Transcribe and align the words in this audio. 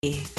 You 0.00 0.37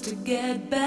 to 0.00 0.14
get 0.14 0.70
back 0.70 0.83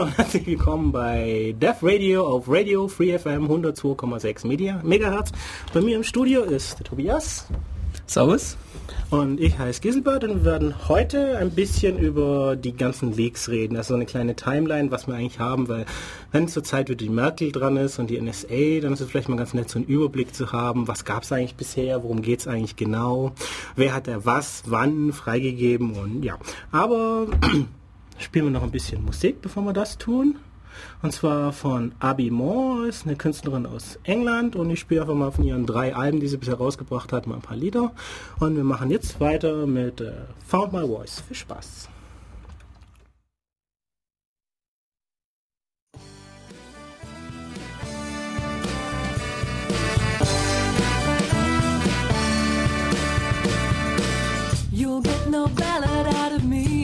Hallo 0.00 0.08
und 0.08 0.16
herzlich 0.16 0.46
willkommen 0.46 0.92
bei 0.92 1.54
Dev 1.60 1.80
Radio 1.82 2.26
auf 2.26 2.46
Radio 2.48 2.88
Free 2.88 3.18
FM 3.18 3.50
102,6 3.50 4.46
Media 4.46 4.80
Megahertz. 4.82 5.30
Bei 5.74 5.82
mir 5.82 5.94
im 5.94 6.04
Studio 6.04 6.40
ist 6.40 6.78
der 6.78 6.86
Tobias. 6.86 7.46
Servus. 8.06 8.56
Und 9.10 9.40
ich 9.40 9.58
heiße 9.58 9.82
Giselbert 9.82 10.24
und 10.24 10.36
wir 10.36 10.44
werden 10.46 10.88
heute 10.88 11.36
ein 11.36 11.50
bisschen 11.50 11.98
über 11.98 12.56
die 12.56 12.74
ganzen 12.74 13.12
Leaks 13.12 13.50
reden. 13.50 13.76
Also 13.76 13.92
eine 13.92 14.06
kleine 14.06 14.36
Timeline, 14.36 14.90
was 14.90 15.06
wir 15.06 15.16
eigentlich 15.16 15.38
haben, 15.38 15.68
weil 15.68 15.84
wenn 16.32 16.48
zurzeit 16.48 16.88
wieder 16.88 16.96
die 16.96 17.10
Merkel 17.10 17.52
dran 17.52 17.76
ist 17.76 17.98
und 17.98 18.08
die 18.08 18.18
NSA, 18.18 18.80
dann 18.80 18.94
ist 18.94 19.02
es 19.02 19.10
vielleicht 19.10 19.28
mal 19.28 19.36
ganz 19.36 19.52
nett, 19.52 19.68
so 19.68 19.80
einen 19.80 19.86
Überblick 19.86 20.34
zu 20.34 20.50
haben, 20.50 20.88
was 20.88 21.04
gab 21.04 21.24
es 21.24 21.32
eigentlich 21.32 21.56
bisher, 21.56 22.02
worum 22.02 22.22
geht 22.22 22.40
es 22.40 22.48
eigentlich 22.48 22.76
genau, 22.76 23.32
wer 23.76 23.92
hat 23.92 24.08
er 24.08 24.24
was, 24.24 24.62
wann 24.64 25.12
freigegeben 25.12 25.92
und 25.92 26.22
ja. 26.22 26.38
Aber 26.72 27.26
spielen 28.20 28.46
wir 28.46 28.50
noch 28.52 28.62
ein 28.62 28.70
bisschen 28.70 29.04
Musik, 29.04 29.42
bevor 29.42 29.64
wir 29.64 29.72
das 29.72 29.98
tun. 29.98 30.36
Und 31.02 31.12
zwar 31.12 31.52
von 31.52 31.92
Abby 31.98 32.30
Moore, 32.30 32.86
ist 32.88 33.06
eine 33.06 33.16
Künstlerin 33.16 33.66
aus 33.66 33.98
England 34.04 34.56
und 34.56 34.70
ich 34.70 34.80
spiele 34.80 35.02
einfach 35.02 35.14
mal 35.14 35.32
von 35.32 35.44
ihren 35.44 35.66
drei 35.66 35.94
Alben, 35.94 36.20
die 36.20 36.28
sie 36.28 36.36
bisher 36.36 36.54
rausgebracht 36.54 37.12
hat, 37.12 37.26
mal 37.26 37.36
ein 37.36 37.42
paar 37.42 37.56
Lieder. 37.56 37.92
Und 38.38 38.56
wir 38.56 38.64
machen 38.64 38.90
jetzt 38.90 39.20
weiter 39.20 39.66
mit 39.66 40.00
äh, 40.00 40.12
Found 40.46 40.72
My 40.72 40.86
Voice. 40.86 41.22
Viel 41.26 41.36
Spaß. 41.36 41.88
You'll 54.72 55.02
get 55.02 55.28
no 55.28 55.46
ballad 55.48 56.06
out 56.14 56.32
of 56.32 56.44
me, 56.44 56.79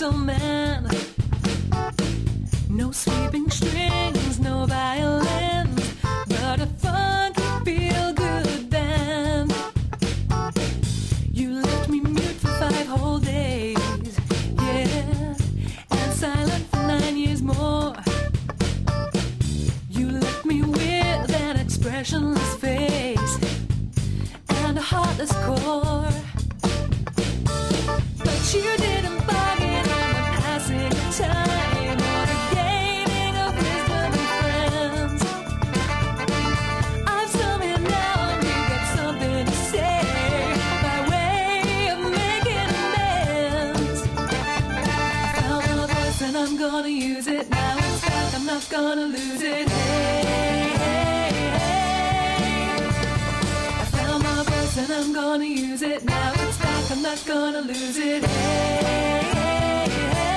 little 0.00 0.18
man. 0.18 0.88
No 2.68 2.90
sweeping 2.90 3.48
strings, 3.48 4.40
no 4.40 4.66
violins, 4.66 5.94
but 6.26 6.58
a 6.58 6.66
funky 6.82 7.42
feel 7.64 8.12
good 8.12 8.70
band. 8.70 9.54
You 11.30 11.60
left 11.60 11.88
me 11.88 12.00
mute 12.00 12.38
for 12.42 12.48
five 12.62 12.88
whole 12.88 13.20
days, 13.20 14.18
yeah, 14.56 15.36
and 15.92 16.12
silent 16.12 16.66
for 16.70 16.82
nine 16.94 17.16
years 17.16 17.40
more. 17.40 17.94
You 19.90 20.10
left 20.10 20.44
me 20.44 20.62
with 20.62 21.40
an 21.46 21.56
expressionless 21.56 22.54
face 22.56 23.38
and 24.48 24.76
a 24.76 24.82
heartless 24.82 25.32
core. 25.44 26.10
But 28.24 28.54
you 28.54 28.76
didn't 28.78 29.13
gonna 48.74 49.06
lose 49.06 49.42
it. 49.42 49.68
Hey, 49.68 50.22
hey, 50.82 51.30
hey. 51.58 52.76
I 53.80 53.84
found 53.94 54.22
my 54.24 54.42
voice 54.42 54.76
and 54.78 54.90
I'm 54.92 55.12
gonna 55.12 55.44
use 55.44 55.82
it 55.82 56.04
now. 56.04 56.32
It's 56.34 56.58
back, 56.58 56.90
I'm 56.90 57.00
not 57.02 57.24
gonna 57.24 57.60
lose 57.60 57.98
it. 57.98 58.24
Hey, 58.24 59.30
hey, 59.32 59.90
hey. 60.14 60.34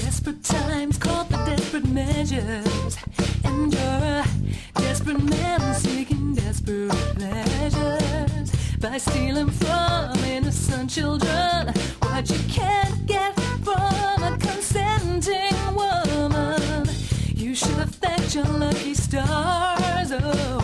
Desperate 0.00 0.42
times 0.42 0.98
call 0.98 1.24
for 1.26 1.36
desperate 1.46 1.86
measures, 1.86 2.66
by 8.82 8.98
stealing 8.98 9.48
from 9.48 10.12
innocent 10.24 10.90
children 10.90 11.72
what 12.00 12.28
you 12.28 12.38
can't 12.48 13.06
get 13.06 13.32
from 13.62 14.24
a 14.24 14.36
consenting 14.40 15.54
woman. 15.72 16.88
You 17.28 17.54
should 17.54 17.78
have 17.78 17.94
thanked 17.94 18.34
your 18.34 18.44
lucky 18.44 18.94
stars. 18.94 20.10
Oh, 20.10 20.61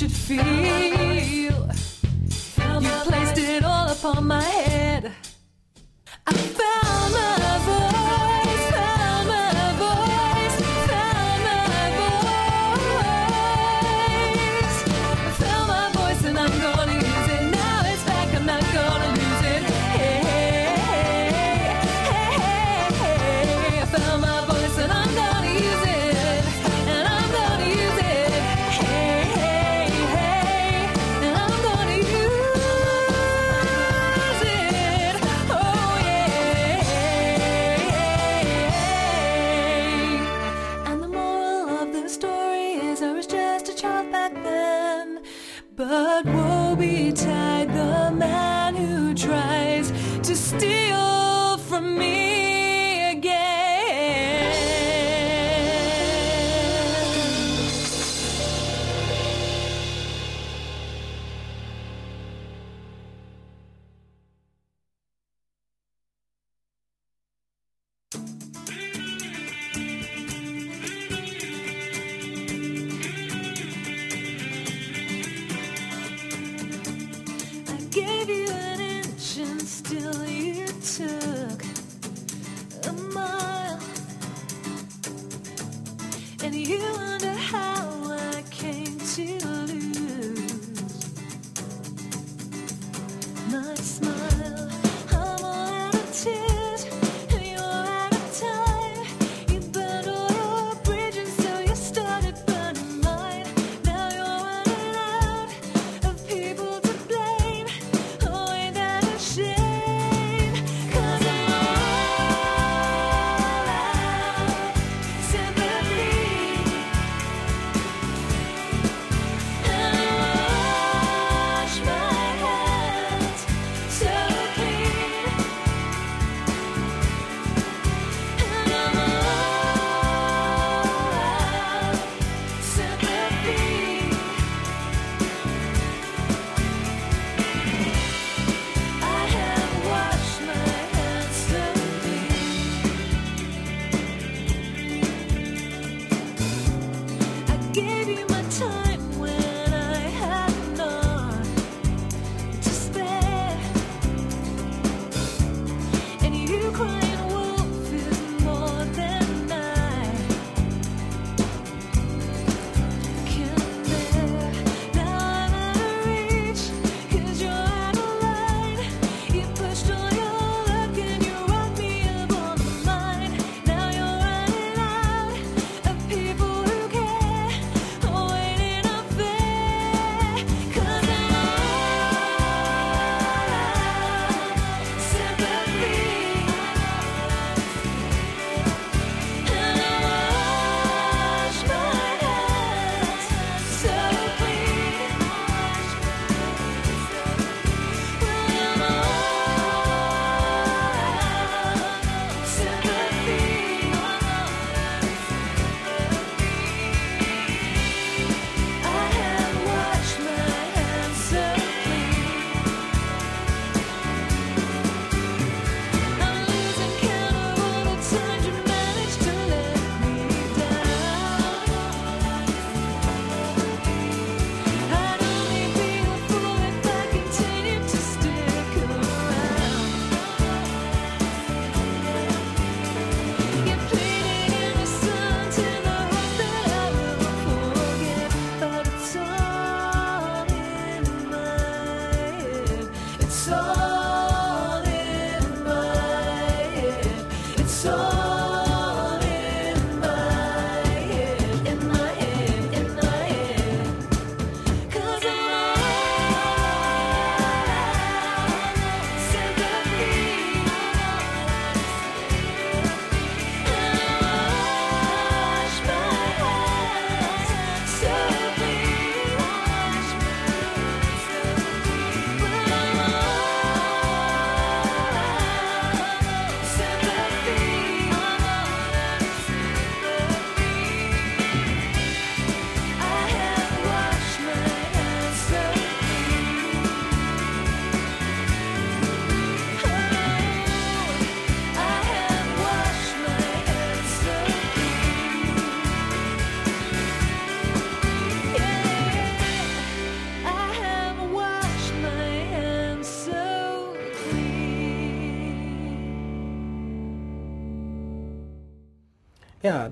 should 0.00 0.12
feel. 0.12 0.44
You 2.80 2.88
placed 3.04 3.36
it 3.36 3.62
all 3.64 3.90
upon 3.90 4.26
my 4.26 4.39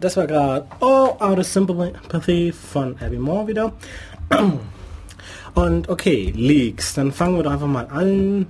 das 0.00 0.17
war 0.17 0.26
gerade 0.26 0.67
All 0.81 1.14
Out 1.19 1.38
of 1.38 1.47
Sympathy 1.47 2.52
von 2.52 2.97
Abby 3.00 3.19
Moore 3.19 3.47
wieder. 3.47 3.73
Und 5.55 5.88
okay, 5.88 6.33
Leaks. 6.37 6.95
Dann 6.95 7.12
fangen 7.12 7.37
wir 7.37 7.43
doch 7.43 7.52
einfach 7.52 7.67
mal 7.67 7.87
an 7.87 8.47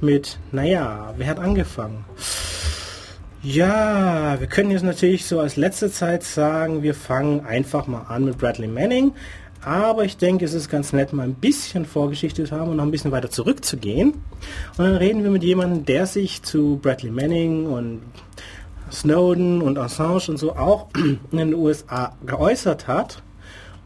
mit, 0.00 0.38
naja, 0.52 1.14
wer 1.16 1.26
hat 1.26 1.38
angefangen? 1.38 2.04
Ja, 3.42 4.38
wir 4.38 4.46
können 4.46 4.70
jetzt 4.70 4.82
natürlich 4.82 5.26
so 5.26 5.40
als 5.40 5.56
letzte 5.56 5.90
Zeit 5.90 6.24
sagen, 6.24 6.82
wir 6.82 6.94
fangen 6.94 7.46
einfach 7.46 7.86
mal 7.86 8.02
an 8.08 8.24
mit 8.24 8.38
Bradley 8.38 8.68
Manning. 8.68 9.12
Aber 9.64 10.04
ich 10.04 10.16
denke, 10.16 10.44
es 10.44 10.54
ist 10.54 10.68
ganz 10.68 10.92
nett, 10.92 11.12
mal 11.12 11.24
ein 11.24 11.34
bisschen 11.34 11.84
Vorgeschichte 11.84 12.44
zu 12.44 12.56
haben 12.56 12.70
und 12.70 12.76
noch 12.76 12.84
ein 12.84 12.90
bisschen 12.90 13.10
weiter 13.10 13.30
zurückzugehen. 13.30 14.12
Und 14.12 14.84
dann 14.84 14.96
reden 14.96 15.24
wir 15.24 15.30
mit 15.30 15.42
jemandem, 15.42 15.84
der 15.84 16.06
sich 16.06 16.42
zu 16.42 16.78
Bradley 16.80 17.10
Manning 17.10 17.66
und 17.66 18.02
Snowden 18.90 19.62
und 19.62 19.78
Assange 19.78 20.28
und 20.28 20.36
so 20.38 20.56
auch 20.56 20.88
in 21.30 21.38
den 21.38 21.54
USA 21.54 22.16
geäußert 22.24 22.88
hat 22.88 23.22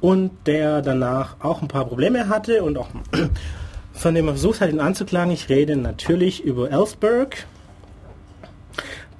und 0.01 0.31
der 0.47 0.83
danach 0.83 1.37
auch 1.41 1.63
ein 1.63 1.69
paar 1.69 1.87
Probleme 1.87 2.29
hatte 2.29 2.63
und 2.63 2.77
auch 2.79 2.89
von 3.93 4.15
dem 4.15 4.27
er 4.27 4.35
versucht 4.35 4.61
hat, 4.61 4.71
ihn 4.71 4.81
anzuklagen. 4.81 5.33
Ich 5.33 5.49
rede 5.49 5.77
natürlich 5.77 6.43
über 6.43 6.71
Ellsberg. 6.71 7.47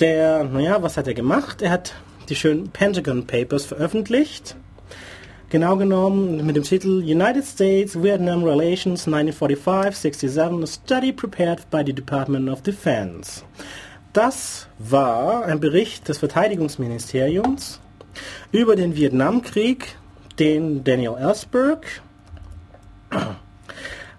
Der, 0.01 0.45
naja, 0.45 0.83
was 0.83 0.97
hat 0.97 1.07
er 1.07 1.15
gemacht? 1.15 1.63
Er 1.63 1.71
hat 1.71 1.95
die 2.29 2.35
schönen 2.35 2.71
Pentagon 2.71 3.27
Papers 3.27 3.65
veröffentlicht. 3.65 4.57
Genau 5.51 5.77
genommen 5.77 6.45
mit 6.47 6.57
dem 6.57 6.63
Titel 6.63 7.03
United 7.03 7.45
States-Vietnam 7.45 8.43
Relations 8.43 9.07
1945-67, 9.07 10.63
a 10.63 10.67
study 10.67 11.13
prepared 11.13 11.69
by 11.71 11.83
the 11.85 11.93
Department 11.93 12.49
of 12.49 12.63
Defense. 12.63 13.45
Das 14.13 14.67
war 14.79 15.47
ein 15.47 15.59
Bericht 15.59 16.09
des 16.09 16.19
Verteidigungsministeriums 16.19 17.81
über 18.51 18.77
den 18.77 18.95
Vietnamkrieg, 18.95 19.97
den 20.39 20.85
Daniel 20.85 21.15
Ellsberg 21.19 21.87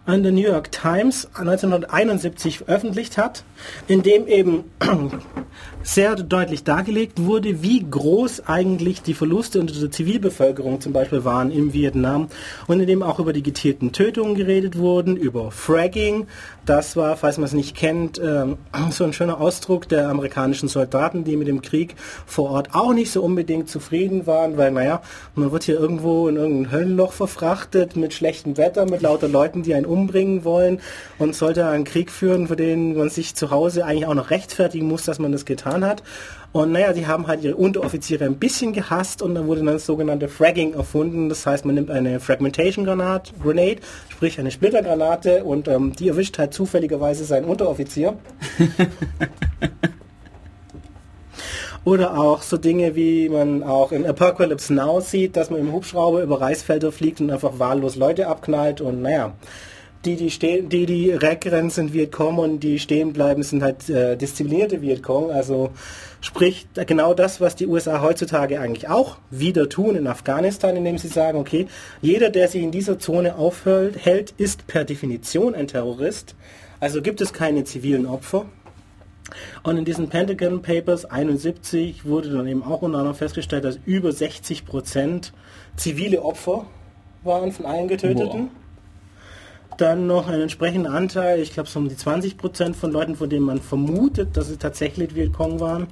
an 0.06 0.22
der 0.22 0.34
New 0.34 0.42
York 0.42 0.72
Times 0.72 1.30
1971 1.34 2.58
veröffentlicht 2.60 3.18
hat, 3.18 3.44
in 3.88 4.04
dem 4.04 4.28
eben 4.28 4.66
sehr 5.84 6.16
deutlich 6.16 6.66
dargelegt 6.66 7.24
wurde, 7.24 7.64
wie 7.64 7.86
groß 7.90 8.48
eigentlich 8.48 9.02
die 9.02 9.14
Verluste 9.14 9.62
unter 9.62 9.74
der 9.74 9.92
Zivilbevölkerung 9.92 10.82
zum 10.82 10.92
Beispiel 10.92 11.24
waren 11.24 11.52
im 11.52 11.72
Vietnam 11.72 12.28
und 12.68 12.82
in 12.82 12.88
dem 12.88 13.02
auch 13.02 13.20
über 13.20 13.32
die 13.32 13.44
gezielten 13.44 13.94
Tötungen 13.94 14.36
geredet 14.36 14.78
wurden, 14.78 15.16
über 15.16 15.52
Fragging. 15.52 16.28
Das 16.65 16.96
war, 16.96 17.17
falls 17.17 17.38
man 17.38 17.46
es 17.46 17.53
nicht 17.53 17.75
kennt, 17.75 18.20
ähm, 18.24 18.58
so 18.91 19.03
ein 19.03 19.13
schöner 19.13 19.41
Ausdruck 19.41 19.89
der 19.89 20.10
amerikanischen 20.10 20.70
Soldaten, 20.70 21.24
die 21.24 21.36
mit 21.36 21.48
dem 21.48 21.62
Krieg 21.62 21.96
vor 22.25 22.51
Ort 22.51 22.70
auch 22.74 22.93
nicht 22.93 23.12
so 23.12 23.22
unbedingt 23.22 23.70
zufrieden 23.70 24.27
waren, 24.27 24.58
weil 24.58 24.72
naja, 24.72 25.01
man 25.36 25.51
wird 25.51 25.63
hier 25.63 25.79
irgendwo 25.79 26.27
in 26.27 26.36
irgendein 26.36 26.72
Höllenloch 26.72 27.13
verfrachtet 27.13 27.96
mit 27.96 28.13
schlechtem 28.13 28.58
Wetter, 28.58 28.86
mit 28.86 29.01
lauter 29.01 29.27
Leuten, 29.27 29.63
die 29.63 29.74
einen 29.74 29.86
umbringen 29.86 30.43
wollen 30.43 30.79
und 31.20 31.36
sollte 31.36 31.65
einen 31.67 31.84
Krieg 31.84 32.12
führen, 32.12 32.48
für 32.48 32.55
den 32.55 32.95
man 32.95 33.10
sich 33.10 33.36
zu 33.36 33.52
Hause 33.52 33.86
eigentlich 33.86 34.06
auch 34.06 34.13
noch 34.13 34.30
rechtfertigen 34.30 34.88
muss, 34.88 35.04
dass 35.04 35.19
man 35.19 35.32
das 35.32 35.45
getan 35.45 35.63
getan 35.63 35.86
hat. 35.86 36.04
Und 36.54 36.72
naja, 36.72 36.94
die 36.94 37.08
haben 37.08 37.26
halt 37.26 37.44
ihre 37.44 37.56
Unteroffiziere 37.56 38.26
ein 38.26 38.38
bisschen 38.38 38.74
gehasst 38.74 39.24
und 39.24 39.34
dann 39.34 39.48
wurde 39.48 39.63
dann 39.63 39.74
das 39.74 39.88
sogenannte 39.88 40.30
Fragging 40.30 40.76
erfunden. 40.76 41.28
Das 41.28 41.48
heißt, 41.48 41.66
man 41.66 41.74
nimmt 41.74 41.89
eine 41.89 42.20
Fragmentation 42.20 42.86
Granate, 42.86 43.34
Grenade, 43.42 43.78
sprich 44.10 44.39
eine 44.39 44.52
Splittergranate 44.52 45.44
und 45.44 45.68
ähm, 45.68 45.94
die 45.98 46.10
erwischt 46.10 46.38
halt 46.38 46.54
zufälligerweise 46.54 47.26
seinen 47.26 47.46
Unteroffizier. 47.46 48.16
Oder 51.86 52.20
auch 52.20 52.44
so 52.44 52.58
Dinge, 52.58 52.96
wie 52.96 53.30
man 53.30 53.63
auch 53.63 53.92
in 53.92 54.06
Apocalypse 54.06 54.74
Now 54.76 55.02
sieht, 55.02 55.36
dass 55.36 55.50
man 55.50 55.60
im 55.60 55.74
Hubschrauber 55.74 56.22
über 56.22 56.39
Reisfelder 56.39 56.92
fliegt 56.92 57.20
und 57.20 57.32
einfach 57.32 57.58
wahllos 57.58 57.96
Leute 57.96 58.28
abknallt 58.28 58.80
und 58.80 59.02
naja, 59.02 59.34
die, 60.06 60.16
die 60.16 60.32
stehen, 60.32 60.70
die, 60.70 60.86
die 60.86 61.22
wegrennen, 61.22 61.70
sind 61.70 61.94
Vietcong 61.94 62.38
und 62.38 62.60
die 62.60 62.80
stehen 62.80 63.13
bleiben, 63.13 63.44
sind 63.44 63.63
halt 63.63 63.89
äh, 63.89 64.18
disziplinierte 64.18 64.82
Vietcong. 64.82 65.32
Also 65.32 65.72
sprich 66.22 66.68
genau 66.74 67.13
das, 67.13 67.39
was 67.39 67.56
die 67.56 67.68
USA 67.68 68.02
heutzutage 68.02 68.60
eigentlich 68.60 68.89
auch 68.89 69.18
wieder 69.30 69.70
tun 69.70 69.96
in 69.96 70.08
Afghanistan, 70.08 70.76
indem 70.76 70.98
sie 70.98 71.08
sagen, 71.08 71.38
okay, 71.38 71.68
jeder, 72.02 72.30
der 72.30 72.48
sich 72.48 72.62
in 72.62 72.72
dieser 72.72 73.00
Zone 73.00 73.36
aufhält, 73.36 74.34
ist 74.38 74.68
per 74.68 74.84
Definition 74.84 75.56
ein 75.56 75.68
Terrorist. 75.68 76.36
Also 76.80 77.02
gibt 77.02 77.22
es 77.22 77.32
keine 77.32 77.63
zivilen 77.63 78.06
Opfer. 78.06 78.46
Und 79.63 79.78
in 79.78 79.86
diesen 79.86 80.10
Pentagon 80.10 80.62
Papers 80.62 81.06
71 81.06 82.06
wurde 82.06 82.30
dann 82.30 82.46
eben 82.46 82.62
auch 82.62 82.82
unter 82.82 82.98
anderem 83.00 83.16
festgestellt, 83.16 83.63
dass 83.63 83.80
über 83.86 84.12
60 84.12 84.66
Prozent 84.66 85.34
zivile 85.78 86.22
Opfer 86.22 86.66
waren 87.24 87.54
von 87.54 87.66
allen 87.66 87.88
Getöteten. 87.88 88.50
Boah 88.50 88.62
dann 89.78 90.08
noch 90.08 90.28
ein 90.28 90.42
entsprechender 90.42 90.92
Anteil, 90.92 91.40
ich 91.40 91.54
glaube 91.54 91.70
so 91.70 91.80
um 91.80 91.90
die 91.90 91.98
20 91.98 92.38
Prozent 92.38 92.76
von 92.76 92.92
Leuten, 92.92 93.16
von 93.16 93.30
denen 93.30 93.46
man 93.46 93.62
vermutet, 93.62 94.36
dass 94.38 94.48
sie 94.48 94.58
tatsächlich 94.58 95.16
Vietcong 95.16 95.60
waren. 95.60 95.88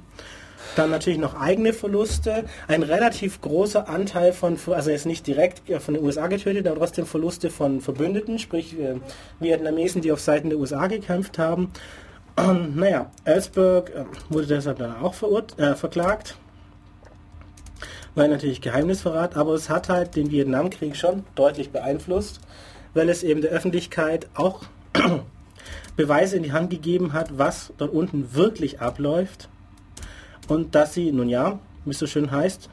Dann 0.76 0.90
natürlich 0.90 1.18
noch 1.18 1.38
eigene 1.38 1.72
Verluste. 1.72 2.44
Ein 2.66 2.82
relativ 2.82 3.40
großer 3.40 3.88
Anteil 3.88 4.32
von, 4.32 4.56
also 4.70 4.90
jetzt 4.90 5.04
nicht 5.04 5.26
direkt 5.26 5.62
von 5.82 5.94
den 5.94 6.02
USA 6.02 6.28
getötet, 6.28 6.66
aber 6.66 6.78
trotzdem 6.78 7.04
Verluste 7.04 7.50
von 7.50 7.80
Verbündeten, 7.80 8.38
sprich 8.38 8.78
äh, 8.78 8.94
Vietnamesen, 9.38 10.00
die 10.00 10.12
auf 10.12 10.20
Seiten 10.20 10.48
der 10.48 10.58
USA 10.58 10.86
gekämpft 10.86 11.38
haben. 11.38 11.72
Und, 12.36 12.76
naja, 12.76 13.10
Ellsberg 13.24 13.90
äh, 13.90 14.04
wurde 14.30 14.46
deshalb 14.46 14.78
dann 14.78 14.96
auch 14.96 15.14
äh, 15.58 15.74
verklagt. 15.74 16.36
Weil 18.14 18.28
natürlich 18.28 18.60
Geheimnisverrat, 18.60 19.36
aber 19.36 19.54
es 19.54 19.68
hat 19.68 19.88
halt 19.88 20.16
den 20.16 20.30
Vietnamkrieg 20.30 20.96
schon 20.96 21.24
deutlich 21.34 21.70
beeinflusst 21.70 22.40
weil 22.94 23.08
es 23.08 23.22
eben 23.22 23.40
der 23.40 23.50
Öffentlichkeit 23.50 24.28
auch 24.34 24.64
Beweise 25.96 26.36
in 26.36 26.42
die 26.42 26.52
Hand 26.52 26.70
gegeben 26.70 27.12
hat, 27.12 27.38
was 27.38 27.72
dort 27.78 27.92
unten 27.92 28.34
wirklich 28.34 28.80
abläuft 28.80 29.48
und 30.48 30.74
dass 30.74 30.94
sie, 30.94 31.12
nun 31.12 31.28
ja, 31.28 31.58
wie 31.84 31.90
es 31.90 31.98
so 31.98 32.06
schön 32.06 32.30
heißt, 32.30 32.68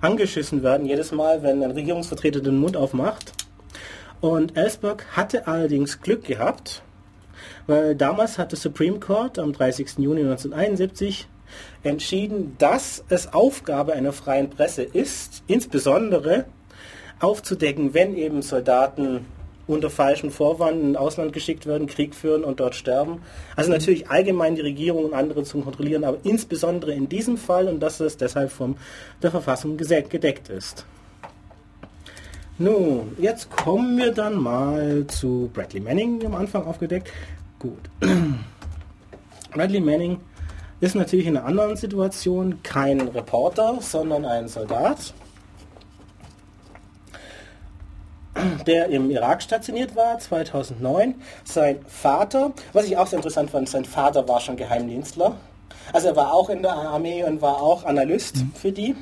angeschissen 0.00 0.62
werden 0.62 0.86
jedes 0.86 1.12
Mal, 1.12 1.42
wenn 1.42 1.62
ein 1.62 1.70
Regierungsvertreter 1.70 2.40
den 2.40 2.58
Mund 2.58 2.76
aufmacht. 2.76 3.32
Und 4.20 4.56
Ellsberg 4.56 5.04
hatte 5.16 5.46
allerdings 5.46 6.00
Glück 6.00 6.24
gehabt, 6.24 6.82
weil 7.66 7.96
damals 7.96 8.38
hat 8.38 8.52
der 8.52 8.58
Supreme 8.58 9.00
Court 9.00 9.38
am 9.38 9.52
30. 9.52 9.98
Juni 9.98 10.20
1971 10.20 11.28
entschieden, 11.82 12.54
dass 12.58 13.04
es 13.08 13.32
Aufgabe 13.32 13.92
einer 13.92 14.12
freien 14.12 14.48
Presse 14.48 14.82
ist, 14.82 15.42
insbesondere 15.46 16.46
aufzudecken, 17.20 17.94
wenn 17.94 18.16
eben 18.16 18.42
Soldaten 18.42 19.26
unter 19.66 19.90
falschen 19.90 20.30
Vorwand 20.30 20.82
in 20.82 20.96
Ausland 20.96 21.32
geschickt 21.32 21.66
werden, 21.66 21.86
Krieg 21.86 22.14
führen 22.14 22.44
und 22.44 22.60
dort 22.60 22.74
sterben. 22.74 23.22
Also 23.56 23.70
mhm. 23.70 23.76
natürlich 23.76 24.10
allgemein 24.10 24.54
die 24.54 24.62
Regierung 24.62 25.04
und 25.06 25.14
andere 25.14 25.44
zu 25.44 25.60
kontrollieren, 25.60 26.04
aber 26.04 26.18
insbesondere 26.24 26.92
in 26.92 27.08
diesem 27.08 27.36
Fall 27.36 27.68
und 27.68 27.80
dass 27.80 28.00
es 28.00 28.16
deshalb 28.16 28.50
von 28.50 28.76
der 29.22 29.30
Verfassung 29.30 29.76
gedeckt 29.76 30.48
ist. 30.48 30.84
Nun, 32.58 33.16
jetzt 33.18 33.50
kommen 33.50 33.96
wir 33.96 34.12
dann 34.12 34.36
mal 34.36 35.06
zu 35.08 35.50
Bradley 35.52 35.80
Manning 35.80 36.24
am 36.26 36.34
Anfang 36.34 36.64
aufgedeckt. 36.64 37.10
Gut. 37.58 37.78
Bradley 39.52 39.80
Manning 39.80 40.18
ist 40.80 40.94
natürlich 40.94 41.26
in 41.26 41.36
einer 41.36 41.46
anderen 41.46 41.76
Situation 41.76 42.62
kein 42.62 43.00
Reporter, 43.00 43.78
sondern 43.80 44.24
ein 44.24 44.48
Soldat 44.48 45.14
der 48.66 48.88
im 48.88 49.10
Irak 49.10 49.42
stationiert 49.42 49.94
war, 49.94 50.18
2009. 50.18 51.14
Sein 51.44 51.80
Vater, 51.86 52.52
was 52.72 52.86
ich 52.86 52.96
auch 52.96 53.06
sehr 53.06 53.18
interessant 53.18 53.50
fand, 53.50 53.68
sein 53.68 53.84
Vater 53.84 54.26
war 54.28 54.40
schon 54.40 54.56
Geheimdienstler. 54.56 55.36
Also 55.92 56.08
er 56.08 56.16
war 56.16 56.32
auch 56.32 56.48
in 56.48 56.62
der 56.62 56.72
Armee 56.72 57.24
und 57.24 57.42
war 57.42 57.60
auch 57.60 57.84
Analyst 57.84 58.36
mhm. 58.36 58.52
für 58.54 58.72
die. 58.72 58.94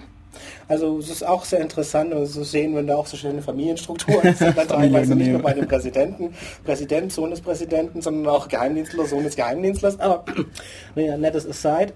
Also 0.68 0.98
es 0.98 1.10
ist 1.10 1.26
auch 1.26 1.44
sehr 1.44 1.60
interessant 1.60 2.12
zu 2.12 2.26
so 2.26 2.44
sehen, 2.44 2.74
wenn 2.76 2.86
da 2.86 2.96
auch 2.96 3.06
so 3.06 3.16
schöne 3.16 3.42
Familienstrukturen 3.42 4.34
sind, 4.34 4.56
dann 4.56 4.68
teilweise 4.68 5.14
nicht 5.16 5.30
nur 5.30 5.42
bei 5.42 5.52
dem 5.52 5.66
Präsidenten, 5.66 6.34
Präsident, 6.64 7.12
Sohn 7.12 7.30
des 7.30 7.40
Präsidenten, 7.40 8.00
sondern 8.00 8.32
auch 8.32 8.48
Geheimdienstler, 8.48 9.06
Sohn 9.06 9.24
des 9.24 9.36
Geheimdienstlers. 9.36 9.98
Aber 9.98 10.24
naja, 10.94 11.16
nettes 11.16 11.46
Aside. 11.46 11.92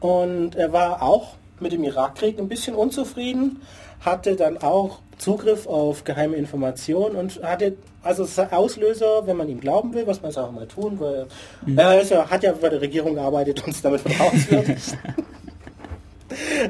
Und 0.00 0.56
er 0.56 0.72
war 0.72 1.02
auch 1.02 1.36
mit 1.60 1.72
dem 1.72 1.84
Irakkrieg 1.84 2.38
ein 2.38 2.48
bisschen 2.48 2.74
unzufrieden, 2.74 3.62
hatte 4.00 4.36
dann 4.36 4.58
auch 4.58 4.98
Zugriff 5.18 5.66
auf 5.66 6.04
geheime 6.04 6.36
Informationen 6.36 7.16
und 7.16 7.42
hatte 7.42 7.76
also 8.02 8.26
Auslöser, 8.50 9.26
wenn 9.26 9.36
man 9.36 9.48
ihm 9.48 9.60
glauben 9.60 9.94
will, 9.94 10.06
was 10.06 10.20
man 10.20 10.30
es 10.30 10.38
auch 10.38 10.50
mal 10.52 10.66
tun, 10.66 11.00
weil 11.00 11.26
mhm. 11.64 11.78
er 11.78 12.02
ja, 12.02 12.30
hat 12.30 12.42
ja 12.42 12.52
bei 12.52 12.68
der 12.68 12.80
Regierung 12.80 13.14
gearbeitet 13.14 13.62
und 13.64 13.70
es 13.70 13.82
damit 13.82 14.00
vertrauenswürdig. 14.00 14.82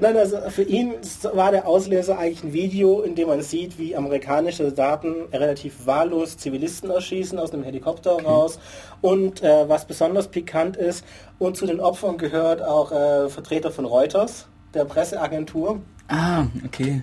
Nein, 0.01 0.17
also 0.17 0.39
für 0.51 0.63
ihn 0.63 0.95
war 1.33 1.51
der 1.51 1.67
Auslöser 1.67 2.19
eigentlich 2.19 2.45
ein 2.45 2.53
Video, 2.53 3.01
in 3.03 3.15
dem 3.15 3.29
man 3.29 3.43
sieht, 3.43 3.79
wie 3.79 3.97
amerikanische 3.97 4.65
Soldaten 4.65 5.15
relativ 5.33 5.87
wahllos 5.87 6.37
Zivilisten 6.37 6.91
erschießen 6.91 7.39
aus 7.39 7.53
einem 7.53 7.63
Helikopter 7.63 8.15
okay. 8.15 8.27
raus. 8.27 8.59
Und 9.01 9.43
äh, 9.43 9.69
was 9.69 9.87
besonders 9.87 10.29
pikant 10.29 10.77
ist, 10.77 11.05
und 11.39 11.57
zu 11.57 11.67
den 11.67 11.81
Opfern 11.81 12.19
gehört 12.19 12.63
auch 12.63 12.93
äh, 12.93 13.29
Vertreter 13.29 13.71
von 13.71 13.85
Reuters 13.85 14.47
der 14.75 14.85
Presseagentur. 14.85 15.81
Ah, 16.09 16.47
okay. 16.65 17.03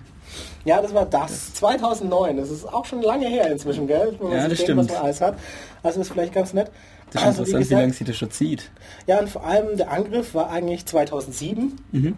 Ja, 0.66 0.82
das 0.82 0.94
war 0.94 1.06
das. 1.06 1.54
2009. 1.56 2.38
Das 2.38 2.50
ist 2.50 2.66
auch 2.66 2.86
schon 2.86 3.02
lange 3.02 3.28
her 3.28 3.52
inzwischen, 3.52 3.88
gell? 3.88 4.16
Wenn 4.20 4.30
man 4.30 4.38
Ja, 4.38 4.48
das 4.48 4.60
denkt, 4.60 4.78
was 4.78 4.86
stimmt. 4.86 4.92
man 4.92 5.06
alles 5.06 5.22
hat. 5.22 5.38
Also 5.84 6.02
ist 6.02 6.12
vielleicht 6.12 6.34
ganz 6.34 6.54
nett. 6.54 6.72
Das 7.12 7.22
ist 7.24 7.28
also, 7.28 7.44
interessant, 7.44 7.70
wie, 7.70 7.74
lange 7.74 7.94
sie 7.94 8.04
das 8.04 8.16
schon 8.18 8.32
zieht. 8.32 8.72
Ja, 9.08 9.20
und 9.20 9.30
vor 9.30 9.44
allem 9.44 9.76
der 9.78 9.92
Angriff 9.92 10.34
war 10.34 10.50
eigentlich 10.50 10.86
2007. 10.86 11.78
Mhm. 11.92 12.18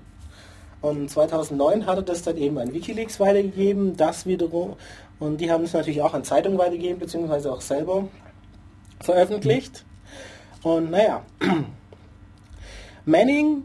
Und 0.82 1.10
2009 1.10 1.86
hatte 1.86 2.04
das 2.04 2.24
dann 2.24 2.38
eben 2.38 2.58
an 2.58 2.74
Wikileaks 2.74 3.20
weitergegeben, 3.20 3.96
das 3.96 4.26
wiederum. 4.26 4.76
Und 5.20 5.38
die 5.40 5.50
haben 5.50 5.64
es 5.64 5.74
natürlich 5.74 6.02
auch 6.02 6.14
an 6.14 6.26
Zeitungen 6.26 6.58
weitergegeben, 6.58 7.00
beziehungsweise 7.00 7.52
auch 7.52 7.62
selber 7.62 8.10
veröffentlicht. 9.00 9.86
Und 10.62 10.92
naja, 10.92 11.24
Manning, 13.06 13.64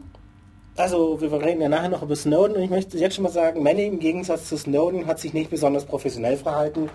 also 0.79 1.19
wir 1.19 1.31
reden 1.33 1.61
ja 1.61 1.67
nachher 1.67 1.89
noch 1.89 2.03
über 2.03 2.15
Snowden 2.15 2.55
und 2.55 2.63
ich 2.63 2.69
möchte 2.69 2.97
jetzt 2.97 3.15
schon 3.15 3.23
mal 3.23 3.31
sagen, 3.31 3.61
Manning 3.63 3.93
im 3.93 3.99
Gegensatz 3.99 4.47
zu 4.47 4.57
Snowden 4.57 5.07
hat 5.07 5.19
sich 5.19 5.33
nicht 5.33 5.49
besonders 5.49 5.85
professionell 5.85 6.37
verhalten. 6.37 6.89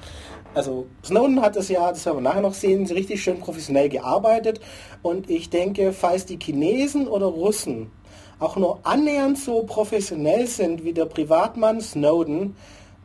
Also 0.55 0.87
Snowden 1.05 1.42
hat 1.42 1.57
das 1.57 1.68
ja, 1.68 1.90
das 1.90 2.07
werden 2.07 2.16
wir 2.16 2.23
nachher 2.23 2.40
noch 2.40 2.55
sehen, 2.55 2.87
richtig 2.87 3.23
schön 3.23 3.40
professionell 3.40 3.90
gearbeitet 3.90 4.61
und 5.03 5.29
ich 5.29 5.51
denke, 5.51 5.92
falls 5.92 6.25
die 6.25 6.38
Chinesen 6.38 7.07
oder 7.09 7.27
Russen 7.27 7.90
auch 8.38 8.57
nur 8.57 8.81
annähernd 8.85 9.38
so 9.38 9.64
professionell 9.64 10.47
sind 10.47 10.85
wie 10.85 10.94
der 10.94 11.05
Privatmann 11.05 11.83
Snowden, 11.83 12.57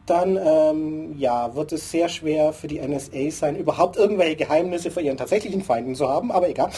dann 0.10 0.38
ähm, 0.38 1.16
ja, 1.18 1.56
wird 1.56 1.72
es 1.72 1.92
sehr 1.92 2.10
schwer 2.10 2.54
für 2.54 2.68
die 2.68 2.80
NSA 2.80 3.32
sein, 3.32 3.56
überhaupt 3.56 3.98
irgendwelche 3.98 4.36
Geheimnisse 4.38 4.92
vor 4.92 5.04
ihren 5.04 5.18
tatsächlichen 5.18 5.62
Feinden 5.62 5.96
zu 5.96 6.08
haben, 6.08 6.32
aber 6.32 6.50
egal. 6.50 6.70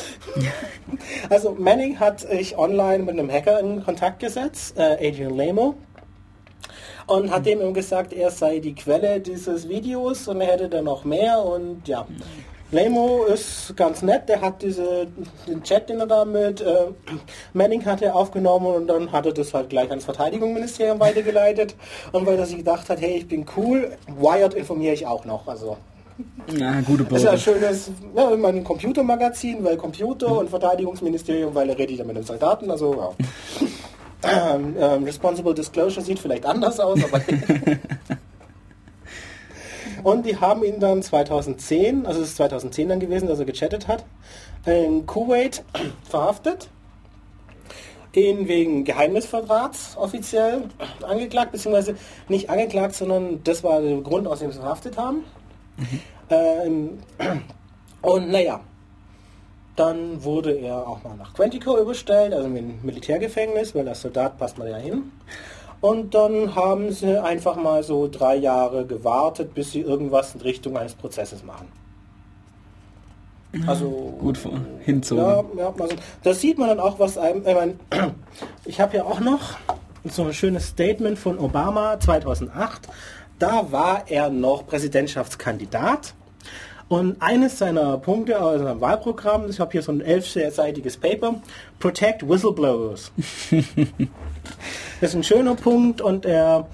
also 1.30 1.56
Manning 1.58 2.00
hat 2.00 2.22
sich 2.22 2.58
online 2.58 3.04
mit 3.04 3.18
einem 3.18 3.32
Hacker 3.32 3.60
in 3.60 3.84
Kontakt 3.84 4.20
gesetzt, 4.20 4.78
äh, 4.78 5.08
Adrian 5.08 5.36
Lamo, 5.36 5.76
und 7.08 7.32
hat 7.32 7.46
dem 7.46 7.62
eben 7.62 7.74
gesagt, 7.74 8.14
er 8.14 8.32
sei 8.32 8.60
die 8.60 8.76
Quelle 8.76 9.20
dieses 9.20 9.68
Videos 9.68 10.28
und 10.28 10.42
er 10.42 10.48
hätte 10.48 10.70
dann 10.70 10.86
noch 10.86 11.04
mehr 11.04 11.44
und 11.44 11.88
ja. 11.88 12.06
Lamo 12.72 13.26
ist 13.26 13.76
ganz 13.76 14.02
nett, 14.02 14.30
der 14.30 14.40
hat 14.42 14.62
diese, 14.62 15.08
den 15.46 15.62
Chat, 15.64 15.90
den 15.90 16.00
er 16.00 16.08
da 16.08 16.24
mit 16.24 16.62
äh, 16.62 16.86
Manning 17.54 17.84
hatte, 17.86 18.14
aufgenommen 18.16 18.68
und 18.68 18.88
dann 18.88 19.12
hat 19.12 19.26
er 19.26 19.34
das 19.34 19.54
halt 19.54 19.70
gleich 19.70 19.90
ans 19.90 20.06
Verteidigungsministerium 20.06 21.00
weitergeleitet 21.00 21.76
und 22.14 22.26
weil 22.26 22.40
er 22.40 22.46
sich 22.46 22.58
gedacht 22.58 22.90
hat, 22.90 23.02
hey, 23.02 23.18
ich 23.18 23.28
bin 23.28 23.46
cool, 23.58 23.92
Wired 24.08 24.54
informiere 24.54 24.94
ich 24.94 25.06
auch 25.06 25.26
noch. 25.26 25.48
Also 25.48 25.78
Ja, 26.58 26.80
gute 26.82 27.04
das 27.04 27.18
ist 27.18 27.24
ja 27.26 27.32
ein 27.32 27.38
Bürger. 27.38 27.60
schönes, 27.60 27.92
ja, 28.16 28.32
immer 28.32 28.48
ein 28.50 28.64
Computermagazin, 28.64 29.64
weil 29.66 29.76
Computer 29.76 30.38
und 30.38 30.50
Verteidigungsministerium, 30.50 31.54
weil 31.54 31.70
er 31.70 31.78
redet 31.78 31.98
ja 31.98 32.06
mit 32.06 32.16
den 32.16 32.24
Soldaten, 32.24 32.72
also 32.72 32.96
ja. 32.96 33.68
ähm, 34.56 34.76
ähm, 34.80 35.04
Responsible 35.04 35.54
Disclosure 35.54 36.06
sieht 36.06 36.20
vielleicht 36.20 36.46
anders 36.46 36.80
aus, 36.80 37.00
aber 37.04 37.20
und 40.04 40.26
die 40.26 40.38
haben 40.38 40.64
ihn 40.64 40.80
dann 40.80 41.02
2010, 41.02 42.06
also 42.06 42.22
es 42.22 42.30
ist 42.30 42.38
2010 42.38 42.90
dann 42.90 43.00
gewesen, 43.00 43.28
dass 43.28 43.40
er 43.40 43.46
gechattet 43.46 43.88
hat, 43.88 44.06
in 44.66 45.06
Kuwait 45.06 45.64
verhaftet, 46.10 46.70
ihn 48.14 48.48
wegen 48.48 48.84
Geheimnisverrats 48.84 49.96
offiziell 49.98 50.64
angeklagt, 51.02 51.52
beziehungsweise 51.52 51.96
nicht 52.28 52.50
angeklagt, 52.50 52.96
sondern 52.96 53.44
das 53.44 53.64
war 53.64 53.82
der 53.82 54.02
Grund, 54.02 54.28
aus 54.28 54.40
dem 54.40 54.52
sie 54.52 54.60
verhaftet 54.60 54.98
haben. 54.98 55.24
Ähm, 56.30 57.00
und 58.02 58.30
naja, 58.30 58.62
dann 59.76 60.24
wurde 60.24 60.52
er 60.52 60.88
auch 60.88 61.04
mal 61.04 61.16
nach 61.16 61.34
Quantico 61.34 61.78
überstellt, 61.80 62.34
also 62.34 62.48
in 62.48 62.58
ein 62.58 62.80
Militärgefängnis, 62.84 63.74
weil 63.74 63.88
als 63.88 64.02
Soldat 64.02 64.38
passt 64.38 64.58
man 64.58 64.68
ja 64.68 64.78
hin. 64.78 65.12
Und 65.82 66.14
dann 66.14 66.56
haben 66.56 66.92
sie 66.92 67.22
einfach 67.22 67.56
mal 67.56 67.84
so 67.84 68.08
drei 68.08 68.36
Jahre 68.36 68.86
gewartet, 68.86 69.56
bis 69.56 69.72
sie 69.72 69.82
irgendwas 69.82 70.36
in 70.36 70.42
Richtung 70.42 70.78
eines 70.78 70.94
Prozesses 70.94 71.44
machen. 71.44 71.68
Also 73.68 73.90
Gut 74.20 74.40
hinzogen. 74.80 75.24
ja, 75.24 75.44
ja, 75.58 75.74
also 75.78 75.96
das 76.24 76.40
sieht 76.40 76.58
man 76.58 76.70
dann 76.70 76.80
auch, 76.80 77.00
was 77.00 77.18
einem. 77.18 77.46
Ich, 77.46 77.54
mein, 77.54 77.80
ich 78.66 78.80
habe 78.80 78.96
ja 78.96 79.04
auch 79.04 79.20
noch 79.20 79.58
so 80.06 80.24
ein 80.24 80.34
schönes 80.34 80.68
Statement 80.68 81.20
von 81.20 81.38
Obama 81.38 82.00
2008. 82.00 82.88
Da 83.40 83.72
war 83.72 84.04
er 84.08 84.30
noch 84.30 84.68
Präsidentschaftskandidat. 84.68 86.14
Und 86.88 87.22
eines 87.22 87.58
seiner 87.58 87.98
Punkte 87.98 88.42
aus 88.42 88.60
seinem 88.60 88.82
Wahlprogramm, 88.82 89.50
ich 89.50 89.60
habe 89.60 89.72
hier 89.72 89.82
so 89.82 89.94
ein 89.94 90.02
elfseitiges 90.02 90.98
Paper, 90.98 91.36
Protect 91.80 92.28
Whistleblowers. 92.28 93.12
das 95.02 95.10
ist 95.10 95.16
ein 95.16 95.24
schöner 95.24 95.56
Punkt 95.56 96.00
und 96.00 96.26
er 96.26 96.68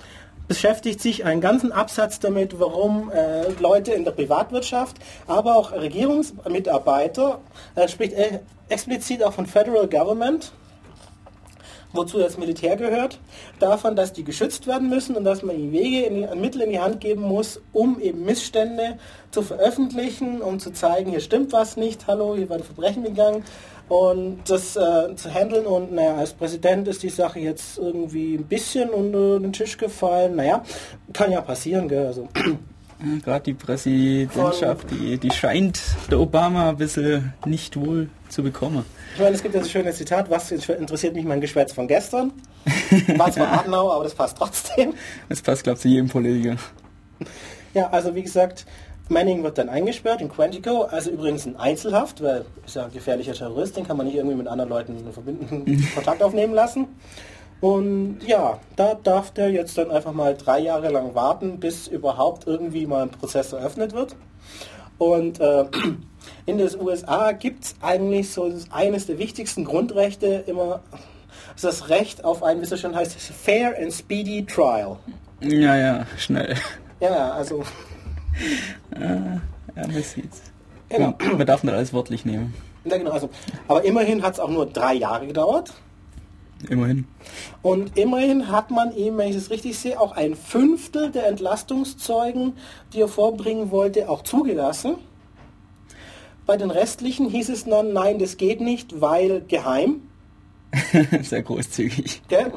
beschäftigt 0.49 1.01
sich 1.01 1.25
einen 1.25 1.41
ganzen 1.41 1.71
Absatz 1.71 2.19
damit, 2.19 2.59
warum 2.59 3.09
äh, 3.09 3.49
Leute 3.59 3.93
in 3.93 4.03
der 4.03 4.11
Privatwirtschaft, 4.11 4.97
aber 5.27 5.55
auch 5.55 5.71
Regierungsmitarbeiter, 5.71 7.39
er 7.75 7.87
spricht 7.87 8.13
äh, 8.13 8.39
explizit 8.67 9.23
auch 9.23 9.33
von 9.33 9.45
Federal 9.45 9.87
Government, 9.87 10.51
wozu 11.93 12.19
das 12.19 12.37
Militär 12.37 12.75
gehört, 12.75 13.19
davon, 13.59 13.95
dass 13.95 14.11
die 14.11 14.25
geschützt 14.25 14.67
werden 14.67 14.89
müssen 14.89 15.15
und 15.15 15.23
dass 15.23 15.41
man 15.41 15.57
die 15.57 15.71
Wege, 15.71 16.05
in 16.05 16.15
die, 16.15 16.37
Mittel 16.37 16.61
in 16.61 16.71
die 16.71 16.79
Hand 16.79 16.99
geben 16.99 17.21
muss, 17.21 17.61
um 17.71 17.99
eben 18.01 18.25
Missstände 18.25 18.99
zu 19.31 19.41
veröffentlichen, 19.41 20.41
um 20.41 20.59
zu 20.59 20.71
zeigen, 20.71 21.11
hier 21.11 21.21
stimmt 21.21 21.53
was 21.53 21.77
nicht, 21.77 22.07
hallo, 22.07 22.35
hier 22.35 22.49
werden 22.49 22.63
Verbrechen 22.63 23.03
begangen 23.03 23.45
und 23.89 24.39
das 24.47 24.75
äh, 24.75 25.15
zu 25.15 25.33
handeln 25.33 25.65
und 25.65 25.93
naja, 25.93 26.15
als 26.15 26.33
Präsident 26.33 26.87
ist 26.87 27.03
die 27.03 27.09
Sache 27.09 27.39
jetzt 27.39 27.77
irgendwie 27.77 28.35
ein 28.35 28.43
bisschen 28.43 28.89
unter 28.89 29.39
den 29.39 29.53
Tisch 29.53 29.77
gefallen, 29.77 30.35
naja, 30.35 30.63
kann 31.13 31.31
ja 31.31 31.41
passieren, 31.41 31.87
gell, 31.87 32.07
also 32.07 32.27
Ja, 32.35 32.43
Gerade 33.23 33.43
die 33.43 33.53
Präsidentschaft, 33.53 34.89
die, 34.91 35.17
die 35.17 35.31
scheint 35.31 35.79
der 36.09 36.19
Obama 36.19 36.69
ein 36.69 36.77
bisschen 36.77 37.33
nicht 37.45 37.77
wohl 37.77 38.09
zu 38.27 38.43
bekommen. 38.43 38.83
Ich 39.13 39.21
meine, 39.21 39.35
es 39.35 39.43
gibt 39.43 39.53
ja 39.53 39.61
das 39.61 39.71
schöne 39.71 39.93
Zitat, 39.93 40.29
was 40.29 40.51
interessiert 40.51 41.15
mich 41.15 41.23
mein 41.23 41.39
Geschwätz 41.39 41.71
von 41.73 41.87
gestern? 41.87 42.33
War 43.15 43.31
zwar 43.31 43.51
Adenauer, 43.53 43.93
aber 43.93 44.03
das 44.03 44.15
passt 44.15 44.37
trotzdem. 44.37 44.93
Das 45.29 45.41
passt, 45.41 45.63
glaube 45.63 45.77
ich, 45.77 45.81
zu 45.81 45.87
jedem 45.87 46.09
Politiker. 46.09 46.57
Ja, 47.73 47.89
also 47.89 48.15
wie 48.15 48.23
gesagt, 48.23 48.65
Manning 49.09 49.43
wird 49.43 49.57
dann 49.57 49.69
eingesperrt 49.69 50.21
in 50.21 50.29
Quantico, 50.29 50.83
also 50.83 51.09
übrigens 51.11 51.45
in 51.45 51.55
Einzelhaft, 51.55 52.21
weil 52.21 52.45
ist 52.65 52.75
ja 52.75 52.85
ein 52.85 52.91
gefährlicher 52.91 53.33
Terrorist, 53.33 53.77
den 53.77 53.87
kann 53.87 53.97
man 53.97 54.05
nicht 54.05 54.15
irgendwie 54.15 54.35
mit 54.35 54.47
anderen 54.47 54.69
Leuten 54.69 54.97
in 54.97 55.11
verbinden, 55.11 55.87
Kontakt 55.95 56.21
aufnehmen 56.21 56.53
lassen. 56.53 56.87
Und 57.59 58.19
ja, 58.25 58.59
da 58.75 58.93
darf 58.93 59.31
der 59.31 59.49
jetzt 59.49 59.77
dann 59.77 59.89
einfach 59.89 60.13
mal 60.13 60.35
drei 60.35 60.59
Jahre 60.59 60.89
lang 60.89 61.15
warten, 61.15 61.59
bis 61.59 61.87
überhaupt 61.87 62.45
irgendwie 62.45 62.85
mal 62.85 63.03
ein 63.03 63.09
Prozess 63.09 63.51
eröffnet 63.51 63.93
wird. 63.93 64.15
Und 64.99 65.39
äh, 65.39 65.65
in 66.45 66.57
den 66.57 66.69
USA 66.79 67.31
gibt 67.31 67.65
es 67.65 67.75
eigentlich 67.81 68.31
so 68.31 68.51
eines 68.71 69.07
der 69.07 69.17
wichtigsten 69.17 69.65
Grundrechte 69.65 70.43
immer, 70.47 70.81
ist 71.55 71.63
das 71.63 71.89
Recht 71.89 72.23
auf 72.23 72.43
ein, 72.43 72.59
wie 72.59 72.63
es 72.63 72.69
so 72.69 72.77
schön 72.77 72.95
heißt, 72.95 73.13
fair 73.19 73.75
and 73.79 73.93
speedy 73.93 74.45
trial. 74.45 74.97
Ja, 75.41 75.75
ja, 75.75 76.05
schnell. 76.17 76.55
Ja, 76.99 77.31
also 77.31 77.63
Ja, 78.99 79.41
man 79.75 80.03
sieht's. 80.03 80.41
Genau. 80.89 81.13
Man 81.19 81.45
darf 81.45 81.63
nicht 81.63 81.73
alles 81.73 81.93
wörtlich 81.93 82.25
nehmen. 82.25 82.53
Ja, 82.85 82.97
genau. 82.97 83.11
Also, 83.11 83.29
aber 83.67 83.83
immerhin 83.83 84.23
hat 84.23 84.33
es 84.33 84.39
auch 84.39 84.49
nur 84.49 84.65
drei 84.65 84.93
Jahre 84.93 85.27
gedauert. 85.27 85.73
Immerhin. 86.69 87.05
Und 87.61 87.97
immerhin 87.97 88.49
hat 88.49 88.71
man 88.71 88.95
ihm, 88.95 89.17
wenn 89.17 89.29
ich 89.29 89.35
es 89.35 89.49
richtig 89.49 89.77
sehe, 89.77 89.99
auch 89.99 90.13
ein 90.13 90.35
Fünftel 90.35 91.11
der 91.11 91.27
Entlastungszeugen, 91.27 92.53
die 92.93 93.01
er 93.01 93.07
vorbringen 93.07 93.69
wollte, 93.69 94.09
auch 94.09 94.23
zugelassen. 94.23 94.95
Bei 96.45 96.57
den 96.57 96.71
restlichen 96.71 97.29
hieß 97.29 97.49
es 97.49 97.65
dann, 97.65 97.93
nein, 97.93 98.19
das 98.19 98.37
geht 98.37 98.61
nicht, 98.61 99.01
weil 99.01 99.41
geheim. 99.41 100.01
Sehr 101.21 101.43
großzügig. 101.43 102.23
Gell? 102.27 102.51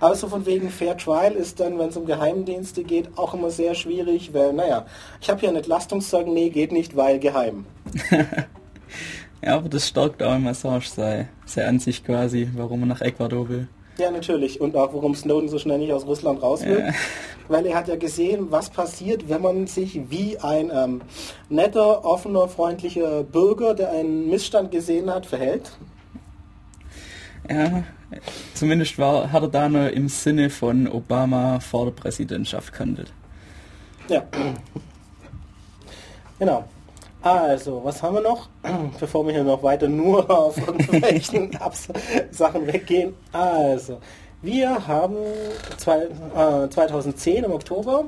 Aber 0.00 0.14
so 0.14 0.28
von 0.28 0.46
wegen 0.46 0.70
Fair 0.70 0.96
Trial 0.96 1.32
ist 1.32 1.60
dann, 1.60 1.78
wenn 1.78 1.88
es 1.88 1.96
um 1.96 2.06
Geheimdienste 2.06 2.84
geht, 2.84 3.16
auch 3.16 3.34
immer 3.34 3.50
sehr 3.50 3.74
schwierig, 3.74 4.32
weil, 4.34 4.52
naja, 4.52 4.86
ich 5.20 5.30
habe 5.30 5.40
hier 5.40 5.48
ein 5.48 5.56
Entlastungszeugen, 5.56 6.32
nee, 6.34 6.50
geht 6.50 6.72
nicht, 6.72 6.96
weil 6.96 7.18
geheim. 7.18 7.66
Ja, 9.44 9.56
aber 9.56 9.68
das 9.68 9.86
stärkt 9.86 10.22
auch 10.22 10.34
im 10.34 10.46
Assange 10.46 10.80
sei, 10.82 11.28
sei 11.44 11.66
Ansicht 11.66 12.04
quasi, 12.04 12.48
warum 12.56 12.82
er 12.82 12.86
nach 12.86 13.00
Ecuador 13.00 13.48
will. 13.48 13.68
Ja, 13.98 14.10
natürlich. 14.10 14.60
Und 14.60 14.76
auch 14.76 14.92
warum 14.92 15.14
Snowden 15.14 15.48
so 15.48 15.58
schnell 15.58 15.78
nicht 15.78 15.92
aus 15.92 16.06
Russland 16.06 16.42
raus 16.42 16.64
will. 16.64 16.80
Ja. 16.80 16.92
Weil 17.48 17.64
er 17.66 17.76
hat 17.76 17.86
ja 17.86 17.96
gesehen, 17.96 18.50
was 18.50 18.70
passiert, 18.70 19.28
wenn 19.28 19.40
man 19.40 19.68
sich 19.68 20.10
wie 20.10 20.36
ein 20.38 20.70
ähm, 20.74 21.00
netter, 21.48 22.04
offener, 22.04 22.48
freundlicher 22.48 23.22
Bürger, 23.22 23.74
der 23.74 23.92
einen 23.92 24.28
Missstand 24.28 24.72
gesehen 24.72 25.08
hat, 25.08 25.26
verhält. 25.26 25.70
Ja, 27.48 27.84
zumindest 28.54 28.98
war, 28.98 29.32
hat 29.32 29.42
er 29.42 29.48
da 29.48 29.68
noch 29.68 29.88
im 29.88 30.08
Sinne 30.08 30.50
von 30.50 30.88
Obama 30.88 31.60
vor 31.60 31.86
der 31.86 31.92
Präsidentschaft 31.92 32.72
gehandelt. 32.72 33.12
Ja. 34.08 34.22
Genau. 36.38 36.64
Also, 37.22 37.80
was 37.82 38.02
haben 38.02 38.14
wir 38.14 38.20
noch? 38.20 38.48
Bevor 39.00 39.26
wir 39.26 39.32
hier 39.32 39.42
noch 39.42 39.62
weiter 39.62 39.88
nur 39.88 40.30
auf 40.38 40.58
irgendwelchen 40.58 41.56
Abs 41.60 41.88
Sachen 42.30 42.66
weggehen. 42.66 43.14
Also, 43.32 43.98
Wir 44.42 44.86
haben 44.86 45.16
zwei, 45.78 46.04
äh, 46.04 46.68
2010 46.68 47.44
im 47.44 47.52
Oktober, 47.52 48.04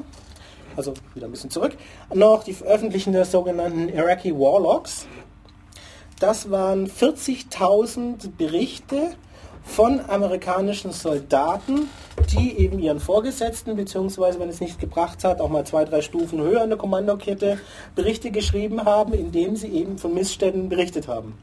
also 0.77 0.95
wieder 1.15 1.27
ein 1.27 1.33
bisschen 1.33 1.51
zurück, 1.51 1.77
noch 2.15 2.45
die 2.45 2.53
Veröffentlichung 2.53 3.13
der 3.13 3.25
sogenannten 3.25 3.89
Iraqi 3.89 4.33
Warlocks. 4.33 5.07
Das 6.21 6.51
waren 6.51 6.87
40.000 6.87 8.31
Berichte 8.37 9.15
von 9.69 10.01
amerikanischen 10.09 10.93
Soldaten, 10.93 11.89
die 12.33 12.59
eben 12.59 12.79
ihren 12.79 12.99
Vorgesetzten, 12.99 13.77
beziehungsweise 13.77 14.41
wenn 14.41 14.49
es 14.49 14.61
nicht 14.61 14.81
gebracht 14.81 15.23
hat, 15.23 15.41
auch 15.41 15.51
mal 15.51 15.65
zwei, 15.65 15.85
drei 15.85 16.01
Stufen 16.03 16.41
höher 16.41 16.65
in 16.65 16.71
der 16.71 16.79
Kommandokette, 16.79 17.59
Berichte 17.95 18.31
geschrieben 18.31 18.85
haben, 18.85 19.13
indem 19.13 19.55
sie 19.55 19.69
eben 19.69 19.99
von 19.99 20.15
Missständen 20.15 20.69
berichtet 20.69 21.07
haben. 21.07 21.39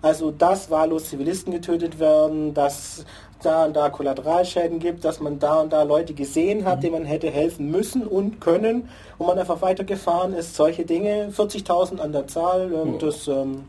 Also 0.00 0.30
dass 0.30 0.70
wahllos 0.70 1.08
Zivilisten 1.08 1.52
getötet 1.52 1.98
werden, 1.98 2.54
dass 2.54 3.04
da 3.42 3.64
und 3.64 3.74
da 3.74 3.88
Kollateralschäden 3.88 4.78
gibt, 4.78 5.04
dass 5.04 5.18
man 5.18 5.38
da 5.38 5.60
und 5.60 5.72
da 5.72 5.82
Leute 5.82 6.14
gesehen 6.14 6.64
hat, 6.64 6.82
denen 6.82 6.92
man 6.92 7.04
hätte 7.04 7.30
helfen 7.30 7.70
müssen 7.70 8.06
und 8.06 8.40
können 8.40 8.88
und 9.16 9.26
man 9.26 9.38
einfach 9.38 9.62
weitergefahren 9.62 10.34
ist. 10.34 10.54
Solche 10.54 10.84
Dinge, 10.84 11.30
40.000 11.36 11.98
an 11.98 12.12
der 12.12 12.26
Zahl, 12.28 12.70
ähm, 12.72 12.98
das 13.00 13.26
ähm, 13.26 13.64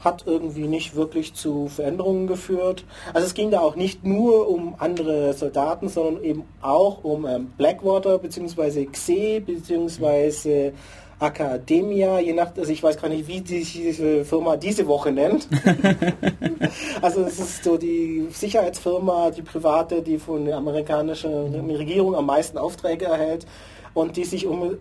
hat 0.00 0.24
irgendwie 0.26 0.68
nicht 0.68 0.94
wirklich 0.94 1.34
zu 1.34 1.68
Veränderungen 1.68 2.26
geführt. 2.26 2.84
Also 3.14 3.26
es 3.26 3.34
ging 3.34 3.50
da 3.50 3.60
auch 3.60 3.76
nicht 3.76 4.04
nur 4.04 4.48
um 4.48 4.74
andere 4.78 5.32
Soldaten, 5.32 5.88
sondern 5.88 6.22
eben 6.22 6.44
auch 6.60 7.02
um 7.02 7.26
ähm, 7.26 7.52
Blackwater 7.56 8.18
bzw. 8.18 8.86
Xe 8.86 9.40
bzw. 9.40 10.72
Academia, 11.18 12.18
je 12.20 12.34
nach, 12.34 12.54
also 12.56 12.70
ich 12.70 12.82
weiß 12.82 13.00
gar 13.00 13.08
nicht, 13.08 13.26
wie 13.26 13.40
diese 13.40 14.24
Firma 14.26 14.58
diese 14.58 14.86
Woche 14.86 15.10
nennt. 15.10 15.48
also 17.00 17.22
es 17.22 17.38
ist 17.40 17.64
so 17.64 17.78
die 17.78 18.28
Sicherheitsfirma, 18.30 19.30
die 19.30 19.40
private, 19.40 20.02
die 20.02 20.18
von 20.18 20.44
der 20.44 20.58
amerikanischen 20.58 21.54
Regierung 21.70 22.14
am 22.14 22.26
meisten 22.26 22.58
Aufträge 22.58 23.06
erhält 23.06 23.46
und 23.94 24.18
die 24.18 24.24
sich 24.24 24.46
um 24.46 24.76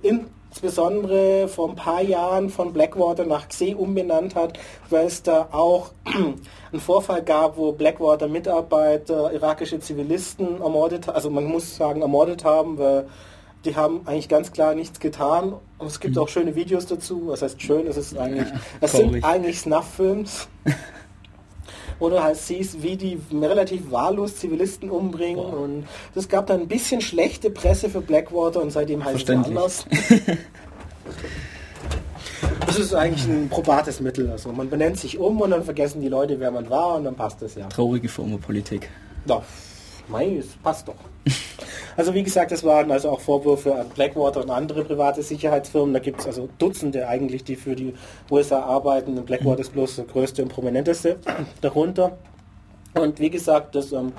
insbesondere 0.56 1.50
vor 1.50 1.70
ein 1.70 1.76
paar 1.76 2.02
Jahren 2.02 2.50
von 2.50 2.72
Blackwater 2.72 3.26
nach 3.26 3.50
Xe 3.50 3.76
umbenannt 3.76 4.36
hat, 4.36 4.58
weil 4.90 5.06
es 5.06 5.22
da 5.22 5.50
auch 5.52 5.92
einen 6.06 6.80
Vorfall 6.80 7.24
gab, 7.24 7.58
wo 7.58 7.74
Blackwater 7.74 8.30
Mitarbeiter 8.30 9.34
irakische 9.34 9.82
Zivilisten 9.82 10.62
ermordet, 10.62 11.10
also 11.10 11.30
man 11.30 11.44
muss 11.44 11.76
sagen 11.76 12.02
ermordet 12.02 12.46
haben, 12.46 12.78
weil 12.78 13.06
die 13.66 13.76
haben 13.76 14.02
eigentlich 14.06 14.30
ganz 14.30 14.54
klar 14.54 14.76
nichts 14.76 15.02
getan. 15.02 15.56
Und 15.78 15.88
es 15.88 16.00
gibt 16.00 16.16
mhm. 16.16 16.22
auch 16.22 16.30
schöne 16.30 16.56
Videos 16.56 16.86
dazu. 16.86 17.24
Was 17.28 17.42
heißt 17.42 17.62
schön? 17.62 17.88
Es 17.88 17.98
ist 17.98 18.18
eigentlich, 18.18 18.48
es 18.80 18.92
sind 18.94 19.26
eigentlich 19.26 19.60
Snuff-Films. 19.60 20.48
Oder 22.00 22.24
halt 22.24 22.38
siehst, 22.38 22.84
wie 22.84 22.98
die 22.98 23.20
relativ 23.32 23.92
wahllos 23.92 24.36
Zivilisten 24.36 24.90
umbringen. 24.90 25.38
Boah. 25.38 25.60
Und 25.60 25.86
es 26.14 26.28
gab 26.28 26.48
dann 26.48 26.62
ein 26.62 26.68
bisschen 26.68 27.02
schlechte 27.02 27.50
Presse 27.50 27.90
für 27.90 28.02
Blackwater 28.02 28.62
und 28.62 28.72
seitdem 28.72 29.04
heißt 29.04 29.30
es 29.30 29.36
anders. 29.36 29.86
Das 32.66 32.80
ist 32.80 32.94
eigentlich 32.94 33.26
ein 33.26 33.48
probates 33.48 34.02
Mittel. 34.02 34.30
Also 34.30 34.52
man 34.52 34.70
benennt 34.70 34.98
sich 34.98 35.18
um 35.18 35.40
und 35.40 35.52
dann 35.52 35.64
vergessen 35.64 36.02
die 36.02 36.10
Leute, 36.10 36.40
wer 36.42 36.52
man 36.52 36.70
war 36.70 36.96
und 36.96 37.06
dann 37.06 37.16
passt 37.16 37.42
das 37.42 37.56
ja. 37.56 37.68
Traurige 37.68 38.10
Form 38.10 38.38
Politik. 38.40 38.90
Ja, 39.28 39.42
mei, 40.10 40.36
es 40.38 40.48
passt 40.62 40.88
doch. 40.88 40.96
Also 41.98 42.14
wie 42.14 42.24
gesagt, 42.24 42.52
es 42.52 42.66
waren 42.66 42.92
also 42.92 43.10
auch 43.10 43.22
Vorwürfe 43.22 43.74
an 43.74 43.88
Blackwater 43.88 44.42
und 44.42 44.50
andere 44.50 44.84
private 44.84 45.22
Sicherheitsfirmen. 45.22 45.94
Da 45.94 46.00
gibt 46.02 46.20
es 46.20 46.26
also 46.26 46.50
Dutzende 46.58 47.08
eigentlich, 47.08 47.46
die 47.46 47.56
für 47.56 47.74
die 47.74 47.94
USA 48.30 48.60
arbeiten. 48.60 49.16
Blackwater 49.24 49.62
ist 49.62 49.72
bloß 49.72 49.96
der 49.96 50.06
größte 50.06 50.44
und 50.44 50.50
prominenteste 50.50 51.18
darunter. 51.62 52.18
Und 52.96 53.20
wie 53.20 53.30
gesagt, 53.30 53.76
das 53.76 53.94
ähm, 53.94 54.12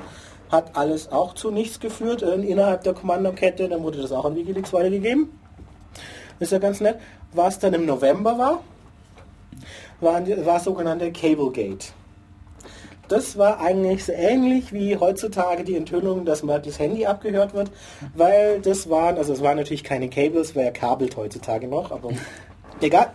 hat 0.51 0.75
alles 0.75 1.13
auch 1.13 1.35
zu 1.35 1.51
nichts 1.51 1.79
geführt 1.79 2.23
äh, 2.23 2.35
innerhalb 2.37 2.83
der 2.83 2.95
Kommandokette. 2.95 3.69
Dann 3.69 3.83
wurde 3.83 4.01
das 4.01 4.11
auch 4.11 4.25
an 4.25 4.37
Wikileaks 4.37 4.73
weitergegeben. 4.73 5.39
Ist 6.39 6.53
ja 6.53 6.59
ganz 6.59 6.81
nett. 6.81 6.97
Was 7.33 7.59
dann 7.59 7.75
im 7.75 7.85
November 7.85 8.39
war, 8.39 8.63
war, 10.01 10.27
war 10.47 10.61
sogenannte 10.61 11.13
Cablegate 11.13 11.89
das 13.09 13.37
war 13.39 13.61
eigentlich 13.61 14.05
so 14.05 14.13
ähnlich 14.13 14.73
wie 14.73 14.97
heutzutage 14.97 15.65
die 15.65 15.77
Enthüllung, 15.77 16.25
dass 16.25 16.43
Merkels 16.43 16.79
Handy 16.79 17.07
abgehört 17.07 17.55
wird, 17.55 17.71
weil 18.15 18.61
das 18.61 18.89
waren, 18.91 19.17
also 19.17 19.33
es 19.33 19.43
waren 19.43 19.57
natürlich 19.57 19.85
keine 19.85 20.09
Cables, 20.09 20.57
weil 20.57 20.65
er 20.65 20.73
kabelt 20.73 21.17
heutzutage 21.17 21.69
noch, 21.69 21.91
aber 21.93 22.11
egal. 22.81 23.13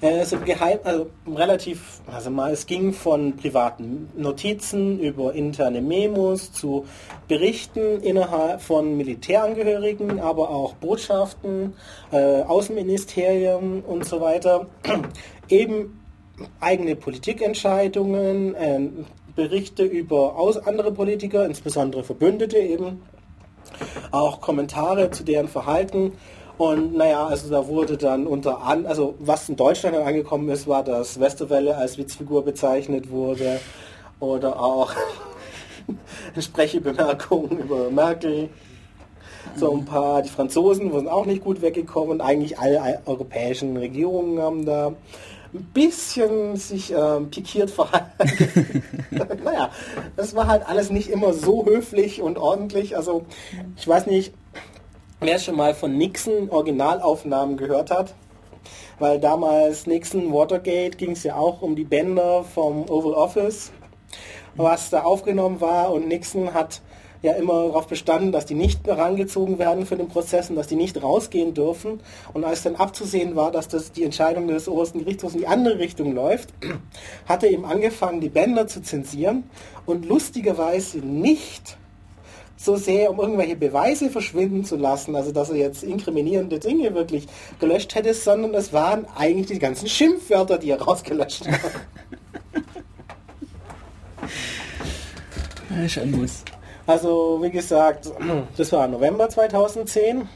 Äh, 0.00 0.24
so 0.24 0.38
geheim, 0.38 0.78
also 0.84 1.10
relativ, 1.26 2.00
also 2.06 2.30
mal, 2.30 2.52
es 2.52 2.66
ging 2.66 2.92
von 2.92 3.34
privaten 3.36 4.08
Notizen 4.16 5.00
über 5.00 5.34
interne 5.34 5.82
Memos 5.82 6.52
zu 6.52 6.86
Berichten 7.26 8.00
innerhalb 8.02 8.62
von 8.62 8.96
Militärangehörigen, 8.96 10.20
aber 10.20 10.50
auch 10.50 10.74
Botschaften, 10.74 11.74
äh, 12.12 12.42
Außenministerien 12.42 13.82
und 13.82 14.04
so 14.04 14.20
weiter. 14.20 14.66
Eben 15.48 15.98
eigene 16.60 16.96
Politikentscheidungen, 16.96 18.54
äh, 18.54 18.88
Berichte 19.34 19.84
über 19.84 20.36
andere 20.64 20.92
Politiker, 20.92 21.46
insbesondere 21.46 22.02
Verbündete 22.02 22.58
eben, 22.58 23.02
auch 24.10 24.40
Kommentare 24.40 25.10
zu 25.10 25.22
deren 25.22 25.48
Verhalten. 25.48 26.12
Und 26.56 26.96
naja, 26.96 27.24
also 27.24 27.48
da 27.48 27.68
wurde 27.68 27.96
dann 27.96 28.26
unter 28.26 28.62
an, 28.62 28.84
also 28.84 29.14
was 29.20 29.48
in 29.48 29.54
Deutschland 29.54 29.96
angekommen 29.96 30.48
ist, 30.48 30.66
war, 30.66 30.82
dass 30.82 31.20
Westerwelle 31.20 31.76
als 31.76 31.98
Witzfigur 31.98 32.44
bezeichnet 32.44 33.10
wurde 33.10 33.60
oder 34.18 34.60
auch 34.60 34.92
Sprechebemerkungen 36.38 37.58
über 37.58 37.90
Merkel. 37.90 38.48
So 39.54 39.72
ein 39.72 39.84
paar, 39.84 40.22
die 40.22 40.28
Franzosen 40.28 40.92
wurden 40.92 41.08
auch 41.08 41.26
nicht 41.26 41.44
gut 41.44 41.62
weggekommen. 41.62 42.20
Eigentlich 42.20 42.58
alle 42.58 43.00
europäischen 43.06 43.76
Regierungen 43.76 44.40
haben 44.40 44.66
da 44.66 44.94
ein 45.54 45.64
bisschen 45.72 46.56
sich 46.56 46.92
ähm, 46.92 47.30
pikiert 47.30 47.70
verhalten. 47.70 48.82
naja, 49.44 49.70
das 50.16 50.34
war 50.34 50.46
halt 50.46 50.66
alles 50.66 50.90
nicht 50.90 51.08
immer 51.08 51.32
so 51.32 51.64
höflich 51.64 52.20
und 52.22 52.38
ordentlich. 52.38 52.96
Also 52.96 53.24
ich 53.76 53.86
weiß 53.86 54.06
nicht, 54.06 54.34
wer 55.20 55.38
schon 55.38 55.56
mal 55.56 55.74
von 55.74 55.96
Nixon 55.96 56.50
Originalaufnahmen 56.50 57.56
gehört 57.56 57.90
hat. 57.90 58.14
Weil 58.98 59.20
damals 59.20 59.86
Nixon 59.86 60.32
Watergate 60.32 60.96
ging 60.98 61.12
es 61.12 61.22
ja 61.22 61.36
auch 61.36 61.62
um 61.62 61.76
die 61.76 61.84
Bänder 61.84 62.42
vom 62.42 62.82
Oval 62.90 63.14
Office, 63.14 63.70
was 64.56 64.90
da 64.90 65.02
aufgenommen 65.02 65.60
war 65.60 65.92
und 65.92 66.08
Nixon 66.08 66.52
hat 66.52 66.82
ja 67.22 67.32
immer 67.32 67.66
darauf 67.66 67.86
bestanden, 67.86 68.32
dass 68.32 68.46
die 68.46 68.54
nicht 68.54 68.86
herangezogen 68.86 69.58
werden 69.58 69.86
für 69.86 69.96
den 69.96 70.08
Prozess 70.08 70.50
und 70.50 70.56
dass 70.56 70.66
die 70.68 70.76
nicht 70.76 71.02
rausgehen 71.02 71.54
dürfen. 71.54 72.00
Und 72.32 72.44
als 72.44 72.62
dann 72.62 72.76
abzusehen 72.76 73.36
war, 73.36 73.50
dass 73.50 73.68
das 73.68 73.92
die 73.92 74.04
Entscheidung 74.04 74.48
des 74.48 74.68
obersten 74.68 75.00
Gerichtshofs 75.00 75.34
in 75.34 75.40
die 75.40 75.46
andere 75.46 75.78
Richtung 75.78 76.14
läuft, 76.14 76.50
hat 77.26 77.42
er 77.42 77.50
eben 77.50 77.64
angefangen, 77.64 78.20
die 78.20 78.28
Bänder 78.28 78.66
zu 78.66 78.82
zensieren 78.82 79.44
und 79.86 80.06
lustigerweise 80.06 80.98
nicht 80.98 81.76
so 82.56 82.76
sehr, 82.76 83.10
um 83.10 83.20
irgendwelche 83.20 83.56
Beweise 83.56 84.10
verschwinden 84.10 84.64
zu 84.64 84.76
lassen, 84.76 85.14
also 85.14 85.30
dass 85.30 85.50
er 85.50 85.56
jetzt 85.56 85.84
inkriminierende 85.84 86.58
Dinge 86.58 86.92
wirklich 86.94 87.26
gelöscht 87.60 87.94
hätte, 87.94 88.12
sondern 88.14 88.52
es 88.54 88.72
waren 88.72 89.06
eigentlich 89.16 89.46
die 89.46 89.60
ganzen 89.60 89.88
Schimpfwörter, 89.88 90.58
die 90.58 90.70
er 90.70 90.82
rausgelöscht 90.82 91.46
hat. 91.46 91.60
Schon 95.88 96.10
muss. 96.10 96.42
Also 96.88 97.38
wie 97.42 97.50
gesagt, 97.50 98.10
das 98.56 98.72
war 98.72 98.88
November 98.88 99.28
2010. 99.28 100.26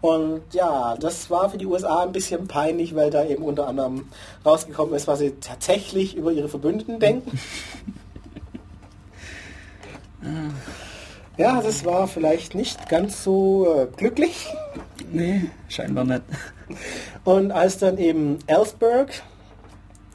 Und 0.00 0.42
ja, 0.52 0.96
das 0.96 1.30
war 1.30 1.50
für 1.50 1.58
die 1.58 1.66
USA 1.66 2.04
ein 2.04 2.12
bisschen 2.12 2.46
peinlich, 2.46 2.94
weil 2.94 3.10
da 3.10 3.24
eben 3.24 3.42
unter 3.42 3.66
anderem 3.66 4.08
rausgekommen 4.46 4.94
ist, 4.94 5.08
was 5.08 5.18
sie 5.18 5.32
tatsächlich 5.40 6.16
über 6.16 6.30
ihre 6.30 6.48
Verbündeten 6.48 7.00
denken. 7.00 7.40
ja, 11.36 11.60
das 11.60 11.84
war 11.84 12.06
vielleicht 12.06 12.54
nicht 12.54 12.88
ganz 12.88 13.24
so 13.24 13.66
äh, 13.66 13.88
glücklich. 13.96 14.46
Nee, 15.10 15.50
scheinbar 15.68 16.04
nicht. 16.04 16.22
Und 17.24 17.50
als 17.50 17.78
dann 17.78 17.98
eben 17.98 18.38
Ellsberg, 18.46 19.22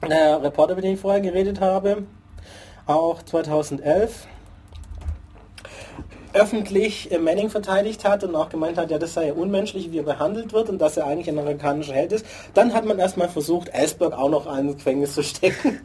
der 0.08 0.42
Reporter, 0.42 0.76
mit 0.76 0.86
dem 0.86 0.94
ich 0.94 1.02
vorher 1.02 1.20
geredet 1.20 1.60
habe, 1.60 2.04
auch 2.86 3.22
2011 3.24 4.26
öffentlich 6.38 7.12
äh, 7.12 7.18
Manning 7.18 7.50
verteidigt 7.50 8.06
hat 8.06 8.24
und 8.24 8.36
auch 8.36 8.50
gemeint 8.50 8.78
hat, 8.78 8.92
ja, 8.92 8.98
das 8.98 9.14
sei 9.14 9.28
ja 9.28 9.34
unmenschlich, 9.34 9.92
wie 9.92 10.00
er 10.00 10.04
behandelt 10.04 10.54
wird 10.54 10.70
und 10.70 10.80
dass 10.80 10.98
er 10.98 11.06
eigentlich 11.06 11.30
ein 11.30 11.40
amerikanischer 11.40 11.94
Held 11.94 12.12
ist. 12.12 12.26
Dann 12.54 12.74
hat 12.74 12.86
man 12.86 13.00
erstmal 13.00 13.30
versucht, 13.30 13.70
Ellsberg 13.70 14.14
auch 14.14 14.30
noch 14.30 14.58
ins 14.58 14.76
Gefängnis 14.76 15.14
zu 15.14 15.24
stecken. 15.24 15.80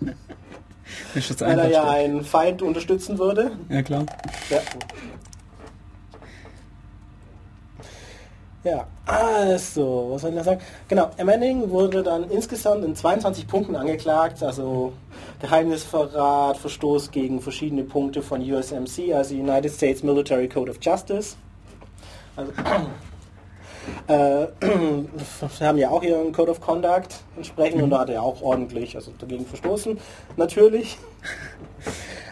weil 1.40 1.58
er 1.58 1.70
ja 1.70 1.88
einen 1.90 2.24
Feind 2.24 2.62
unterstützen 2.62 3.18
würde. 3.18 3.52
Ja, 3.68 3.82
klar. 3.82 4.06
Ja. 4.50 4.58
Ja, 8.64 8.86
also, 9.04 10.08
was 10.12 10.22
soll 10.22 10.30
ich 10.30 10.36
noch 10.36 10.44
sagen? 10.44 10.62
Genau, 10.88 11.10
Manning 11.22 11.68
wurde 11.68 12.02
dann 12.02 12.30
insgesamt 12.30 12.82
in 12.82 12.96
22 12.96 13.46
Punkten 13.46 13.76
angeklagt, 13.76 14.42
also 14.42 14.94
Geheimnisverrat, 15.42 16.56
Verstoß 16.56 17.10
gegen 17.10 17.42
verschiedene 17.42 17.84
Punkte 17.84 18.22
von 18.22 18.40
USMC, 18.40 19.12
also 19.12 19.34
United 19.34 19.70
States 19.70 20.02
Military 20.02 20.48
Code 20.48 20.70
of 20.70 20.78
Justice. 20.80 21.36
Also, 22.36 22.52
äh, 24.08 24.46
wir 25.58 25.66
haben 25.68 25.78
ja 25.78 25.90
auch 25.90 26.02
ihren 26.02 26.32
Code 26.32 26.50
of 26.50 26.62
Conduct 26.62 27.16
entsprechend 27.36 27.82
und 27.82 27.90
da 27.90 27.98
hat 27.98 28.08
er 28.08 28.22
auch 28.22 28.40
ordentlich 28.40 28.96
also 28.96 29.12
dagegen 29.18 29.44
verstoßen, 29.44 29.98
natürlich. 30.36 30.96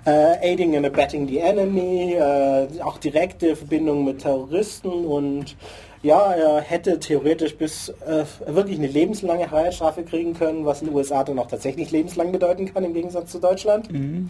Äh, 0.05 0.51
aiding 0.51 0.75
and 0.75 0.85
abetting 0.85 1.29
the 1.29 1.39
enemy, 1.39 2.15
äh, 2.15 2.67
auch 2.83 2.99
direkte 2.99 3.55
Verbindung 3.55 4.05
mit 4.05 4.23
Terroristen 4.23 5.05
und 5.05 5.55
ja, 6.03 6.33
er 6.33 6.61
hätte 6.61 6.99
theoretisch 6.99 7.57
bis 7.57 7.89
äh, 7.89 8.25
wirklich 8.47 8.79
eine 8.79 8.89
lebenslange 8.89 9.49
Freiheitsstrafe 9.49 10.03
kriegen 10.03 10.35
können, 10.35 10.65
was 10.65 10.83
in 10.83 10.89
den 10.89 10.97
USA 10.97 11.23
dann 11.23 11.39
auch 11.39 11.47
tatsächlich 11.47 11.93
lebenslang 11.93 12.33
bedeuten 12.33 12.73
kann 12.73 12.85
im 12.85 12.93
Gegensatz 12.93 13.31
zu 13.31 13.39
Deutschland. 13.39 13.91
Mhm. 13.93 14.29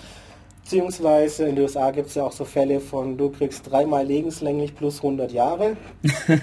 Beziehungsweise 0.62 1.48
in 1.48 1.56
den 1.56 1.64
USA 1.64 1.90
gibt 1.90 2.08
es 2.08 2.14
ja 2.14 2.24
auch 2.24 2.32
so 2.32 2.44
Fälle 2.44 2.78
von, 2.80 3.16
du 3.16 3.30
kriegst 3.30 3.70
dreimal 3.70 4.04
lebenslänglich 4.06 4.74
plus 4.74 4.98
100 4.98 5.32
Jahre. 5.32 5.76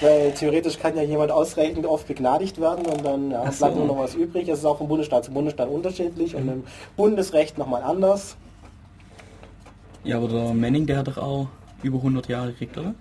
Weil 0.00 0.32
theoretisch 0.32 0.78
kann 0.78 0.96
ja 0.96 1.02
jemand 1.02 1.30
ausreichend 1.30 1.86
oft 1.86 2.08
begnadigt 2.08 2.60
werden 2.60 2.86
und 2.86 3.04
dann 3.04 3.30
ja, 3.30 3.50
so. 3.50 3.58
bleibt 3.58 3.76
nur 3.76 3.86
noch 3.86 3.98
was 3.98 4.14
übrig. 4.14 4.48
Es 4.48 4.58
ist 4.58 4.64
auch 4.64 4.78
von 4.78 4.88
Bundesstaat 4.88 5.24
zu 5.24 5.30
Bundesstaat 5.32 5.68
unterschiedlich 5.68 6.34
mhm. 6.34 6.38
und 6.38 6.48
im 6.48 6.64
Bundesrecht 6.96 7.56
nochmal 7.56 7.82
anders. 7.82 8.36
Ja, 10.04 10.18
aber 10.18 10.28
der 10.28 10.52
Manning, 10.52 10.86
der 10.86 10.98
hat 10.98 11.08
doch 11.08 11.18
auch 11.18 11.46
über 11.82 11.98
100 11.98 12.28
Jahre 12.28 12.48
gekriegt, 12.48 12.76
oder? 12.76 12.94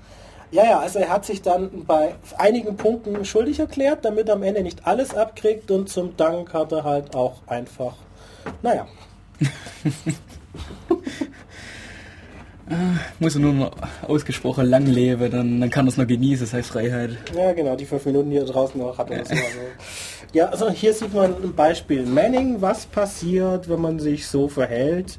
Ja, 0.51 0.65
ja, 0.65 0.79
also 0.79 0.99
er 0.99 1.09
hat 1.09 1.25
sich 1.25 1.41
dann 1.41 1.85
bei 1.85 2.15
einigen 2.37 2.75
Punkten 2.75 3.23
schuldig 3.23 3.59
erklärt, 3.59 4.03
damit 4.03 4.27
er 4.27 4.35
am 4.35 4.43
Ende 4.43 4.61
nicht 4.63 4.85
alles 4.85 5.15
abkriegt 5.15 5.71
und 5.71 5.87
zum 5.89 6.17
Dank 6.17 6.53
hat 6.53 6.73
er 6.73 6.83
halt 6.83 7.15
auch 7.15 7.35
einfach, 7.47 7.95
naja. 8.61 8.85
muss 13.19 13.35
er 13.35 13.41
nur 13.41 13.53
noch 13.53 13.71
ausgesprochen 14.07 14.65
lang 14.65 14.85
leben, 14.85 15.31
dann, 15.31 15.61
dann 15.61 15.69
kann 15.69 15.85
er 15.87 15.89
es 15.89 15.97
noch 15.97 16.07
genießen, 16.07 16.45
das 16.45 16.53
heißt 16.53 16.69
Freiheit. 16.69 17.11
Ja, 17.35 17.53
genau, 17.53 17.75
die 17.75 17.85
fünf 17.85 18.05
Minuten, 18.05 18.29
die 18.29 18.37
er 18.37 18.45
draußen 18.45 18.79
noch 18.79 18.97
hat. 18.97 19.09
Ja. 19.09 19.23
So. 19.25 19.35
ja, 20.33 20.45
also 20.47 20.69
hier 20.69 20.93
sieht 20.93 21.13
man 21.13 21.33
ein 21.43 21.53
Beispiel. 21.55 22.05
Manning, 22.05 22.61
was 22.61 22.85
passiert, 22.85 23.69
wenn 23.69 23.81
man 23.81 23.99
sich 23.99 24.27
so 24.27 24.47
verhält? 24.47 25.17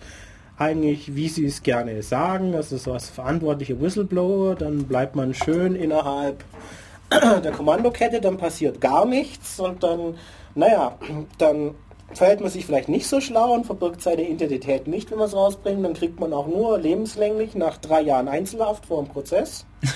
Eigentlich, 0.59 1.15
wie 1.17 1.29
sie 1.29 1.47
es 1.47 1.63
gerne 1.63 2.03
sagen, 2.03 2.53
das 2.53 2.73
ist 2.73 2.87
was 2.87 3.09
verantwortliche 3.09 3.81
Whistleblower, 3.81 4.55
dann 4.55 4.85
bleibt 4.85 5.17
man 5.17 5.35
schön 5.35 5.75
innerhalb 5.75 6.45
der 7.11 7.53
Kommandokette, 7.53 8.21
dann 8.21 8.37
passiert 8.37 8.81
gar 8.81 9.07
nichts 9.07 9.59
und 9.59 9.83
dann, 9.83 10.15
naja, 10.55 10.97
dann 11.39 11.75
verhält 12.15 12.41
man 12.41 12.51
sich 12.51 12.67
vielleicht 12.67 12.89
nicht 12.89 13.07
so 13.07 13.21
schlau 13.21 13.55
und 13.55 13.65
verbirgt 13.65 14.03
seine 14.03 14.29
Identität 14.29 14.87
nicht, 14.87 15.11
wenn 15.11 15.19
man 15.19 15.29
es 15.29 15.35
rausbringt, 15.35 15.85
dann 15.85 15.95
kriegt 15.95 16.21
man 16.21 16.33
auch 16.33 16.47
nur 16.47 16.79
lebenslänglich 16.79 17.55
nach 17.55 17.79
drei 17.79 18.03
Jahren 18.03 18.29
Einzelhaft 18.29 18.87
vor 18.87 19.03
dem 19.03 19.11
Prozess. 19.11 19.67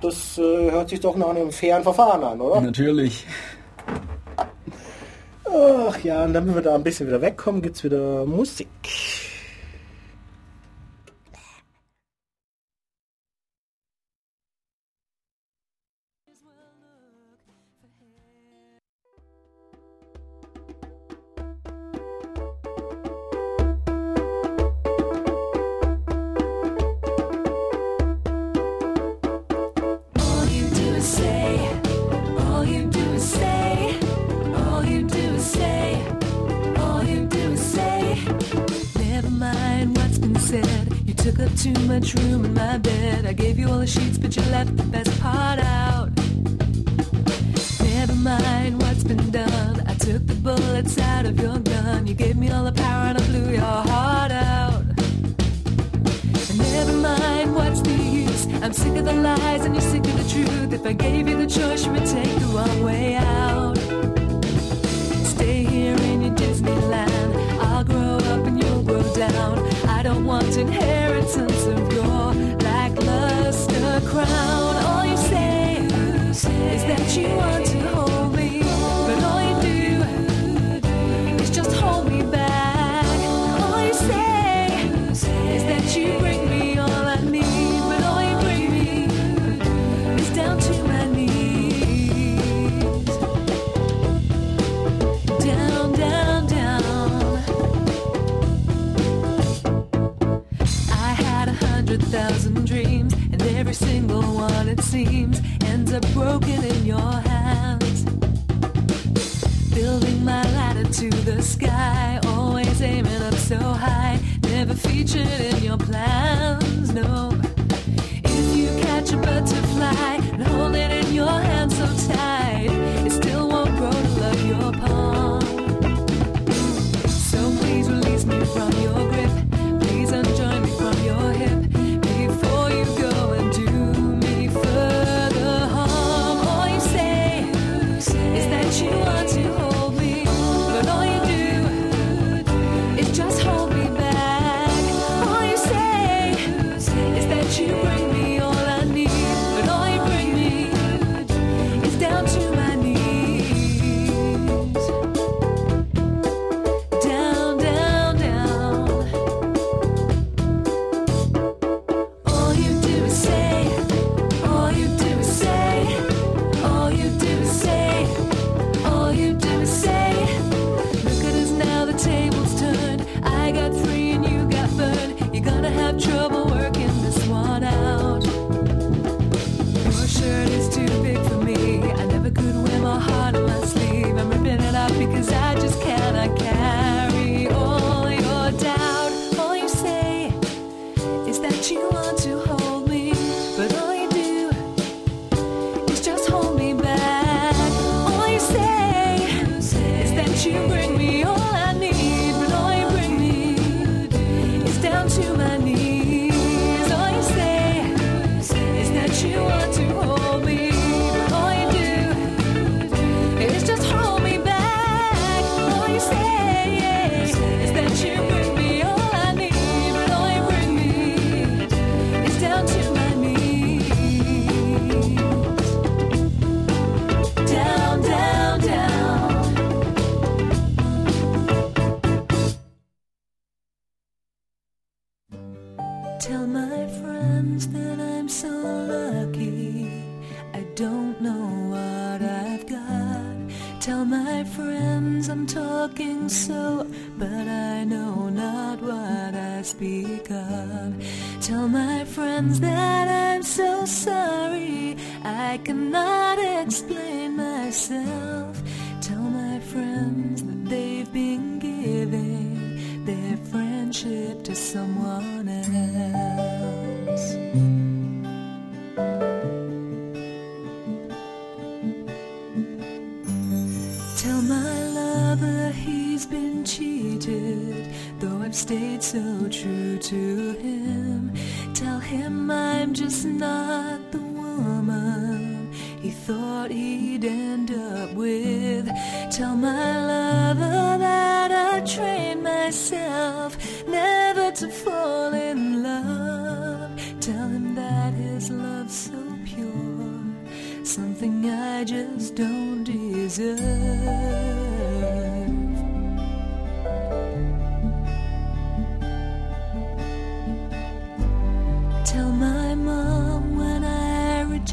Das 0.00 0.36
äh, 0.36 0.70
hört 0.70 0.90
sich 0.90 1.00
doch 1.00 1.16
nach 1.16 1.30
einem 1.30 1.50
fairen 1.50 1.82
Verfahren 1.82 2.22
an, 2.22 2.38
oder? 2.38 2.60
Natürlich. 2.60 3.26
Ach 5.46 5.98
ja, 6.04 6.24
und 6.24 6.34
damit 6.34 6.54
wir 6.54 6.60
da 6.60 6.74
ein 6.74 6.82
bisschen 6.82 7.06
wieder 7.06 7.22
wegkommen, 7.22 7.62
gibt 7.62 7.76
es 7.76 7.84
wieder 7.84 8.26
Musik. 8.26 8.68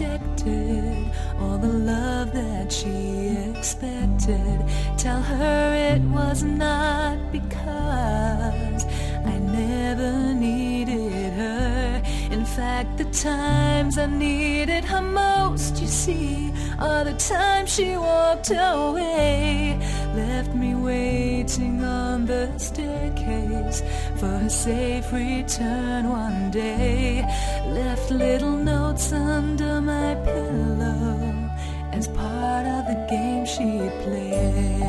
rejected 0.02 1.12
all 1.39 1.58
the 1.58 1.68
love 1.68 2.32
that 2.34 2.72
she 2.72 3.38
expected. 3.49 4.66
Tell 4.97 5.22
her 5.22 5.95
it 5.95 6.02
was 6.02 6.43
not 6.43 7.32
because 7.32 8.86
I 9.26 9.38
never 9.39 10.34
needed 10.34 11.34
her. 11.34 12.02
In 12.32 12.45
fact, 12.45 12.97
the 12.97 13.06
times 13.06 13.97
I 13.97 14.08
needed 14.08 14.84
her 14.86 15.02
most, 15.02 15.82
you 15.82 15.88
see, 15.88 16.52
are 16.80 17.04
the 17.04 17.14
times 17.14 17.74
she 17.76 17.97
walked 17.97 18.52
away, 18.52 19.78
left 20.16 20.54
me 20.56 20.74
waiting 20.76 21.84
on 21.84 22.26
the 22.26 22.58
staircase 22.58 23.82
for 24.18 24.28
her 24.28 24.49
safe 24.49 25.12
return 25.12 26.10
one 26.10 26.52
day. 26.52 27.24
Left 27.72 28.11
little 28.11 28.57
notes 28.57 29.13
under 29.13 29.80
my 29.80 30.15
pillow 30.26 31.49
as 31.93 32.07
part 32.09 32.65
of 32.65 32.86
the 32.86 33.07
game 33.09 33.45
she 33.45 33.89
played. 34.03 34.82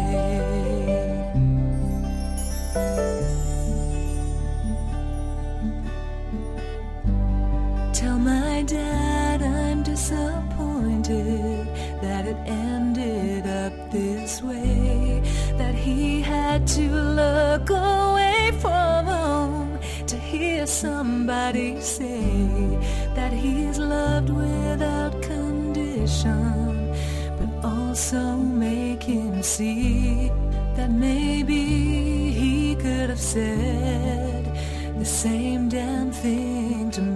Tell 7.92 8.18
my 8.18 8.62
dad 8.62 9.42
I'm 9.42 9.84
disappointed 9.84 11.68
that 12.02 12.26
it 12.26 12.36
ended 12.46 13.46
up 13.46 13.92
this 13.92 14.42
way, 14.42 15.22
that 15.56 15.74
he 15.74 16.20
had 16.20 16.66
to 16.68 16.90
look 16.90 17.70
away 17.70 18.50
from 18.60 19.06
home 19.06 19.78
to 20.08 20.16
hear 20.16 20.66
somebody 20.66 21.80
say 21.80 22.71
that 23.14 23.32
he's 23.32 23.78
loved 23.78 24.30
without 24.30 25.20
condition, 25.22 26.94
but 27.38 27.68
also 27.68 28.36
make 28.36 29.02
him 29.02 29.42
see 29.42 30.30
that 30.76 30.90
maybe 30.90 31.62
he 32.30 32.74
could 32.76 33.10
have 33.10 33.20
said 33.20 34.44
the 34.98 35.04
same 35.04 35.68
damn 35.68 36.10
thing 36.10 36.90
to 36.90 37.00
me. 37.00 37.11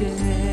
day. 0.00 0.49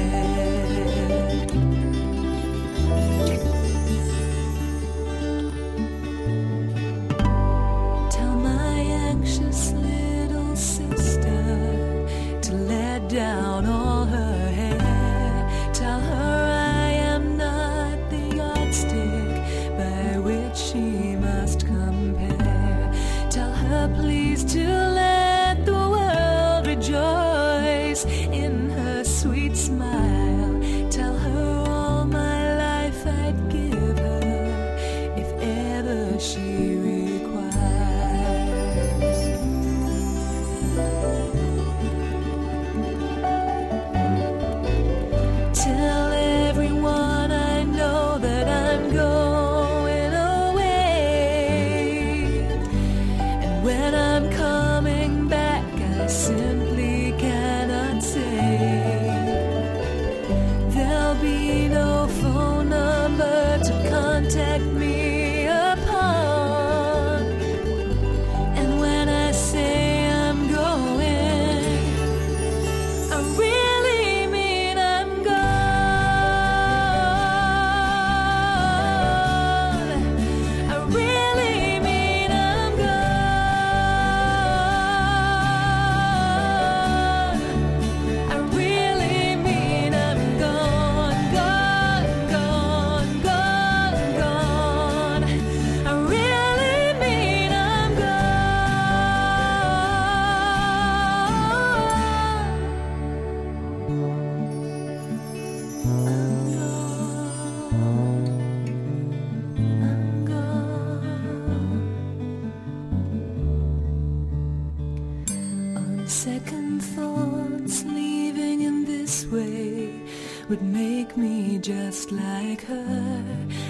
Second 116.28 116.82
thoughts 116.82 117.86
leaving 117.86 118.60
in 118.62 118.84
this 118.84 119.26
way 119.28 120.02
would 120.50 120.62
make 120.62 121.16
me 121.16 121.58
just 121.58 122.12
like 122.12 122.62
her. 122.64 123.24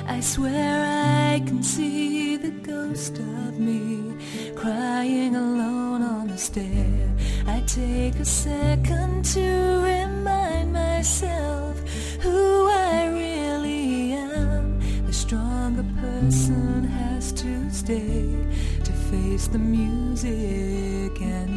I 0.08 0.20
swear 0.22 0.74
I 0.84 1.39
can 1.45 1.62
see 1.62 2.36
the 2.36 2.49
ghost 2.72 3.20
of 3.20 3.60
me 3.60 4.12
crying 4.55 5.36
alone 5.36 6.01
on 6.01 6.30
the 6.30 6.38
stair. 6.38 6.97
I 7.45 7.62
take 7.68 8.16
a 8.16 8.26
second 8.26 9.24
to 9.36 9.47
remind 9.93 10.74
myself 10.74 11.78
who 12.22 12.68
I 12.72 13.05
really 13.22 14.14
am. 14.14 14.80
The 15.05 15.14
stronger 15.14 15.86
person 16.01 16.86
has 16.86 17.32
to 17.34 17.70
stay 17.70 18.47
to 18.84 18.93
face 19.12 19.45
the 19.47 19.60
music 19.60 21.22
and 21.22 21.57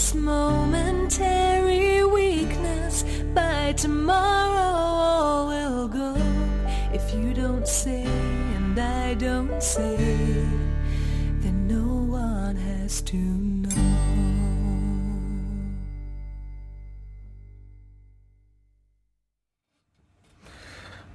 this 0.00 0.14
momentary 0.14 2.04
weakness, 2.04 3.04
by 3.34 3.72
tomorrow. 3.76 4.69
If 7.10 7.16
you 7.16 7.34
don't 7.34 7.66
say 7.66 8.04
and 8.04 8.78
I 8.78 9.14
don't 9.14 9.60
say, 9.60 9.96
then 11.40 11.66
no 11.66 12.06
one 12.08 12.54
has 12.54 13.02
to 13.02 13.16
know. 13.16 13.68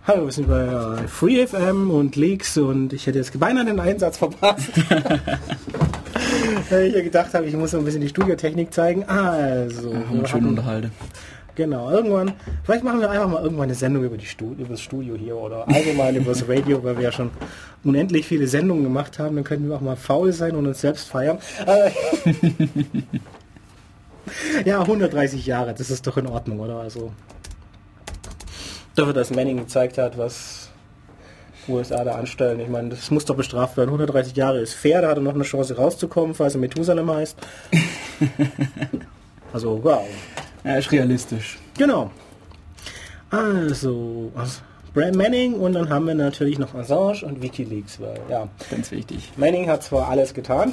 Hallo, 0.05 0.25
wir 0.25 0.33
sind 0.33 0.49
bei 0.49 0.65
äh, 0.65 1.07
Free 1.07 1.47
FM 1.47 1.89
und 1.89 2.17
Leaks 2.17 2.57
und 2.57 2.91
ich 2.91 3.07
hätte 3.07 3.19
jetzt 3.19 3.39
beinahe 3.39 3.63
den 3.63 3.79
Einsatz 3.79 4.17
verpasst. 4.17 4.71
Weil 6.69 6.87
ich 6.87 6.95
ja 6.95 7.01
gedacht 7.03 7.33
habe, 7.33 7.45
ich 7.45 7.55
muss 7.55 7.71
so 7.71 7.77
ein 7.77 7.85
bisschen 7.85 8.01
die 8.01 8.09
Studiotechnik 8.09 8.73
zeigen. 8.73 9.05
Also, 9.05 9.93
Ja, 9.93 10.11
wir 10.11 10.19
und 10.19 10.27
schön 10.27 10.45
unterhalten. 10.45 10.91
Genau, 11.55 11.89
irgendwann, 11.89 12.33
vielleicht 12.63 12.83
machen 12.83 12.99
wir 12.99 13.09
einfach 13.09 13.29
mal 13.29 13.41
irgendwann 13.41 13.65
eine 13.65 13.75
Sendung 13.75 14.03
über, 14.03 14.17
die 14.17 14.25
Stu 14.25 14.51
über 14.51 14.69
das 14.69 14.81
Studio 14.81 15.15
hier 15.15 15.37
oder 15.37 15.65
allgemein 15.67 16.17
über 16.17 16.33
das 16.33 16.47
Radio, 16.49 16.83
weil 16.83 16.97
wir 16.97 17.03
ja 17.05 17.11
schon 17.13 17.31
unendlich 17.83 18.27
viele 18.27 18.47
Sendungen 18.47 18.83
gemacht 18.83 19.19
haben. 19.19 19.35
Dann 19.35 19.45
könnten 19.45 19.69
wir 19.69 19.77
auch 19.77 19.81
mal 19.81 19.95
faul 19.95 20.33
sein 20.33 20.55
und 20.55 20.67
uns 20.67 20.81
selbst 20.81 21.07
feiern. 21.07 21.37
Äh, 21.65 21.91
ja, 24.69 24.81
130 24.81 25.45
Jahre, 25.45 25.73
das 25.73 25.89
ist 25.89 26.05
doch 26.05 26.17
in 26.17 26.27
Ordnung, 26.27 26.59
oder? 26.59 26.79
Also, 26.81 27.13
dafür, 28.95 29.13
dass 29.13 29.31
Manning 29.31 29.57
gezeigt 29.57 29.97
hat, 29.97 30.17
was 30.17 30.69
USA 31.69 32.03
da 32.03 32.15
anstellen. 32.15 32.59
Ich 32.59 32.69
meine, 32.69 32.89
das 32.89 33.09
muss 33.11 33.23
doch 33.23 33.35
bestraft 33.35 33.77
werden. 33.77 33.89
130 33.89 34.35
Jahre 34.35 34.59
ist 34.59 34.73
fair, 34.73 35.01
da 35.01 35.09
hat 35.09 35.17
er 35.17 35.23
noch 35.23 35.35
eine 35.35 35.43
Chance 35.43 35.77
rauszukommen, 35.77 36.35
falls 36.35 36.55
er 36.55 36.59
Methusalem 36.59 37.09
heißt. 37.09 37.37
Also, 39.53 39.81
wow. 39.81 40.05
Ja, 40.65 40.77
ist 40.77 40.91
realistisch. 40.91 41.59
Genau. 41.77 42.11
Also, 43.29 44.31
also 44.35 44.61
Manning 45.15 45.53
und 45.53 45.73
dann 45.73 45.89
haben 45.89 46.07
wir 46.07 46.15
natürlich 46.15 46.57
noch 46.57 46.73
Assange 46.73 47.23
und 47.25 47.41
Wikileaks, 47.41 47.99
weil 47.99 48.19
ja, 48.29 48.47
Ganz 48.71 48.91
wichtig. 48.91 49.31
Manning 49.37 49.69
hat 49.69 49.83
zwar 49.83 50.07
alles 50.07 50.33
getan 50.33 50.71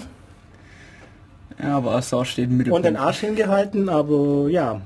Ja, 1.60 1.76
aber 1.76 1.92
Assange 1.96 2.24
steht 2.24 2.44
im 2.46 2.52
und 2.52 2.56
Mittelpunkt. 2.58 2.86
den 2.86 2.96
Arsch 2.96 3.18
hingehalten, 3.18 3.88
aber 3.88 4.48
ja, 4.48 4.80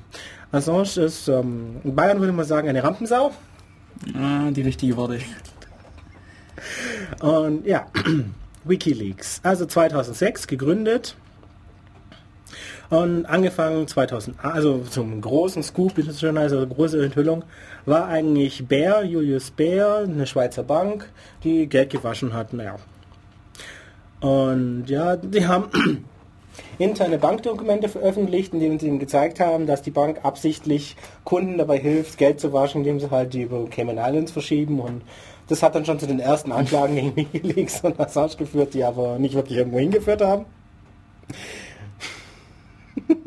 Assange 0.52 0.96
ist, 0.96 1.28
ähm, 1.28 1.76
in 1.84 1.94
Bayern 1.94 2.18
würde 2.20 2.32
man 2.32 2.46
sagen, 2.46 2.68
eine 2.68 2.82
Rampensau. 2.82 3.30
Ah, 4.14 4.50
die 4.50 4.62
richtige 4.62 4.96
Worte. 4.96 5.20
Und 7.20 7.66
ja, 7.66 7.86
Wikileaks, 8.64 9.40
also 9.42 9.66
2006 9.66 10.46
gegründet 10.46 11.16
und 12.90 13.26
angefangen 13.26 13.86
2000, 13.86 14.36
also 14.42 14.78
zum 14.78 15.20
großen 15.20 15.62
Scoop, 15.62 15.98
ist 15.98 16.20
schon, 16.20 16.38
also 16.38 16.66
große 16.66 17.04
Enthüllung, 17.04 17.44
war 17.84 18.08
eigentlich 18.08 18.66
Bär, 18.66 19.04
Julius 19.04 19.50
Bär, 19.50 20.04
eine 20.04 20.26
Schweizer 20.26 20.62
Bank, 20.62 21.10
die 21.44 21.66
Geld 21.66 21.90
gewaschen 21.90 22.32
hat, 22.32 22.52
naja. 22.52 22.76
Und 24.20 24.84
ja, 24.86 25.16
die 25.16 25.46
haben 25.46 25.68
interne 26.78 27.18
Bankdokumente 27.18 27.88
veröffentlicht, 27.88 28.54
in 28.54 28.60
denen 28.60 28.78
sie 28.78 28.88
ihm 28.88 28.98
gezeigt 28.98 29.40
haben, 29.40 29.66
dass 29.66 29.82
die 29.82 29.90
Bank 29.90 30.20
absichtlich 30.22 30.96
Kunden 31.24 31.58
dabei 31.58 31.78
hilft, 31.78 32.18
Geld 32.18 32.40
zu 32.40 32.52
waschen, 32.52 32.78
indem 32.78 33.00
sie 33.00 33.10
halt 33.10 33.34
die 33.34 33.42
über 33.42 33.64
Cayman 33.66 33.98
Islands 33.98 34.32
verschieben 34.32 34.80
und 34.80 35.02
das 35.48 35.62
hat 35.62 35.74
dann 35.74 35.84
schon 35.84 35.98
zu 35.98 36.06
den 36.06 36.20
ersten 36.20 36.52
Anklagen 36.52 36.94
gegen 37.14 37.16
Wikileaks 37.16 37.80
und 37.82 38.00
Assange 38.00 38.36
geführt, 38.36 38.74
die 38.74 38.84
aber 38.84 39.18
nicht 39.18 39.34
wirklich 39.34 39.58
irgendwo 39.58 39.78
hingeführt 39.78 40.20
haben. 40.20 40.44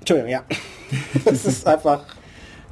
Entschuldigung, 0.00 0.30
ja. 0.30 0.42
Das 1.24 1.44
ist 1.46 1.66
einfach 1.66 2.04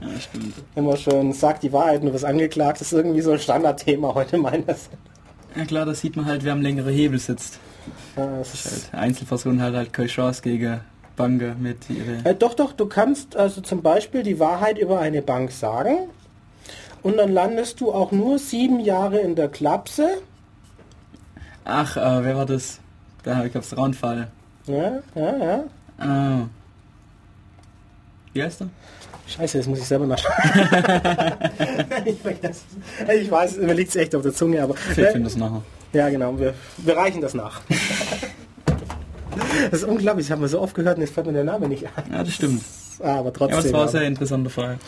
Ja, 0.01 0.09
stimmt. 0.20 0.55
immer 0.74 0.97
schön, 0.97 1.32
sag 1.32 1.61
die 1.61 1.72
Wahrheit, 1.72 2.03
du 2.03 2.12
wirst 2.12 2.24
angeklagt. 2.24 2.80
Das 2.80 2.88
ist 2.93 2.99
irgendwie 2.99 3.20
so 3.22 3.32
ein 3.32 3.38
Standardthema 3.38 4.14
heute 4.14 4.36
meines. 4.38 4.91
Ja 5.57 5.64
klar, 5.64 5.86
da 5.86 5.95
sieht 5.95 6.16
man 6.16 6.26
halt, 6.26 6.45
wer 6.45 6.53
am 6.53 6.61
längere 6.61 6.91
Hebel 6.91 7.18
sitzt. 7.18 7.59
Ja, 8.16 8.41
es 8.41 8.55
ist- 8.55 8.93
Halt, 8.93 9.03
Einzelpersonen 9.03 9.62
hat 9.62 9.74
halt 9.74 9.93
keine 9.93 10.09
Chance 10.09 10.43
gegen 10.43 10.80
Banken 11.16 11.61
mit 11.62 11.88
ihre. 11.91 12.18
Äh, 12.28 12.34
doch, 12.34 12.55
doch, 12.55 12.72
du 12.72 12.86
kannst 12.86 13.36
also 13.36 13.61
zum 13.62 13.82
Beispiel 13.82 14.22
die 14.22 14.38
Wahrheit 14.38 14.78
über 14.78 15.01
eine 15.01 15.22
Bank 15.22 15.51
sagen 15.51 16.09
und 17.03 17.16
dann 17.16 17.32
landest 17.32 17.80
du 17.80 17.93
auch 17.93 18.12
nur 18.12 18.38
sieben 18.38 18.80
Jahre 18.80 19.18
in 19.20 19.34
der 19.34 19.49
Klapse. 19.49 20.09
Ach, 21.64 21.97
äh, 21.97 22.24
wer 22.24 22.36
war 22.36 22.47
das? 22.47 22.80
Da 23.22 23.48
gab's 23.48 23.76
Raunfall. 23.76 24.28
Ja, 24.66 25.00
ja, 25.14 25.36
ja. 25.38 25.64
Ah. 25.98 26.46
Wie 28.32 28.42
heißt 28.42 28.62
er? 28.62 28.68
Scheiße, 29.26 29.58
das 29.58 29.66
muss 29.66 29.78
ich 29.80 29.86
selber 29.86 30.06
nachschauen. 30.06 30.34
ich, 32.04 32.16
weiß- 32.24 33.14
ich 33.20 33.30
weiß, 33.30 33.58
mir 33.58 33.74
liegt 33.74 33.90
es 33.90 33.96
echt 33.96 34.14
auf 34.14 34.22
der 34.22 34.32
Zunge, 34.32 34.62
aber... 34.62 34.74
Ich 34.74 34.80
finde 34.94 35.20
das 35.24 35.36
nachher. 35.36 35.62
Ja, 35.92 36.08
genau, 36.08 36.38
wir, 36.38 36.54
wir 36.78 36.96
reichen 36.96 37.20
das 37.20 37.34
nach. 37.34 37.60
das 39.70 39.82
ist 39.82 39.84
unglaublich, 39.84 40.26
das 40.26 40.32
haben 40.32 40.42
wir 40.42 40.48
so 40.48 40.60
oft 40.60 40.74
gehört 40.74 40.96
und 40.96 41.02
jetzt 41.02 41.14
fällt 41.14 41.26
mir 41.26 41.32
der 41.32 41.44
Name 41.44 41.68
nicht 41.68 41.84
ein. 41.86 42.12
Ja, 42.12 42.24
das 42.24 42.32
stimmt. 42.34 42.62
Ah, 43.03 43.16
aber 43.16 43.26
Ja, 43.28 43.30
trotzdem. 43.30 43.59
es 43.59 43.72
war 43.72 43.80
ein 43.80 43.86
ja. 43.86 43.92
sehr 43.92 44.03
interessanter 44.03 44.51
Fall. 44.51 44.78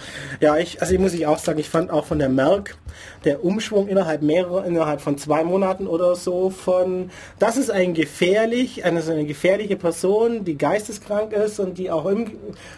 Ja, 0.41 0.57
ich, 0.59 0.81
also 0.81 0.93
ich 0.93 1.01
muss 1.01 1.15
ich 1.15 1.27
auch 1.27 1.39
sagen, 1.39 1.59
ich 1.59 1.69
fand 1.69 1.91
auch 1.91 2.05
von 2.05 2.19
der 2.19 2.29
Merck 2.29 2.77
der 3.25 3.45
Umschwung 3.45 3.89
innerhalb 3.89 4.23
mehrerer, 4.23 4.65
innerhalb 4.65 5.01
von 5.01 5.17
zwei 5.17 5.45
Monaten 5.45 5.87
oder 5.87 6.15
so 6.15 6.51
von, 6.51 7.11
das 7.39 7.57
ist 7.57 7.71
ein 7.71 7.95
gefährlich, 7.95 8.85
eine, 8.85 9.03
so 9.03 9.13
eine 9.13 9.25
gefährliche 9.25 9.77
Person, 9.77 10.45
die 10.45 10.59
geisteskrank 10.59 11.33
ist 11.33 11.59
und 11.59 11.79
die 11.79 11.91
auch 11.91 12.07
im, 12.07 12.33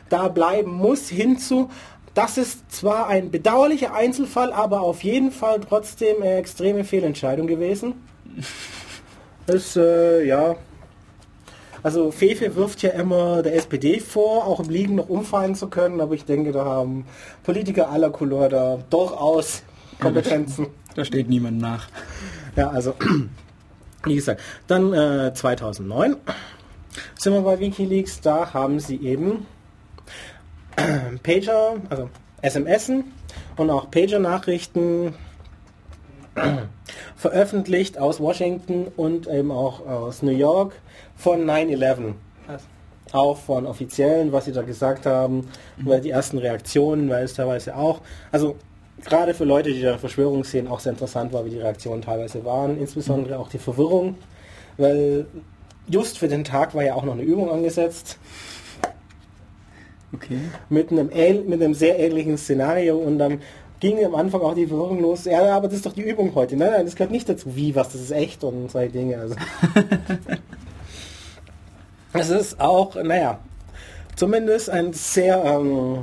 da 0.09 0.29
bleiben 0.29 0.73
muss, 0.73 1.09
hinzu, 1.09 1.71
das 2.15 2.39
ist 2.39 2.71
zwar 2.71 3.09
ein 3.09 3.31
bedauerlicher 3.33 3.93
Einzelfall, 3.93 4.53
aber 4.53 4.83
auf 4.83 5.03
jeden 5.03 5.33
Fall 5.33 5.61
trotzdem 5.69 6.23
eine 6.23 6.37
extreme 6.37 6.85
Fehlentscheidung 6.85 7.47
gewesen. 7.47 7.95
Ist, 9.47 9.77
äh, 9.77 10.25
ja, 10.25 10.57
also 11.85 12.11
Fefe 12.11 12.57
wirft 12.57 12.83
ja 12.83 12.91
immer 12.91 13.43
der 13.43 13.55
SPD 13.55 14.01
vor, 14.01 14.47
auch 14.47 14.59
im 14.59 14.71
Liegen 14.71 14.95
noch 14.97 15.11
umfallen 15.11 15.55
zu 15.55 15.69
können, 15.69 16.01
aber 16.01 16.15
ich 16.15 16.25
denke, 16.25 16.51
da 16.51 16.65
haben 16.65 17.05
Politiker 17.43 17.91
aller 17.91 18.09
Couleur 18.09 18.49
da 18.49 18.79
durchaus 18.89 19.63
Kompetenzen. 20.01 20.69
Da 20.95 21.05
steht 21.05 21.29
niemand 21.29 21.59
nach. 21.59 21.89
Ja, 22.57 22.71
also, 22.71 22.95
wie 24.05 24.15
gesagt, 24.15 24.41
dann 24.67 24.95
äh, 24.95 25.35
2009 25.35 26.17
sind 27.19 27.33
wir 27.35 27.43
bei 27.43 27.61
Wikileaks, 27.61 28.21
da 28.21 28.55
haben 28.55 28.81
sie 28.81 28.97
eben 28.97 29.47
Pager, 31.23 31.77
also 31.91 32.09
SMSen 32.43 33.05
und 33.57 33.71
auch 33.71 33.91
Pager-Nachrichten 33.91 35.15
veröffentlicht 37.17 37.99
aus 37.99 38.21
Washington 38.21 38.87
und 38.97 39.27
eben 39.27 39.51
auch 39.51 39.87
aus 39.87 40.23
New 40.23 40.33
York 40.33 40.75
von 41.17 41.45
9-11. 41.45 42.15
Auch 43.13 43.37
von 43.37 43.67
Offiziellen, 43.67 44.33
was 44.33 44.47
sie 44.47 44.53
da 44.53 44.63
gesagt 44.63 45.07
haben, 45.07 45.49
weil 45.79 46.01
die 46.01 46.11
ersten 46.11 46.39
Reaktionen, 46.39 47.09
weil 47.09 47.25
es 47.25 47.35
teilweise 47.35 47.77
auch, 47.77 48.01
also 48.33 48.57
gerade 49.05 49.35
für 49.35 49.45
Leute, 49.45 49.73
die 49.73 49.83
da 49.83 49.99
Verschwörung 49.99 50.43
sehen, 50.45 50.67
auch 50.67 50.81
sehr 50.81 50.93
interessant 50.93 51.33
war, 51.33 51.45
wie 51.45 51.51
die 51.51 51.61
Reaktionen 51.61 52.03
teilweise 52.03 52.45
waren, 52.45 52.79
insbesondere 52.79 53.39
auch 53.39 53.49
die 53.49 53.59
Verwirrung, 53.59 54.17
weil 54.79 55.27
just 55.89 56.19
für 56.19 56.29
den 56.29 56.45
Tag 56.45 56.75
war 56.75 56.83
ja 56.83 56.95
auch 56.95 57.05
noch 57.05 57.13
eine 57.13 57.23
Übung 57.23 57.51
angesetzt. 57.51 58.19
Okay. 60.13 60.39
mit 60.69 60.93
einem, 60.93 61.09
mit 61.49 61.61
einem 61.61 61.75
sehr 61.75 61.99
ähnlichen 61.99 62.39
Szenario 62.39 62.97
und 62.97 63.19
dann 63.19 63.41
ging 63.85 64.03
am 64.03 64.15
Anfang 64.15 64.41
auch 64.41 64.55
die 64.55 64.67
Verwirrung 64.67 65.03
los, 65.03 65.27
ja, 65.27 65.55
aber 65.55 65.69
das 65.69 65.77
ist 65.77 65.87
doch 65.87 65.93
die 65.93 66.09
Übung 66.09 66.35
heute. 66.35 66.57
Nein, 66.57 66.71
nein, 66.71 66.87
das 66.87 66.97
gehört 66.97 67.11
nicht 67.11 67.29
dazu. 67.29 67.55
Wie, 67.55 67.75
was, 67.75 67.91
das 67.91 68.01
ist 68.01 68.13
echt 68.13 68.43
und 68.43 68.71
solche 68.71 68.93
Dinge. 68.93 69.19
Also. 69.19 69.37
es 72.15 72.31
ist 72.31 72.61
auch, 72.61 72.95
naja, 73.03 73.41
zumindest 74.17 74.71
ein 74.71 74.95
sehr, 74.95 75.45
ähm, 75.45 75.99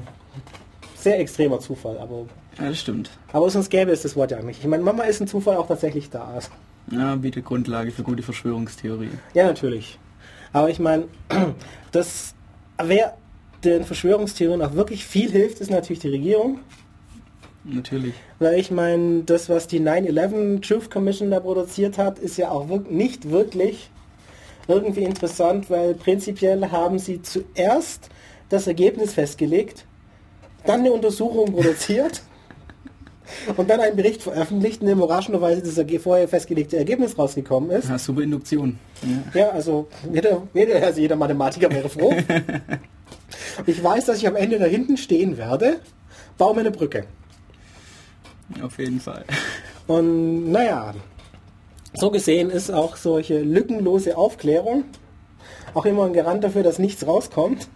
sehr 0.95 1.19
extremer 1.19 1.59
Zufall, 1.59 1.97
aber, 1.97 2.27
Ja, 2.59 2.69
das 2.69 2.79
stimmt. 2.79 3.09
aber 3.33 3.49
sonst 3.49 3.71
gäbe 3.71 3.91
es 3.91 4.03
das 4.03 4.15
Wort 4.15 4.29
ja 4.29 4.43
nicht. 4.43 4.59
Ich 4.59 4.67
meine, 4.67 4.83
Mama 4.83 5.03
ist 5.03 5.19
ein 5.19 5.27
Zufall 5.27 5.57
auch 5.57 5.67
tatsächlich 5.67 6.11
da. 6.11 6.25
Also. 6.35 6.49
Ja, 6.91 7.15
bietet 7.15 7.45
Grundlage 7.45 7.91
für 7.91 8.03
gute 8.03 8.21
Verschwörungstheorien. 8.21 9.17
Ja, 9.33 9.45
natürlich. 9.47 9.97
Aber 10.53 10.69
ich 10.69 10.77
meine, 10.77 11.05
das, 11.91 12.35
wer 12.77 13.17
den 13.63 13.85
Verschwörungstheorien 13.85 14.61
auch 14.61 14.75
wirklich 14.75 15.03
viel 15.03 15.31
hilft, 15.31 15.61
ist 15.61 15.71
natürlich 15.71 15.99
die 15.99 16.09
Regierung. 16.09 16.59
Natürlich. 17.63 18.13
Weil 18.39 18.59
ich 18.59 18.71
meine, 18.71 19.23
das, 19.23 19.49
was 19.49 19.67
die 19.67 19.79
9-11 19.79 20.67
Truth 20.67 20.89
Commission 20.89 21.31
da 21.31 21.39
produziert 21.39 21.97
hat, 21.97 22.19
ist 22.19 22.37
ja 22.37 22.49
auch 22.49 22.69
wirk 22.69 22.89
nicht 22.89 23.29
wirklich 23.29 23.89
irgendwie 24.67 25.03
interessant, 25.03 25.69
weil 25.69 25.93
prinzipiell 25.93 26.71
haben 26.71 26.97
sie 26.97 27.21
zuerst 27.21 28.09
das 28.49 28.67
Ergebnis 28.67 29.13
festgelegt, 29.13 29.85
dann 30.65 30.81
eine 30.81 30.91
Untersuchung 30.91 31.53
produziert 31.53 32.21
und 33.57 33.69
dann 33.69 33.79
einen 33.79 33.95
Bericht 33.95 34.23
veröffentlicht, 34.23 34.81
in 34.81 34.87
dem 34.87 34.99
überraschenderweise 34.99 35.61
das 35.61 36.01
vorher 36.01 36.27
festgelegte 36.27 36.77
Ergebnis 36.77 37.17
rausgekommen 37.17 37.71
ist. 37.71 37.89
Ja, 37.89 37.97
super 37.97 38.21
Induktion. 38.21 38.79
Ja. 39.03 39.41
Ja, 39.41 39.49
also 39.49 39.87
jeder, 40.11 40.43
jeder, 40.53 40.83
also 40.83 40.99
jeder 40.99 41.15
Mathematiker 41.15 41.69
wäre 41.71 41.89
froh. 41.89 42.13
Ich 43.65 43.81
weiß, 43.83 44.05
dass 44.05 44.17
ich 44.17 44.27
am 44.27 44.35
Ende 44.35 44.59
da 44.59 44.65
hinten 44.65 44.97
stehen 44.97 45.37
werde, 45.37 45.79
baue 46.37 46.53
mir 46.53 46.61
eine 46.61 46.71
Brücke. 46.71 47.05
Auf 48.61 48.77
jeden 48.77 48.99
Fall. 48.99 49.25
Und 49.87 50.51
naja, 50.51 50.93
so 51.93 52.11
gesehen 52.11 52.49
ist 52.49 52.71
auch 52.71 52.95
solche 52.95 53.39
lückenlose 53.41 54.17
Aufklärung 54.17 54.85
auch 55.73 55.85
immer 55.85 56.05
ein 56.05 56.13
Garant 56.13 56.43
dafür, 56.43 56.63
dass 56.63 56.79
nichts 56.79 57.05
rauskommt. 57.05 57.67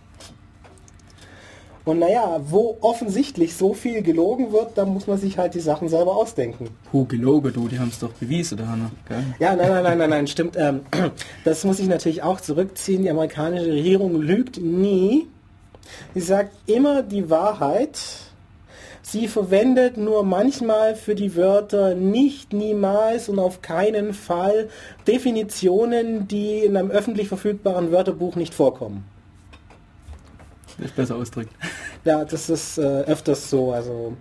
Und 1.86 2.00
naja, 2.00 2.42
wo 2.48 2.78
offensichtlich 2.82 3.56
so 3.56 3.76
viel 3.76 4.02
gelogen 4.02 4.52
wird, 4.52 4.76
da 4.76 4.86
muss 4.86 5.06
man 5.06 5.20
sich 5.20 5.38
halt 5.38 5.54
die 5.54 5.60
Sachen 5.60 5.88
selber 5.88 6.16
ausdenken. 6.16 6.70
Hu, 6.92 7.06
gelogen, 7.06 7.54
du, 7.54 7.68
die 7.68 7.78
haben 7.78 7.90
es 7.90 8.00
doch 8.00 8.12
bewiesen, 8.14 8.58
da 8.58 8.68
Hanna. 8.68 8.92
Gell? 9.08 9.24
Ja, 9.38 9.56
nein, 9.56 9.70
nein, 9.70 9.84
nein, 9.84 9.98
nein, 10.00 10.10
nein, 10.10 10.28
stimmt. 10.28 10.58
Ähm, 10.58 10.82
das 11.44 11.64
muss 11.64 11.80
ich 11.80 11.88
natürlich 11.88 12.24
auch 12.24 12.42
zurückziehen. 12.42 13.04
Die 13.04 13.10
amerikanische 13.10 13.72
Regierung 13.72 14.20
lügt 14.20 14.58
nie. 14.58 15.28
Sie 16.16 16.22
sagt 16.22 16.56
immer 16.66 17.04
die 17.04 17.30
Wahrheit. 17.30 18.00
Sie 19.08 19.28
verwendet 19.28 19.98
nur 19.98 20.24
manchmal 20.24 20.96
für 20.96 21.14
die 21.14 21.36
Wörter 21.36 21.94
nicht, 21.94 22.54
niemals 22.54 23.30
und 23.30 23.38
auf 23.38 23.62
keinen 23.62 24.16
Fall 24.16 24.68
Definitionen, 25.08 26.28
die 26.28 26.62
in 26.62 26.76
einem 26.76 26.90
öffentlich 26.90 27.28
verfügbaren 27.28 27.92
Wörterbuch 27.92 28.36
nicht 28.36 28.56
vorkommen. 28.56 29.06
Das 30.78 30.88
ist 30.88 30.96
besser 30.96 31.18
ausdrückt. 31.18 31.52
Ja, 32.04 32.26
das 32.26 32.50
ist 32.50 32.80
äh, 32.80 32.82
öfters 32.82 33.48
so. 33.48 33.74
Also 33.74 34.14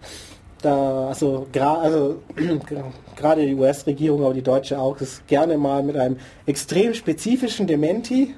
da, 0.61 1.09
also, 1.09 1.47
gra 1.51 1.81
also 1.81 2.23
gerade 3.17 3.47
die 3.47 3.55
US-Regierung, 3.55 4.23
aber 4.23 4.35
die 4.35 4.43
deutsche 4.43 4.79
auch, 4.79 5.01
ist 5.01 5.27
gerne 5.27 5.57
mal 5.57 5.83
mit 5.83 5.97
einem 5.97 6.19
extrem 6.45 6.93
spezifischen 6.93 7.67
Dementi 7.67 8.35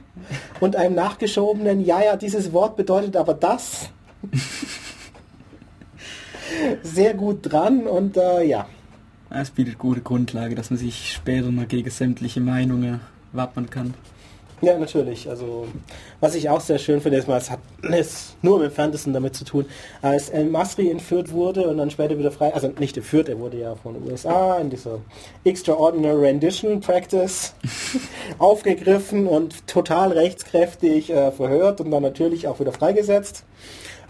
und 0.61 0.77
einem 0.77 0.95
nachgeschobenen, 0.95 1.85
ja, 1.85 2.05
ja, 2.05 2.17
dieses 2.17 2.53
Wort 2.53 2.77
bedeutet 2.77 3.17
aber 3.17 3.35
das. 3.35 3.91
Sehr 6.83 7.15
gut 7.15 7.41
dran 7.43 7.87
und 7.87 8.17
äh, 8.17 8.45
ja. 8.45 8.67
Es 9.31 9.51
bietet 9.51 9.79
gute 9.79 10.01
Grundlage, 10.01 10.55
dass 10.55 10.71
man 10.71 10.79
sich 10.79 11.13
später 11.13 11.51
mal 11.51 11.67
gegen 11.67 11.91
sämtliche 11.91 12.41
Meinungen 12.41 13.01
wappnen 13.33 13.69
kann. 13.69 13.95
Ja, 14.63 14.79
natürlich. 14.79 15.29
Also, 15.29 15.67
was 16.21 16.35
ich 16.35 16.49
auch 16.49 16.61
sehr 16.61 16.79
schön 16.79 17.03
finde, 17.03 17.19
ist, 17.19 17.29
mal, 17.29 17.37
es 17.37 17.51
hat 17.51 17.59
es 17.83 18.37
nur 18.41 18.57
im 18.59 18.65
Entferntesten 18.65 19.13
damit 19.13 19.37
zu 19.37 19.45
tun, 19.45 19.67
als 20.01 20.31
El 20.31 20.47
Masri 20.47 20.91
entführt 20.91 21.31
wurde 21.31 21.69
und 21.69 21.77
dann 21.77 21.91
später 21.91 22.19
wieder 22.19 22.31
frei, 22.31 22.55
also 22.55 22.69
nicht 22.79 22.97
entführt, 22.97 23.29
er 23.29 23.39
wurde 23.39 23.59
ja 23.59 23.75
von 23.75 23.95
den 23.95 24.11
USA 24.11 24.57
in 24.57 24.71
dieser 24.71 25.01
Extraordinary 25.45 26.27
Rendition 26.27 26.81
Practice 26.81 27.55
aufgegriffen 28.39 29.27
und 29.27 29.67
total 29.67 30.13
rechtskräftig 30.13 31.11
äh, 31.11 31.33
verhört 31.33 31.83
und 31.83 31.91
dann 31.91 32.03
natürlich 32.03 32.49
auch 32.49 32.59
wieder 32.59 32.73
freigesetzt. 32.73 33.45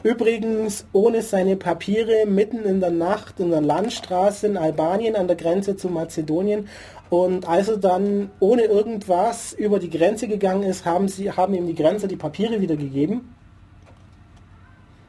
Übrigens 0.02 0.86
ohne 0.92 1.22
seine 1.22 1.56
Papiere 1.56 2.26
mitten 2.26 2.64
in 2.64 2.80
der 2.80 2.90
Nacht 2.90 3.40
in 3.40 3.50
der 3.50 3.60
Landstraße 3.60 4.46
in 4.46 4.56
Albanien 4.56 5.16
an 5.16 5.26
der 5.26 5.36
Grenze 5.36 5.76
zu 5.76 5.88
Mazedonien. 5.88 6.68
Und 7.08 7.48
als 7.48 7.68
er 7.68 7.76
dann 7.76 8.30
ohne 8.40 8.62
irgendwas 8.62 9.52
über 9.52 9.78
die 9.78 9.90
Grenze 9.90 10.28
gegangen 10.28 10.64
ist, 10.64 10.84
haben 10.84 11.08
sie 11.08 11.30
haben 11.30 11.54
ihm 11.54 11.66
die 11.66 11.74
Grenze 11.74 12.08
die 12.08 12.16
Papiere 12.16 12.60
wiedergegeben. 12.60 13.34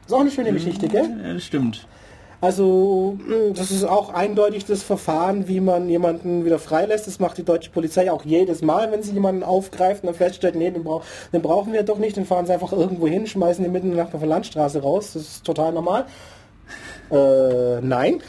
Ist 0.06 0.14
auch 0.14 0.20
eine 0.20 0.30
schöne 0.30 0.52
Geschichte, 0.52 0.88
gell? 0.88 1.06
Ja, 1.22 1.38
stimmt. 1.38 1.86
Also 2.40 3.16
mh, 3.18 3.54
das 3.54 3.70
ist 3.70 3.84
auch 3.84 4.14
eindeutig 4.14 4.64
das 4.64 4.82
Verfahren, 4.82 5.48
wie 5.48 5.60
man 5.60 5.88
jemanden 5.88 6.44
wieder 6.44 6.58
freilässt. 6.58 7.06
Das 7.06 7.18
macht 7.18 7.38
die 7.38 7.44
deutsche 7.44 7.70
Polizei 7.70 8.12
auch 8.12 8.24
jedes 8.24 8.62
Mal, 8.62 8.92
wenn 8.92 9.02
sie 9.02 9.12
jemanden 9.12 9.42
aufgreift 9.42 10.02
und 10.02 10.08
dann 10.08 10.14
feststellt, 10.14 10.54
nee, 10.54 10.70
den, 10.70 10.84
brauch, 10.84 11.02
den 11.32 11.42
brauchen 11.42 11.72
wir 11.72 11.82
doch 11.82 11.98
nicht, 11.98 12.16
den 12.16 12.26
fahren 12.26 12.46
sie 12.46 12.52
einfach 12.52 12.72
irgendwo 12.72 13.08
hin, 13.08 13.26
schmeißen 13.26 13.64
den 13.64 13.72
mitten 13.72 13.90
in 13.90 13.96
der 13.96 14.08
Landstraße 14.26 14.82
raus. 14.82 15.14
Das 15.14 15.22
ist 15.22 15.44
total 15.44 15.72
normal. 15.72 16.06
Äh, 17.10 17.80
nein. 17.80 18.22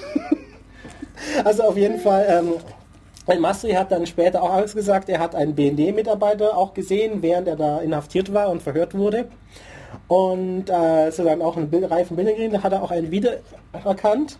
also 1.43 1.63
auf 1.63 1.77
jeden 1.77 1.99
Fall, 1.99 2.25
ähm, 3.27 3.39
Masri 3.39 3.73
hat 3.73 3.91
dann 3.91 4.07
später 4.07 4.41
auch 4.41 4.53
alles 4.53 4.73
gesagt, 4.73 5.07
er 5.09 5.19
hat 5.19 5.35
einen 5.35 5.53
BND-Mitarbeiter 5.53 6.57
auch 6.57 6.73
gesehen, 6.73 7.21
während 7.21 7.47
er 7.47 7.57
da 7.57 7.79
inhaftiert 7.79 8.33
war 8.33 8.49
und 8.49 8.63
verhört 8.63 8.95
wurde. 8.95 9.27
Und 10.07 10.69
äh, 10.69 11.07
er 11.07 11.11
dann 11.11 11.41
auch 11.41 11.57
eine 11.57 11.67
Bild 11.67 11.89
Reihe 11.89 12.05
von 12.05 12.15
Bildern 12.15 12.35
gesehen 12.35 12.63
hat, 12.63 12.71
er 12.71 12.83
auch 12.83 12.91
einen 12.91 13.11
wiedererkannt. 13.11 14.39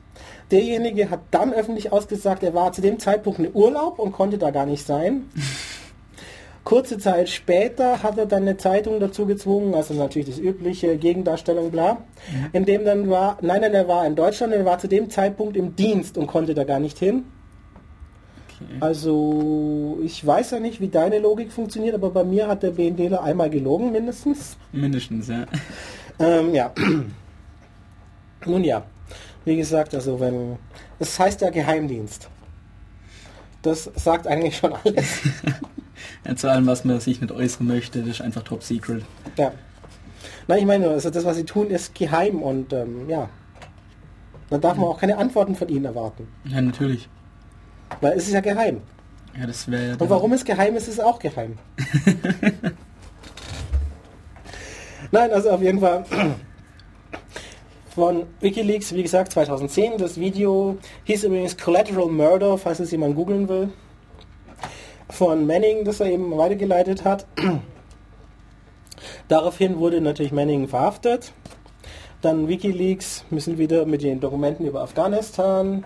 Derjenige 0.52 1.10
hat 1.10 1.20
dann 1.32 1.54
öffentlich 1.54 1.92
ausgesagt, 1.92 2.44
er 2.44 2.54
war 2.54 2.72
zu 2.72 2.82
dem 2.82 3.00
Zeitpunkt 3.00 3.40
in 3.40 3.54
Urlaub 3.54 4.00
und 4.00 4.12
konnte 4.12 4.38
da 4.38 4.52
gar 4.52 4.66
nicht 4.66 4.86
sein. 4.86 5.30
Kurze 6.64 6.98
Zeit 6.98 7.30
später 7.30 8.04
hat 8.04 8.18
er 8.18 8.26
dann 8.26 8.44
eine 8.44 8.58
Zeitung 8.58 9.00
dazu 9.00 9.26
gezwungen, 9.26 9.74
also 9.74 9.94
natürlich 9.94 10.28
das 10.28 10.40
übliche 10.40 10.98
Gegendarstellung, 10.98 11.72
bla, 11.72 12.04
in 12.52 12.66
dem 12.66 12.86
dann 12.86 13.10
war, 13.10 13.38
nein, 13.42 13.62
nein, 13.62 13.74
er 13.74 13.88
war 13.88 14.06
in 14.06 14.16
Deutschland, 14.16 14.54
er 14.54 14.66
war 14.66 14.78
zu 14.78 14.88
dem 14.88 15.10
Zeitpunkt 15.10 15.58
im 15.58 15.76
Dienst 15.76 16.18
und 16.18 16.28
konnte 16.28 16.54
da 16.54 16.66
gar 16.66 16.80
nicht 16.80 17.00
hin. 17.00 17.24
Okay. 18.62 18.78
Also 18.80 20.00
ich 20.04 20.26
weiß 20.26 20.52
ja 20.52 20.60
nicht, 20.60 20.82
wie 20.82 20.90
deine 20.90 21.20
Logik 21.20 21.52
funktioniert, 21.52 21.96
aber 21.96 22.10
bei 22.10 22.24
mir 22.24 22.48
hat 22.48 22.64
der 22.64 22.72
BNDler 22.72 23.24
einmal 23.24 23.50
gelogen 23.50 23.92
mindestens. 23.92 24.58
Mindestens, 24.72 25.28
ja. 25.28 25.46
Ähm, 26.20 26.54
ja. 26.54 26.72
Nun 28.46 28.64
ja, 28.64 28.84
wie 29.46 29.56
gesagt, 29.56 29.96
also 29.96 30.20
wenn 30.20 30.58
es 31.00 31.18
heißt 31.18 31.42
ja 31.42 31.50
Geheimdienst. 31.50 32.30
Das 33.62 33.90
sagt 33.96 34.28
eigentlich 34.28 34.58
schon 34.58 34.74
alles. 34.74 35.22
ja. 36.26 36.36
Zu 36.36 36.50
allem, 36.50 36.68
was 36.68 36.86
man 36.86 37.00
sich 37.00 37.20
nicht 37.20 37.32
äußern 37.32 37.68
möchte, 37.68 38.00
das 38.00 38.10
ist 38.10 38.22
einfach 38.22 38.44
top 38.44 38.64
secret. 38.64 39.04
ja. 39.38 39.52
Nein, 40.48 40.60
ich 40.60 40.66
meine, 40.66 40.86
nur, 40.86 40.94
also 40.94 41.10
das, 41.12 41.26
was 41.26 41.38
sie 41.38 41.46
tun, 41.46 41.70
ist 41.70 41.94
geheim 41.94 42.42
und 42.42 42.74
ähm, 42.74 43.08
ja. 43.10 43.30
Dann 44.50 44.62
darf 44.62 44.78
man 44.78 44.88
auch 44.88 45.00
keine 45.00 45.18
Antworten 45.18 45.56
von 45.56 45.70
ihnen 45.70 45.86
erwarten. 45.86 46.28
Ja, 46.46 46.60
natürlich. 46.60 47.08
Weil 48.02 48.18
es 48.18 48.28
ist 48.28 48.34
ja 48.34 48.42
geheim. 48.42 48.82
Ja, 49.40 49.46
das 49.48 49.70
wäre 49.70 49.88
ja 49.88 49.94
Und 49.94 50.10
warum 50.10 50.34
es 50.34 50.44
geheim 50.44 50.76
ist, 50.76 50.88
ist 50.88 51.02
auch 51.02 51.20
geheim. 51.20 51.58
Nein, 55.12 55.32
also 55.32 55.50
auf 55.50 55.62
jeden 55.62 55.80
Fall 55.80 56.06
von 58.00 58.28
Wikileaks, 58.40 58.94
wie 58.94 59.04
gesagt, 59.04 59.34
2010. 59.34 59.98
Das 59.98 60.18
Video 60.18 60.78
hieß 61.04 61.26
übrigens 61.26 61.58
Collateral 61.58 62.08
Murder, 62.08 62.58
falls 62.58 62.80
es 62.80 62.92
jemand 62.92 63.16
googeln 63.16 63.50
will. 63.50 63.74
Von 65.10 65.46
Manning, 65.46 65.84
das 65.84 66.00
er 66.00 66.08
eben 66.08 66.38
weitergeleitet 66.38 67.04
hat. 67.04 67.26
Daraufhin 69.28 69.80
wurde 69.80 70.00
natürlich 70.00 70.32
Manning 70.32 70.70
verhaftet. 70.70 71.34
Dann 72.22 72.48
Wikileaks 72.48 73.26
müssen 73.30 73.58
wieder 73.58 73.86
mit 73.86 74.02
den 74.02 74.22
Dokumenten 74.22 74.66
über 74.66 74.82
Afghanistan, 74.82 75.84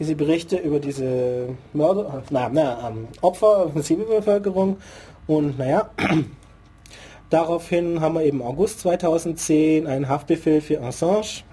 diese 0.00 0.16
Berichte 0.16 0.56
über 0.56 0.80
diese 0.80 1.50
Mörder, 1.74 2.22
na, 2.30 2.48
na, 2.48 2.88
ähm, 2.88 3.08
Opfer, 3.20 3.70
Zivilbevölkerung. 3.80 4.78
Und 5.26 5.58
naja, 5.58 5.90
daraufhin 7.30 8.00
haben 8.00 8.14
wir 8.14 8.24
eben 8.24 8.42
August 8.42 8.80
2010 8.80 9.86
einen 9.86 10.08
Haftbefehl 10.08 10.62
für 10.62 10.80
Assange 10.80 11.44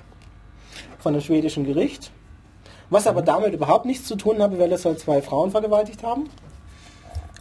von 0.98 1.14
einem 1.14 1.22
schwedischen 1.22 1.66
Gericht, 1.66 2.12
was 2.90 3.06
aber 3.06 3.22
damit 3.22 3.54
überhaupt 3.54 3.86
nichts 3.86 4.08
zu 4.08 4.16
tun 4.16 4.42
habe, 4.42 4.58
weil 4.58 4.72
er 4.72 4.78
soll 4.78 4.98
zwei 4.98 5.22
Frauen 5.22 5.52
vergewaltigt 5.52 6.02
haben. 6.02 6.30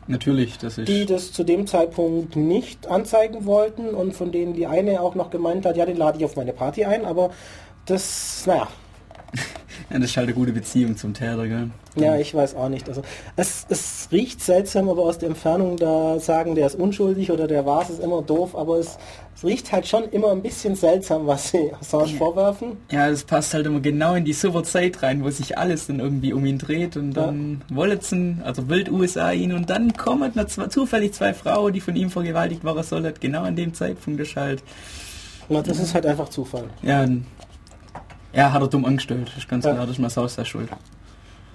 Natürlich, 0.08 0.58
das 0.58 0.78
ist... 0.78 0.88
die 0.88 1.06
das 1.06 1.32
zu 1.32 1.44
dem 1.44 1.68
Zeitpunkt 1.68 2.36
nicht 2.36 2.88
anzeigen 2.88 3.44
wollten 3.44 3.88
und 3.90 4.12
von 4.12 4.32
denen 4.32 4.54
die 4.54 4.66
eine 4.66 5.00
auch 5.00 5.14
noch 5.14 5.30
gemeint 5.30 5.66
hat, 5.66 5.76
ja, 5.76 5.86
den 5.86 5.96
lade 5.96 6.18
ich 6.18 6.24
auf 6.24 6.36
meine 6.36 6.52
Party 6.52 6.84
ein, 6.84 7.04
aber 7.04 7.30
das, 7.86 8.44
naja, 8.46 8.62
Ja, 8.62 8.68
das 9.90 10.02
ist 10.02 10.16
halt 10.16 10.26
eine 10.28 10.34
gute 10.34 10.52
Beziehung 10.52 10.96
zum 10.96 11.14
Täter, 11.14 11.46
gell? 11.46 11.70
ja, 11.96 12.16
ich 12.18 12.34
weiß 12.34 12.54
auch 12.56 12.68
nicht. 12.68 12.88
Also 12.88 13.02
es, 13.36 13.66
es 13.68 14.08
riecht 14.12 14.42
seltsam, 14.42 14.88
aber 14.88 15.02
aus 15.02 15.18
der 15.18 15.30
Entfernung 15.30 15.76
da 15.76 16.18
sagen, 16.18 16.54
der 16.54 16.66
ist 16.66 16.74
unschuldig 16.74 17.30
oder 17.30 17.46
der 17.46 17.64
war 17.64 17.82
es, 17.82 17.90
ist 17.90 18.00
immer 18.00 18.22
doof, 18.22 18.54
aber 18.54 18.78
es, 18.78 18.98
es 19.34 19.44
riecht 19.44 19.72
halt 19.72 19.86
schon 19.86 20.04
immer 20.10 20.30
ein 20.30 20.42
bisschen 20.42 20.74
seltsam, 20.74 21.26
was 21.26 21.50
sie 21.50 21.72
Assange 21.80 22.08
vorwerfen. 22.08 22.76
Ja, 22.90 23.08
das 23.10 23.24
passt 23.24 23.54
halt 23.54 23.66
immer 23.66 23.80
genau 23.80 24.14
in 24.14 24.24
die 24.24 24.34
super 24.34 24.62
Zeit 24.62 25.02
rein, 25.02 25.24
wo 25.24 25.30
sich 25.30 25.56
alles 25.56 25.86
dann 25.86 26.00
irgendwie 26.00 26.32
um 26.32 26.44
ihn 26.44 26.58
dreht 26.58 26.96
und 26.96 27.12
dann 27.14 27.62
wollen 27.70 27.98
sie, 28.00 28.36
also 28.44 28.68
wild 28.68 28.90
USA 28.90 29.32
ihn 29.32 29.52
und 29.52 29.70
dann 29.70 29.94
kommen 29.94 30.32
noch 30.34 30.46
zwei, 30.46 30.66
zufällig 30.66 31.12
zwei 31.12 31.32
Frauen, 31.32 31.72
die 31.72 31.80
von 31.80 31.96
ihm 31.96 32.10
vergewaltigt 32.10 32.62
waren 32.64 32.82
sollen, 32.82 33.12
genau 33.20 33.42
an 33.42 33.56
dem 33.56 33.72
Zeitpunkt 33.72 34.20
ist 34.20 34.36
halt, 34.36 34.62
Na, 35.48 35.62
das 35.62 35.78
ist 35.78 35.94
halt 35.94 36.04
einfach 36.04 36.28
Zufall. 36.28 36.64
ja, 36.82 37.06
ja, 38.36 38.52
hat 38.52 38.62
er 38.62 38.68
dumm 38.68 38.84
angestellt, 38.84 39.32
ist 39.36 39.48
ganz 39.48 39.64
Ja. 39.64 39.72
klar, 39.72 39.86
das 39.86 39.96
ist 39.96 40.00
Massaus 40.02 40.36
der 40.36 40.44
Schuld. 40.44 40.68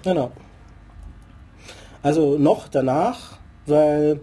Genau. 0.02 0.30
Also 2.02 2.36
noch 2.36 2.68
danach, 2.68 3.38
weil 3.66 4.20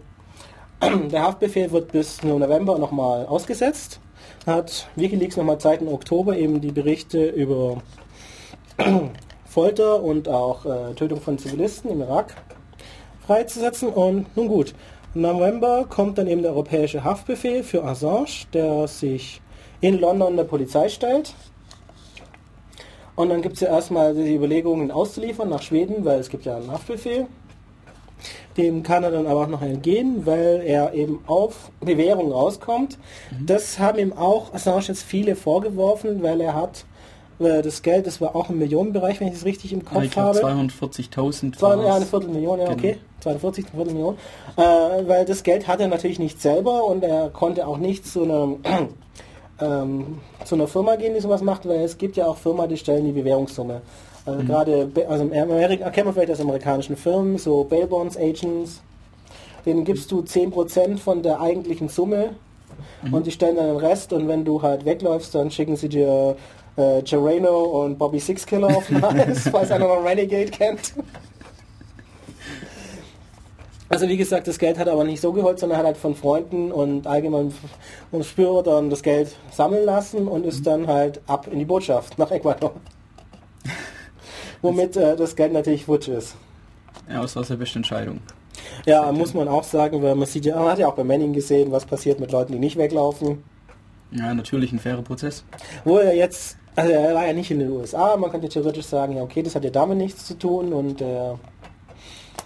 der 1.12 1.24
Haftbefehl 1.24 1.72
wird 1.72 1.92
bis 1.92 2.22
November 2.24 2.78
nochmal 2.78 3.26
ausgesetzt. 3.26 4.00
Hat 4.46 4.88
Wikileaks 4.96 5.38
nochmal 5.38 5.58
Zeit 5.60 5.82
im 5.82 5.88
Oktober 5.88 6.36
eben 6.38 6.62
die 6.62 6.72
Berichte 6.72 7.28
über 7.28 7.82
Folter 9.46 10.02
und 10.04 10.28
auch 10.30 10.66
äh, 10.66 10.94
Tötung 10.96 11.22
von 11.22 11.38
Zivilisten 11.38 11.90
im 11.90 12.02
Irak 12.02 12.36
freizusetzen. 13.26 13.90
Und 13.90 14.36
nun 14.36 14.48
gut, 14.48 14.74
im 15.16 15.22
November 15.22 15.86
kommt 15.90 16.18
dann 16.18 16.28
eben 16.28 16.42
der 16.42 16.52
europäische 16.52 17.04
Haftbefehl 17.04 17.64
für 17.64 17.84
Assange, 17.84 18.46
der 18.54 18.88
sich 18.88 19.42
in 19.82 20.00
London 20.00 20.36
der 20.36 20.44
Polizei 20.44 20.90
stellt. 20.90 21.34
Und 23.20 23.28
dann 23.28 23.42
gibt 23.42 23.56
es 23.56 23.60
ja 23.60 23.68
erstmal 23.68 24.16
die 24.16 24.34
Überlegungen, 24.34 24.86
ihn 24.88 24.92
auszuliefern 24.92 25.50
nach 25.50 25.62
Schweden, 25.62 26.06
weil 26.06 26.22
es 26.22 26.30
gibt 26.30 26.46
ja 26.46 26.56
einen 26.56 26.72
Haftbefehl. 26.72 27.28
Dem 28.56 28.82
kann 28.82 29.04
er 29.04 29.12
dann 29.12 29.28
aber 29.28 29.42
auch 29.42 29.48
noch 29.50 29.62
entgehen, 29.62 30.26
weil 30.26 30.62
er 30.66 30.94
eben 30.94 31.20
auf 31.28 31.70
Bewährung 31.82 32.32
rauskommt. 32.32 32.98
Das 33.46 33.78
haben 33.78 34.00
ihm 34.00 34.14
auch 34.14 34.54
Assange 34.54 34.86
jetzt 34.88 35.04
viele 35.04 35.36
vorgeworfen, 35.36 36.24
weil 36.24 36.40
er 36.40 36.54
hat 36.54 36.86
äh, 37.40 37.62
das 37.62 37.82
Geld, 37.82 38.08
das 38.08 38.22
war 38.22 38.38
auch 38.38 38.50
im 38.50 38.58
Millionenbereich, 38.58 39.20
wenn 39.20 39.28
ich 39.28 39.34
es 39.34 39.44
richtig 39.44 39.74
im 39.74 39.84
Kopf 39.84 40.04
ich 40.04 40.16
habe. 40.18 40.40
240.000 40.40 41.58
Zwei, 41.58 41.76
ja, 41.76 41.96
eine 41.96 42.06
Viertelmillion, 42.06 42.60
ja, 42.60 42.66
Genau. 42.68 42.78
okay. 42.78 42.98
240, 43.20 43.66
eine 43.66 43.76
Viertelmillion. 43.76 44.16
Äh, 44.56 44.62
weil 45.10 45.26
das 45.26 45.44
Geld 45.44 45.68
hat 45.68 45.82
er 45.82 45.90
natürlich 45.90 46.20
nicht 46.20 46.42
selber 46.42 46.86
und 46.86 47.04
er 47.04 47.28
konnte 47.32 47.68
auch 47.68 47.80
nicht 47.80 48.08
zu 48.08 48.24
einer, 48.24 48.56
ähm, 49.62 50.20
zu 50.46 50.56
einer 50.56 50.68
Firma 50.68 50.96
gehen, 50.96 51.14
die 51.14 51.20
sowas 51.20 51.42
macht, 51.42 51.68
weil 51.68 51.80
es 51.82 51.98
gibt 51.98 52.16
ja 52.18 52.26
auch 52.28 52.38
Firmen, 52.38 52.68
die 52.70 52.78
stellen 52.78 53.06
die 53.06 53.12
Bewährungssumme. 53.12 53.82
Also 54.26 54.44
gerade, 54.44 54.86
be- 54.86 55.08
also 55.08 55.24
in 55.24 55.34
Amerika, 55.40 55.90
kennt 55.90 56.06
man 56.06 56.14
vielleicht 56.14 56.32
aus 56.32 56.42
amerikanischen 56.42 56.96
Firmen, 56.96 57.38
so 57.38 57.64
Bail 57.64 57.88
Bonds 57.88 58.18
Agents, 58.18 58.82
denen 59.66 59.84
gibst 59.86 60.12
du 60.12 60.20
10% 60.22 60.98
von 60.98 61.22
der 61.24 61.42
eigentlichen 61.42 61.90
Summe 61.90 62.32
und 63.12 63.26
die 63.28 63.32
stellen 63.32 63.56
dann 63.56 63.68
den 63.68 63.78
Rest 63.78 64.14
und 64.14 64.28
wenn 64.28 64.46
du 64.46 64.62
halt 64.62 64.86
wegläufst, 64.86 65.34
dann 65.36 65.50
schicken 65.52 65.76
sie 65.76 65.90
dir 65.90 66.36
äh, 66.76 67.02
Gerano 67.02 67.84
und 67.84 67.98
Bobby 67.98 68.20
Sixkiller 68.20 68.68
auf 68.68 68.88
den 68.88 69.02
Hals, 69.02 69.48
falls 69.52 69.72
einer 69.72 69.88
noch 69.88 70.04
Renegade 70.04 70.52
kennt. 70.52 70.94
Also 73.90 74.08
wie 74.08 74.18
gesagt, 74.18 74.48
das 74.48 74.60
Geld 74.60 74.78
hat 74.78 74.86
er 74.86 74.94
aber 74.94 75.04
nicht 75.04 75.20
so 75.20 75.34
geholt, 75.34 75.58
sondern 75.58 75.80
hat 75.80 75.86
halt 75.86 75.98
von 75.98 76.16
Freunden 76.16 76.72
und 76.72 77.08
allgemein 77.08 77.52
und 78.12 78.24
Spürern 78.24 78.92
das 78.92 79.02
Geld 79.02 79.36
sammeln 79.52 79.84
lassen 79.84 80.28
und 80.28 80.46
ist 80.46 80.66
dann 80.68 80.86
halt 80.86 81.22
ab 81.26 81.48
in 81.52 81.58
die 81.58 81.66
Botschaft 81.66 82.18
nach 82.20 82.30
Ecuador. 82.30 82.74
Womit 84.62 84.96
äh, 84.96 85.16
das 85.16 85.36
Geld 85.36 85.54
natürlich 85.54 85.86
futsch 85.86 86.08
ist. 86.08 86.36
Ja, 87.10 87.20
war 87.20 87.28
seine 87.28 87.58
beste 87.58 87.80
Entscheidung. 87.80 88.20
Ja, 88.86 89.12
muss 89.12 89.34
man 89.34 89.48
auch 89.48 89.64
sagen, 89.64 90.04
weil 90.04 90.14
man 90.14 90.28
sieht 90.28 90.46
ja, 90.46 90.58
man 90.58 90.70
hat 90.70 90.80
ja 90.80 90.88
auch 90.88 90.96
bei 90.96 91.04
Manning 91.04 91.34
gesehen, 91.34 91.72
was 91.72 91.86
passiert 91.86 92.20
mit 92.20 92.32
Leuten, 92.32 92.54
die 92.54 92.60
nicht 92.60 92.78
weglaufen. 92.78 93.44
Ja, 94.12 94.34
natürlich 94.34 94.72
ein 94.72 94.80
fairer 94.80 95.02
Prozess. 95.02 95.44
Wo 95.84 95.98
er 95.98 96.16
jetzt, 96.16 96.58
also 96.76 96.92
er 96.92 97.16
war 97.16 97.26
ja 97.26 97.34
nicht 97.34 97.50
in 97.50 97.60
den 97.60 97.72
USA, 97.72 98.16
man 98.18 98.30
könnte 98.30 98.50
theoretisch 98.50 98.86
sagen, 98.86 99.16
ja 99.16 99.24
okay, 99.24 99.42
das 99.42 99.56
hat 99.56 99.64
ja 99.64 99.72
damit 99.72 99.98
nichts 99.98 100.26
zu 100.26 100.38
tun 100.38 100.74
und 100.74 101.02
äh, 101.02 101.34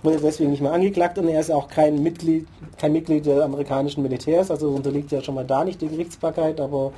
wurde 0.03 0.17
deswegen 0.21 0.51
nicht 0.51 0.61
mehr 0.61 0.71
angeklagt 0.73 1.17
und 1.17 1.27
er 1.27 1.39
ist 1.39 1.51
auch 1.51 1.67
kein 1.67 2.01
Mitglied, 2.03 2.47
kein 2.77 2.91
Mitglied 2.93 3.25
des 3.25 3.39
amerikanischen 3.41 4.03
Militärs, 4.03 4.51
also 4.51 4.69
unterliegt 4.69 5.11
ja 5.11 5.21
schon 5.21 5.35
mal 5.35 5.45
da 5.45 5.63
nicht 5.63 5.81
die 5.81 5.87
Gerichtsbarkeit, 5.87 6.59
aber 6.59 6.91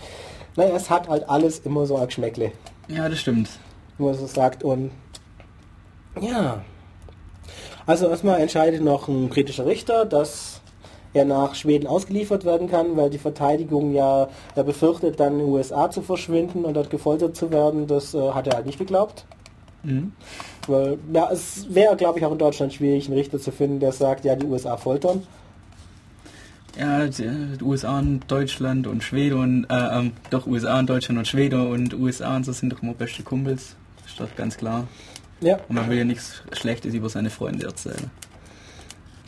naja, 0.56 0.76
es 0.76 0.90
hat 0.90 1.08
halt 1.08 1.30
alles 1.30 1.60
immer 1.60 1.86
so 1.86 1.98
ein 1.98 2.08
Geschmäckle, 2.08 2.52
Ja, 2.88 3.08
das 3.10 3.20
stimmt. 3.20 3.50
man 3.98 4.14
so 4.14 4.26
sagt 4.26 4.64
und 4.64 4.92
ja. 6.22 6.62
Also 7.86 8.08
erstmal 8.10 8.40
entscheidet 8.42 8.82
noch 8.82 9.08
ein 9.08 9.30
britischer 9.30 9.66
Richter, 9.66 10.06
dass 10.06 10.62
er 11.14 11.26
nach 11.26 11.56
Schweden 11.56 11.88
ausgeliefert 11.88 12.44
werden 12.44 12.70
kann, 12.70 12.98
weil 12.98 13.10
die 13.10 13.18
Verteidigung 13.20 13.94
ja, 13.94 14.28
ja 14.56 14.64
befürchtet, 14.64 15.20
dann 15.20 15.34
in 15.34 15.40
den 15.40 15.48
USA 15.50 15.90
zu 15.90 16.02
verschwinden 16.02 16.66
und 16.66 16.74
dort 16.74 16.90
gefoltert 16.90 17.36
zu 17.36 17.52
werden. 17.52 17.88
Das 17.88 18.14
äh, 18.14 18.32
hat 18.32 18.48
er 18.48 18.56
halt 18.56 18.66
nicht 18.66 18.80
geglaubt. 18.80 19.26
Mhm. 19.86 20.12
Weil, 20.68 20.98
ja, 21.14 21.30
es 21.32 21.74
wäre, 21.74 21.96
glaube 21.96 22.20
ich, 22.20 22.26
auch 22.26 22.32
in 22.32 22.38
Deutschland 22.38 22.74
schwierig, 22.74 23.08
einen 23.08 23.18
Richter 23.18 23.40
zu 23.40 23.52
finden, 23.52 23.80
der 23.80 23.92
sagt, 23.92 24.26
ja, 24.26 24.36
die 24.36 24.46
USA 24.46 24.78
foltern. 24.78 25.24
Ja, 26.78 27.06
die, 27.08 27.58
die 27.58 27.64
USA 27.64 28.00
und 28.00 28.22
Deutschland 28.28 28.88
und 28.88 29.04
Schweden 29.04 29.40
und, 29.40 29.66
äh, 29.70 30.00
ähm, 30.00 30.12
doch 30.30 30.46
USA 30.46 30.80
und 30.80 30.90
Deutschland 30.90 31.20
und 31.20 31.28
Schweden 31.28 31.68
und 31.68 31.94
USA 31.94 32.36
und 32.36 32.46
so 32.46 32.52
sind 32.52 32.74
doch 32.74 32.82
immer 32.82 32.94
beste 32.94 33.24
Kumpels. 33.24 33.76
Ist 34.06 34.20
doch 34.20 34.36
ganz 34.36 34.58
klar. 34.58 34.88
Ja, 35.42 35.60
Und 35.68 35.76
man 35.76 35.90
will 35.90 35.98
ja 35.98 36.04
nichts 36.04 36.42
Schlechtes 36.54 36.94
über 36.94 37.10
seine 37.10 37.30
Freunde 37.30 37.66
erzählen. 37.66 38.10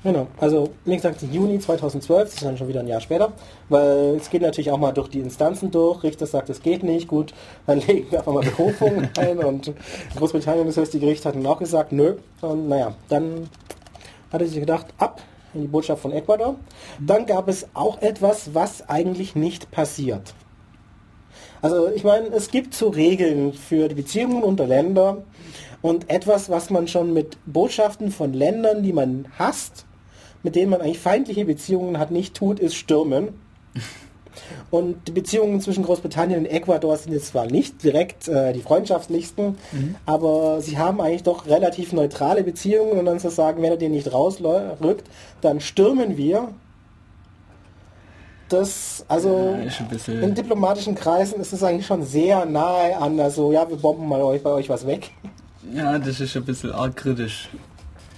Genau. 0.03 0.27
Also, 0.39 0.69
gesagt, 0.85 1.23
im 1.23 1.31
Juni 1.31 1.59
2012, 1.59 2.23
das 2.23 2.33
ist 2.33 2.43
dann 2.45 2.57
schon 2.57 2.67
wieder 2.67 2.81
ein 2.81 2.87
Jahr 2.87 3.01
später, 3.01 3.33
weil 3.69 4.15
es 4.15 4.29
geht 4.29 4.41
natürlich 4.41 4.71
auch 4.71 4.77
mal 4.77 4.91
durch 4.91 5.09
die 5.09 5.19
Instanzen 5.19 5.71
durch. 5.71 6.03
Richter 6.03 6.25
sagt, 6.25 6.49
es 6.49 6.61
geht 6.61 6.83
nicht, 6.83 7.07
gut, 7.07 7.33
dann 7.65 7.79
legen 7.87 8.11
wir 8.11 8.19
einfach 8.19 8.33
mal 8.33 8.43
Berufung 8.43 9.07
ein 9.17 9.39
und 9.39 9.73
Großbritannien, 10.15 10.67
das 10.67 10.77
höchste 10.77 10.99
Gericht, 10.99 11.25
hat 11.25 11.35
dann 11.35 11.45
auch 11.45 11.59
gesagt, 11.59 11.91
nö. 11.91 12.15
Und 12.41 12.69
naja, 12.69 12.95
dann 13.09 13.49
hat 14.31 14.41
er 14.41 14.47
sich 14.47 14.59
gedacht, 14.59 14.87
ab 14.97 15.21
in 15.53 15.61
die 15.61 15.67
Botschaft 15.67 16.01
von 16.01 16.11
Ecuador. 16.11 16.55
Dann 16.99 17.25
gab 17.25 17.47
es 17.47 17.67
auch 17.73 18.01
etwas, 18.01 18.53
was 18.53 18.87
eigentlich 18.89 19.35
nicht 19.35 19.71
passiert. 19.71 20.33
Also 21.61 21.89
ich 21.89 22.03
meine, 22.03 22.27
es 22.27 22.51
gibt 22.51 22.73
so 22.73 22.89
Regeln 22.89 23.53
für 23.53 23.87
die 23.87 23.95
Beziehungen 23.95 24.43
unter 24.43 24.67
Ländern 24.67 25.23
und 25.81 26.09
etwas, 26.09 26.49
was 26.49 26.69
man 26.69 26.87
schon 26.87 27.13
mit 27.13 27.37
Botschaften 27.45 28.11
von 28.11 28.33
Ländern, 28.33 28.83
die 28.83 28.93
man 28.93 29.27
hasst, 29.39 29.86
mit 30.43 30.55
denen 30.55 30.69
man 30.69 30.81
eigentlich 30.81 30.99
feindliche 30.99 31.45
Beziehungen 31.45 31.99
hat, 31.99 32.11
nicht 32.11 32.35
tut, 32.35 32.59
ist 32.59 32.75
stürmen. 32.75 33.29
Und 34.69 35.07
die 35.07 35.11
Beziehungen 35.11 35.61
zwischen 35.61 35.83
Großbritannien 35.83 36.41
und 36.41 36.45
Ecuador 36.45 36.95
sind 36.97 37.13
jetzt 37.13 37.27
zwar 37.27 37.47
nicht 37.47 37.83
direkt 37.83 38.27
äh, 38.27 38.53
die 38.53 38.61
freundschaftlichsten, 38.61 39.57
aber 40.05 40.61
sie 40.61 40.77
haben 40.77 41.01
eigentlich 41.01 41.23
doch 41.23 41.47
relativ 41.47 41.93
neutrale 41.93 42.43
Beziehungen 42.43 42.99
und 42.99 43.05
dann 43.05 43.19
zu 43.19 43.29
sagen, 43.29 43.61
wenn 43.61 43.71
er 43.71 43.77
den 43.77 43.91
nicht 43.91 44.13
rausrückt, 44.13 45.07
dann 45.41 45.59
stürmen 45.59 46.17
wir. 46.17 46.49
Das, 48.49 49.05
also 49.09 49.57
Ja, 50.07 50.21
in 50.21 50.35
diplomatischen 50.35 50.95
Kreisen 50.95 51.41
ist 51.41 51.51
es 51.51 51.63
eigentlich 51.63 51.85
schon 51.85 52.03
sehr 52.03 52.45
nahe 52.45 52.97
an, 52.97 53.19
also 53.19 53.51
ja, 53.51 53.67
wir 53.69 53.77
bomben 53.77 54.07
mal 54.07 54.21
euch, 54.21 54.41
bei 54.41 54.51
euch 54.51 54.69
was 54.69 54.87
weg. 54.87 55.11
Ja, 55.73 55.97
das 55.99 56.21
ist 56.21 56.37
ein 56.37 56.45
bisschen 56.45 56.71
arg 56.71 56.95
kritisch. 56.95 57.49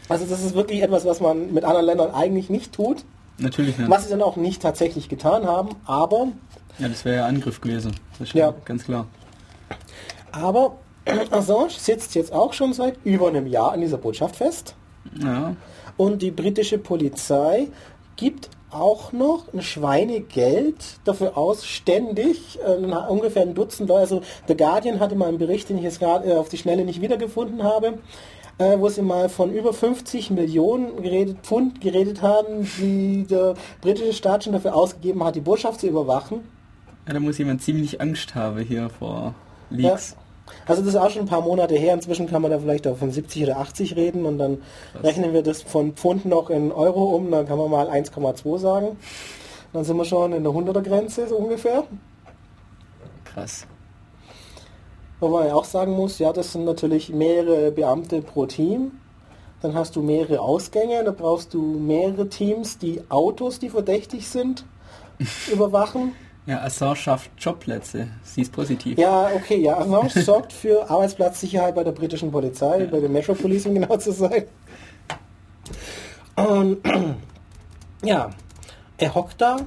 Also 0.10 0.26
das 0.26 0.44
ist 0.44 0.56
wirklich 0.56 0.82
etwas, 0.82 1.06
was 1.06 1.20
man 1.22 1.54
mit 1.54 1.64
anderen 1.64 1.86
Ländern 1.86 2.12
eigentlich 2.12 2.50
nicht 2.50 2.74
tut, 2.74 3.06
Natürlich 3.38 3.78
nicht. 3.78 3.90
was 3.90 4.04
sie 4.04 4.10
dann 4.10 4.22
auch 4.22 4.36
nicht 4.36 4.62
tatsächlich 4.62 5.08
getan 5.08 5.46
haben, 5.48 5.70
aber 5.86 6.28
Ja, 6.80 6.88
das 6.90 7.06
wäre 7.06 7.18
ja 7.18 7.26
Angriff 7.26 7.62
gewesen. 7.62 7.92
Ja 8.34 8.54
ganz 8.66 8.84
klar. 8.86 9.06
Aber 10.32 10.78
Assange 11.32 11.70
sitzt 11.70 12.16
jetzt 12.16 12.34
auch 12.34 12.54
schon 12.54 12.74
seit 12.74 12.96
über 13.04 13.28
einem 13.30 13.48
Jahr 13.48 13.72
an 13.72 13.82
dieser 13.82 13.98
Botschaft 13.98 14.36
fest. 14.36 14.76
Ja, 15.24 15.56
Und 15.98 16.22
die 16.22 16.32
britische 16.32 16.78
Polizei 16.78 17.68
gibt 18.16 18.50
auch 18.72 19.12
noch 19.14 19.52
ein 19.54 19.62
Schweinegeld 19.62 20.76
dafür 21.04 21.38
aus, 21.38 21.66
ständig 21.66 22.60
äh, 22.64 22.72
ungefähr 23.10 23.42
ein 23.42 23.56
Dutzend 23.56 23.90
Leute. 23.90 24.02
Also 24.02 24.22
The 24.48 24.56
Guardian 24.56 25.00
hatte 25.00 25.16
mal 25.16 25.28
einen 25.30 25.38
Bericht, 25.40 25.70
den 25.70 25.78
ich 25.78 25.84
jetzt 25.84 26.00
gerade 26.00 26.30
äh, 26.32 26.36
auf 26.36 26.50
die 26.50 26.58
Schnelle 26.58 26.86
nicht 26.86 27.02
wiedergefunden 27.02 27.64
habe, 27.64 27.98
äh, 28.60 28.78
wo 28.78 28.90
sie 28.90 29.02
mal 29.02 29.30
von 29.30 29.52
über 29.52 29.74
50 29.74 30.32
Millionen 30.32 31.02
geredet, 31.02 31.38
Pfund 31.42 31.82
geredet 31.82 32.22
haben, 32.22 32.70
die 32.78 33.26
der 33.28 33.56
britische 33.82 34.14
Staat 34.14 34.44
schon 34.44 34.54
dafür 34.54 34.76
ausgegeben 34.76 35.24
hat, 35.24 35.36
die 35.36 35.42
Botschaft 35.42 35.80
zu 35.80 35.88
überwachen. 35.88 36.42
ja 37.08 37.14
da 37.14 37.20
muss 37.20 37.38
jemand 37.38 37.62
ziemlich 37.64 38.00
Angst 38.00 38.36
haben 38.36 38.60
hier 38.60 38.90
vor 38.90 39.34
Leaks. 39.70 40.16
Also 40.66 40.82
das 40.82 40.94
ist 40.94 41.00
auch 41.00 41.10
schon 41.10 41.24
ein 41.24 41.28
paar 41.28 41.42
Monate 41.42 41.76
her. 41.76 41.94
Inzwischen 41.94 42.28
kann 42.28 42.42
man 42.42 42.52
da 42.52 42.60
vielleicht 42.60 42.86
auch 42.88 42.98
von 42.98 43.12
70 43.12 43.44
oder 43.44 43.58
80 43.60 43.96
reden 43.96 44.26
und 44.26 44.38
dann 44.40 44.58
Krass. 44.94 45.04
rechnen 45.04 45.34
wir 45.34 45.44
das 45.44 45.62
von 45.62 45.94
Pfund 45.94 46.26
noch 46.26 46.50
in 46.50 46.72
Euro 46.72 47.16
um. 47.16 47.32
Dann 47.32 47.48
kann 47.48 47.58
man 47.58 47.70
mal 47.70 47.88
1,2 47.88 48.58
sagen. 48.58 48.98
Dann 49.74 49.84
sind 49.84 49.98
wir 49.98 50.06
schon 50.06 50.34
in 50.34 50.44
der 50.44 50.52
100er 50.52 50.82
Grenze 50.82 51.28
so 51.28 51.36
ungefähr. 51.36 51.84
Krass. 53.26 53.68
Wobei 55.20 55.46
man 55.46 55.52
auch 55.52 55.66
sagen 55.66 55.92
muss, 55.92 56.20
ja, 56.20 56.32
das 56.32 56.54
sind 56.54 56.66
natürlich 56.66 57.10
mehrere 57.10 57.72
Beamte 57.72 58.22
pro 58.22 58.46
Team. 58.46 58.92
Dann 59.62 59.74
hast 59.74 59.96
du 59.98 60.02
mehrere 60.02 60.40
Ausgänge, 60.40 61.04
da 61.04 61.12
brauchst 61.12 61.54
du 61.54 61.62
mehrere 61.62 62.30
Teams, 62.30 62.78
die 62.78 63.02
Autos, 63.10 63.60
die 63.60 63.70
verdächtig 63.70 64.30
sind, 64.30 64.64
überwachen. 65.52 66.14
Ja, 66.46 66.62
Assange 66.62 66.96
schafft 66.96 67.30
Jobplätze. 67.38 68.08
Sie 68.24 68.42
ist 68.42 68.54
positiv. 68.54 68.98
Ja, 68.98 69.30
okay, 69.36 69.58
ja, 69.58 69.78
Assange 69.78 70.10
sorgt 70.24 70.54
für 70.54 70.90
Arbeitsplatzsicherheit 70.90 71.76
bei 71.76 71.84
der 71.84 71.92
britischen 71.92 72.32
Polizei, 72.32 72.86
bei 72.86 73.02
der 73.02 73.10
Metro 73.10 73.34
Police, 73.34 73.66
um 73.66 73.76
genau 73.76 73.98
zu 73.98 74.14
sein. 74.14 74.46
Und 76.36 76.78
ja, 78.04 78.30
er 78.98 79.16
hockt 79.16 79.42
da, 79.42 79.58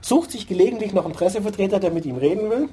sucht 0.00 0.30
sich 0.30 0.46
gelegentlich 0.48 0.94
noch 0.94 1.04
einen 1.04 1.14
Pressevertreter, 1.14 1.78
der 1.78 1.90
mit 1.90 2.06
ihm 2.06 2.16
reden 2.16 2.48
will. 2.48 2.68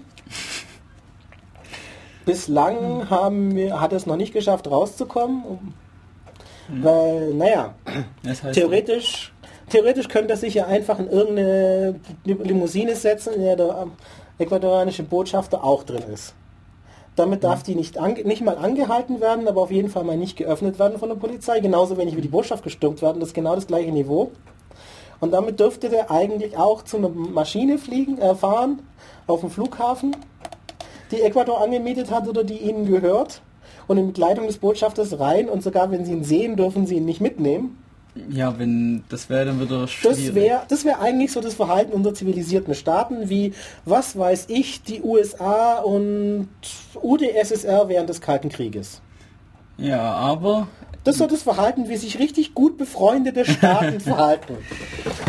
Bislang 2.26 3.09
haben 3.09 3.55
wir, 3.55 3.80
hat 3.80 3.91
er 3.91 3.97
es 3.97 4.05
noch 4.05 4.17
nicht 4.17 4.34
geschafft, 4.34 4.69
rauszukommen. 4.69 5.73
Weil, 6.67 7.34
naja, 7.34 7.76
Das 8.23 8.43
heißt, 8.43 8.55
theoretisch, 8.55 9.34
theoretisch 9.69 10.07
könnte 10.07 10.34
er 10.34 10.38
sich 10.38 10.55
ja 10.55 10.65
einfach 10.65 10.99
in 10.99 11.07
irgendeine 11.07 11.99
Limousine 12.23 12.95
setzen, 12.95 13.34
in 13.34 13.41
der 13.43 13.55
der 13.55 13.88
ecuadorianische 14.39 15.03
Botschafter 15.03 15.63
auch 15.63 15.84
drin 15.84 16.03
ist. 16.11 16.34
Damit 17.15 17.43
darf 17.45 17.63
die 17.63 17.76
nicht, 17.76 17.97
nicht 18.26 18.43
mal 18.43 18.57
angehalten 18.57 19.21
werden, 19.21 19.47
aber 19.47 19.61
auf 19.61 19.71
jeden 19.71 19.89
Fall 19.89 20.03
mal 20.03 20.17
nicht 20.17 20.36
geöffnet 20.36 20.80
werden 20.80 20.99
von 20.99 21.07
der 21.07 21.15
Polizei. 21.15 21.59
Genauso 21.61 21.97
wenig 21.97 22.17
wie 22.17 22.21
die 22.21 22.28
Botschaft 22.28 22.63
gestürmt 22.63 23.01
werden, 23.01 23.19
das 23.19 23.30
ist 23.30 23.36
genau 23.36 23.55
das 23.55 23.67
gleiche 23.67 23.91
Niveau. 23.91 24.32
Und 25.21 25.32
damit 25.32 25.59
dürfte 25.61 25.88
der 25.89 26.11
eigentlich 26.11 26.57
auch 26.57 26.84
zu 26.84 26.97
einer 26.97 27.07
Maschine 27.09 27.78
fliegen, 27.78 28.17
äh, 28.17 28.36
fahren, 28.36 28.82
auf 29.28 29.39
dem 29.39 29.49
Flughafen, 29.49 30.15
die 31.12 31.22
Ecuador 31.22 31.62
angemietet 31.64 32.12
hat 32.12 32.28
oder 32.28 32.43
die 32.43 32.58
ihnen 32.58 32.86
gehört. 32.86 33.41
Und 33.88 33.97
in 33.97 34.08
Begleitung 34.08 34.47
des 34.47 34.58
Botschafters 34.58 35.20
rein 35.20 35.47
und 35.47 35.62
sogar 35.62 35.91
wenn 35.91 36.06
sie 36.06 36.12
ihn 36.14 36.24
sehen, 36.24 36.56
dürfen 36.56 36.88
sie 36.88 36.95
ihn 36.95 37.06
nicht 37.06 37.22
mitnehmen. 37.22 37.78
ja, 38.30 38.58
wenn 38.58 39.03
das 39.10 39.30
wäre 39.30 39.45
dann 39.45 39.60
wieder 39.62 39.82
Das 39.82 39.91
schwierig. 39.91 40.34
wäre 40.34 40.62
das 40.70 40.86
wär 40.86 40.99
eigentlich 41.01 41.32
so 41.32 41.39
das 41.41 41.53
Verhalten 41.53 41.91
unter 41.93 42.14
zivilisierten 42.14 42.74
Staaten 42.74 43.30
wie, 43.30 43.53
was 43.86 44.18
weiß 44.18 44.45
ich, 44.47 44.82
die 44.84 45.01
USA 45.03 45.80
und 45.80 46.47
UdSSR 47.01 47.88
während 47.89 48.10
des 48.10 48.22
Kalten 48.22 48.49
Krieges. 48.49 49.01
Ja, 49.78 50.01
aber 50.14 50.68
Das 51.03 51.16
ist 51.16 51.20
so 51.20 51.28
das 51.28 51.43
Verhalten, 51.43 51.88
wie 51.89 51.97
sich 51.97 52.18
richtig 52.18 52.56
gut 52.56 52.78
befreundete 52.78 53.45
Staaten 53.45 53.99
verhalten. 53.99 54.56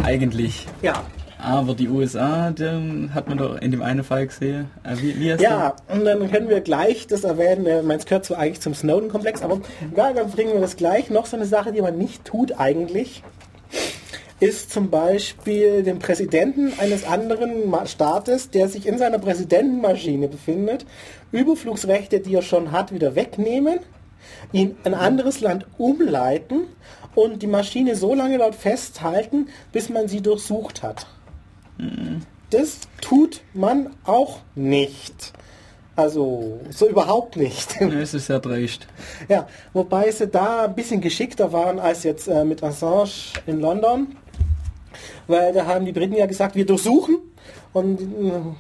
eigentlich. 0.03 0.67
Ja. 0.81 1.03
Aber 1.39 1.75
die 1.75 1.89
USA, 1.89 2.51
den 2.51 3.13
hat 3.15 3.29
man 3.29 3.39
doch 3.39 3.61
in 3.61 3.71
dem 3.71 3.83
einen 3.83 4.05
Fall 4.05 4.27
gesehen. 4.27 4.71
Äh, 4.85 4.97
wie, 4.99 5.21
wie 5.21 5.43
Ja, 5.43 5.77
und 5.89 6.05
dann 6.05 6.31
können 6.31 6.49
wir 6.49 6.61
gleich 6.61 7.07
das 7.07 7.25
erwähnen, 7.25 7.67
äh, 7.67 7.83
meins 7.83 8.07
gehört 8.07 8.25
zwar 8.25 8.39
eigentlich 8.39 8.61
zum 8.61 8.75
Snowden-Komplex, 8.75 9.43
aber 9.43 9.61
egal, 9.93 10.15
dann 10.15 10.31
bringen 10.31 10.55
wir 10.55 10.61
das 10.61 10.77
gleich. 10.77 11.11
Noch 11.11 11.27
so 11.27 11.37
eine 11.37 11.47
Sache, 11.47 11.73
die 11.73 11.83
man 11.83 11.99
nicht 11.99 12.25
tut 12.25 12.59
eigentlich, 12.59 13.23
ist 14.41 14.71
zum 14.71 14.91
Beispiel 14.91 15.83
den 15.83 15.99
Präsidenten 15.99 16.73
eines 16.79 17.05
anderen 17.05 17.73
Staates, 17.87 18.51
der 18.51 18.69
sich 18.69 18.87
in 18.87 18.99
seiner 18.99 19.19
Präsidentenmaschine 19.19 20.29
befindet, 20.29 20.85
Überflugsrechte, 21.33 22.21
die 22.21 22.35
er 22.35 22.43
schon 22.43 22.73
hat, 22.73 22.93
wieder 22.93 23.15
wegnehmen, 23.15 23.79
ihn 24.53 24.77
in 24.85 24.93
ein 24.93 24.95
anderes 24.95 25.41
Land 25.41 25.67
umleiten 25.79 26.67
und 27.15 27.43
die 27.43 27.47
Maschine 27.47 27.97
so 27.97 28.15
lange 28.15 28.39
dort 28.39 28.55
festhalten, 28.55 29.49
bis 29.73 29.89
man 29.89 30.09
sie 30.09 30.21
durchsucht 30.21 30.83
hat. 30.83 31.07
Das 32.51 32.81
tut 33.01 33.43
man 33.55 33.91
auch 34.05 34.39
nicht. 34.55 35.33
Also, 35.97 36.61
so 36.71 36.89
überhaupt 36.89 37.37
nicht. 37.37 37.81
Ja, 37.81 37.87
es 38.01 38.13
ist 38.13 38.27
sehr 38.27 38.39
dreist. 38.39 38.87
ja, 39.29 39.49
wobei 39.73 40.11
sie 40.11 40.29
da 40.29 40.65
ein 40.65 40.75
bisschen 40.75 41.01
geschickter 41.01 41.53
waren 41.53 41.79
als 41.79 42.03
jetzt 42.03 42.29
äh, 42.29 42.45
mit 42.45 42.63
Assange 42.63 43.11
in 43.47 43.61
London. 43.61 44.17
Weil 45.27 45.53
da 45.53 45.67
haben 45.67 45.87
die 45.87 45.93
Briten 45.93 46.15
ja 46.15 46.27
gesagt, 46.27 46.55
wir 46.55 46.67
durchsuchen. 46.67 47.19
Und 47.73 48.01
äh, 48.01 48.05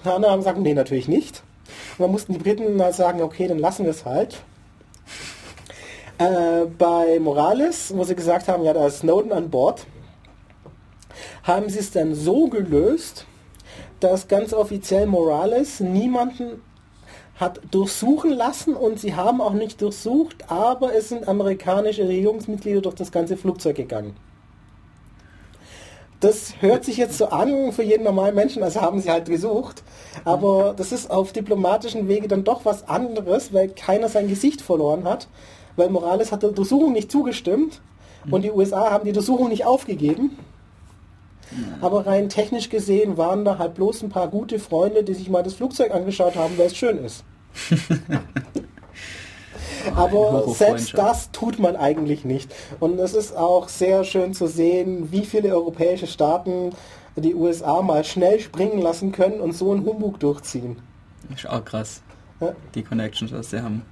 die 0.04 0.08
anderen 0.08 0.32
haben 0.32 0.40
gesagt, 0.40 0.58
nee, 0.58 0.74
natürlich 0.74 1.08
nicht. 1.08 1.42
Und 1.98 2.04
dann 2.04 2.10
mussten 2.10 2.32
die 2.32 2.38
Briten 2.38 2.76
mal 2.76 2.92
sagen, 2.92 3.20
okay, 3.22 3.48
dann 3.48 3.58
lassen 3.58 3.84
wir 3.84 3.90
es 3.90 4.04
halt. 4.04 4.42
Äh, 6.18 6.64
bei 6.78 7.18
Morales, 7.20 7.94
wo 7.94 8.02
sie 8.04 8.14
gesagt 8.14 8.48
haben, 8.48 8.64
ja, 8.64 8.72
da 8.72 8.86
ist 8.86 9.00
Snowden 9.00 9.32
an 9.32 9.50
Bord, 9.50 9.86
haben 11.42 11.68
sie 11.68 11.78
es 11.78 11.90
dann 11.90 12.14
so 12.14 12.48
gelöst, 12.48 13.26
dass 14.00 14.28
ganz 14.28 14.52
offiziell 14.52 15.06
Morales 15.06 15.80
niemanden 15.80 16.62
hat 17.38 17.60
durchsuchen 17.70 18.30
lassen 18.30 18.74
und 18.74 18.98
sie 18.98 19.14
haben 19.14 19.40
auch 19.40 19.52
nicht 19.52 19.82
durchsucht, 19.82 20.50
aber 20.50 20.94
es 20.94 21.10
sind 21.10 21.28
amerikanische 21.28 22.08
Regierungsmitglieder 22.08 22.80
durch 22.80 22.94
das 22.94 23.12
ganze 23.12 23.36
Flugzeug 23.36 23.76
gegangen. 23.76 24.16
Das 26.20 26.54
hört 26.62 26.82
sich 26.84 26.96
jetzt 26.96 27.18
so 27.18 27.26
an 27.26 27.72
für 27.72 27.82
jeden 27.82 28.04
normalen 28.04 28.34
Menschen, 28.34 28.62
als 28.62 28.80
haben 28.80 29.02
sie 29.02 29.10
halt 29.10 29.26
gesucht, 29.26 29.82
aber 30.24 30.72
das 30.74 30.92
ist 30.92 31.10
auf 31.10 31.32
diplomatischen 31.32 32.08
Wege 32.08 32.26
dann 32.26 32.42
doch 32.42 32.64
was 32.64 32.88
anderes, 32.88 33.52
weil 33.52 33.68
keiner 33.68 34.08
sein 34.08 34.26
Gesicht 34.28 34.62
verloren 34.62 35.04
hat, 35.04 35.28
weil 35.76 35.90
Morales 35.90 36.32
hat 36.32 36.42
der 36.42 36.52
Durchsuchung 36.52 36.94
nicht 36.94 37.12
zugestimmt 37.12 37.82
und 38.30 38.42
die 38.42 38.50
USA 38.50 38.90
haben 38.90 39.04
die 39.04 39.12
Durchsuchung 39.12 39.50
nicht 39.50 39.66
aufgegeben. 39.66 40.38
Aber 41.80 42.06
rein 42.06 42.28
technisch 42.28 42.68
gesehen 42.68 43.16
waren 43.16 43.44
da 43.44 43.58
halt 43.58 43.74
bloß 43.74 44.02
ein 44.02 44.08
paar 44.08 44.28
gute 44.28 44.58
Freunde, 44.58 45.04
die 45.04 45.14
sich 45.14 45.30
mal 45.30 45.42
das 45.42 45.54
Flugzeug 45.54 45.94
angeschaut 45.94 46.36
haben, 46.36 46.58
weil 46.58 46.66
es 46.66 46.76
schön 46.76 46.98
ist. 46.98 47.24
Aber 49.94 50.48
selbst 50.48 50.96
das 50.98 51.30
tut 51.30 51.58
man 51.58 51.76
eigentlich 51.76 52.24
nicht. 52.24 52.52
Und 52.80 52.98
es 52.98 53.14
ist 53.14 53.36
auch 53.36 53.68
sehr 53.68 54.04
schön 54.04 54.34
zu 54.34 54.46
sehen, 54.48 55.12
wie 55.12 55.24
viele 55.24 55.50
europäische 55.50 56.06
Staaten 56.06 56.72
die 57.16 57.34
USA 57.34 57.82
mal 57.82 58.04
schnell 58.04 58.40
springen 58.40 58.80
lassen 58.80 59.12
können 59.12 59.40
und 59.40 59.52
so 59.52 59.72
einen 59.72 59.84
Humbug 59.84 60.20
durchziehen. 60.20 60.76
Ist 61.34 61.48
auch 61.48 61.64
krass. 61.64 62.02
Ja. 62.40 62.54
Die 62.74 62.82
Connections, 62.82 63.32
was 63.32 63.50
sie 63.50 63.62
haben. 63.62 63.82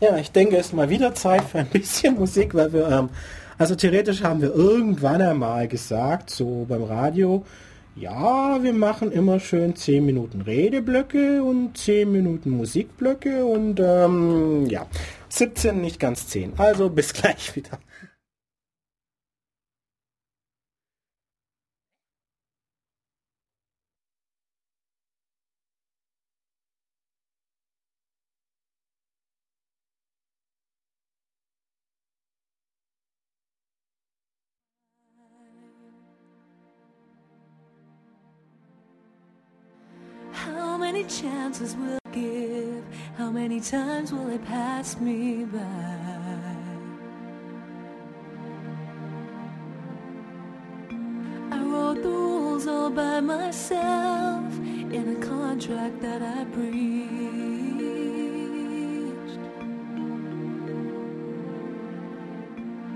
Ja, 0.00 0.16
ich 0.18 0.30
denke, 0.30 0.56
es 0.56 0.66
ist 0.66 0.72
mal 0.72 0.90
wieder 0.90 1.14
Zeit 1.14 1.44
für 1.44 1.58
ein 1.58 1.68
bisschen 1.68 2.16
Musik, 2.16 2.54
weil 2.54 2.72
wir, 2.72 2.88
ähm, 2.88 3.08
also 3.58 3.74
theoretisch 3.74 4.22
haben 4.22 4.42
wir 4.42 4.54
irgendwann 4.54 5.22
einmal 5.22 5.68
gesagt, 5.68 6.30
so 6.30 6.66
beim 6.68 6.82
Radio, 6.82 7.44
ja, 7.94 8.62
wir 8.62 8.74
machen 8.74 9.10
immer 9.10 9.40
schön 9.40 9.74
10 9.74 10.04
Minuten 10.04 10.42
Redeblöcke 10.42 11.42
und 11.42 11.78
10 11.78 12.12
Minuten 12.12 12.50
Musikblöcke 12.50 13.44
und 13.46 13.80
ähm, 13.80 14.66
ja, 14.66 14.86
17 15.30 15.80
nicht 15.80 15.98
ganz 15.98 16.28
10. 16.28 16.52
Also 16.58 16.90
bis 16.90 17.14
gleich 17.14 17.56
wieder. 17.56 17.78
Times 43.70 44.12
will 44.12 44.28
it 44.28 44.44
pass 44.44 44.96
me 45.00 45.44
by? 45.44 45.58
I 51.50 51.62
wrote 51.64 52.00
the 52.00 52.08
rules 52.08 52.68
all 52.68 52.90
by 52.90 53.18
myself 53.18 54.56
in 54.58 55.16
a 55.16 55.26
contract 55.26 56.00
that 56.00 56.22
I 56.22 56.44
breached. 56.44 56.76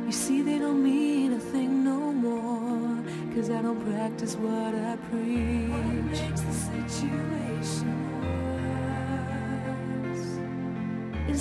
You 0.06 0.12
see, 0.12 0.42
they 0.42 0.58
don't 0.58 0.84
mean 0.84 1.32
a 1.32 1.40
thing 1.40 1.82
no 1.82 2.12
more, 2.12 3.02
cause 3.34 3.50
I 3.50 3.60
don't 3.60 3.80
practice 3.92 4.36
what 4.36 4.74
I 4.76 4.96
preach. 5.10 5.68
What 5.68 6.04
makes 6.12 6.40
the 6.42 6.52
situation 6.52 8.39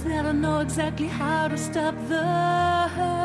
that 0.03 0.25
I 0.25 0.31
know 0.31 0.59
exactly 0.59 1.07
how 1.07 1.47
to 1.47 1.57
stop 1.57 1.95
the 2.07 2.23
hurt. 2.95 3.18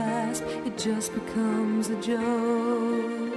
grasp, 0.00 0.44
it 0.66 0.78
just 0.78 1.12
becomes 1.14 1.90
a 1.90 2.00
joke. 2.00 3.32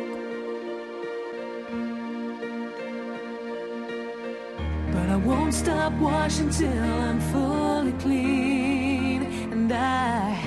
But 4.93 5.07
I 5.09 5.17
won't 5.29 5.53
stop 5.53 5.93
washing 5.93 6.49
till 6.49 7.01
I'm 7.07 7.19
fully 7.31 7.93
clean, 8.03 9.23
and 9.51 9.71
I, 9.71 10.39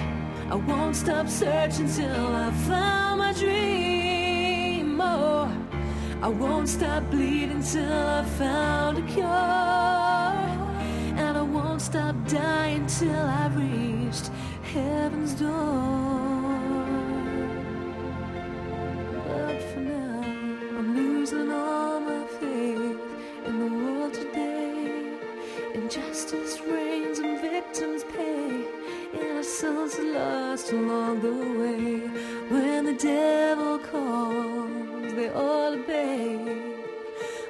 I 0.51 0.55
won't 0.55 0.97
stop 0.97 1.29
searching 1.29 1.89
till 1.99 2.27
I 2.47 2.51
found 2.69 3.19
my 3.19 3.33
dream. 3.33 5.01
Oh, 5.01 5.51
I 6.23 6.29
won't 6.29 6.69
stop 6.69 7.03
bleeding 7.11 7.62
till 7.62 8.09
I 8.21 8.25
found 8.41 8.99
a 8.99 9.03
cure 9.12 9.67
and 11.19 11.39
I 11.39 11.43
won't 11.43 11.81
stop 11.81 12.14
dying 12.29 12.87
till 12.87 13.27
I 13.43 13.47
reached 13.49 14.31
heaven's 14.73 15.35
door. 15.35 16.06
lost 30.03 30.72
along 30.72 31.20
the 31.20 31.32
way. 31.59 32.01
When 32.49 32.84
the 32.84 32.94
devil 32.94 33.78
calls, 33.78 35.14
they 35.14 35.28
all 35.28 35.74
obey. 35.74 36.38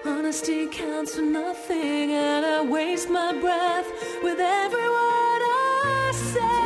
Honesty 0.05 0.67
counts 0.67 1.17
for 1.17 1.23
nothing, 1.23 2.13
and 2.13 2.45
I 2.45 2.63
waste 2.63 3.11
my 3.11 3.33
breath 3.41 3.89
with 4.23 4.39
every 4.39 4.89
word 4.89 5.43
I 5.45 6.13
say. 6.15 6.66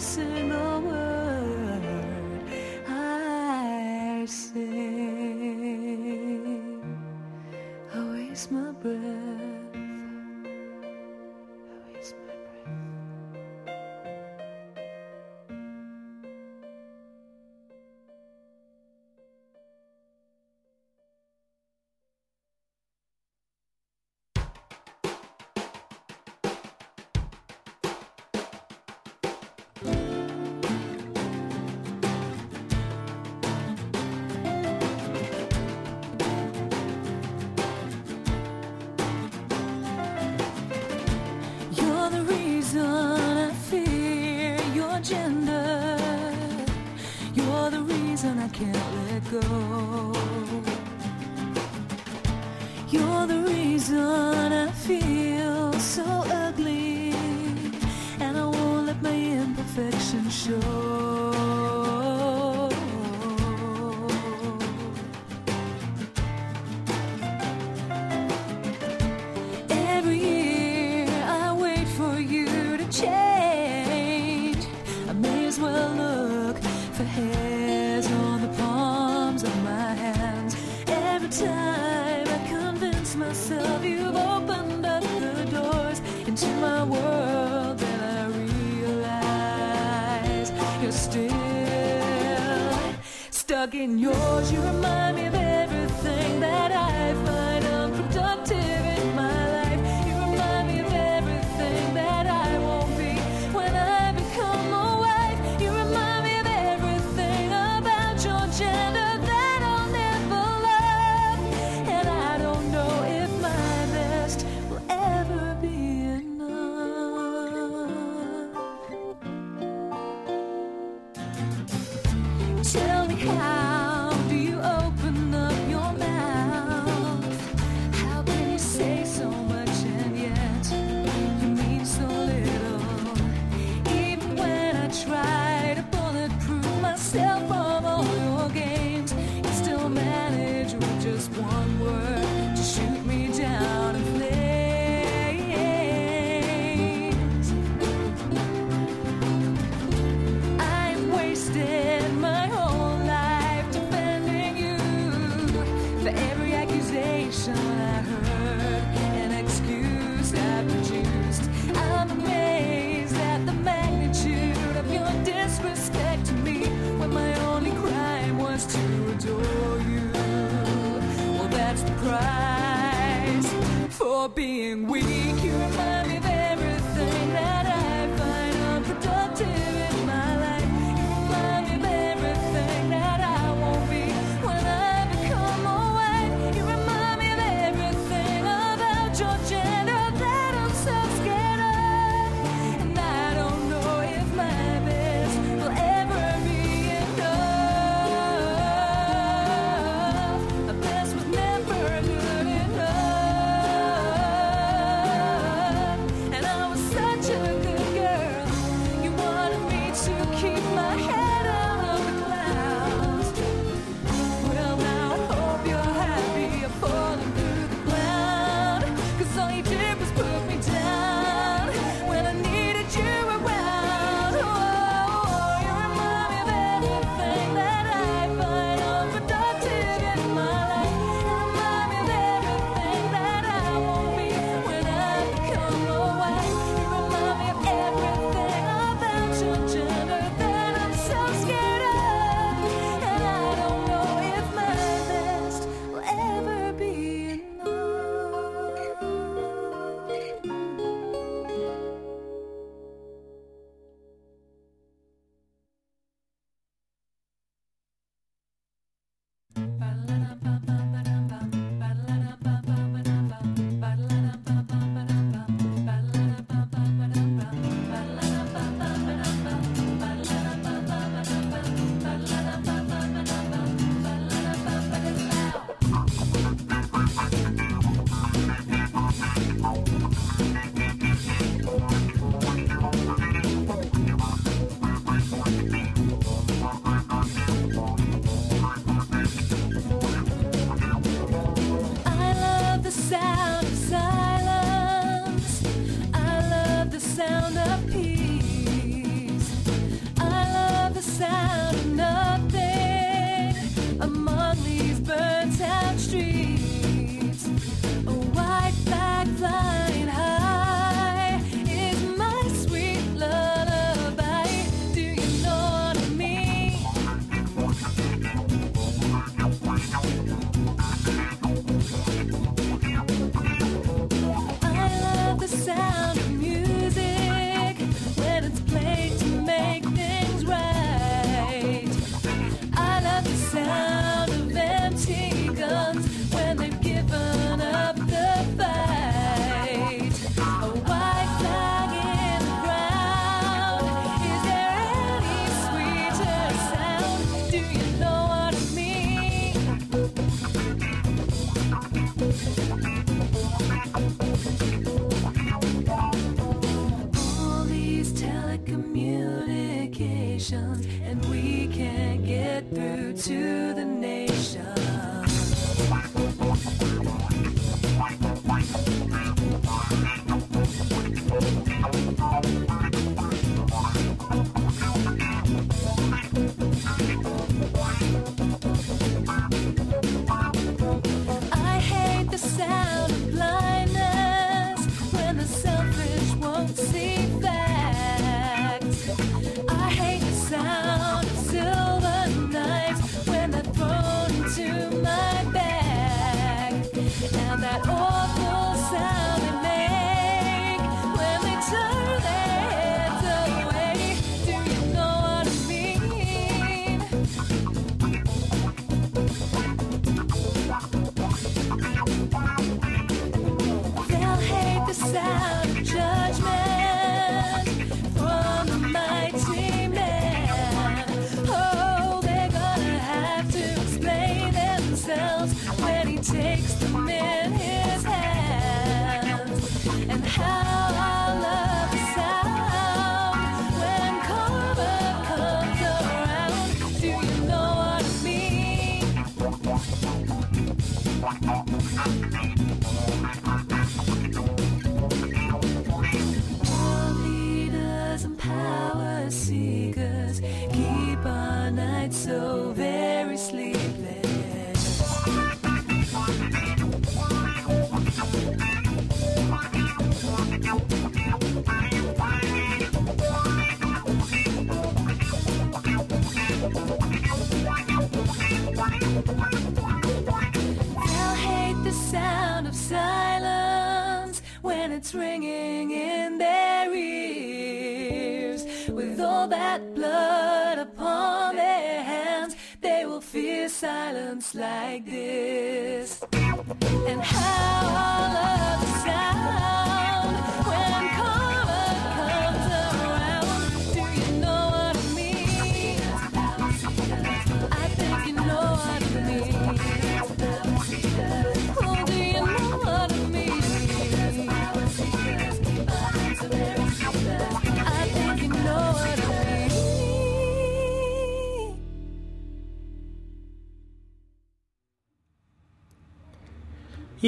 single 0.00 0.80
word 0.80 1.82
I 2.88 4.24
say. 4.26 4.60
I 7.94 8.10
waste 8.12 8.50
my 8.50 8.72
breath. 8.72 9.29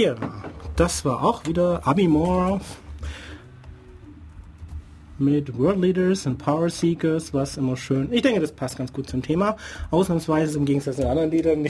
Hier, 0.03 0.17
das 0.75 1.05
war 1.05 1.23
auch 1.23 1.47
wieder 1.47 1.87
Abimore 1.87 2.61
mit 5.17 5.57
World 5.57 5.81
Leaders 5.81 6.27
und 6.27 6.39
Power 6.39 6.69
Seekers, 6.71 7.33
was 7.33 7.57
immer 7.57 7.77
schön. 7.77 8.13
Ich 8.13 8.23
denke, 8.23 8.41
das 8.41 8.51
passt 8.51 8.77
ganz 8.77 8.93
gut 8.93 9.09
zum 9.09 9.23
Thema. 9.23 9.57
Ausnahmsweise 9.93 10.59
im 10.59 10.65
Gegensatz 10.65 10.97
zu 10.97 11.09
anderen 11.09 11.31
Liedern, 11.31 11.69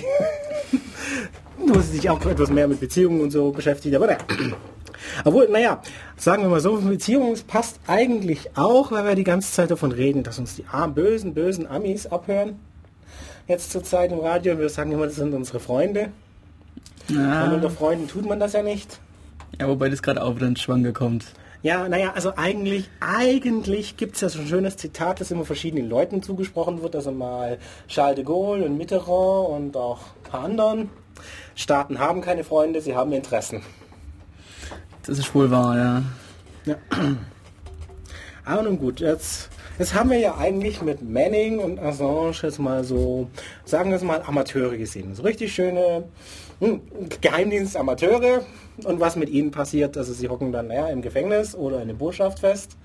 wo 1.58 1.78
sie 1.80 1.98
sich 1.98 2.08
auch 2.08 2.24
etwas 2.24 2.48
mehr 2.48 2.66
mit 2.66 2.80
Beziehungen 2.80 3.20
und 3.20 3.32
so 3.32 3.50
beschäftigt. 3.50 3.94
Aber 3.94 4.06
naja. 4.06 4.20
Obwohl, 5.26 5.50
naja, 5.50 5.82
sagen 6.16 6.42
wir 6.42 6.48
mal 6.48 6.60
so, 6.60 6.76
Beziehungen 6.76 7.38
passt 7.46 7.80
eigentlich 7.86 8.56
auch, 8.56 8.92
weil 8.92 9.04
wir 9.04 9.14
die 9.14 9.24
ganze 9.24 9.52
Zeit 9.52 9.70
davon 9.70 9.92
reden, 9.92 10.22
dass 10.22 10.38
uns 10.38 10.56
die 10.56 10.64
bösen, 10.94 11.34
bösen 11.34 11.66
Amis 11.66 12.06
abhören. 12.06 12.58
Jetzt 13.46 13.72
zur 13.72 13.84
Zeit 13.84 14.10
im 14.10 14.20
Radio 14.20 14.54
und 14.54 14.60
wir 14.60 14.70
sagen 14.70 14.90
immer, 14.90 15.04
das 15.04 15.16
sind 15.16 15.34
unsere 15.34 15.60
Freunde. 15.60 16.12
Und 17.08 17.16
Ja, 17.16 17.52
unter 17.52 17.70
Freunden 17.70 18.08
tut 18.08 18.26
man 18.26 18.40
das 18.40 18.52
ja 18.52 18.62
nicht. 18.62 19.00
ja 19.60 19.68
wobei 19.68 19.88
das 19.88 20.02
gerade 20.02 20.22
auch 20.22 20.36
wieder 20.36 20.46
ins 20.46 20.60
Schwange 20.60 20.92
kommt. 20.92 21.26
Ja, 21.62 21.88
naja, 21.88 22.12
also 22.14 22.34
eigentlich, 22.36 22.90
eigentlich 22.98 23.96
gibt 23.96 24.16
es 24.16 24.20
ja 24.20 24.28
so 24.28 24.40
ein 24.40 24.48
schönes 24.48 24.76
Zitat, 24.76 25.20
das 25.20 25.30
immer 25.30 25.44
verschiedenen 25.44 25.88
Leuten 25.88 26.20
zugesprochen 26.20 26.82
wird. 26.82 26.96
Also 26.96 27.12
mal 27.12 27.58
Charles 27.86 28.16
de 28.16 28.24
Gaulle 28.24 28.64
und 28.64 28.76
Mitterrand 28.76 29.48
und 29.48 29.76
auch 29.76 30.00
ein 30.24 30.30
paar 30.30 30.44
anderen. 30.44 30.90
Staaten 31.54 32.00
haben 32.00 32.20
keine 32.20 32.42
Freunde, 32.42 32.80
sie 32.80 32.96
haben 32.96 33.12
Interessen. 33.12 33.62
Das 35.04 35.18
ist 35.18 35.32
wohl 35.34 35.50
wahr, 35.50 35.76
ja. 36.66 36.76
Aber 38.44 38.62
nun 38.62 38.78
gut, 38.78 38.98
jetzt, 39.00 39.50
jetzt 39.78 39.94
haben 39.94 40.10
wir 40.10 40.18
ja 40.18 40.36
eigentlich 40.36 40.82
mit 40.82 41.00
Manning 41.02 41.60
und 41.60 41.78
Assange 41.78 42.32
jetzt 42.42 42.58
mal 42.58 42.82
so, 42.82 43.28
sagen 43.64 43.90
wir 43.90 43.96
es 43.96 44.02
mal, 44.02 44.20
Amateure 44.26 44.76
gesehen. 44.76 45.14
So 45.14 45.22
richtig 45.22 45.54
schöne 45.54 46.04
hm, 46.62 46.80
Geheimdienst-Amateure. 47.20 48.44
Und 48.84 49.00
was 49.00 49.16
mit 49.16 49.28
ihnen 49.28 49.50
passiert, 49.50 49.96
also 49.96 50.12
sie 50.12 50.28
hocken 50.28 50.52
dann 50.52 50.68
naja, 50.68 50.88
im 50.88 51.02
Gefängnis 51.02 51.54
oder 51.54 51.82
in 51.82 51.88
der 51.88 51.94
Botschaft 51.94 52.38
fest. 52.38 52.76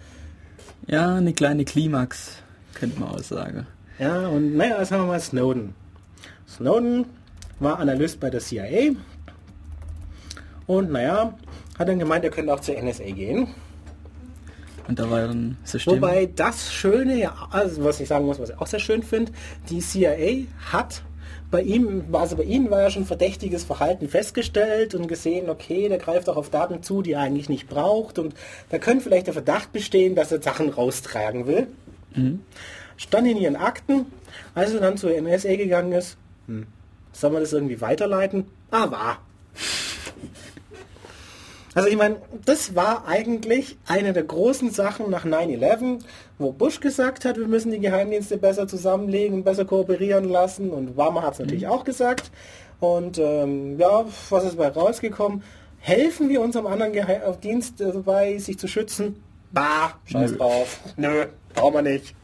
Ja, 0.88 1.16
eine 1.16 1.34
kleine 1.34 1.64
Klimax, 1.64 2.44
könnte 2.74 3.00
man 3.00 3.10
auch 3.10 3.20
sagen. 3.20 3.68
Ja, 4.00 4.28
und 4.28 4.56
naja, 4.58 4.78
haben 4.80 4.90
wir 4.90 5.06
mal 5.06 5.20
Snowden. 5.20 5.74
Snowden 6.48 7.06
war 7.60 7.80
Analyst 7.80 8.20
bei 8.20 8.30
der 8.30 8.42
CIA 8.42 8.96
und 10.68 10.92
naja, 10.92 11.34
hat 11.80 11.88
dann 11.88 12.00
gemeint, 12.00 12.24
er 12.24 12.32
könnte 12.32 12.54
auch 12.54 12.60
zur 12.60 12.76
NSA 12.82 13.06
gehen. 13.12 13.48
Und 14.88 15.00
da 15.00 15.10
war 15.10 15.22
dann 15.22 15.58
System. 15.64 15.96
Wobei 15.96 16.30
das 16.34 16.74
Schöne, 16.74 17.18
ja, 17.18 17.34
also 17.52 17.84
was 17.84 18.00
ich 18.00 18.08
sagen 18.08 18.26
muss, 18.26 18.40
was 18.40 18.50
ich 18.50 18.58
auch 18.58 18.68
sehr 18.68 18.80
schön 18.80 19.04
finde, 19.04 19.32
die 19.70 19.80
CIA 19.80 20.48
hat 20.72 21.02
bei 21.50 21.62
ihm, 21.62 22.04
also 22.12 22.36
bei 22.36 22.44
ihnen 22.44 22.70
war 22.70 22.82
ja 22.82 22.90
schon 22.90 23.06
verdächtiges 23.06 23.64
Verhalten 23.64 24.10
festgestellt 24.10 24.96
und 24.96 25.08
gesehen, 25.08 25.50
okay, 25.50 25.88
der 25.88 25.98
greift 25.98 26.30
auch 26.30 26.36
auf 26.36 26.50
Daten 26.50 26.84
zu, 26.84 27.02
die 27.02 27.14
er 27.14 27.22
eigentlich 27.22 27.50
nicht 27.50 27.70
braucht 27.70 28.20
und 28.20 28.34
da 28.70 28.78
könnte 28.78 29.06
vielleicht 29.06 29.28
der 29.28 29.34
Verdacht 29.34 29.72
bestehen, 29.72 30.16
dass 30.16 30.32
er 30.32 30.42
Sachen 30.42 30.70
raustragen 30.70 31.48
will. 31.48 31.68
Stand 32.98 33.28
in 33.28 33.38
ihren 33.38 33.56
Akten, 33.56 34.08
als 34.56 34.74
er 34.74 34.82
dann 34.82 34.98
zur 34.98 35.12
NSA 35.12 35.56
gegangen 35.56 35.94
ist, 35.94 36.18
hm, 36.48 36.68
soll 37.14 37.32
man 37.32 37.42
das 37.42 37.54
irgendwie 37.54 37.80
weiterleiten? 37.80 38.46
Ah, 38.72 38.92
war. 38.92 39.22
Also 41.78 41.90
ich 41.90 41.96
meine, 41.96 42.16
das 42.44 42.74
war 42.74 43.08
eigentlich 43.08 43.78
eine 43.86 44.12
der 44.12 44.24
großen 44.24 44.72
Sachen 44.72 45.12
nach 45.12 45.26
9-11, 45.26 46.00
wo 46.40 46.52
Bush 46.52 46.80
gesagt 46.80 47.24
hat, 47.24 47.38
wir 47.38 47.48
müssen 47.48 47.72
die 47.72 47.80
Geheimdienste 47.80 48.38
besser 48.38 48.68
zusammenlegen, 48.68 49.44
besser 49.44 49.64
kooperieren 49.64 50.28
lassen 50.28 50.72
und 50.72 50.90
Obama 50.90 51.22
hat 51.22 51.34
es 51.34 51.40
natürlich 51.40 51.68
auch 51.68 51.84
gesagt. 51.84 52.32
Und 52.80 53.20
ähm, 53.20 53.78
ja, 53.78 54.06
was 54.32 54.44
ist 54.44 54.58
dabei 54.58 54.70
rausgekommen? 54.70 55.44
Helfen 55.78 56.30
wir 56.30 56.42
unserem 56.42 56.66
anderen 56.66 56.94
Geheimdienst 56.94 57.80
dabei, 57.80 58.40
sich 58.40 58.58
zu 58.58 58.68
schützen? 58.68 59.22
Bah, 59.52 60.00
scheiß 60.06 60.32
Nö. 60.32 60.38
drauf. 60.38 60.80
Nö, 60.96 61.28
brauchen 61.54 61.76
wir 61.76 61.82
nicht. 61.84 62.16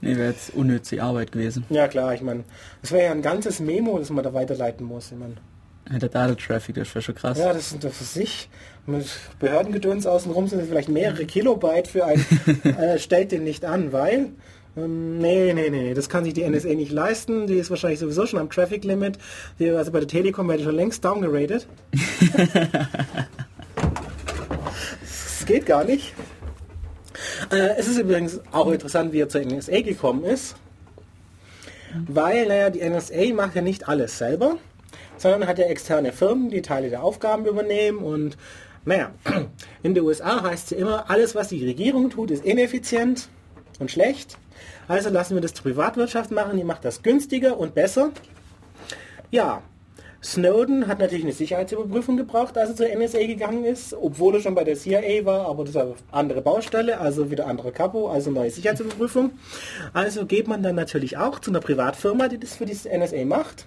Nee, 0.00 0.16
wäre 0.16 0.30
jetzt 0.30 0.54
unnütze 0.54 1.02
Arbeit 1.02 1.30
gewesen. 1.30 1.66
Ja 1.68 1.88
klar, 1.88 2.14
ich 2.14 2.22
meine, 2.22 2.44
das 2.80 2.90
wäre 2.90 3.04
ja 3.04 3.10
ein 3.10 3.20
ganzes 3.20 3.60
Memo, 3.60 3.98
das 3.98 4.08
man 4.08 4.24
da 4.24 4.32
weiterleiten 4.32 4.86
muss. 4.86 5.12
Ich 5.12 5.18
mein, 5.18 5.36
Ja, 5.90 5.98
Der 5.98 6.08
Data-Traffic, 6.08 6.74
das 6.76 6.94
wäre 6.94 7.02
schon 7.02 7.14
krass. 7.14 7.38
ja, 7.38 7.52
das 7.52 7.70
sind 7.70 7.84
doch 7.84 7.92
für 7.92 8.04
sich. 8.04 8.48
Mit 8.86 9.06
Behördengedöns 9.40 10.06
außenrum 10.06 10.46
sind 10.48 10.60
es 10.60 10.68
vielleicht 10.68 10.88
mehrere 10.88 11.26
Kilobyte 11.26 11.88
für 11.88 12.04
ein, 12.04 12.24
äh, 12.64 12.98
stellt 13.00 13.32
den 13.32 13.42
nicht 13.44 13.64
an, 13.64 13.92
weil, 13.92 14.28
ähm, 14.76 15.18
nee, 15.18 15.52
nee, 15.54 15.70
nee, 15.70 15.92
das 15.94 16.08
kann 16.08 16.24
sich 16.24 16.34
die 16.34 16.48
NSA 16.48 16.68
nicht 16.74 16.92
leisten. 16.92 17.46
Die 17.46 17.54
ist 17.56 17.70
wahrscheinlich 17.70 17.98
sowieso 17.98 18.26
schon 18.26 18.38
am 18.38 18.48
Traffic 18.50 18.84
Limit. 18.84 19.18
Die, 19.58 19.70
also 19.70 19.90
bei 19.90 19.98
der 20.00 20.08
Telekom 20.08 20.48
werde 20.48 20.60
ich 20.60 20.66
schon 20.66 20.76
längst 20.76 21.04
downgeradet. 21.04 21.66
das 25.00 25.46
geht 25.46 25.66
gar 25.66 25.84
nicht. 25.84 26.14
Äh, 27.50 27.76
es 27.78 27.88
ist 27.88 27.98
übrigens 27.98 28.40
auch 28.52 28.70
interessant, 28.70 29.12
wie 29.12 29.20
er 29.20 29.28
zur 29.28 29.40
NSA 29.42 29.80
gekommen 29.80 30.24
ist. 30.24 30.56
Weil, 32.08 32.46
naja, 32.46 32.70
die 32.70 32.88
NSA 32.88 33.32
macht 33.34 33.54
ja 33.54 33.62
nicht 33.62 33.88
alles 33.88 34.18
selber, 34.18 34.56
sondern 35.16 35.46
hat 35.46 35.58
ja 35.58 35.66
externe 35.66 36.12
Firmen, 36.12 36.50
die 36.50 36.62
Teile 36.62 36.90
der 36.90 37.02
Aufgaben 37.02 37.46
übernehmen 37.46 37.98
und 37.98 38.36
naja, 38.84 39.10
in 39.82 39.94
den 39.94 40.04
USA 40.04 40.42
heißt 40.42 40.72
es 40.72 40.78
immer, 40.78 41.10
alles 41.10 41.34
was 41.34 41.48
die 41.48 41.64
Regierung 41.64 42.10
tut, 42.10 42.30
ist 42.30 42.44
ineffizient 42.44 43.28
und 43.78 43.90
schlecht. 43.90 44.38
Also 44.88 45.10
lassen 45.10 45.34
wir 45.34 45.40
das 45.40 45.54
zur 45.54 45.64
Privatwirtschaft 45.64 46.30
machen, 46.30 46.56
die 46.56 46.64
macht 46.64 46.84
das 46.84 47.02
günstiger 47.02 47.58
und 47.58 47.74
besser. 47.74 48.12
Ja, 49.30 49.62
Snowden 50.22 50.86
hat 50.88 50.98
natürlich 50.98 51.24
eine 51.24 51.32
Sicherheitsüberprüfung 51.32 52.16
gebraucht, 52.16 52.56
als 52.56 52.70
er 52.70 52.76
zur 52.76 52.88
NSA 52.88 53.26
gegangen 53.26 53.64
ist, 53.64 53.94
obwohl 53.94 54.36
er 54.36 54.40
schon 54.40 54.54
bei 54.54 54.64
der 54.64 54.76
CIA 54.76 55.24
war, 55.24 55.46
aber 55.46 55.64
das 55.64 55.76
eine 55.76 55.94
andere 56.10 56.42
Baustelle, 56.42 56.98
also 56.98 57.30
wieder 57.30 57.46
anderer 57.46 57.70
Kapo, 57.70 58.08
also 58.08 58.30
neue 58.30 58.50
Sicherheitsüberprüfung. 58.50 59.32
Also 59.92 60.26
geht 60.26 60.48
man 60.48 60.62
dann 60.62 60.74
natürlich 60.74 61.16
auch 61.16 61.38
zu 61.38 61.50
einer 61.50 61.60
Privatfirma, 61.60 62.28
die 62.28 62.38
das 62.38 62.56
für 62.56 62.66
die 62.66 62.74
NSA 62.74 63.24
macht. 63.24 63.66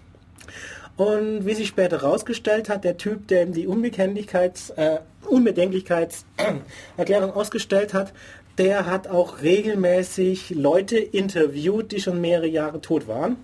Und 0.99 1.45
wie 1.45 1.53
sich 1.53 1.69
später 1.69 2.01
herausgestellt 2.01 2.67
hat, 2.67 2.83
der 2.83 2.97
Typ, 2.97 3.29
der 3.29 3.43
ihm 3.43 3.53
die 3.53 3.67
Unbekenntlichkeits, 3.67 4.71
äh, 4.71 4.97
Unbedenklichkeitserklärung 5.29 7.31
ausgestellt 7.31 7.93
hat, 7.93 8.11
der 8.57 8.85
hat 8.85 9.07
auch 9.07 9.41
regelmäßig 9.41 10.49
Leute 10.49 10.97
interviewt, 10.97 11.93
die 11.93 12.01
schon 12.01 12.19
mehrere 12.19 12.47
Jahre 12.47 12.81
tot 12.81 13.07
waren. 13.07 13.37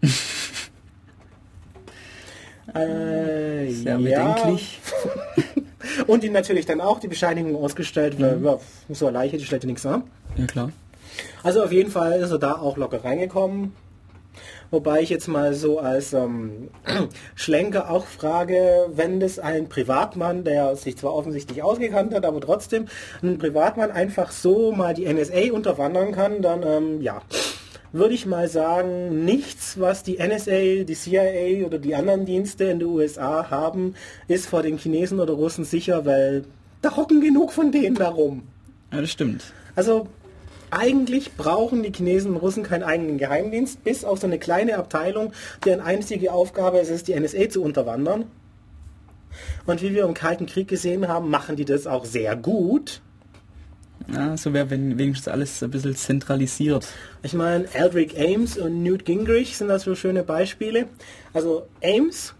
äh, 2.74 3.72
Sehr 3.72 3.98
ja. 3.98 4.34
bedenklich. 4.36 4.78
Und 6.06 6.22
ihm 6.22 6.32
natürlich 6.32 6.66
dann 6.66 6.80
auch 6.80 7.00
die 7.00 7.08
Bescheinigung 7.08 7.56
ausgestellt, 7.56 8.20
weil 8.20 8.40
ja, 8.40 8.60
so 8.90 9.08
eine 9.08 9.18
Leiche, 9.18 9.36
die 9.36 9.44
stellt 9.44 9.64
ja 9.64 9.66
nichts 9.66 9.84
an. 9.84 10.04
Ja, 10.36 10.46
klar. 10.46 10.70
Also 11.42 11.64
auf 11.64 11.72
jeden 11.72 11.90
Fall 11.90 12.20
ist 12.20 12.30
er 12.30 12.38
da 12.38 12.52
auch 12.52 12.76
locker 12.76 13.02
reingekommen. 13.02 13.72
Wobei 14.70 15.00
ich 15.00 15.08
jetzt 15.08 15.28
mal 15.28 15.54
so 15.54 15.78
als 15.78 16.12
ähm, 16.12 16.68
Schlenker 17.34 17.90
auch 17.90 18.06
frage, 18.06 18.88
wenn 18.94 19.18
das 19.20 19.38
ein 19.38 19.68
Privatmann, 19.68 20.44
der 20.44 20.76
sich 20.76 20.96
zwar 20.96 21.14
offensichtlich 21.14 21.62
ausgekannt 21.62 22.14
hat, 22.14 22.24
aber 22.24 22.40
trotzdem 22.40 22.86
ein 23.22 23.38
Privatmann 23.38 23.90
einfach 23.90 24.30
so 24.30 24.72
mal 24.72 24.94
die 24.94 25.12
NSA 25.12 25.52
unterwandern 25.52 26.12
kann, 26.12 26.42
dann 26.42 26.62
ähm, 26.62 27.00
ja, 27.00 27.22
würde 27.92 28.14
ich 28.14 28.26
mal 28.26 28.48
sagen, 28.48 29.24
nichts, 29.24 29.80
was 29.80 30.02
die 30.02 30.18
NSA, 30.18 30.84
die 30.84 30.94
CIA 30.94 31.66
oder 31.66 31.78
die 31.78 31.94
anderen 31.94 32.26
Dienste 32.26 32.64
in 32.64 32.80
den 32.80 32.88
USA 32.88 33.50
haben, 33.50 33.94
ist 34.26 34.46
vor 34.46 34.62
den 34.62 34.76
Chinesen 34.76 35.20
oder 35.20 35.32
Russen 35.32 35.64
sicher, 35.64 36.04
weil 36.04 36.44
Da 36.82 36.96
hocken 36.96 37.20
genug 37.20 37.52
von 37.52 37.72
denen 37.72 37.96
darum. 37.96 38.42
Ja, 38.92 39.00
das 39.00 39.10
stimmt. 39.10 39.52
Also 39.74 40.08
eigentlich 40.70 41.36
brauchen 41.36 41.82
die 41.82 41.92
Chinesen 41.92 42.32
und 42.32 42.38
Russen 42.38 42.62
keinen 42.62 42.82
eigenen 42.82 43.18
Geheimdienst, 43.18 43.84
bis 43.84 44.04
auf 44.04 44.18
so 44.18 44.26
eine 44.26 44.38
kleine 44.38 44.76
Abteilung, 44.76 45.32
deren 45.64 45.80
einzige 45.80 46.32
Aufgabe 46.32 46.78
es 46.78 46.90
ist, 46.90 47.08
die 47.08 47.18
NSA 47.18 47.48
zu 47.48 47.62
unterwandern. 47.62 48.24
Und 49.66 49.82
wie 49.82 49.94
wir 49.94 50.04
im 50.04 50.14
Kalten 50.14 50.46
Krieg 50.46 50.68
gesehen 50.68 51.08
haben, 51.08 51.30
machen 51.30 51.56
die 51.56 51.64
das 51.64 51.86
auch 51.86 52.04
sehr 52.04 52.36
gut. 52.36 53.00
Ja, 54.12 54.36
so 54.36 54.54
wäre 54.54 54.70
wenigstens 54.70 55.28
alles 55.28 55.62
ein 55.62 55.70
bisschen 55.70 55.94
zentralisiert. 55.94 56.86
Ich 57.22 57.34
meine, 57.34 57.66
Aldrich 57.74 58.18
Ames 58.18 58.56
und 58.56 58.82
Newt 58.82 59.04
Gingrich 59.04 59.58
sind 59.58 59.68
das 59.68 59.82
so 59.82 59.94
schöne 59.94 60.22
Beispiele. 60.22 60.86
Also 61.34 61.66
Ames 61.82 62.34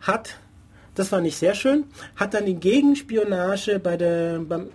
hat, 0.00 0.36
das 0.94 1.12
war 1.12 1.20
nicht 1.20 1.36
sehr 1.36 1.54
schön, 1.54 1.84
hat 2.16 2.34
dann 2.34 2.46
die 2.46 2.56
Gegenspionage 2.56 3.78
bei 3.78 3.96
der, 3.96 4.40
beim, 4.40 4.70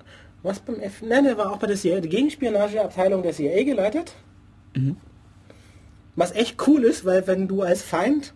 was 0.45 0.59
beim 0.59 0.79
F, 0.79 1.01
nein, 1.01 1.25
er 1.25 1.37
war 1.37 1.51
auch 1.51 1.57
bei 1.57 1.67
der 1.67 1.75
CIA, 1.75 1.99
die 1.99 2.09
Gegenspionageabteilung 2.09 3.23
der 3.23 3.33
CIA 3.33 3.63
geleitet. 3.63 4.13
Mhm. 4.75 4.97
Was 6.15 6.31
echt 6.31 6.65
cool 6.67 6.83
ist, 6.83 7.03
weil 7.03 7.27
wenn 7.27 7.47
du 7.47 7.61
als 7.61 7.81
Feind 7.81 8.33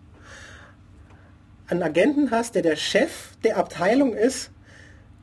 einen 1.67 1.83
Agenten 1.83 2.31
hast, 2.31 2.55
der 2.55 2.63
der 2.63 2.75
Chef 2.75 3.37
der 3.43 3.57
Abteilung 3.57 4.13
ist, 4.13 4.51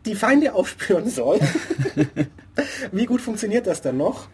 die 0.07 0.15
Feinde 0.15 0.55
aufspüren 0.55 1.11
soll. 1.11 1.41
Wie 2.93 3.07
gut 3.07 3.21
funktioniert 3.21 3.67
das 3.67 3.83
dann 3.83 3.97
noch? 3.97 4.29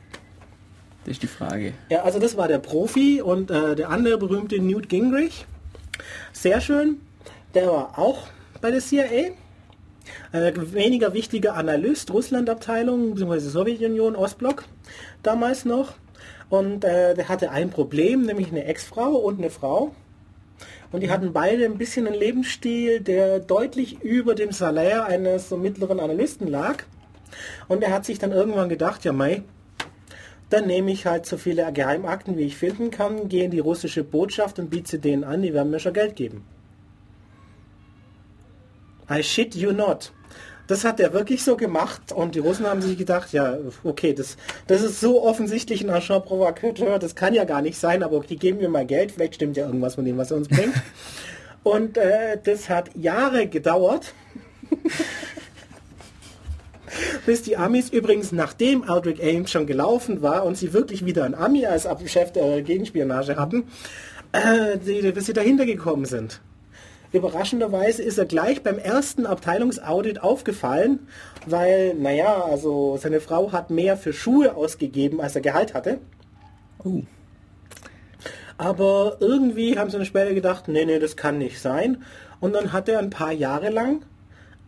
Das 1.05 1.13
ist 1.13 1.23
die 1.23 1.29
Frage. 1.29 1.73
Ja, 1.89 2.03
also 2.03 2.21
das 2.21 2.37
war 2.37 2.47
der 2.47 2.59
Profi 2.59 3.21
und 3.21 3.51
äh, 3.51 3.75
der 3.75 3.91
andere 3.91 4.19
berühmte 4.19 4.61
Newt 4.61 4.89
Gingrich. 4.89 5.47
Sehr 6.33 6.61
schön. 6.61 7.01
Der 7.55 7.67
war 7.67 7.99
auch 7.99 8.29
bei 8.61 8.71
der 8.71 8.81
CIA. 8.81 9.33
Äh, 10.33 10.53
weniger 10.57 11.15
wichtiger 11.15 11.55
Analyst, 11.55 12.13
Russland-Abteilung, 12.13 13.15
bzw. 13.15 13.39
Sowjetunion, 13.39 14.17
Ostblock 14.17 14.65
damals 15.23 15.65
noch. 15.65 15.95
Und 16.49 16.85
äh, 16.85 17.15
der 17.15 17.29
hatte 17.29 17.51
ein 17.51 17.71
Problem, 17.71 18.23
nämlich 18.23 18.49
eine 18.49 18.65
Ex-Frau 18.65 19.13
und 19.13 19.39
eine 19.39 19.51
Frau. 19.51 19.93
Und 20.91 21.03
die 21.03 21.11
hatten 21.11 21.33
beide 21.33 21.65
ein 21.65 21.79
bisschen 21.79 22.07
einen 22.07 22.17
Lebensstil, 22.17 23.01
der 23.01 23.41
deutlich 23.41 24.03
über 24.03 24.35
dem 24.35 24.53
Salär 24.53 25.07
eines 25.07 25.49
so 25.49 25.57
mittleren 25.57 26.01
Analysten 26.01 26.47
lag. 26.47 26.85
Und 27.69 27.83
er 27.83 27.93
hat 27.93 28.05
sich 28.05 28.19
dann 28.19 28.33
irgendwann 28.33 28.69
gedacht, 28.69 29.05
ja 29.05 29.13
Mai, 29.13 29.43
dann 30.51 30.67
nehme 30.67 30.93
ich 30.93 31.07
halt 31.07 31.25
so 31.25 31.39
viele 31.39 31.73
Geheimakten, 31.73 32.37
wie 32.37 32.43
ich 32.43 32.59
finden 32.59 32.91
kann, 32.91 33.31
gehe 33.31 33.45
in 33.45 33.51
die 33.51 33.59
russische 33.59 34.05
Botschaft 34.05 34.59
und 34.59 34.69
biete 34.69 34.99
denen 34.99 35.25
an, 35.25 35.41
die 35.41 35.55
werden 35.55 35.71
mir 35.71 35.81
schon 35.81 35.95
Geld 35.95 36.15
geben. 36.15 36.45
I 39.11 39.23
shit 39.23 39.55
you 39.55 39.73
not. 39.73 40.13
Das 40.67 40.85
hat 40.85 41.01
er 41.01 41.13
wirklich 41.13 41.43
so 41.43 41.57
gemacht 41.57 42.13
und 42.13 42.35
die 42.35 42.39
Russen 42.39 42.67
haben 42.67 42.81
sich 42.81 42.97
gedacht, 42.97 43.33
ja, 43.33 43.59
okay, 43.83 44.15
das, 44.15 44.37
das 44.69 44.83
ist 44.83 45.01
so 45.01 45.23
offensichtlich 45.23 45.83
ein 45.83 45.91
Agent 45.91 46.25
Provocateur, 46.25 46.99
das 46.99 47.15
kann 47.15 47.35
ja 47.35 47.45
gar 47.45 47.63
nicht 47.63 47.79
sein, 47.79 48.03
aber 48.03 48.21
die 48.21 48.37
geben 48.37 48.59
mir 48.59 48.69
mal 48.69 48.87
Geld, 48.87 49.13
vielleicht 49.13 49.35
stimmt 49.35 49.57
ja 49.57 49.67
irgendwas 49.67 49.97
von 49.97 50.05
dem, 50.05 50.17
was 50.19 50.31
er 50.31 50.37
uns 50.37 50.49
bringt. 50.49 50.75
und 51.63 51.99
äh, 51.99 52.39
das 52.43 52.69
hat 52.69 52.91
Jahre 52.97 53.49
gedauert. 53.49 54.15
bis 57.27 57.43
die 57.43 57.57
Amis 57.57 57.91
übrigens, 57.91 58.33
nachdem 58.33 58.89
Aldrich 58.89 59.23
Ames 59.23 59.51
schon 59.51 59.67
gelaufen 59.67 60.23
war 60.23 60.45
und 60.45 60.57
sie 60.57 60.73
wirklich 60.73 61.05
wieder 61.05 61.25
ein 61.25 61.35
Ami 61.35 61.67
als 61.67 61.89
Chef 62.07 62.33
der 62.33 62.63
Gegenspionage 62.63 63.37
hatten, 63.37 63.65
äh, 64.33 64.79
die, 64.79 65.13
bis 65.13 65.27
sie 65.27 65.33
dahinter 65.33 65.67
gekommen 65.67 66.05
sind. 66.05 66.41
Überraschenderweise 67.13 68.03
ist 68.03 68.19
er 68.19 68.25
gleich 68.25 68.63
beim 68.63 68.79
ersten 68.79 69.27
Abteilungsaudit 69.27 70.23
aufgefallen, 70.23 71.07
weil, 71.47 71.95
naja, 71.95 72.43
also 72.43 72.97
seine 72.97 73.21
Frau 73.21 73.53
hat 73.53 73.71
mehr 73.71 73.97
für 73.97 74.13
Schuhe 74.13 74.55
ausgegeben, 74.55 75.21
als 75.21 75.35
er 75.35 75.43
Gehalt 75.43 75.75
hatte. 75.75 75.99
Uh. 76.85 77.03
Aber 78.57 79.19
irgendwie 79.21 79.79
haben 79.79 79.91
sie 79.91 79.97
dann 79.97 80.07
später 80.07 80.33
gedacht, 80.35 80.69
nee, 80.69 80.85
nee, 80.85 80.99
das 80.99 81.17
kann 81.17 81.39
nicht 81.39 81.61
sein. 81.61 82.03
Und 82.41 82.55
dann 82.55 82.73
hat 82.73 82.89
er 82.89 82.99
ein 82.99 83.11
paar 83.11 83.33
Jahre 83.33 83.71
lang 83.71 84.03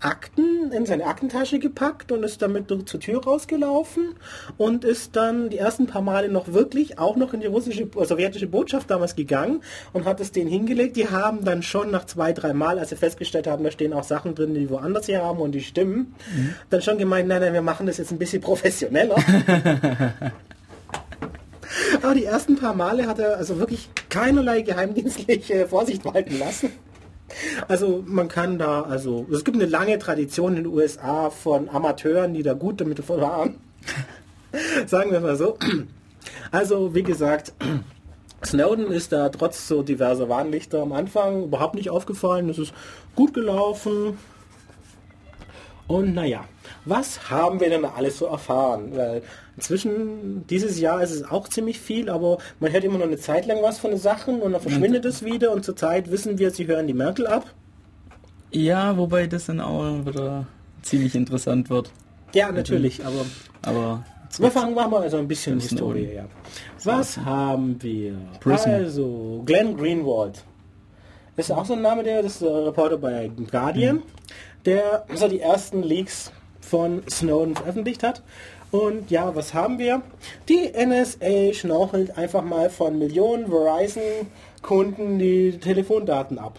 Akten 0.01 0.71
in 0.73 0.87
seine 0.87 1.07
Aktentasche 1.07 1.59
gepackt 1.59 2.13
und 2.13 2.23
ist 2.25 2.43
damit 2.43 2.69
zur 2.69 3.01
Tür 3.01 3.25
rausgelaufen 3.25 4.15
und 4.59 4.85
ist 4.85 5.17
dann 5.17 5.49
die 5.49 5.59
ersten 5.59 5.87
paar 5.87 6.03
Male 6.03 6.29
noch 6.29 6.53
wirklich 6.53 6.99
auch 6.99 7.17
noch 7.17 7.33
in 7.33 7.41
die 7.41 7.47
russische, 7.47 7.85
äh, 7.85 8.05
sowjetische 8.05 8.47
Botschaft 8.47 8.91
damals 8.91 9.17
gegangen 9.17 9.63
und 9.93 10.05
hat 10.05 10.21
es 10.21 10.33
denen 10.33 10.51
hingelegt. 10.51 10.97
Die 10.97 11.09
haben 11.09 11.45
dann 11.45 11.63
schon 11.63 11.91
nach 11.91 12.05
zwei, 12.05 12.33
drei 12.33 12.53
Mal, 12.53 12.79
als 12.79 12.91
sie 12.91 12.97
festgestellt 12.97 13.47
haben, 13.47 13.65
da 13.65 13.71
stehen 13.71 13.93
auch 13.93 14.05
Sachen 14.05 14.35
drin, 14.35 14.55
die 14.55 14.69
woanders 14.69 15.07
hier 15.07 15.23
haben 15.23 15.39
und 15.39 15.53
die 15.53 15.63
stimmen, 15.63 16.15
mhm. 16.35 16.55
dann 16.71 16.83
schon 16.83 16.99
gemeint, 16.99 17.29
nein, 17.29 17.41
nein, 17.41 17.53
wir 17.55 17.63
machen 17.63 17.87
das 17.87 17.97
jetzt 17.99 18.13
ein 18.13 18.19
bisschen 18.19 18.43
professioneller. 18.43 19.17
Aber 22.03 22.15
die 22.15 22.25
ersten 22.25 22.57
paar 22.57 22.75
Male 22.75 23.07
hat 23.07 23.19
er 23.19 23.37
also 23.37 23.59
wirklich 23.59 23.89
keinerlei 24.09 24.61
geheimdienstliche 24.61 25.67
Vorsicht 25.67 26.05
walten 26.05 26.39
lassen. 26.39 26.71
Also 27.69 28.05
man 28.07 28.29
kann 28.29 28.59
da, 28.59 28.83
also 28.83 29.27
es 29.33 29.45
gibt 29.45 29.57
eine 29.57 29.67
lange 29.67 29.99
Tradition 29.99 30.57
in 30.57 30.65
den 30.65 30.73
USA 30.73 31.31
von 31.31 31.69
Amateuren, 31.69 32.35
die 32.35 32.43
da 32.43 32.55
gut 32.55 32.81
damit 32.81 33.09
waren. 33.09 33.59
Sagen 34.87 35.11
wir 35.11 35.21
mal 35.21 35.37
so. 35.37 35.59
Also 36.51 36.95
wie 36.95 37.03
gesagt, 37.03 37.53
Snowden 38.45 38.91
ist 38.91 39.13
da 39.13 39.29
trotz 39.31 39.67
so 39.67 39.83
diverser 39.83 40.29
Warnlichter 40.29 40.83
am 40.83 40.93
Anfang 40.93 41.45
überhaupt 41.45 41.75
nicht 41.75 41.91
aufgefallen. 41.91 42.49
Es 42.51 42.59
ist 42.59 42.75
gut 43.17 43.35
gelaufen. 43.35 44.19
Und 45.87 46.15
naja, 46.15 46.45
was 46.85 47.31
haben 47.31 47.61
wir 47.61 47.69
denn 47.69 47.85
alles 47.85 48.19
so 48.19 48.27
erfahren? 48.27 48.93
Weil 48.95 49.23
inzwischen, 49.57 50.47
dieses 50.49 50.81
Jahr 50.81 51.03
ist 51.03 51.11
es 51.11 51.25
auch 51.31 51.49
ziemlich 51.49 51.81
viel, 51.81 52.09
aber 52.09 52.39
man 52.61 52.73
hört 52.73 52.85
immer 52.85 52.99
noch 52.99 53.07
eine 53.07 53.19
Zeit 53.19 53.47
lang 53.47 53.63
was 53.63 53.79
von 53.79 53.91
den 53.91 54.01
Sachen 54.01 54.41
und 54.41 54.53
dann 54.53 54.61
verschwindet 54.61 55.05
es 55.05 55.25
wieder 55.25 55.53
und 55.53 55.65
zurzeit 55.65 56.11
wissen 56.11 56.39
wir, 56.39 56.51
sie 56.51 56.67
hören 56.67 56.87
die 56.87 56.95
Merkel 56.95 57.27
ab. 57.27 57.47
Ja, 58.51 58.97
wobei 58.97 59.27
das 59.27 59.47
dann 59.47 59.61
auch 59.61 60.07
wieder 60.07 60.47
ziemlich 60.83 61.15
interessant 61.15 61.71
wird. 61.71 61.91
Ja, 62.35 62.53
natürlich, 62.53 63.05
aber... 63.05 63.25
Aber 63.63 64.05
wir 64.39 64.51
fangen 64.51 64.75
wir 64.75 64.89
mal 64.89 65.03
also 65.03 65.19
ein 65.19 65.29
bisschen 65.29 65.61
Historie 65.61 66.19
ab. 66.19 66.31
Was 66.83 67.17
haben 67.19 67.81
wir? 67.81 68.17
Prison. 68.41 68.73
Also, 68.73 69.43
Glenn 69.47 69.77
Greenwald. 69.77 70.45
Das 71.37 71.47
ist 71.47 71.53
auch 71.53 71.65
so 71.65 71.75
ein 71.75 71.83
Name, 71.83 72.03
der 72.03 72.23
das 72.23 72.37
ist 72.37 72.43
Reporter 72.43 72.99
bei 72.99 73.31
Guardian, 73.51 73.97
mhm. 73.97 74.03
der 74.65 75.05
so 75.15 75.29
die 75.29 75.41
ersten 75.41 75.83
Leaks 75.83 76.33
von 76.61 77.03
Snowden 77.09 77.55
veröffentlicht 77.55 78.03
hat. 78.03 78.23
Und 78.75 79.09
ja, 79.13 79.37
was 79.37 79.55
haben 79.55 79.79
wir? 79.79 80.03
Die 80.49 80.73
NSA 80.75 81.55
schnorchelt 81.55 82.19
einfach 82.19 82.43
mal 82.43 82.71
von 82.71 82.99
Millionen 82.99 83.47
Verizon-Kunden 83.47 85.21
die 85.21 85.61
Telefondaten 85.61 86.41
ab. 86.41 86.59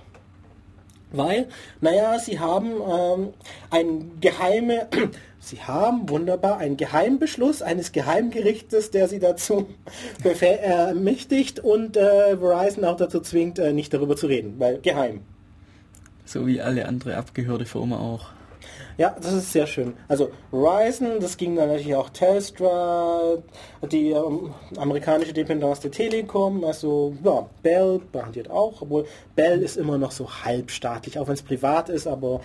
Weil, 1.12 1.50
naja, 1.82 2.18
sie 2.18 2.40
haben 2.40 2.72
ähm, 2.90 3.34
ein 3.70 4.22
geheime, 4.22 4.88
sie 5.40 5.62
haben 5.62 6.08
wunderbar 6.08 6.58
einen 6.60 6.78
Geheimbeschluss 6.78 7.62
eines 7.62 7.92
Geheimgerichtes, 7.92 8.92
der 8.92 9.10
sie 9.10 9.20
dazu 9.20 9.68
ermächtigt 10.24 11.60
und 11.60 11.98
äh, 11.98 12.38
Verizon 12.38 12.86
auch 12.86 12.96
dazu 12.96 13.20
zwingt, 13.20 13.60
äh, 13.60 13.74
nicht 13.74 13.94
darüber 13.94 14.16
zu 14.16 14.28
reden, 14.28 14.56
weil 14.58 14.80
geheim. 14.80 15.20
So 16.24 16.48
wie 16.48 16.62
alle 16.62 16.88
andere 16.88 17.18
abgehörte 17.18 17.66
Firma 17.66 18.00
auch. 18.00 18.35
Ja, 18.98 19.16
das 19.22 19.34
ist 19.34 19.52
sehr 19.52 19.68
schön. 19.68 19.94
Also 20.08 20.30
Verizon, 20.52 21.20
das 21.20 21.36
ging 21.38 21.56
dann 21.56 21.68
natürlich 21.68 21.96
auch 21.96 22.10
Telstra, 22.10 23.38
die 23.92 24.12
ähm, 24.12 24.54
amerikanische 24.78 25.34
Dependance 25.34 25.82
der 25.82 25.92
Telekom, 25.92 26.64
also 26.64 27.14
ja, 27.24 27.46
Bell 27.62 28.00
behandelt 28.12 28.50
auch, 28.50 28.82
obwohl 28.82 29.06
Bell 29.36 29.62
ist 29.62 29.76
immer 29.76 29.98
noch 29.98 30.12
so 30.12 30.30
halbstaatlich, 30.30 31.20
auch 31.20 31.28
wenn 31.28 31.34
es 31.34 31.44
privat 31.44 31.90
ist, 31.90 32.08
aber 32.08 32.40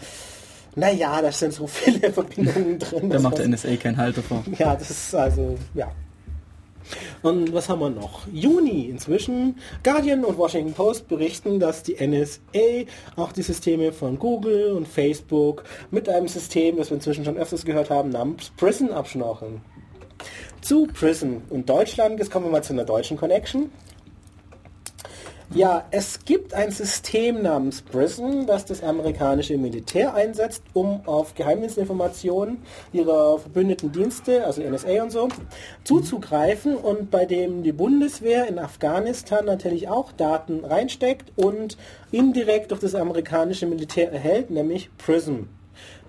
naja, 0.75 1.21
da 1.23 1.31
sind 1.33 1.53
so 1.53 1.67
viele 1.67 2.13
Verbindungen 2.13 2.79
drin. 2.79 3.11
Da 3.11 3.21
macht 3.21 3.39
der 3.39 3.49
NSA 3.49 3.77
keinen 3.77 3.97
Halt 3.97 4.17
davor. 4.17 4.43
Ja, 4.59 4.75
das 4.75 4.91
ist 4.91 5.15
also, 5.15 5.57
ja, 5.75 5.91
und 7.23 7.53
was 7.53 7.69
haben 7.69 7.81
wir 7.81 7.91
noch? 7.91 8.27
Juni 8.33 8.89
inzwischen. 8.89 9.57
Guardian 9.83 10.25
und 10.25 10.39
Washington 10.39 10.73
Post 10.73 11.09
berichten, 11.09 11.61
dass 11.61 11.83
die 11.83 11.95
NSA 11.95 12.87
auch 13.17 13.33
die 13.33 13.43
Systeme 13.43 13.93
von 13.93 14.19
Google 14.19 14.73
und 14.73 14.89
Facebook 14.89 15.65
mit 15.91 16.09
einem 16.09 16.29
System, 16.29 16.77
das 16.77 16.91
wir 16.91 16.97
inzwischen 16.97 17.25
schon 17.25 17.37
öfters 17.37 17.65
gehört 17.65 17.91
haben, 17.91 18.11
namens 18.11 18.51
Prison 18.57 18.93
abschnorcheln. 18.93 19.61
Zu 20.61 20.87
Prison 20.87 21.43
und 21.49 21.69
Deutschland, 21.69 22.19
jetzt 22.19 22.31
kommen 22.31 22.47
wir 22.47 22.53
mal 22.53 22.62
zu 22.62 22.73
einer 22.73 22.85
deutschen 22.85 23.17
Connection. 23.17 23.71
Ja, 25.53 25.85
es 25.91 26.25
gibt 26.25 26.55
ein 26.55 26.71
System 26.71 27.43
namens 27.43 27.83
PRISM, 27.83 28.47
das 28.47 28.67
das 28.67 28.85
amerikanische 28.85 29.59
Militär 29.59 30.15
einsetzt, 30.15 30.63
um 30.75 31.01
auf 31.07 31.35
Geheimdienstinformationen 31.35 32.63
ihrer 32.93 33.37
verbündeten 33.41 33.91
Dienste, 33.91 34.45
also 34.45 34.63
NSA 34.63 35.03
und 35.03 35.11
so, 35.11 35.29
zuzugreifen 35.83 36.77
und 36.77 37.11
bei 37.11 37.27
dem 37.27 37.65
die 37.65 37.73
Bundeswehr 37.73 38.47
in 38.47 38.61
Afghanistan 38.61 39.45
natürlich 39.45 39.89
auch 39.89 40.13
Daten 40.13 40.65
reinsteckt 40.65 41.33
und 41.35 41.77
indirekt 42.13 42.71
durch 42.71 42.81
das 42.81 42.95
amerikanische 42.95 43.67
Militär 43.67 44.13
erhält, 44.13 44.51
nämlich 44.53 44.89
PRISM. 44.99 45.49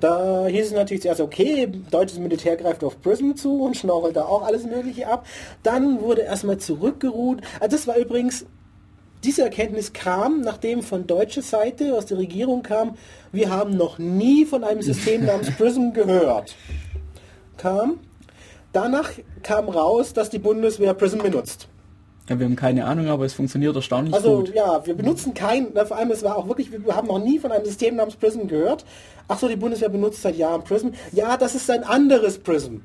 Da 0.02 0.46
hieß 0.46 0.68
es 0.68 0.74
natürlich 0.74 1.02
zuerst, 1.02 1.20
okay, 1.20 1.68
deutsches 1.90 2.20
Militär 2.20 2.58
greift 2.58 2.84
auf 2.84 3.02
Prism 3.02 3.34
zu 3.34 3.64
und 3.64 3.76
schnorchelt 3.76 4.18
da 4.18 4.26
auch 4.26 4.44
alles 4.44 4.66
Mögliche 4.66 5.08
ab. 5.08 5.26
Dann 5.64 6.00
wurde 6.02 6.22
erstmal 6.22 6.58
zurückgeruht. 6.58 7.42
Also 7.60 7.76
das 7.76 7.88
war 7.88 7.98
übrigens, 7.98 8.46
diese 9.24 9.44
Erkenntnis 9.44 9.94
kam, 9.94 10.42
nachdem 10.42 10.82
von 10.82 11.06
deutscher 11.08 11.42
Seite 11.42 11.96
aus 11.96 12.06
der 12.08 12.18
Regierung 12.18 12.64
kam, 12.64 12.96
wir 13.32 13.50
haben 13.50 13.78
noch 13.78 13.98
nie 14.00 14.46
von 14.46 14.64
einem 14.64 14.82
System 14.82 15.26
namens 15.28 15.52
Prism 15.52 15.92
gehört. 15.94 16.56
Kam. 17.58 18.00
Danach 18.74 19.10
kam 19.44 19.70
raus, 19.70 20.14
dass 20.14 20.30
die 20.30 20.40
Bundeswehr 20.40 20.94
Prism 20.94 21.20
benutzt. 21.20 21.68
Ja, 22.30 22.40
wir 22.40 22.46
haben 22.46 22.56
keine 22.56 22.86
Ahnung, 22.86 23.08
aber 23.08 23.26
es 23.26 23.34
funktioniert 23.34 23.76
erstaunlich 23.76 24.14
Also 24.14 24.38
gut. 24.38 24.54
ja, 24.56 24.86
wir 24.86 24.94
benutzen 24.94 25.34
kein, 25.34 25.74
vor 25.74 25.98
allem 25.98 26.12
es 26.12 26.24
war 26.24 26.38
auch 26.38 26.48
wirklich, 26.48 26.72
wir 26.72 26.96
haben 26.96 27.08
noch 27.08 27.20
nie 27.20 27.40
von 27.40 27.52
einem 27.52 27.66
System 27.66 27.98
namens 27.98 28.16
Prism 28.16 28.48
gehört. 28.48 28.86
Ach 29.28 29.38
so, 29.38 29.48
die 29.50 29.56
Bundeswehr 29.58 29.90
benutzt 29.90 30.22
seit 30.22 30.38
Jahren 30.38 30.64
Prism. 30.64 30.90
Ja, 31.12 31.36
das 31.36 31.56
ist 31.56 31.70
ein 31.70 31.84
anderes 31.84 32.38
Prism. 32.38 32.78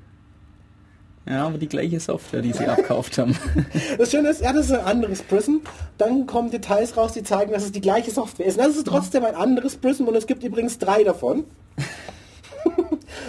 Ja, 1.28 1.46
aber 1.46 1.58
die 1.58 1.68
gleiche 1.68 1.98
Software, 1.98 2.40
die 2.40 2.52
sie 2.52 2.66
abkauft 2.66 3.18
haben. 3.18 3.36
Das 3.98 4.10
Schöne 4.10 4.28
ist, 4.28 4.42
ja, 4.42 4.52
das 4.52 4.66
ist 4.66 4.72
ein 4.72 4.84
anderes 4.84 5.22
Prism. 5.22 5.56
Dann 5.98 6.26
kommen 6.26 6.50
Details 6.50 6.96
raus, 6.96 7.12
die 7.12 7.24
zeigen, 7.24 7.52
dass 7.52 7.64
es 7.64 7.72
die 7.72 7.80
gleiche 7.80 8.12
Software 8.12 8.46
ist. 8.46 8.58
Das 8.58 8.76
ist 8.76 8.86
trotzdem 8.86 9.24
ein 9.24 9.34
anderes 9.34 9.76
Prism 9.76 10.04
und 10.04 10.14
es 10.14 10.26
gibt 10.26 10.44
übrigens 10.44 10.78
drei 10.78 11.02
davon. 11.02 11.44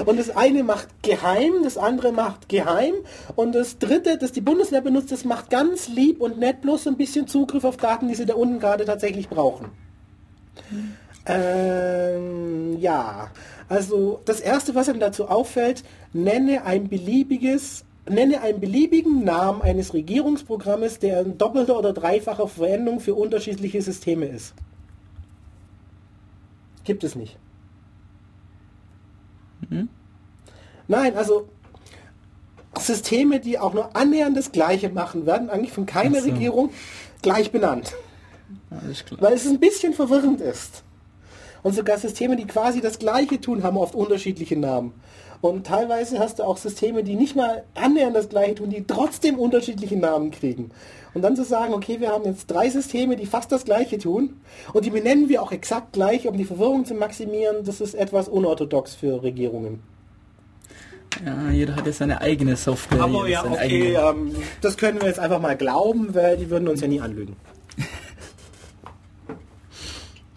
Und 0.05 0.19
das 0.19 0.29
eine 0.29 0.63
macht 0.63 0.87
geheim, 1.01 1.63
das 1.63 1.77
andere 1.77 2.11
macht 2.11 2.49
geheim 2.49 2.93
und 3.35 3.53
das 3.53 3.79
dritte, 3.79 4.17
das 4.17 4.31
die 4.31 4.41
Bundeswehr 4.41 4.81
benutzt, 4.81 5.11
das 5.11 5.25
macht 5.25 5.49
ganz 5.49 5.87
lieb 5.87 6.21
und 6.21 6.37
nett 6.37 6.61
bloß 6.61 6.87
ein 6.87 6.97
bisschen 6.97 7.27
Zugriff 7.27 7.63
auf 7.63 7.77
Daten, 7.77 8.07
die 8.07 8.15
sie 8.15 8.25
da 8.25 8.35
unten 8.35 8.59
gerade 8.59 8.85
tatsächlich 8.85 9.27
brauchen. 9.27 9.71
Ähm, 11.25 12.77
ja, 12.79 13.31
also 13.69 14.21
das 14.25 14.39
erste, 14.39 14.75
was 14.75 14.87
einem 14.87 14.99
dazu 14.99 15.27
auffällt, 15.27 15.83
nenne 16.13 16.63
ein 16.63 16.87
beliebiges, 16.87 17.83
nenne 18.09 18.41
einen 18.41 18.59
beliebigen 18.59 19.23
Namen 19.23 19.61
eines 19.61 19.93
Regierungsprogrammes, 19.93 20.99
der 20.99 21.21
in 21.21 21.37
doppelter 21.37 21.77
oder 21.77 21.93
dreifacher 21.93 22.47
Verwendung 22.47 22.99
für 22.99 23.15
unterschiedliche 23.15 23.81
Systeme 23.81 24.25
ist. 24.25 24.53
Gibt 26.83 27.03
es 27.03 27.15
nicht. 27.15 27.37
Nein, 30.87 31.17
also 31.17 31.49
Systeme, 32.79 33.39
die 33.39 33.59
auch 33.59 33.73
nur 33.73 33.95
annähernd 33.95 34.37
das 34.37 34.51
Gleiche 34.51 34.89
machen, 34.89 35.25
werden 35.25 35.49
eigentlich 35.49 35.73
von 35.73 35.85
keiner 35.85 36.21
so. 36.21 36.29
Regierung 36.29 36.69
gleich 37.21 37.51
benannt. 37.51 37.93
Weil 39.19 39.33
es 39.33 39.45
ein 39.45 39.59
bisschen 39.59 39.93
verwirrend 39.93 40.39
ist. 40.39 40.83
Und 41.63 41.73
sogar 41.73 41.97
Systeme, 41.97 42.35
die 42.35 42.45
quasi 42.45 42.79
das 42.79 42.99
Gleiche 42.99 43.41
tun, 43.41 43.63
haben 43.63 43.77
oft 43.77 43.95
unterschiedliche 43.95 44.57
Namen. 44.57 44.93
Und 45.41 45.67
teilweise 45.67 46.19
hast 46.19 46.39
du 46.39 46.43
auch 46.43 46.57
Systeme, 46.57 47.03
die 47.03 47.15
nicht 47.15 47.35
mal 47.35 47.63
annähernd 47.75 48.15
das 48.15 48.29
Gleiche 48.29 48.55
tun, 48.55 48.69
die 48.69 48.85
trotzdem 48.85 49.37
unterschiedliche 49.37 49.95
Namen 49.95 50.31
kriegen. 50.31 50.71
Und 51.13 51.21
dann 51.21 51.35
zu 51.35 51.43
sagen, 51.43 51.73
okay, 51.73 51.99
wir 51.99 52.09
haben 52.09 52.25
jetzt 52.25 52.47
drei 52.47 52.69
Systeme, 52.69 53.15
die 53.15 53.25
fast 53.25 53.51
das 53.51 53.65
Gleiche 53.65 53.97
tun 53.97 54.41
und 54.73 54.85
die 54.85 54.89
benennen 54.89 55.29
wir 55.29 55.41
auch 55.41 55.51
exakt 55.51 55.93
gleich, 55.93 56.27
um 56.27 56.37
die 56.37 56.45
Verwirrung 56.45 56.85
zu 56.85 56.93
maximieren, 56.95 57.63
das 57.65 57.81
ist 57.81 57.93
etwas 57.95 58.27
unorthodox 58.27 58.95
für 58.95 59.21
Regierungen. 59.23 59.81
Ja, 61.25 61.49
jeder 61.49 61.75
hat 61.75 61.87
ja 61.87 61.93
seine 61.93 62.21
eigene 62.21 62.55
Software. 62.55 63.01
Aber 63.01 63.27
ja, 63.27 63.41
seine 63.41 63.55
okay, 63.55 63.97
eigene- 63.97 64.09
ähm, 64.09 64.35
das 64.61 64.77
können 64.77 64.99
wir 65.01 65.07
jetzt 65.07 65.19
einfach 65.19 65.39
mal 65.39 65.57
glauben, 65.57 66.13
weil 66.13 66.37
die 66.37 66.49
würden 66.49 66.67
uns 66.67 66.81
ja 66.81 66.87
nie 66.87 67.01
anlügen. 67.01 67.35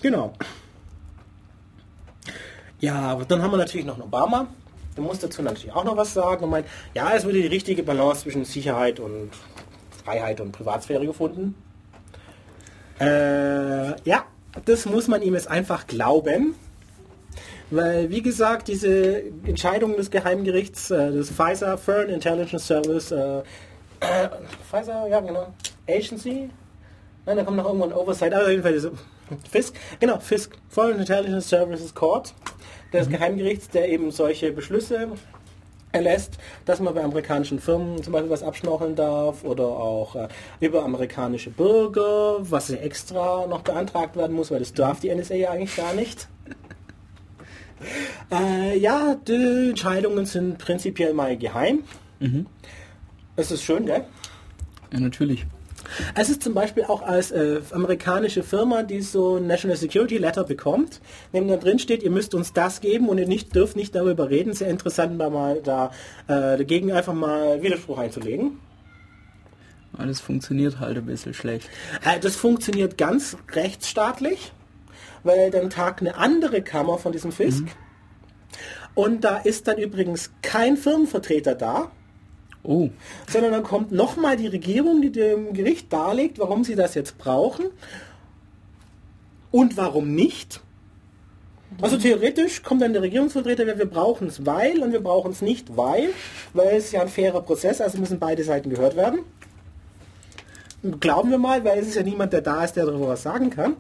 genau. 0.02 0.32
Ja, 2.78 2.94
aber 2.94 3.27
dann 3.27 3.43
haben 3.43 3.51
wir 3.51 3.59
natürlich 3.59 3.86
noch 3.86 3.94
einen 3.94 4.05
Obama. 4.05 4.47
Der 4.97 5.05
muss 5.05 5.19
dazu 5.21 5.43
natürlich 5.43 5.75
auch 5.75 5.85
noch 5.85 5.97
was 5.97 6.15
sagen 6.15 6.45
und 6.45 6.51
meint, 6.51 6.67
ja, 6.95 7.12
es 7.15 7.25
wurde 7.25 7.41
die 7.41 7.47
richtige 7.47 7.83
Balance 7.83 8.23
zwischen 8.23 8.45
Sicherheit 8.45 9.01
und 9.01 9.31
Freiheit 10.05 10.41
und 10.41 10.53
Privatsphäre 10.53 11.07
gefunden. 11.07 11.55
Äh, 13.01 14.01
ja, 14.03 14.25
das 14.65 14.87
muss 14.87 15.09
man 15.09 15.23
ihm 15.23 15.35
jetzt 15.35 15.49
einfach 15.49 15.87
glauben. 15.87 16.55
Weil, 17.71 18.11
wie 18.11 18.21
gesagt, 18.21 18.67
diese 18.67 19.23
Entscheidung 19.45 19.97
des 19.97 20.11
Geheimgerichts, 20.11 20.91
äh, 20.91 21.12
des 21.12 21.31
Pfizer 21.31 21.79
Foreign 21.79 22.09
Intelligence 22.09 22.67
Service, 22.67 23.12
äh, 23.12 23.39
äh, 24.01 24.29
Pfizer, 24.69 25.07
ja 25.07 25.21
genau, 25.21 25.55
Agency, 25.89 26.51
nein, 27.27 27.37
da 27.37 27.45
kommt 27.45 27.59
noch 27.59 27.67
irgendwo 27.67 27.85
ein 27.85 27.93
Oversight, 27.93 28.35
aber 28.35 28.45
auf 28.45 28.51
jeden 28.51 28.62
Fall 28.65 28.73
diese 28.73 28.91
FISC, 29.51 29.75
genau, 30.01 30.19
FISC, 30.19 30.57
Foreign 30.69 30.99
Intelligence 30.99 31.49
Services 31.49 31.95
Court, 31.95 32.35
des 32.93 33.09
Geheimgerichts, 33.09 33.69
der 33.69 33.89
eben 33.89 34.11
solche 34.11 34.53
Beschlüsse 34.53 35.09
erlässt, 35.93 36.39
dass 36.65 36.81
man 36.81 36.95
bei 36.95 37.03
amerikanischen 37.03 37.59
Firmen 37.59 38.03
zum 38.03 38.12
Beispiel 38.12 38.31
was 38.31 38.43
abschnorcheln 38.43 38.95
darf 38.95 39.45
oder 39.45 39.65
auch 39.65 40.15
äh, 40.15 40.29
über 40.61 40.85
amerikanische 40.85 41.51
Bürger, 41.51 42.37
was 42.41 42.71
extra 42.71 43.47
noch 43.47 43.62
beantragt 43.62 44.17
werden 44.17 44.35
muss, 44.37 44.51
weil 44.51 44.61
das 44.61 44.73
darf 44.73 45.01
die 45.01 45.12
NSA 45.15 45.35
ja 45.35 45.51
eigentlich 45.51 45.77
gar 45.77 45.95
nicht. 45.95 46.29
Äh, 48.31 48.79
ja, 48.79 49.17
die 49.27 49.71
Entscheidungen 49.71 50.27
sind 50.27 50.59
prinzipiell 50.59 51.15
mal 51.15 51.39
geheim. 51.39 51.83
Es 53.37 53.51
ist 53.51 53.62
schön, 53.62 53.87
gell? 53.87 54.05
Ja, 54.93 55.01
natürlich. 55.01 55.47
Es 56.15 56.31
ist 56.31 56.43
zum 56.43 56.55
Beispiel 56.55 56.85
auch 56.85 57.03
als 57.03 57.31
äh, 57.31 57.61
amerikanische 57.71 58.43
Firma, 58.43 58.83
die 58.83 59.01
so 59.01 59.37
ein 59.37 59.47
National 59.47 59.77
Security 59.77 60.19
Letter 60.19 60.45
bekommt, 60.45 61.01
neben 61.33 61.49
da 61.49 61.57
drin 61.57 61.79
steht, 61.79 62.03
ihr 62.03 62.11
müsst 62.11 62.35
uns 62.35 62.53
das 62.53 62.81
geben 62.81 63.09
und 63.09 63.19
ihr 63.19 63.27
nicht, 63.27 63.55
dürft 63.55 63.77
nicht 63.77 63.95
darüber 63.95 64.31
reden. 64.31 64.53
Sehr 64.53 64.69
interessant, 64.69 65.21
da 65.21 65.31
mal 65.31 65.61
da 65.62 65.91
äh, 66.27 66.57
dagegen 66.59 66.93
einfach 66.93 67.15
mal 67.15 67.62
Widerspruch 67.62 67.99
einzulegen. 67.99 68.59
Alles 69.97 70.21
funktioniert 70.21 70.79
halt 70.81 70.97
ein 70.97 71.07
bisschen 71.07 71.35
schlecht. 71.35 71.69
Äh, 72.05 72.21
das 72.21 72.37
funktioniert 72.37 72.97
ganz 72.97 73.37
rechtsstaatlich, 73.53 74.53
weil 75.25 75.51
dann 75.51 75.71
tagt 75.71 76.01
eine 76.01 76.17
andere 76.17 76.62
Kammer 76.62 76.99
von 76.99 77.12
diesem 77.12 77.33
Fisk. 77.33 77.65
Und 78.95 79.25
da 79.25 79.39
ist 79.39 79.69
dann 79.69 79.79
übrigens 79.79 80.31
kein 80.43 80.77
Firmenvertreter 80.77 81.55
da, 81.55 81.91
Oh, 82.62 82.91
sondern 83.28 83.53
dann 83.53 83.62
kommt 83.62 83.91
nochmal 83.91 84.37
die 84.37 84.47
Regierung, 84.47 85.01
die 85.01 85.11
dem 85.11 85.55
Gericht 85.55 85.93
darlegt, 85.93 86.39
warum 86.39 86.62
sie 86.62 86.74
das 86.74 86.95
jetzt 86.95 87.16
brauchen 87.16 87.66
und 89.51 89.77
warum 89.77 90.15
nicht. 90.15 90.61
Also 91.81 91.97
theoretisch 91.97 92.62
kommt 92.62 92.82
dann 92.82 92.93
der 92.93 93.03
Regierungsvertreter, 93.03 93.66
wir 93.66 93.87
brauchen 93.87 94.28
es 94.28 94.45
weil 94.45 94.82
und 94.82 94.93
wir 94.93 95.03
brauchen 95.03 95.31
es 95.31 95.41
nicht 95.41 95.77
weil, 95.77 96.11
weil 96.53 96.77
es 96.77 96.93
ja 96.93 97.01
ein 97.01 97.09
fairer 97.09 97.41
Prozess, 97.41 97.81
also 97.81 97.99
müssen 97.99 98.19
beide 98.19 98.45
Seiten 98.45 98.69
gehört 98.69 98.97
werden. 98.97 99.20
Glauben 100.99 101.31
wir 101.31 101.39
mal, 101.39 101.65
weil 101.65 101.78
es 101.78 101.89
ist 101.89 101.95
ja 101.95 102.03
niemand, 102.03 102.32
der 102.32 102.41
da 102.41 102.65
ist, 102.65 102.74
der 102.74 102.87
darüber 102.87 103.09
was 103.09 103.23
sagen 103.23 103.51
kann. 103.51 103.77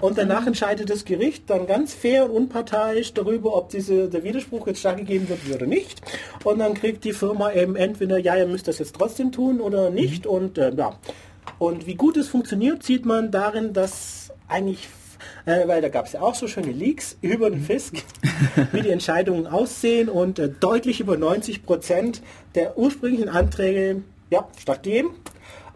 Und 0.00 0.18
danach 0.18 0.46
entscheidet 0.46 0.90
das 0.90 1.04
Gericht 1.04 1.48
dann 1.50 1.66
ganz 1.66 1.94
fair 1.94 2.24
und 2.24 2.30
unparteiisch 2.30 3.14
darüber, 3.14 3.56
ob 3.56 3.70
diese, 3.70 4.08
der 4.08 4.24
Widerspruch 4.24 4.66
jetzt 4.66 4.80
stattgegeben 4.80 5.28
wird 5.28 5.40
oder 5.54 5.66
nicht. 5.66 6.00
Und 6.44 6.58
dann 6.58 6.74
kriegt 6.74 7.04
die 7.04 7.12
Firma 7.12 7.52
eben 7.52 7.76
entweder, 7.76 8.18
ja, 8.18 8.36
ihr 8.36 8.46
müsst 8.46 8.68
das 8.68 8.78
jetzt 8.78 8.94
trotzdem 8.96 9.32
tun 9.32 9.60
oder 9.60 9.90
nicht. 9.90 10.26
Und 10.26 10.58
äh, 10.58 10.72
ja. 10.74 10.96
Und 11.58 11.86
wie 11.86 11.94
gut 11.94 12.16
es 12.16 12.28
funktioniert, 12.28 12.82
sieht 12.82 13.04
man 13.04 13.30
darin, 13.30 13.72
dass 13.72 14.30
eigentlich, 14.46 14.88
äh, 15.46 15.66
weil 15.66 15.82
da 15.82 15.88
gab 15.88 16.06
es 16.06 16.12
ja 16.12 16.20
auch 16.20 16.34
so 16.34 16.46
schöne 16.46 16.72
Leaks 16.72 17.16
über 17.20 17.50
den 17.50 17.62
Fisk, 17.62 17.96
wie 18.72 18.82
die 18.82 18.90
Entscheidungen 18.90 19.46
aussehen 19.46 20.08
und 20.08 20.38
äh, 20.38 20.48
deutlich 20.48 21.00
über 21.00 21.16
90 21.16 21.64
Prozent 21.64 22.22
der 22.54 22.78
ursprünglichen 22.78 23.28
Anträge 23.28 24.02
ja, 24.30 24.46
stattgeben 24.60 25.10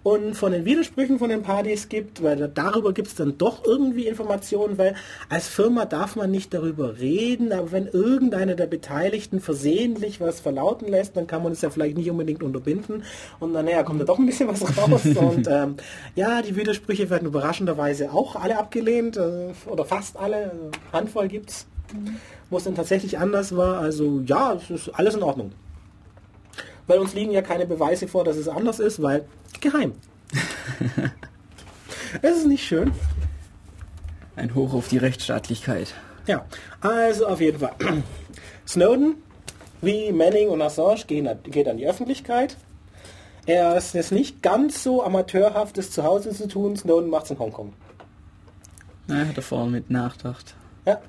und 0.02 0.34
von 0.34 0.52
den 0.52 0.64
Widersprüchen 0.64 1.18
von 1.18 1.28
den 1.30 1.42
Partys 1.42 1.88
gibt, 1.88 2.22
weil 2.22 2.36
da- 2.36 2.48
darüber 2.48 2.92
gibt 2.92 3.08
es 3.08 3.14
dann 3.14 3.38
doch 3.38 3.64
irgendwie 3.64 4.06
Informationen, 4.08 4.76
weil 4.78 4.94
als 5.28 5.46
Firma 5.48 5.84
darf 5.84 6.16
man 6.16 6.30
nicht 6.30 6.52
darüber 6.52 6.98
reden, 6.98 7.52
aber 7.52 7.70
wenn 7.72 7.86
irgendeiner 7.86 8.54
der 8.54 8.66
Beteiligten 8.66 9.40
versehentlich 9.40 10.20
was 10.20 10.40
verlauten 10.40 10.88
lässt, 10.88 11.16
dann 11.16 11.26
kann 11.26 11.42
man 11.42 11.52
es 11.52 11.60
ja 11.62 11.70
vielleicht 11.70 11.96
nicht 11.96 12.10
unbedingt 12.10 12.42
unterbinden 12.42 13.04
und 13.40 13.52
dann 13.54 13.64
naja, 13.64 13.82
kommt 13.84 14.00
da 14.00 14.04
doch 14.04 14.18
ein 14.18 14.26
bisschen 14.26 14.48
was 14.48 14.62
raus 14.76 15.02
und 15.16 15.46
ähm, 15.48 15.76
ja, 16.16 16.42
die 16.42 16.56
Widersprüche 16.56 17.08
werden 17.10 17.26
überraschenderweise 17.26 18.12
auch 18.12 18.36
alle 18.36 18.58
abgelehnt 18.58 19.16
äh, 19.16 19.50
oder 19.66 19.84
fast 19.84 20.16
alle, 20.16 20.50
also 20.50 20.70
Handvoll 20.92 21.28
gibt's, 21.28 21.66
wo 22.50 22.56
es 22.56 22.64
dann 22.64 22.74
tatsächlich 22.74 23.18
anders 23.18 23.56
war, 23.56 23.78
also 23.78 24.20
ja, 24.26 24.54
es 24.54 24.70
ist 24.70 24.88
alles 24.94 25.14
in 25.14 25.22
Ordnung. 25.22 25.52
Weil 26.92 26.98
uns 26.98 27.14
liegen 27.14 27.32
ja 27.32 27.40
keine 27.40 27.64
Beweise 27.64 28.06
vor, 28.06 28.22
dass 28.22 28.36
es 28.36 28.48
anders 28.48 28.78
ist, 28.78 29.00
weil 29.00 29.24
geheim. 29.62 29.94
es 32.20 32.36
ist 32.36 32.46
nicht 32.46 32.66
schön. 32.66 32.92
ein 34.36 34.54
Hoch 34.54 34.74
auf 34.74 34.88
die 34.88 34.98
Rechtsstaatlichkeit. 34.98 35.94
Ja, 36.26 36.44
also 36.82 37.28
auf 37.28 37.40
jeden 37.40 37.60
Fall. 37.60 37.72
Snowden, 38.68 39.14
wie 39.80 40.12
Manning 40.12 40.50
und 40.50 40.60
Assange, 40.60 41.04
gehen, 41.06 41.30
geht 41.44 41.66
an 41.66 41.78
die 41.78 41.88
Öffentlichkeit. 41.88 42.58
Er 43.46 43.74
ist 43.74 43.94
jetzt 43.94 44.12
nicht 44.12 44.42
ganz 44.42 44.82
so 44.82 45.02
amateurhaft, 45.02 45.78
es 45.78 45.92
zu 45.92 46.02
Hause 46.02 46.32
zu 46.32 46.46
tun. 46.46 46.76
Snowden 46.76 47.08
macht 47.08 47.24
es 47.24 47.30
in 47.30 47.38
Hongkong. 47.38 47.72
Na, 49.06 49.26
hat 49.26 49.36
er 49.38 49.42
vorhin 49.42 49.72
mit 49.72 49.88
nachgedacht. 49.88 50.54
Ja. 50.84 51.00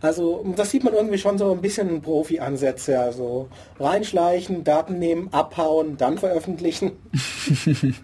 Also 0.00 0.44
das 0.56 0.70
sieht 0.70 0.84
man 0.84 0.94
irgendwie 0.94 1.18
schon 1.18 1.38
so 1.38 1.50
ein 1.52 1.60
bisschen 1.60 2.00
Profi-Ansätze. 2.02 3.00
Also 3.00 3.48
reinschleichen, 3.80 4.64
Daten 4.64 4.98
nehmen, 4.98 5.28
abhauen, 5.32 5.96
dann 5.96 6.18
veröffentlichen. 6.18 6.92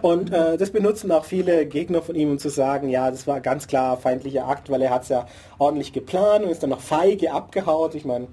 Und 0.00 0.32
äh, 0.32 0.56
das 0.56 0.70
benutzen 0.70 1.10
auch 1.12 1.24
viele 1.24 1.66
Gegner 1.66 2.02
von 2.02 2.14
ihm, 2.14 2.30
um 2.30 2.38
zu 2.38 2.48
sagen, 2.48 2.88
ja, 2.88 3.10
das 3.10 3.26
war 3.26 3.40
ganz 3.40 3.66
klar 3.66 3.96
feindlicher 3.96 4.46
Akt, 4.46 4.70
weil 4.70 4.82
er 4.82 4.90
hat 4.90 5.02
es 5.02 5.08
ja 5.08 5.26
ordentlich 5.58 5.92
geplant 5.92 6.44
und 6.44 6.50
ist 6.50 6.62
dann 6.62 6.70
noch 6.70 6.80
feige 6.80 7.32
abgehaut. 7.32 7.94
Ich 7.94 8.04
meine, 8.04 8.28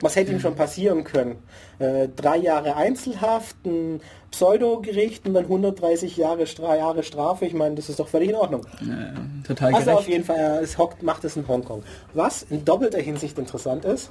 was 0.00 0.16
hätte 0.16 0.32
ihm 0.32 0.40
schon 0.40 0.54
passieren 0.54 1.04
können? 1.04 1.42
Äh, 1.78 2.08
drei 2.08 2.38
Jahre 2.38 2.76
Einzelhaft, 2.76 3.56
ein 3.66 4.00
Pseudogericht 4.30 5.26
und 5.26 5.34
dann 5.34 5.44
130 5.44 6.16
Jahre, 6.16 6.46
Stra 6.46 6.76
Jahre 6.76 7.02
Strafe. 7.02 7.44
Ich 7.46 7.54
meine, 7.54 7.74
das 7.74 7.88
ist 7.88 7.98
doch 8.00 8.08
völlig 8.08 8.30
in 8.30 8.36
Ordnung. 8.36 8.64
Äh, 8.80 9.46
total 9.46 9.74
Also 9.74 9.86
gerecht. 9.86 9.98
auf 9.98 10.08
jeden 10.08 10.24
Fall, 10.24 10.60
es 10.62 10.78
hockt, 10.78 11.02
macht 11.02 11.24
es 11.24 11.36
in 11.36 11.46
Hongkong. 11.48 11.82
Was 12.14 12.42
in 12.44 12.64
doppelter 12.64 12.98
Hinsicht 13.00 13.38
interessant 13.38 13.84
ist, 13.84 14.10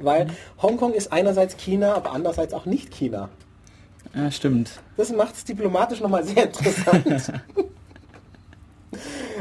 weil 0.00 0.26
Hongkong 0.60 0.92
ist 0.92 1.12
einerseits 1.12 1.56
China, 1.56 1.94
aber 1.94 2.12
andererseits 2.12 2.52
auch 2.52 2.66
nicht 2.66 2.90
China. 2.92 3.28
Ja, 4.14 4.30
stimmt. 4.30 4.70
Das 4.96 5.10
macht 5.12 5.34
es 5.34 5.44
diplomatisch 5.44 6.00
nochmal 6.00 6.24
sehr 6.24 6.44
interessant. 6.44 7.32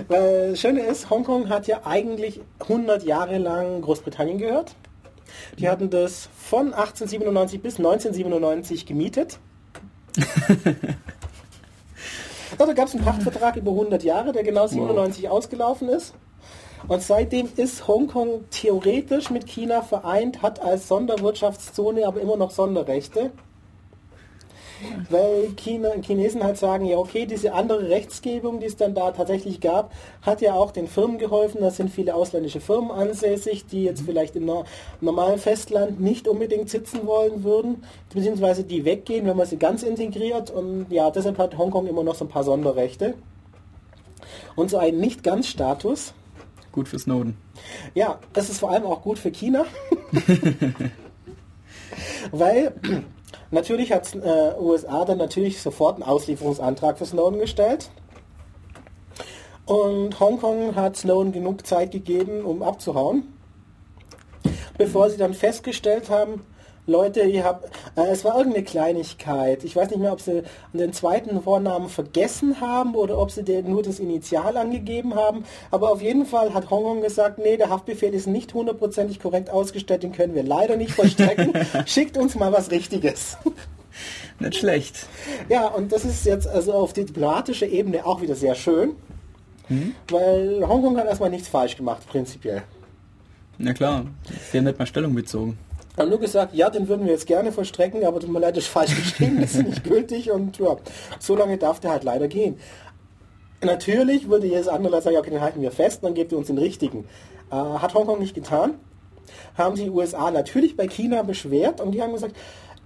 Weil 0.07 0.51
das 0.51 0.59
Schöne 0.59 0.81
ist, 0.81 1.09
Hongkong 1.09 1.49
hat 1.49 1.67
ja 1.67 1.81
eigentlich 1.85 2.41
100 2.59 3.03
Jahre 3.03 3.37
lang 3.37 3.81
Großbritannien 3.81 4.39
gehört. 4.39 4.75
Die 5.59 5.69
hatten 5.69 5.89
das 5.89 6.29
von 6.35 6.73
1897 6.73 7.61
bis 7.61 7.77
1997 7.77 8.85
gemietet. 8.85 9.39
ja, 12.60 12.65
da 12.65 12.73
gab 12.73 12.88
es 12.88 12.95
einen 12.95 13.03
Pachtvertrag 13.03 13.56
über 13.56 13.72
100 13.72 14.03
Jahre, 14.03 14.31
der 14.31 14.44
genau 14.44 14.68
97 14.68 15.30
ausgelaufen 15.30 15.90
ist. 15.90 16.14
Und 16.88 17.02
seitdem 17.02 17.49
ist 17.56 17.88
Hongkong 17.88 18.45
theoretisch 18.49 19.30
mit 19.30 19.48
China 19.48 19.81
vereint, 19.81 20.41
hat 20.41 20.60
als 20.60 20.88
Sonderwirtschaftszone 20.88 22.06
aber 22.06 22.19
immer 22.19 22.35
noch 22.35 22.52
Sonderrechte. 22.52 23.31
Weil 25.10 25.53
China, 25.55 25.89
Chinesen 26.01 26.43
halt 26.43 26.57
sagen, 26.57 26.85
ja 26.85 26.97
okay, 26.97 27.26
diese 27.26 27.53
andere 27.53 27.89
Rechtsgebung, 27.89 28.60
die 28.60 28.65
es 28.65 28.76
dann 28.76 28.95
da 28.95 29.11
tatsächlich 29.11 29.61
gab, 29.61 29.91
hat 30.22 30.41
ja 30.41 30.53
auch 30.53 30.72
den 30.72 30.88
Firmen 30.88 31.18
geholfen. 31.18 31.61
Da 31.61 31.72
sind 31.72 31.89
viele 31.89 32.15
ausländische 32.15 32.61
Firmen 32.61 32.91
ansässig, 32.91 33.65
die 33.65 33.84
jetzt 33.84 34.01
vielleicht 34.01 34.35
im 34.35 34.45
no- 34.45 34.65
normalen 35.01 35.39
Festland 35.39 35.99
nicht 35.99 36.27
unbedingt 36.27 36.69
sitzen 36.69 37.05
wollen 37.05 37.43
würden, 37.43 37.84
beziehungsweise 38.14 38.64
die 38.64 38.85
weggehen, 38.85 39.26
wenn 39.26 39.38
man 39.38 39.47
sie 39.47 39.57
ganz 39.57 39.84
integriert. 39.84 40.51
Und 40.51 40.88
ja, 40.89 41.11
deshalb 41.11 41.38
hat 41.38 41.57
Hongkong 41.57 41.88
immer 41.88 42.03
noch 42.03 42.15
so 42.15 42.26
ein 42.26 42.30
paar 42.30 42.43
Sonderrechte. 42.43 43.15
Und 44.55 44.69
so 44.69 44.77
einen 44.77 44.99
Nicht-Ganz-Status. 44.99 46.14
Gut 46.72 46.88
für 46.88 46.97
Snowden. 46.97 47.38
Ja, 47.93 48.19
das 48.34 48.49
ist 48.49 48.60
vor 48.60 48.72
allem 48.72 48.85
auch 48.85 49.01
gut 49.01 49.19
für 49.19 49.31
China. 49.31 49.65
Weil 52.31 52.73
natürlich 53.53 53.91
hat 53.93 54.13
äh, 54.15 54.59
USA 54.59 55.05
dann 55.05 55.17
natürlich 55.17 55.61
sofort 55.61 55.95
einen 55.95 56.03
Auslieferungsantrag 56.03 56.97
für 56.97 57.05
Snowden 57.05 57.39
gestellt. 57.39 57.89
Und 59.65 60.19
Hongkong 60.19 60.75
hat 60.75 60.97
Snowden 60.97 61.31
genug 61.31 61.65
Zeit 61.65 61.91
gegeben, 61.91 62.43
um 62.43 62.61
abzuhauen. 62.61 63.34
Bevor 64.77 65.09
sie 65.09 65.17
dann 65.17 65.34
festgestellt 65.34 66.09
haben, 66.09 66.41
Leute, 66.85 67.22
ihr 67.22 67.45
habt, 67.45 67.65
äh, 67.95 68.11
es 68.11 68.26
war 68.26 68.38
irgendeine 68.38 68.65
Kleinigkeit. 68.65 69.64
Ich 69.64 69.76
weiß 69.76 69.89
nicht 69.89 69.99
mehr, 69.99 70.11
ob 70.11 70.19
sie 70.19 70.43
den 70.73 70.91
zweiten 70.91 71.41
Vornamen 71.41 71.88
vergessen 71.88 72.60
haben 72.60 72.95
oder 72.95 73.18
ob 73.18 73.31
sie 73.31 73.43
dir 73.43 73.64
nur 73.64 73.84
das 73.84 73.99
Initial 73.99 74.57
angegeben 74.57 75.15
haben. 75.15 75.45
Aber 75.72 75.91
auf 75.91 76.01
jeden 76.01 76.26
Fall 76.26 76.53
hat 76.53 76.69
Hongkong 76.69 77.01
gesagt, 77.01 77.39
nee, 77.39 77.55
der 77.55 77.69
Haftbefehl 77.69 78.14
ist 78.14 78.27
nicht 78.27 78.53
hundertprozentig 78.53 79.22
korrekt 79.22 79.49
ausgestellt, 79.49 80.03
den 80.03 80.11
können 80.11 80.35
wir 80.35 80.43
leider 80.43 80.76
nicht 80.76 80.91
vollstrecken. 80.91 81.53
Schickt 81.85 82.18
uns 82.18 82.35
mal 82.35 82.51
was 82.51 82.69
Richtiges. 82.69 83.38
Nicht 84.39 84.55
schlecht. 84.55 85.07
Ja, 85.47 85.68
und 85.68 85.91
das 85.93 86.03
ist 86.03 86.26
jetzt 86.26 86.47
also 86.47 86.73
auf 86.73 86.91
diplomatischer 86.91 87.68
Ebene 87.68 88.05
auch 88.05 88.22
wieder 88.22 88.35
sehr 88.35 88.55
schön, 88.55 88.95
weil 90.10 90.68
Hongkong 90.68 90.97
hat 90.97 91.05
erstmal 91.05 91.30
nichts 91.30 91.47
falsch 91.47 91.77
gemacht, 91.77 92.05
prinzipiell. 92.10 92.64
Na 93.57 93.72
klar, 93.73 94.07
sie 94.51 94.57
haben 94.57 94.65
nicht 94.65 94.80
mal 94.80 94.85
Stellung 94.85 95.14
bezogen. 95.14 95.57
Haben 95.97 96.09
nur 96.09 96.19
gesagt, 96.19 96.55
ja, 96.55 96.69
den 96.69 96.87
würden 96.87 97.05
wir 97.05 97.13
jetzt 97.13 97.27
gerne 97.27 97.51
vollstrecken, 97.51 98.03
aber 98.03 98.19
tut 98.19 98.31
mir 98.31 98.39
leid, 98.39 98.57
das 98.57 98.63
ist 98.63 98.71
falsch 98.71 98.95
geschrieben, 98.95 99.39
das 99.41 99.53
ist 99.53 99.67
nicht 99.67 99.83
gültig 99.83 100.31
und 100.31 100.57
ja, 100.57 100.75
so 101.19 101.35
lange 101.35 101.57
darf 101.57 101.79
der 101.79 101.91
halt 101.91 102.03
leider 102.03 102.27
gehen. 102.27 102.57
Natürlich 103.61 104.27
würde 104.27 104.47
jedes 104.47 104.67
andere 104.67 104.93
Land 104.93 105.03
sagen, 105.03 105.17
okay, 105.17 105.29
den 105.29 105.41
halten 105.41 105.61
wir 105.61 105.71
fest, 105.71 106.03
dann 106.03 106.15
gebt 106.15 106.31
ihr 106.31 106.37
uns 106.37 106.47
den 106.47 106.57
richtigen. 106.57 107.05
Äh, 107.51 107.55
hat 107.55 107.93
Hongkong 107.93 108.19
nicht 108.19 108.33
getan. 108.33 108.75
Haben 109.57 109.75
die 109.75 109.89
USA 109.89 110.31
natürlich 110.31 110.75
bei 110.75 110.87
China 110.87 111.21
beschwert 111.21 111.79
und 111.79 111.91
die 111.91 112.01
haben 112.01 112.13
gesagt, 112.13 112.35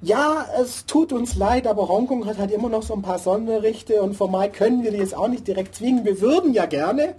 ja, 0.02 0.46
es 0.62 0.86
tut 0.86 1.12
uns 1.12 1.36
leid, 1.36 1.66
aber 1.66 1.88
Hongkong 1.88 2.28
hat 2.28 2.38
halt 2.38 2.52
immer 2.52 2.70
noch 2.70 2.84
so 2.84 2.94
ein 2.94 3.02
paar 3.02 3.18
Sonderrechte 3.18 4.02
und 4.04 4.16
formal 4.16 4.52
können 4.52 4.84
wir 4.84 4.92
die 4.92 4.98
jetzt 4.98 5.16
auch 5.16 5.28
nicht 5.28 5.48
direkt 5.48 5.76
zwingen. 5.76 6.06
Wir 6.06 6.22
würden 6.22 6.54
ja 6.54 6.66
gerne. 6.66 7.16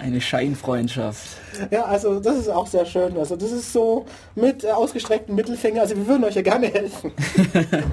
Eine 0.00 0.20
Scheinfreundschaft. 0.20 1.28
Ja, 1.70 1.84
also 1.84 2.20
das 2.20 2.38
ist 2.38 2.48
auch 2.48 2.66
sehr 2.66 2.86
schön. 2.86 3.18
Also 3.18 3.36
das 3.36 3.52
ist 3.52 3.72
so 3.72 4.06
mit 4.34 4.64
äh, 4.64 4.70
ausgestreckten 4.70 5.34
Mittelfinger. 5.34 5.82
Also 5.82 5.94
wir 5.94 6.06
würden 6.06 6.24
euch 6.24 6.36
ja 6.36 6.42
gerne 6.42 6.68
helfen. 6.68 7.12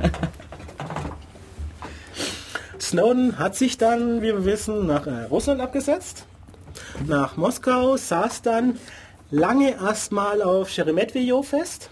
Snowden 2.79 3.37
hat 3.37 3.55
sich 3.55 3.77
dann, 3.77 4.21
wie 4.21 4.27
wir 4.27 4.45
wissen, 4.45 4.87
nach 4.87 5.05
äh, 5.05 5.23
Russland 5.23 5.59
abgesetzt, 5.59 6.25
nach 7.05 7.35
Moskau, 7.35 7.97
saß 7.97 8.41
dann 8.41 8.79
lange 9.29 9.71
erstmal 9.71 10.41
auf 10.41 10.69
Sheremetyevo 10.69 11.43
fest, 11.43 11.89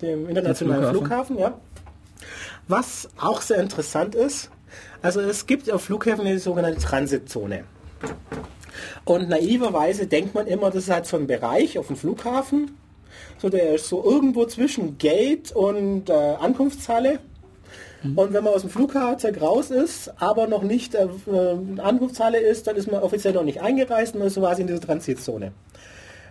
dem 0.00 0.30
internationalen 0.30 0.88
Flughafen. 0.88 1.36
Flughafen. 1.36 1.38
ja. 1.38 1.58
Was 2.68 3.10
auch 3.20 3.42
sehr 3.42 3.58
interessant 3.58 4.14
ist, 4.14 4.50
also 5.02 5.20
es 5.20 5.46
gibt 5.46 5.70
auf 5.70 5.82
Flughäfen 5.82 6.26
eine 6.26 6.38
sogenannte 6.38 6.80
Transitzone. 6.80 7.64
Und 9.04 9.28
naiverweise 9.28 10.06
denkt 10.06 10.34
man 10.34 10.46
immer, 10.46 10.70
das 10.70 10.84
ist 10.84 10.90
halt 10.90 11.06
so 11.06 11.16
ein 11.16 11.26
Bereich 11.26 11.78
auf 11.78 11.88
dem 11.88 11.96
Flughafen. 11.96 12.76
So, 13.38 13.48
der 13.48 13.74
ist 13.74 13.88
so 13.88 14.04
irgendwo 14.04 14.46
zwischen 14.46 14.98
Gate 14.98 15.52
und 15.52 16.10
äh, 16.10 16.12
Ankunftshalle. 16.12 17.20
Und 18.02 18.32
wenn 18.32 18.44
man 18.44 18.54
aus 18.54 18.60
dem 18.60 18.70
Flugzeug 18.70 19.40
raus 19.40 19.72
ist, 19.72 20.12
aber 20.20 20.46
noch 20.46 20.62
nicht 20.62 20.94
äh, 20.94 21.08
äh, 21.26 21.80
Ankunftshalle 21.80 22.38
ist, 22.38 22.68
dann 22.68 22.76
ist 22.76 22.90
man 22.90 23.02
offiziell 23.02 23.34
noch 23.34 23.42
nicht 23.42 23.60
eingereist 23.60 24.14
und 24.14 24.22
ist 24.22 24.34
so 24.34 24.40
quasi 24.40 24.62
in 24.62 24.68
dieser 24.68 24.80
Transitzone. 24.80 25.52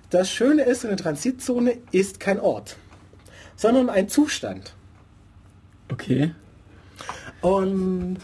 Das 0.09 0.29
Schöne 0.29 0.63
ist, 0.63 0.85
eine 0.85 0.95
Transitzone 0.95 1.77
ist 1.91 2.21
kein 2.21 2.39
Ort, 2.39 2.77
sondern 3.57 3.89
ein 3.89 4.07
Zustand. 4.07 4.75
Okay. 5.91 6.31
Und 7.41 8.19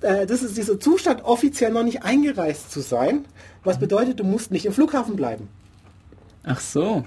äh, 0.00 0.26
das 0.26 0.42
ist 0.42 0.56
dieser 0.56 0.80
Zustand, 0.80 1.24
offiziell 1.24 1.70
noch 1.70 1.84
nicht 1.84 2.02
eingereist 2.02 2.72
zu 2.72 2.80
sein, 2.80 3.26
was 3.64 3.78
bedeutet, 3.78 4.20
du 4.20 4.24
musst 4.24 4.50
nicht 4.50 4.66
im 4.66 4.72
Flughafen 4.72 5.16
bleiben. 5.16 5.48
Ach 6.44 6.60
so. 6.60 7.04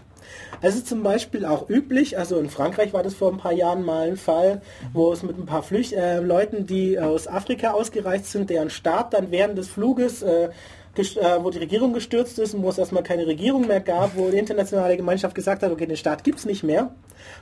Es 0.61 0.75
ist 0.75 0.87
zum 0.87 1.03
Beispiel 1.03 1.45
auch 1.45 1.69
üblich, 1.69 2.17
also 2.17 2.37
in 2.37 2.49
Frankreich 2.49 2.93
war 2.93 3.03
das 3.03 3.15
vor 3.15 3.31
ein 3.31 3.37
paar 3.37 3.51
Jahren 3.51 3.83
mal 3.83 4.07
ein 4.07 4.17
Fall, 4.17 4.61
wo 4.93 5.11
es 5.11 5.23
mit 5.23 5.37
ein 5.37 5.45
paar 5.45 5.63
Flücht 5.63 5.93
äh, 5.93 6.19
Leuten, 6.19 6.67
die 6.67 6.99
aus 6.99 7.27
Afrika 7.27 7.71
ausgereist 7.71 8.31
sind, 8.31 8.49
deren 8.49 8.69
Staat 8.69 9.13
dann 9.13 9.31
während 9.31 9.57
des 9.57 9.69
Fluges, 9.69 10.21
äh, 10.21 10.49
äh, 10.95 11.43
wo 11.43 11.49
die 11.49 11.57
Regierung 11.57 11.93
gestürzt 11.93 12.37
ist 12.37 12.53
und 12.53 12.63
wo 12.63 12.69
es 12.69 12.77
erstmal 12.77 13.03
keine 13.03 13.25
Regierung 13.25 13.65
mehr 13.67 13.79
gab, 13.79 14.15
wo 14.15 14.29
die 14.29 14.37
internationale 14.37 14.97
Gemeinschaft 14.97 15.33
gesagt 15.33 15.63
hat, 15.63 15.71
okay, 15.71 15.87
den 15.87 15.97
Staat 15.97 16.23
gibt's 16.23 16.45
nicht 16.45 16.63
mehr. 16.63 16.93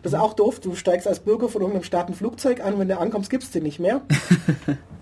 Das 0.03 0.13
ist 0.13 0.19
auch 0.19 0.33
doof, 0.33 0.59
du 0.59 0.75
steigst 0.75 1.07
als 1.07 1.19
Bürger 1.19 1.49
von 1.49 1.61
irgendeinem 1.61 1.83
Staat 1.83 2.07
ein 2.07 2.13
Flugzeug 2.13 2.63
an, 2.63 2.79
wenn 2.79 2.87
du 2.87 2.97
ankommst, 2.97 3.29
gibt's 3.29 3.51
den 3.51 3.63
nicht 3.63 3.79
mehr. 3.79 4.01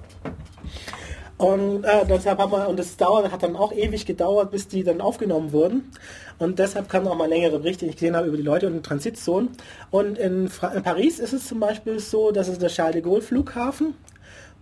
Und 1.38 1.84
äh, 1.84 2.06
deshalb 2.08 2.40
hat 2.40 2.50
man, 2.50 2.66
und 2.68 2.80
das 2.80 2.98
dauert, 2.98 3.32
hat 3.32 3.44
dann 3.44 3.56
auch 3.56 3.72
ewig 3.72 4.06
gedauert, 4.08 4.50
bis 4.50 4.68
die 4.68 4.84
dann 4.84 5.02
aufgenommen 5.02 5.52
wurden. 5.52 5.92
Und 6.40 6.58
deshalb 6.58 6.90
kamen 6.90 7.08
auch 7.08 7.16
mal 7.16 7.30
längere 7.30 7.60
Berichte, 7.60 7.86
die 7.86 7.92
ich 7.92 7.98
gesehen 7.98 8.16
habe 8.16 8.28
über 8.28 8.38
die 8.38 8.44
Leute 8.44 8.68
und 8.68 8.74
den 8.74 8.84
Transitzonen. 8.84 9.50
Und 9.92 10.18
in, 10.18 10.50
Fra 10.50 10.70
in 10.70 10.82
Paris 10.82 11.20
ist 11.20 11.34
es 11.34 11.48
zum 11.48 11.60
Beispiel 11.60 12.00
so, 12.00 12.32
dass 12.32 12.48
es 12.48 12.58
der 12.58 12.70
Charles 12.70 12.94
de 12.94 13.02
Gaulle 13.02 13.22
Flughafen 13.22 13.94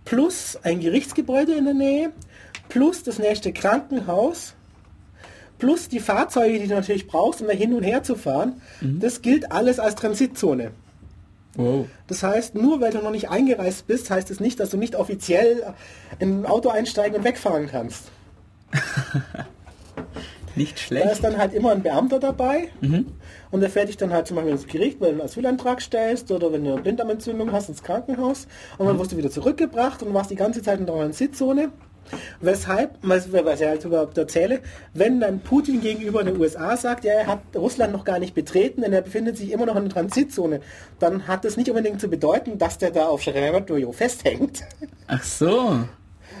plus 0.04 0.58
ein 0.62 0.80
Gerichtsgebäude 0.80 1.54
in 1.54 1.64
der 1.64 1.74
Nähe, 1.74 2.12
plus 2.68 3.02
das 3.02 3.18
nächste 3.18 3.52
Krankenhaus, 3.52 4.54
plus 5.58 5.88
die 5.88 6.00
Fahrzeuge, 6.00 6.58
die 6.58 6.68
du 6.68 6.74
natürlich 6.74 7.06
brauchst, 7.06 7.40
um 7.40 7.46
da 7.46 7.54
hin 7.54 7.72
und 7.74 7.82
her 7.82 8.02
zu 8.02 8.14
fahren, 8.16 8.60
das 9.00 9.22
gilt 9.22 9.50
alles 9.50 9.78
als 9.78 9.94
Transitzone. 9.94 10.72
Wow. 11.56 11.86
Das 12.06 12.22
heißt, 12.22 12.54
nur 12.54 12.80
weil 12.80 12.92
du 12.92 12.98
noch 12.98 13.10
nicht 13.10 13.28
eingereist 13.30 13.86
bist, 13.86 14.10
heißt 14.10 14.30
es 14.30 14.40
nicht, 14.40 14.60
dass 14.60 14.70
du 14.70 14.76
nicht 14.76 14.94
offiziell 14.96 15.74
in 16.18 16.40
ein 16.42 16.46
Auto 16.46 16.68
einsteigen 16.68 17.16
und 17.16 17.24
wegfahren 17.24 17.66
kannst. 17.66 18.04
Nicht 20.54 20.76
Da 20.90 20.96
ist 20.96 21.18
schlecht. 21.18 21.24
dann 21.24 21.36
halt 21.36 21.52
immer 21.52 21.72
ein 21.72 21.82
Beamter 21.82 22.18
dabei 22.18 22.68
und 23.50 23.60
der 23.60 23.68
fährt 23.68 23.88
dich 23.88 23.98
dann 23.98 24.10
halt 24.10 24.26
zum 24.26 24.36
Beispiel 24.36 24.52
ins 24.52 24.66
Gericht, 24.66 25.00
weil 25.00 25.08
du 25.08 25.12
einen 25.16 25.20
Asylantrag 25.20 25.82
stellst 25.82 26.30
oder 26.32 26.50
wenn 26.50 26.64
du 26.64 26.72
eine 26.72 26.80
Blinddarmentzündung 26.80 27.52
hast 27.52 27.68
ins 27.68 27.82
Krankenhaus 27.82 28.46
und 28.78 28.86
dann 28.86 28.98
wirst 28.98 29.12
du 29.12 29.18
wieder 29.18 29.30
zurückgebracht 29.30 30.02
und 30.02 30.14
warst 30.14 30.30
die 30.30 30.34
ganze 30.36 30.62
Zeit 30.62 30.80
in 30.80 30.86
der 30.86 30.94
Transitzone. 30.94 31.72
Weshalb, 32.40 32.90
was, 33.02 33.32
was 33.32 33.60
ich 33.60 33.66
halt 33.66 33.84
überhaupt 33.84 34.16
erzähle, 34.16 34.60
wenn 34.94 35.20
dann 35.20 35.40
Putin 35.40 35.80
gegenüber 35.80 36.22
den 36.22 36.38
USA 36.38 36.76
sagt, 36.76 37.04
ja, 37.04 37.12
er 37.14 37.26
hat 37.26 37.40
Russland 37.54 37.92
noch 37.92 38.04
gar 38.04 38.18
nicht 38.18 38.34
betreten, 38.34 38.82
denn 38.82 38.92
er 38.92 39.02
befindet 39.02 39.36
sich 39.36 39.50
immer 39.52 39.66
noch 39.66 39.76
in 39.76 39.84
der 39.84 39.92
Transitzone, 39.92 40.60
dann 40.98 41.26
hat 41.26 41.44
das 41.44 41.56
nicht 41.56 41.68
unbedingt 41.68 42.00
zu 42.00 42.08
bedeuten, 42.08 42.58
dass 42.58 42.78
der 42.78 42.90
da 42.92 43.06
auf 43.06 43.22
Sheremetyevo 43.22 43.92
festhängt, 43.92 44.62
Ach 45.08 45.22
so. 45.22 45.80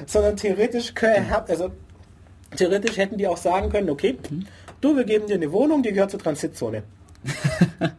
sondern 0.06 0.36
theoretisch, 0.36 0.92
kö- 0.92 1.22
also, 1.48 1.70
theoretisch 2.56 2.96
hätten 2.96 3.18
die 3.18 3.26
auch 3.26 3.36
sagen 3.38 3.70
können, 3.70 3.90
okay, 3.90 4.16
du, 4.80 4.96
wir 4.96 5.04
geben 5.04 5.26
dir 5.26 5.34
eine 5.34 5.50
Wohnung, 5.52 5.82
die 5.82 5.92
gehört 5.92 6.10
zur 6.12 6.20
Transitzone. 6.20 6.82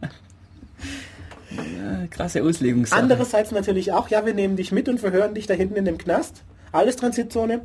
Ja, 1.49 2.05
krasse 2.09 2.43
Auslegungssache. 2.43 2.99
Andererseits 3.01 3.51
natürlich 3.51 3.91
auch, 3.93 4.09
ja, 4.09 4.25
wir 4.25 4.33
nehmen 4.33 4.57
dich 4.57 4.71
mit 4.71 4.89
und 4.89 4.99
verhören 4.99 5.33
dich 5.33 5.47
da 5.47 5.53
hinten 5.53 5.75
in 5.77 5.85
dem 5.85 5.97
Knast. 5.97 6.43
Alles 6.71 6.95
Transitzone. 6.95 7.61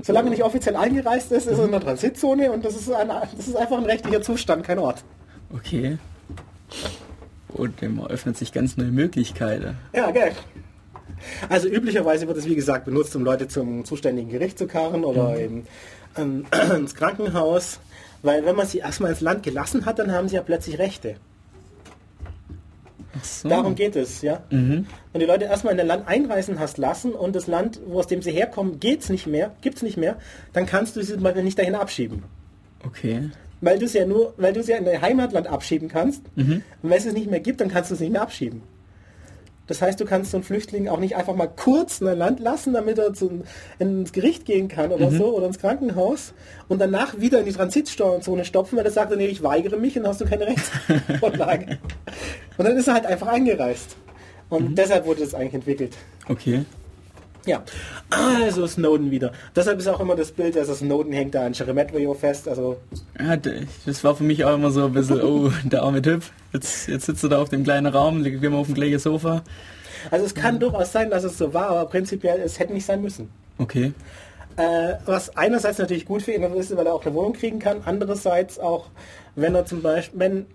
Solange 0.00 0.30
nicht 0.30 0.42
offiziell 0.42 0.76
eingereist 0.76 1.32
ist, 1.32 1.46
ist 1.46 1.58
in 1.58 1.70
der 1.70 1.80
Transitzone 1.80 2.50
und 2.52 2.64
das 2.64 2.76
ist, 2.76 2.90
ein, 2.90 3.08
das 3.08 3.48
ist 3.48 3.56
einfach 3.56 3.78
ein 3.78 3.84
rechtlicher 3.84 4.22
Zustand, 4.22 4.64
kein 4.64 4.78
Ort. 4.78 5.04
Okay. 5.52 5.98
Und 7.48 7.80
dem 7.80 8.00
öffnet 8.00 8.36
sich 8.36 8.52
ganz 8.52 8.76
neue 8.76 8.92
Möglichkeiten. 8.92 9.76
Ja, 9.92 10.10
gell. 10.10 10.32
Also 11.48 11.68
üblicherweise 11.68 12.28
wird 12.28 12.38
es 12.38 12.46
wie 12.46 12.54
gesagt 12.54 12.84
benutzt, 12.84 13.16
um 13.16 13.24
Leute 13.24 13.48
zum 13.48 13.84
zuständigen 13.84 14.30
Gericht 14.30 14.58
zu 14.58 14.66
karren 14.66 15.04
oder 15.04 15.36
eben 15.38 15.66
ähm, 16.16 16.46
ins 16.76 16.94
Krankenhaus. 16.94 17.80
Weil 18.22 18.44
wenn 18.44 18.56
man 18.56 18.66
sie 18.66 18.78
erstmal 18.78 19.10
ins 19.10 19.20
Land 19.20 19.42
gelassen 19.42 19.84
hat, 19.84 19.98
dann 19.98 20.12
haben 20.12 20.28
sie 20.28 20.36
ja 20.36 20.42
plötzlich 20.42 20.78
Rechte. 20.78 21.16
So. 23.22 23.48
Darum 23.48 23.74
geht 23.74 23.96
es, 23.96 24.22
ja. 24.22 24.42
Mhm. 24.50 24.86
Wenn 25.12 25.20
die 25.20 25.26
Leute 25.26 25.44
erstmal 25.44 25.74
in 25.74 25.80
ein 25.80 25.86
Land 25.86 26.08
einreisen 26.08 26.58
hast 26.58 26.78
lassen 26.78 27.12
und 27.12 27.34
das 27.36 27.46
Land, 27.46 27.80
wo 27.86 27.98
aus 27.98 28.06
dem 28.06 28.22
sie 28.22 28.32
herkommen, 28.32 28.80
geht's 28.80 29.08
nicht 29.08 29.26
mehr, 29.26 29.52
gibt's 29.60 29.82
nicht 29.82 29.96
mehr, 29.96 30.16
dann 30.52 30.66
kannst 30.66 30.96
du 30.96 31.02
sie 31.02 31.16
mal 31.16 31.34
nicht 31.42 31.58
dahin 31.58 31.74
abschieben. 31.74 32.24
Okay. 32.84 33.30
Weil 33.60 33.78
du 33.78 33.86
es 33.86 33.92
ja 33.92 34.06
nur, 34.06 34.34
weil 34.36 34.52
du 34.52 34.62
sie 34.62 34.72
ja 34.72 34.78
in 34.78 34.84
dein 34.84 35.00
Heimatland 35.00 35.48
abschieben 35.48 35.88
kannst. 35.88 36.22
Und 36.36 36.62
wenn 36.82 36.98
es 36.98 37.06
es 37.06 37.12
nicht 37.12 37.30
mehr 37.30 37.40
gibt, 37.40 37.60
dann 37.60 37.68
kannst 37.68 37.90
du 37.90 37.94
es 37.94 38.00
nicht 38.00 38.12
mehr 38.12 38.22
abschieben. 38.22 38.62
Das 39.68 39.80
heißt, 39.80 40.00
du 40.00 40.04
kannst 40.04 40.32
so 40.32 40.38
einen 40.38 40.44
Flüchtling 40.44 40.88
auch 40.88 40.98
nicht 40.98 41.14
einfach 41.14 41.36
mal 41.36 41.46
kurz 41.46 42.00
in 42.00 42.08
ein 42.08 42.18
Land 42.18 42.40
lassen, 42.40 42.72
damit 42.72 42.98
er 42.98 43.14
zum, 43.14 43.42
ins 43.78 44.12
Gericht 44.12 44.44
gehen 44.44 44.66
kann 44.66 44.90
oder 44.90 45.10
so 45.10 45.36
oder 45.36 45.46
ins 45.46 45.58
Krankenhaus 45.58 46.32
und 46.66 46.80
danach 46.80 47.20
wieder 47.20 47.38
in 47.38 47.46
die 47.46 47.52
Transitzone 47.52 48.44
stopfen, 48.44 48.76
weil 48.76 48.84
er 48.84 48.90
sagt, 48.90 49.14
nee, 49.16 49.26
ich 49.26 49.42
weigere 49.42 49.76
mich 49.76 49.96
und 49.96 50.02
dann 50.02 50.12
hast 50.12 50.20
du 50.20 50.24
keine 50.24 50.46
Rechtsgrundlage. 50.46 51.78
und 52.58 52.64
dann 52.64 52.76
ist 52.76 52.88
er 52.88 52.94
halt 52.94 53.06
einfach 53.06 53.28
eingereist. 53.28 53.96
Und 54.48 54.76
deshalb 54.76 55.04
wurde 55.06 55.20
das 55.20 55.34
eigentlich 55.34 55.54
entwickelt. 55.54 55.96
Okay. 56.28 56.64
Ja, 57.48 57.64
also 58.10 58.66
Snowden 58.66 59.10
wieder. 59.10 59.32
Deshalb 59.56 59.78
ist 59.78 59.88
auch 59.88 60.00
immer 60.00 60.14
das 60.14 60.32
Bild, 60.32 60.56
also 60.58 60.74
Snowden 60.74 61.12
hängt 61.12 61.34
da 61.34 61.46
an 61.46 61.54
Sheremetyevo 61.54 62.12
fest. 62.12 62.46
Also 62.46 62.76
Ja, 63.18 63.36
das 63.36 64.04
war 64.04 64.14
für 64.14 64.24
mich 64.24 64.44
auch 64.44 64.54
immer 64.54 64.70
so 64.70 64.84
ein 64.84 64.92
bisschen, 64.92 65.22
oh, 65.22 65.50
der 65.64 65.82
arme 65.82 66.02
Typ. 66.02 66.24
Jetzt, 66.52 66.88
jetzt 66.88 67.06
sitzt 67.06 67.22
er 67.22 67.30
da 67.30 67.40
auf 67.40 67.48
dem 67.48 67.64
kleinen 67.64 67.86
Raum, 67.86 68.22
liegt 68.22 68.44
immer 68.44 68.58
auf 68.58 68.66
dem 68.66 68.74
gleichen 68.74 68.98
Sofa. 68.98 69.42
Also 70.10 70.26
es 70.26 70.34
kann 70.34 70.60
durchaus 70.60 70.92
sein, 70.92 71.08
dass 71.10 71.24
es 71.24 71.38
so 71.38 71.54
war, 71.54 71.68
aber 71.68 71.86
prinzipiell 71.86 72.40
es 72.40 72.58
hätte 72.58 72.74
nicht 72.74 72.84
sein 72.84 73.00
müssen. 73.00 73.30
Okay. 73.56 73.92
Äh, 74.56 74.94
was 75.06 75.34
einerseits 75.36 75.78
natürlich 75.78 76.04
gut 76.04 76.22
für 76.22 76.32
ihn 76.32 76.42
ist, 76.42 76.76
weil 76.76 76.86
er 76.86 76.92
auch 76.92 77.04
eine 77.06 77.14
Wohnung 77.14 77.32
kriegen 77.32 77.60
kann, 77.60 77.80
andererseits 77.84 78.58
auch, 78.58 78.88
wenn 79.36 79.54
er 79.54 79.64
zum 79.64 79.82
Beispiel, 79.82 80.18
wenn 80.20 80.46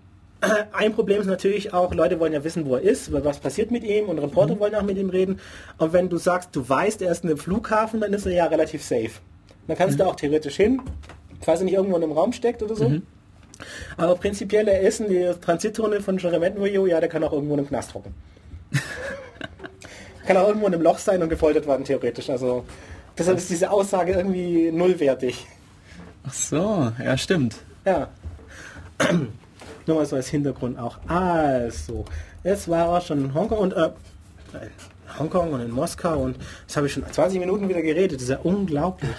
ein 0.72 0.92
Problem 0.92 1.20
ist 1.20 1.26
natürlich 1.26 1.72
auch, 1.72 1.94
Leute 1.94 2.20
wollen 2.20 2.32
ja 2.32 2.44
wissen, 2.44 2.66
wo 2.66 2.76
er 2.76 2.82
ist, 2.82 3.12
was 3.12 3.38
passiert 3.38 3.70
mit 3.70 3.84
ihm 3.84 4.08
und 4.08 4.18
Reporter 4.18 4.58
wollen 4.58 4.74
auch 4.74 4.82
mit 4.82 4.98
ihm 4.98 5.10
reden. 5.10 5.40
Und 5.78 5.92
wenn 5.92 6.08
du 6.08 6.18
sagst, 6.18 6.50
du 6.54 6.68
weißt, 6.68 7.02
er 7.02 7.12
ist 7.12 7.24
in 7.24 7.30
einem 7.30 7.38
Flughafen, 7.38 8.00
dann 8.00 8.12
ist 8.12 8.26
er 8.26 8.32
ja 8.32 8.46
relativ 8.46 8.82
safe. 8.82 9.10
Dann 9.66 9.76
kannst 9.76 9.98
du 9.98 10.06
auch 10.06 10.16
theoretisch 10.16 10.56
hin, 10.56 10.82
falls 11.40 11.60
er 11.60 11.64
nicht 11.64 11.74
irgendwo 11.74 11.96
in 11.96 12.02
einem 12.02 12.12
Raum 12.12 12.32
steckt 12.32 12.62
oder 12.62 12.76
so. 12.76 12.92
Aber 13.96 14.16
prinzipiell, 14.16 14.68
er 14.68 14.80
ist 14.80 15.00
in 15.00 15.10
der 15.10 15.40
Transitzone 15.40 16.00
von 16.00 16.18
Sheremetyevo, 16.18 16.86
ja, 16.86 17.00
der 17.00 17.08
kann 17.08 17.24
auch 17.24 17.32
irgendwo 17.32 17.54
in 17.54 17.60
einem 17.60 17.68
Knast 17.68 17.94
hocken. 17.94 18.14
kann 20.26 20.36
auch 20.36 20.48
irgendwo 20.48 20.66
in 20.66 20.74
einem 20.74 20.82
Loch 20.82 20.98
sein 20.98 21.22
und 21.22 21.28
gefoltert 21.28 21.66
werden, 21.66 21.84
theoretisch. 21.84 22.30
Also 22.30 22.64
deshalb 23.16 23.38
ist 23.38 23.50
diese 23.50 23.70
Aussage 23.70 24.12
irgendwie 24.12 24.70
nullwertig. 24.72 25.46
Ach 26.26 26.32
so, 26.32 26.92
ja, 27.02 27.16
stimmt. 27.16 27.56
Ja. 27.84 28.08
Nur 29.86 29.96
mal 29.96 30.06
so 30.06 30.16
als 30.16 30.28
Hintergrund 30.28 30.78
auch. 30.78 30.98
Also, 31.06 32.04
jetzt 32.42 32.68
war 32.68 32.94
er 32.94 33.00
schon 33.00 33.24
in 33.24 33.34
Hongkong 33.34 33.58
und 33.58 33.72
äh, 33.72 33.90
in 34.54 35.18
Hongkong 35.18 35.52
und 35.52 35.60
in 35.60 35.70
Moskau 35.70 36.22
und 36.22 36.38
das 36.66 36.76
habe 36.76 36.86
ich 36.86 36.92
schon 36.92 37.06
20 37.06 37.38
Minuten 37.38 37.68
wieder 37.68 37.82
geredet. 37.82 38.16
Das 38.16 38.22
ist 38.22 38.30
ja 38.30 38.40
unglaublich. 38.42 39.16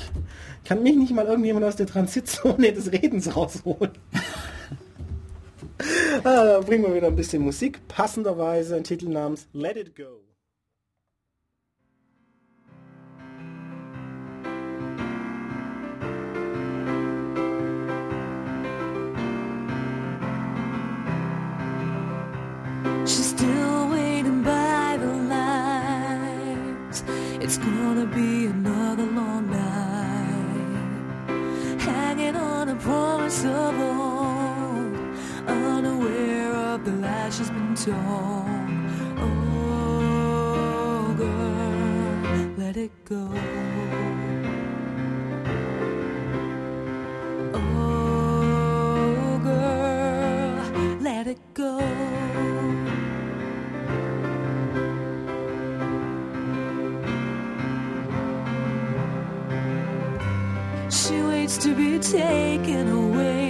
Kann 0.66 0.82
mich 0.82 0.96
nicht 0.96 1.14
mal 1.14 1.26
irgendjemand 1.26 1.66
aus 1.66 1.76
der 1.76 1.86
Transitzone 1.86 2.74
des 2.74 2.92
Redens 2.92 3.36
rausholen. 3.36 3.92
ah, 6.24 6.46
da 6.46 6.60
bringen 6.62 6.86
wir 6.86 6.96
wieder 6.96 7.08
ein 7.08 7.16
bisschen 7.16 7.44
Musik. 7.44 7.88
Passenderweise 7.88 8.76
ein 8.76 8.84
Titel 8.84 9.10
namens 9.10 9.48
Let 9.54 9.78
It 9.78 9.96
Go. 9.96 10.25
It's 27.48 27.60
gonna 27.60 28.08
be 28.08 28.48
another 28.48 29.06
long 29.06 29.52
night. 29.52 30.80
Hanging 31.80 32.36
on 32.36 32.70
a 32.70 32.76
promise 32.76 33.46
of 33.46 33.80
old, 33.80 34.98
unaware 35.48 36.56
of 36.56 36.84
the 36.84 36.94
lies 36.94 37.38
she's 37.38 37.52
been 37.52 37.76
torn. 37.76 38.90
Oh, 39.20 41.14
girl, 41.20 42.50
let 42.58 42.78
it 42.78 42.90
go. 43.06 43.30
Waits 61.46 61.58
to 61.58 61.76
be 61.76 62.00
taken 62.00 62.90
away 62.90 63.45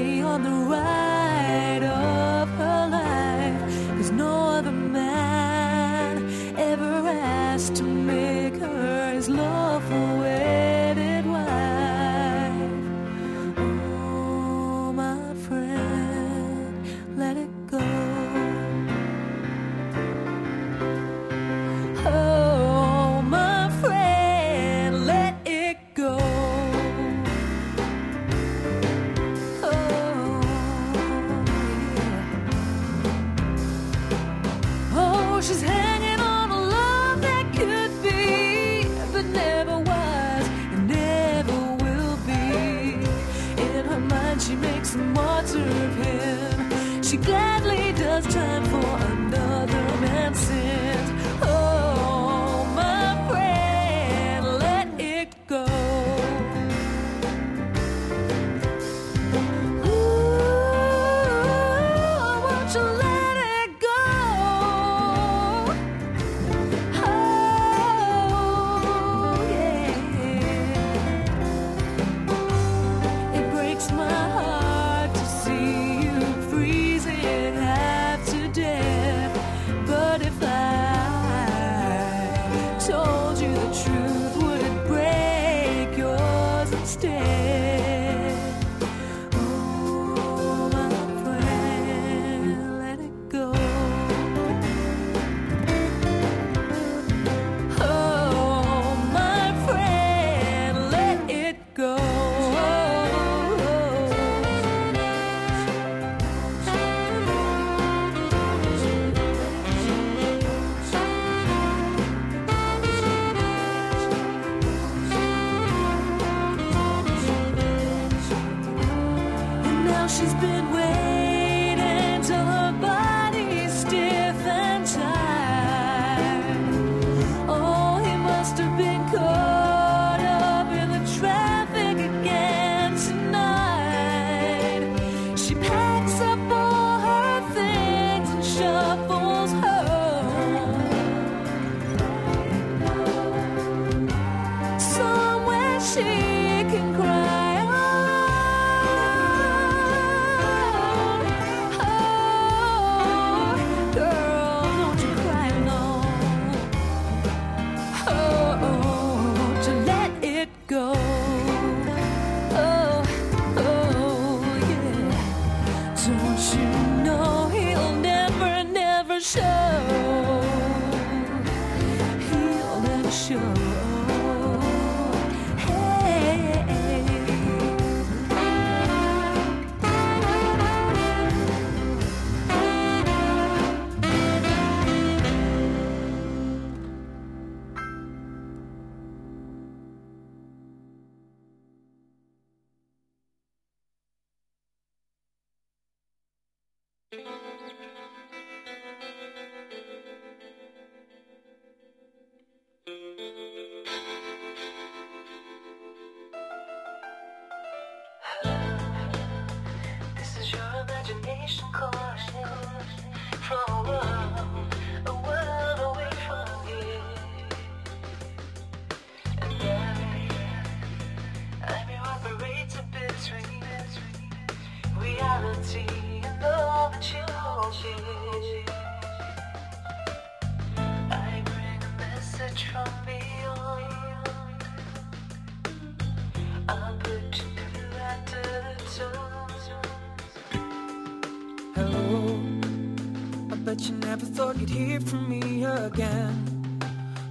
again. 245.95 246.79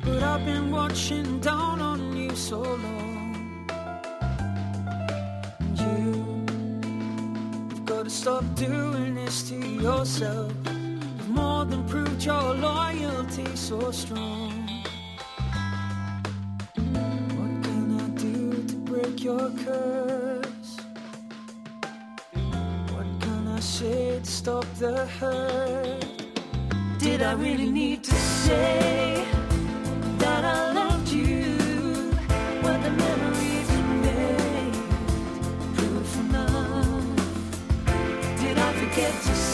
But 0.03 0.23
I've 0.23 0.45
been 0.47 0.71
watching 0.71 1.39
down 1.41 1.83
on 1.83 2.17
you 2.17 2.35
so 2.35 2.61
long. 2.61 3.67
And 5.61 5.79
you've 7.71 7.85
got 7.85 8.05
to 8.05 8.11
stop 8.11 8.45
doing 8.55 9.15
this 9.17 9.49
to 9.51 9.57
yourself. 9.57 10.53
You've 10.67 11.29
more 11.29 11.67
than 11.67 11.85
proved 11.85 12.25
your 12.25 12.55
loyalty 12.55 13.55
so 13.55 13.91
strong. 13.91 14.53
What 17.37 17.55
can 17.67 17.87
I 18.01 18.09
do 18.27 18.65
to 18.71 18.77
break 18.91 19.23
your 19.23 19.51
curse? 19.65 20.73
What 22.95 23.09
can 23.21 23.49
I 23.49 23.61
say 23.61 24.21
to 24.21 24.31
stop 24.41 24.67
the 24.79 25.07
hurt? 25.19 26.07
Did 26.99 27.21
I 27.21 27.33
really 27.35 27.71
need 27.71 28.05
to? 28.05 28.14
to. 39.23 39.54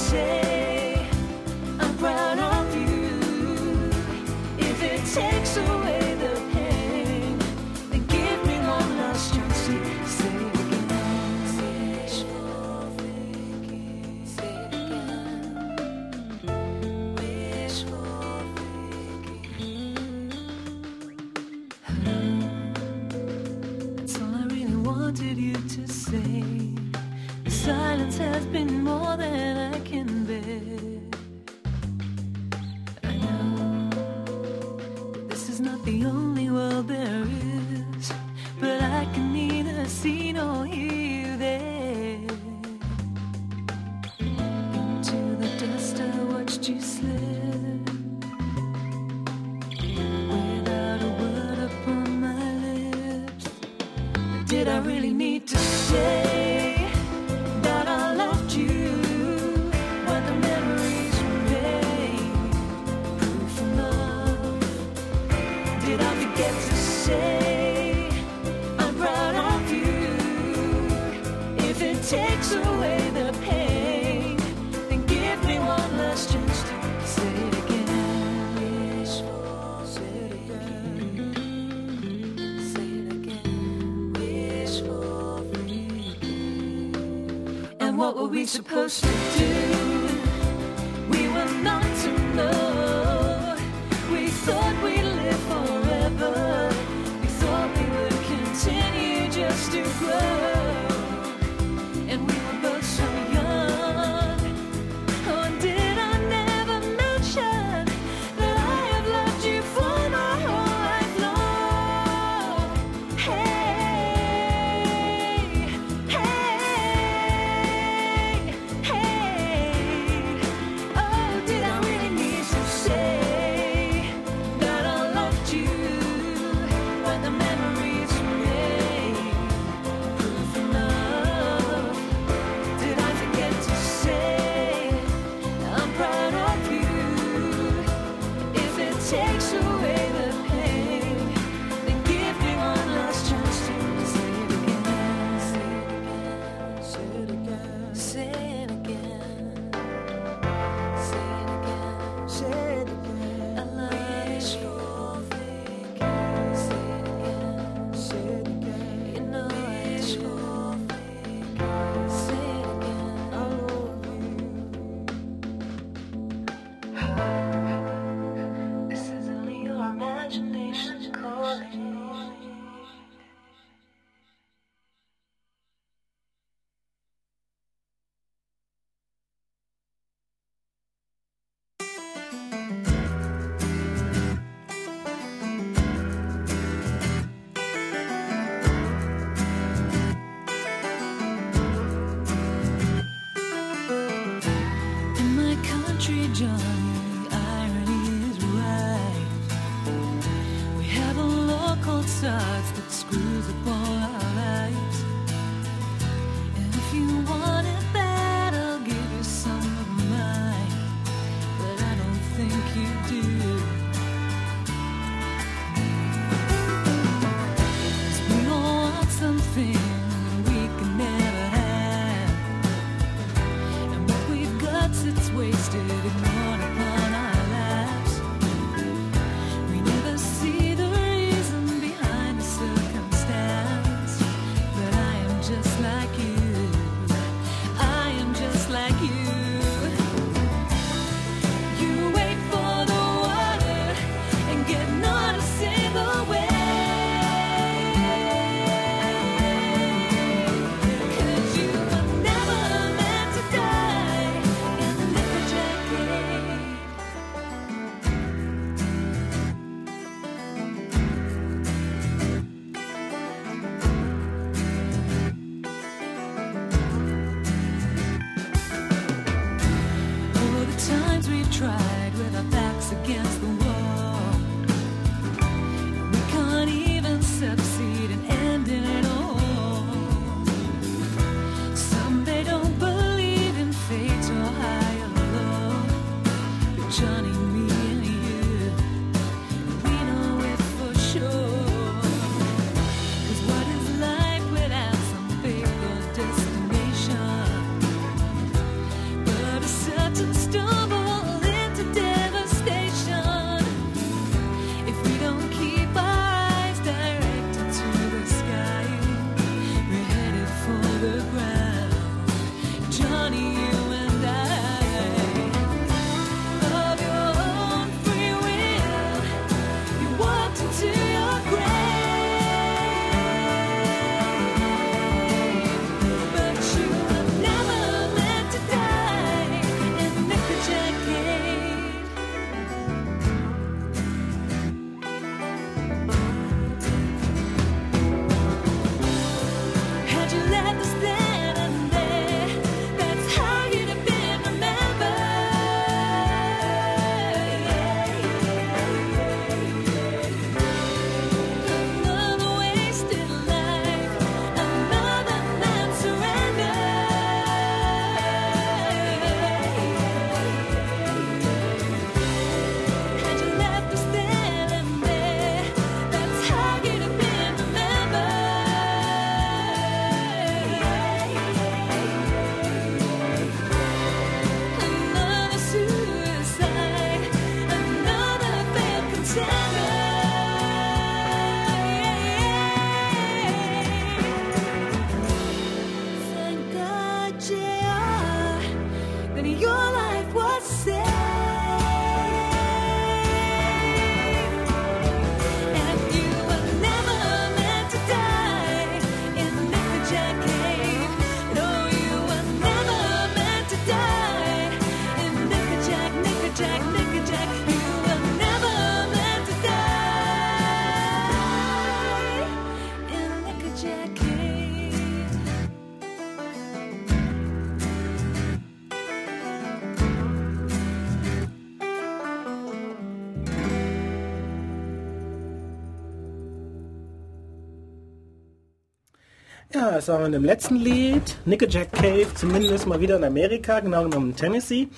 Das 430.01 430.09
waren 430.09 430.33
wir 430.33 430.39
im 430.39 430.47
letzten 430.47 430.77
Lied. 430.77 431.37
Nickeljack 431.45 431.93
Cave, 431.93 432.27
zumindest 432.35 432.87
mal 432.87 433.03
wieder 433.03 433.17
in 433.17 433.25
Amerika, 433.25 433.81
genau 433.81 434.05
genommen 434.05 434.31
in 434.31 434.37
Tennessee. 434.37 434.89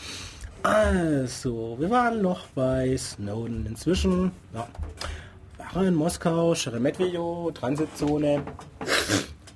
Also, 0.62 1.74
wir 1.80 1.90
waren 1.90 2.22
noch 2.22 2.46
bei 2.54 2.96
Snowden. 2.96 3.66
Inzwischen, 3.66 4.30
ja, 4.54 4.68
waren 5.74 5.88
in 5.88 5.94
Moskau, 5.96 6.54
Sheremetyevo, 6.54 7.50
Transitzone. 7.50 8.44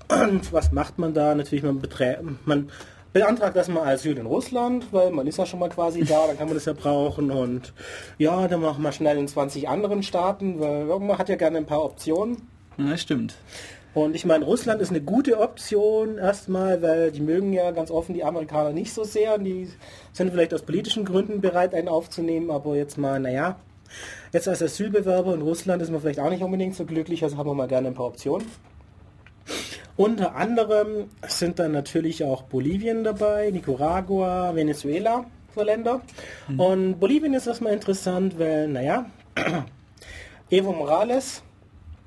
Und 0.09 0.52
was 0.52 0.73
macht 0.73 0.98
man 0.98 1.14
da? 1.14 1.32
Natürlich, 1.32 1.62
man, 1.62 1.81
man 2.44 2.70
beantragt 3.12 3.56
erstmal 3.56 3.86
Asyl 3.86 4.18
in 4.18 4.27
Russland, 4.27 4.89
weil 4.90 5.12
man 5.12 5.28
ist 5.28 5.39
ja 5.39 5.47
schon 5.47 5.60
mal 5.60 5.68
quasi 5.68 6.02
da, 6.02 6.27
dann 6.27 6.36
kann 6.36 6.48
man 6.48 6.56
das 6.56 6.64
ja 6.64 6.73
brauchen. 6.73 7.31
Und 7.31 7.73
ja, 8.18 8.48
dann 8.48 8.62
machen 8.62 8.82
wir 8.82 8.90
schnell 8.90 9.16
in 9.16 9.28
20 9.28 9.68
anderen 9.68 10.02
Staaten, 10.02 10.59
weil 10.59 10.86
man 10.98 11.16
hat 11.16 11.28
ja 11.28 11.36
gerne 11.36 11.59
ein 11.59 11.66
paar 11.66 11.85
Optionen. 11.85 12.48
Ja, 12.78 12.97
stimmt. 12.97 13.36
Und 13.97 14.14
ich 14.14 14.27
meine, 14.27 14.44
Russland 14.44 14.82
ist 14.82 14.90
eine 14.90 15.01
gute 15.01 15.40
Option 15.40 16.18
erstmal, 16.18 16.82
weil 16.82 17.10
die 17.10 17.23
mögen 17.23 17.55
ja 17.55 17.70
ganz 17.70 17.90
offen 17.90 18.12
die 18.12 18.24
Amerikaner 18.24 18.74
nicht 18.74 18.93
so 18.93 19.05
sehr. 19.05 19.39
Die 19.39 19.70
sind 20.12 20.32
vielleicht 20.32 20.52
aus 20.52 20.60
politischen 20.60 21.06
Gründen 21.06 21.40
bereit, 21.40 21.74
einen 21.74 21.89
aufzunehmen, 21.89 22.51
aber 22.51 22.77
jetzt 22.77 22.98
mal, 22.98 23.18
naja, 23.18 23.59
jetzt 24.35 24.48
als 24.48 24.62
Asylbewerber 24.62 25.32
in 25.32 25.40
Russland 25.40 25.81
ist 25.81 25.90
man 25.90 26.02
vielleicht 26.02 26.20
auch 26.20 26.28
nicht 26.28 26.43
unbedingt 26.43 26.74
so 26.74 26.85
glücklich, 26.85 27.24
also 27.24 27.39
haben 27.39 27.48
wir 27.48 27.55
mal 27.55 27.68
gerne 27.68 27.89
ein 27.89 27.94
paar 27.94 28.09
Optionen. 28.09 28.47
Unter 29.97 30.36
anderem 30.36 31.09
sind 31.27 31.59
dann 31.59 31.73
natürlich 31.73 32.23
auch 32.23 32.43
Bolivien 32.43 33.02
dabei, 33.02 33.51
Nicaragua, 33.51 34.55
Venezuela, 34.55 35.24
so 35.55 35.62
Länder. 35.62 36.02
Mhm. 36.48 36.60
Und 36.60 37.01
Bolivien 37.01 37.32
ist 37.32 37.47
erstmal 37.47 37.73
interessant, 37.73 38.39
weil, 38.39 38.68
naja, 38.68 39.06
Evo 40.51 40.74
Morales, 40.74 41.43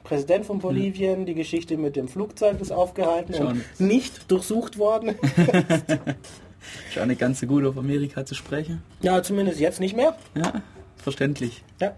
Präsident 0.09 0.43
von 0.43 0.57
Bolivien, 0.57 1.27
die 1.27 1.35
Geschichte 1.35 1.77
mit 1.77 1.95
dem 1.95 2.07
Flugzeug 2.07 2.59
ist 2.61 2.71
aufgehalten 2.71 3.35
Schon. 3.35 3.47
und 3.47 3.79
nicht 3.79 4.31
durchsucht 4.31 4.79
worden. 4.79 5.13
Schon 6.91 7.03
eine 7.03 7.15
ganze 7.15 7.45
gut 7.45 7.63
auf 7.63 7.77
Amerika 7.77 8.25
zu 8.25 8.33
sprechen. 8.33 8.81
Ja, 9.03 9.21
zumindest 9.21 9.59
jetzt 9.59 9.79
nicht 9.79 9.95
mehr. 9.95 10.17
Ja, 10.35 10.63
verständlich. 10.97 11.63
Ja. 11.79 11.95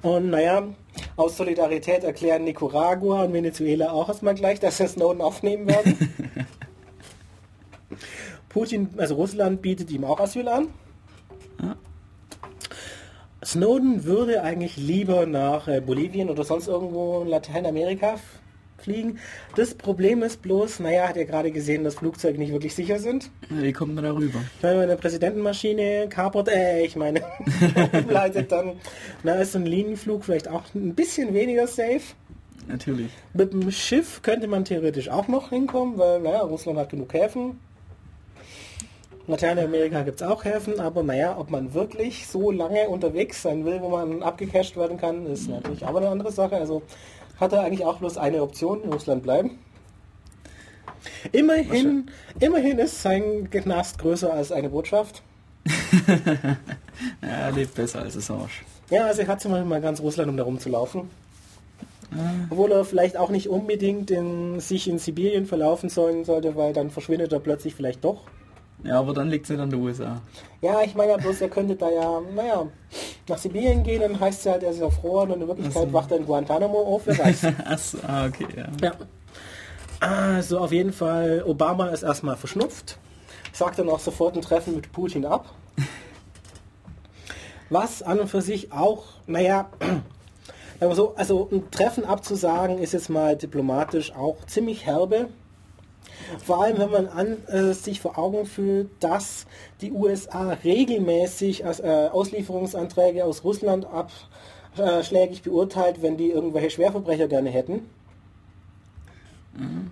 Und 0.00 0.30
naja, 0.30 0.68
aus 1.16 1.36
Solidarität 1.36 2.02
erklären 2.02 2.44
Nicaragua 2.44 3.24
und 3.24 3.34
Venezuela 3.34 3.92
auch 3.92 4.08
erstmal 4.08 4.34
gleich, 4.34 4.58
dass 4.58 4.78
sie 4.78 4.88
Snowden 4.88 5.20
aufnehmen 5.20 5.68
werden. 5.68 5.98
Putin, 8.48 8.88
also 8.96 9.16
Russland 9.16 9.60
bietet 9.60 9.90
ihm 9.90 10.04
auch 10.04 10.18
Asyl 10.18 10.48
an. 10.48 10.68
Ja. 11.62 11.76
Snowden 13.44 14.04
würde 14.04 14.42
eigentlich 14.42 14.76
lieber 14.76 15.26
nach 15.26 15.66
äh, 15.66 15.80
Bolivien 15.80 16.28
oder 16.28 16.44
sonst 16.44 16.68
irgendwo 16.68 17.22
in 17.22 17.28
Lateinamerika 17.28 18.16
fliegen. 18.78 19.18
Das 19.56 19.74
Problem 19.74 20.22
ist 20.22 20.42
bloß, 20.42 20.80
naja, 20.80 21.08
hat 21.08 21.16
er 21.16 21.24
gerade 21.24 21.50
gesehen, 21.50 21.84
dass 21.84 21.96
Flugzeuge 21.96 22.38
nicht 22.38 22.52
wirklich 22.52 22.74
sicher 22.74 22.98
sind. 22.98 23.30
Wie 23.48 23.72
kommt 23.72 23.94
man 23.94 24.04
da 24.04 24.12
rüber? 24.12 24.40
Wenn 24.60 24.76
man 24.76 24.84
eine 24.84 24.96
Präsidentenmaschine 24.96 26.08
kapert, 26.08 26.48
äh, 26.48 26.82
ich 26.84 26.96
meine, 26.96 27.22
umleitet, 27.92 28.52
dann 28.52 28.72
na, 29.22 29.34
ist 29.34 29.52
so 29.52 29.58
ein 29.58 29.66
Linienflug 29.66 30.24
vielleicht 30.24 30.48
auch 30.48 30.62
ein 30.74 30.94
bisschen 30.94 31.34
weniger 31.34 31.66
safe. 31.66 32.02
Natürlich. 32.68 33.10
Mit 33.32 33.52
dem 33.52 33.70
Schiff 33.70 34.22
könnte 34.22 34.46
man 34.46 34.64
theoretisch 34.64 35.08
auch 35.08 35.28
noch 35.28 35.50
hinkommen, 35.50 35.98
weil, 35.98 36.20
naja, 36.20 36.40
Russland 36.42 36.78
hat 36.78 36.90
genug 36.90 37.12
Häfen. 37.12 37.58
Lateinamerika 39.30 40.02
gibt 40.02 40.20
es 40.20 40.26
auch 40.26 40.44
Häfen, 40.44 40.80
aber 40.80 41.02
naja, 41.02 41.36
ob 41.38 41.50
man 41.50 41.74
wirklich 41.74 42.26
so 42.26 42.50
lange 42.50 42.88
unterwegs 42.88 43.42
sein 43.42 43.64
will, 43.64 43.80
wo 43.80 43.88
man 43.88 44.22
abgecasht 44.22 44.76
werden 44.76 44.98
kann, 44.98 45.26
ist 45.26 45.48
natürlich 45.48 45.86
aber 45.86 45.98
eine 45.98 46.08
andere 46.08 46.32
Sache. 46.32 46.56
Also 46.56 46.82
hat 47.38 47.52
er 47.52 47.62
eigentlich 47.62 47.84
auch 47.84 47.98
bloß 47.98 48.18
eine 48.18 48.42
Option, 48.42 48.82
in 48.82 48.92
Russland 48.92 49.22
bleiben. 49.22 49.58
Immerhin, 51.32 52.10
immerhin 52.40 52.78
ist 52.78 53.02
sein 53.02 53.48
Knast 53.50 53.98
größer 53.98 54.32
als 54.32 54.52
eine 54.52 54.68
Botschaft. 54.68 55.22
ja, 56.06 56.56
er 57.22 57.52
lebt 57.52 57.74
besser 57.74 58.00
als 58.00 58.16
Assange. 58.16 58.48
Ja, 58.90 59.06
also 59.06 59.22
er 59.22 59.28
hat 59.28 59.40
zum 59.40 59.52
Beispiel 59.52 59.68
mal 59.68 59.80
ganz 59.80 60.00
Russland, 60.00 60.28
um 60.28 60.36
da 60.36 60.42
rumzulaufen. 60.42 61.10
Ah. 62.12 62.32
Obwohl 62.50 62.72
er 62.72 62.84
vielleicht 62.84 63.16
auch 63.16 63.30
nicht 63.30 63.48
unbedingt 63.48 64.10
in, 64.10 64.60
sich 64.60 64.88
in 64.88 64.98
Sibirien 64.98 65.46
verlaufen 65.46 65.88
sollen 65.88 66.24
sollte, 66.24 66.56
weil 66.56 66.72
dann 66.72 66.90
verschwindet 66.90 67.32
er 67.32 67.40
plötzlich 67.40 67.74
vielleicht 67.74 68.04
doch. 68.04 68.24
Ja, 68.82 68.98
aber 68.98 69.12
dann 69.12 69.28
liegt 69.28 69.44
es 69.44 69.50
nicht 69.50 69.60
an 69.60 69.70
der 69.70 69.78
USA. 69.78 70.20
Ja, 70.62 70.82
ich 70.82 70.94
meine 70.94 71.12
ja 71.12 71.16
bloß, 71.18 71.40
er 71.40 71.48
könnte 71.48 71.76
da 71.76 71.90
ja, 71.90 72.20
naja, 72.34 72.66
nach 73.28 73.38
Sibirien 73.38 73.82
gehen, 73.82 74.00
dann 74.00 74.18
heißt 74.18 74.40
es 74.40 74.52
halt, 74.52 74.62
er 74.62 74.70
ist 74.70 74.80
erfroren 74.80 75.30
und 75.30 75.42
in 75.42 75.48
Wirklichkeit 75.48 75.88
so. 75.88 75.92
wacht 75.92 76.10
er 76.10 76.18
in 76.18 76.26
Guantanamo 76.26 76.78
auf, 76.78 77.02
wer 77.06 77.18
weiß. 77.18 77.44
Achso, 77.64 77.98
ah, 78.06 78.26
okay, 78.26 78.46
ja. 78.56 78.68
ja. 78.82 78.92
Also 80.00 80.58
auf 80.58 80.72
jeden 80.72 80.92
Fall, 80.92 81.42
Obama 81.46 81.88
ist 81.88 82.02
erstmal 82.02 82.36
verschnupft, 82.36 82.98
sagt 83.52 83.78
dann 83.78 83.88
auch 83.90 84.00
sofort 84.00 84.34
ein 84.34 84.42
Treffen 84.42 84.74
mit 84.74 84.92
Putin 84.92 85.26
ab. 85.26 85.54
Was 87.68 88.02
an 88.02 88.18
und 88.18 88.28
für 88.28 88.42
sich 88.42 88.72
auch, 88.72 89.04
naja, 89.26 89.70
so, 90.92 91.14
also 91.14 91.48
ein 91.52 91.70
Treffen 91.70 92.04
abzusagen 92.04 92.78
ist 92.78 92.92
jetzt 92.92 93.10
mal 93.10 93.36
diplomatisch 93.36 94.12
auch 94.14 94.44
ziemlich 94.46 94.86
herbe. 94.86 95.28
Vor 96.44 96.62
allem, 96.62 96.78
wenn 96.78 96.90
man 96.90 97.08
an, 97.08 97.46
äh, 97.46 97.72
sich 97.72 98.00
vor 98.00 98.18
Augen 98.18 98.46
fühlt, 98.46 98.90
dass 99.00 99.46
die 99.80 99.92
USA 99.92 100.56
regelmäßig 100.64 101.64
als, 101.64 101.80
äh, 101.80 102.08
Auslieferungsanträge 102.12 103.24
aus 103.24 103.44
Russland 103.44 103.86
abschlägig 104.76 105.42
beurteilt, 105.42 106.02
wenn 106.02 106.16
die 106.16 106.30
irgendwelche 106.30 106.70
Schwerverbrecher 106.70 107.28
gerne 107.28 107.50
hätten. 107.50 107.88
Mhm. 109.54 109.90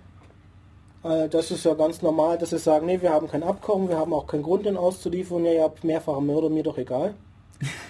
Äh, 1.03 1.29
das 1.29 1.51
ist 1.51 1.65
ja 1.65 1.73
ganz 1.73 2.01
normal, 2.01 2.37
dass 2.37 2.49
sie 2.51 2.59
sagen, 2.59 2.85
nee, 2.85 3.01
wir 3.01 3.11
haben 3.11 3.27
kein 3.27 3.43
Abkommen, 3.43 3.89
wir 3.89 3.97
haben 3.97 4.13
auch 4.13 4.27
keinen 4.27 4.43
Grund, 4.43 4.65
den 4.65 4.77
auszuliefern, 4.77 5.45
ja, 5.45 5.51
ihr 5.51 5.63
habt 5.63 5.83
mehrfache 5.83 6.21
Mörder, 6.21 6.49
mir 6.49 6.63
doch 6.63 6.77
egal. 6.77 7.13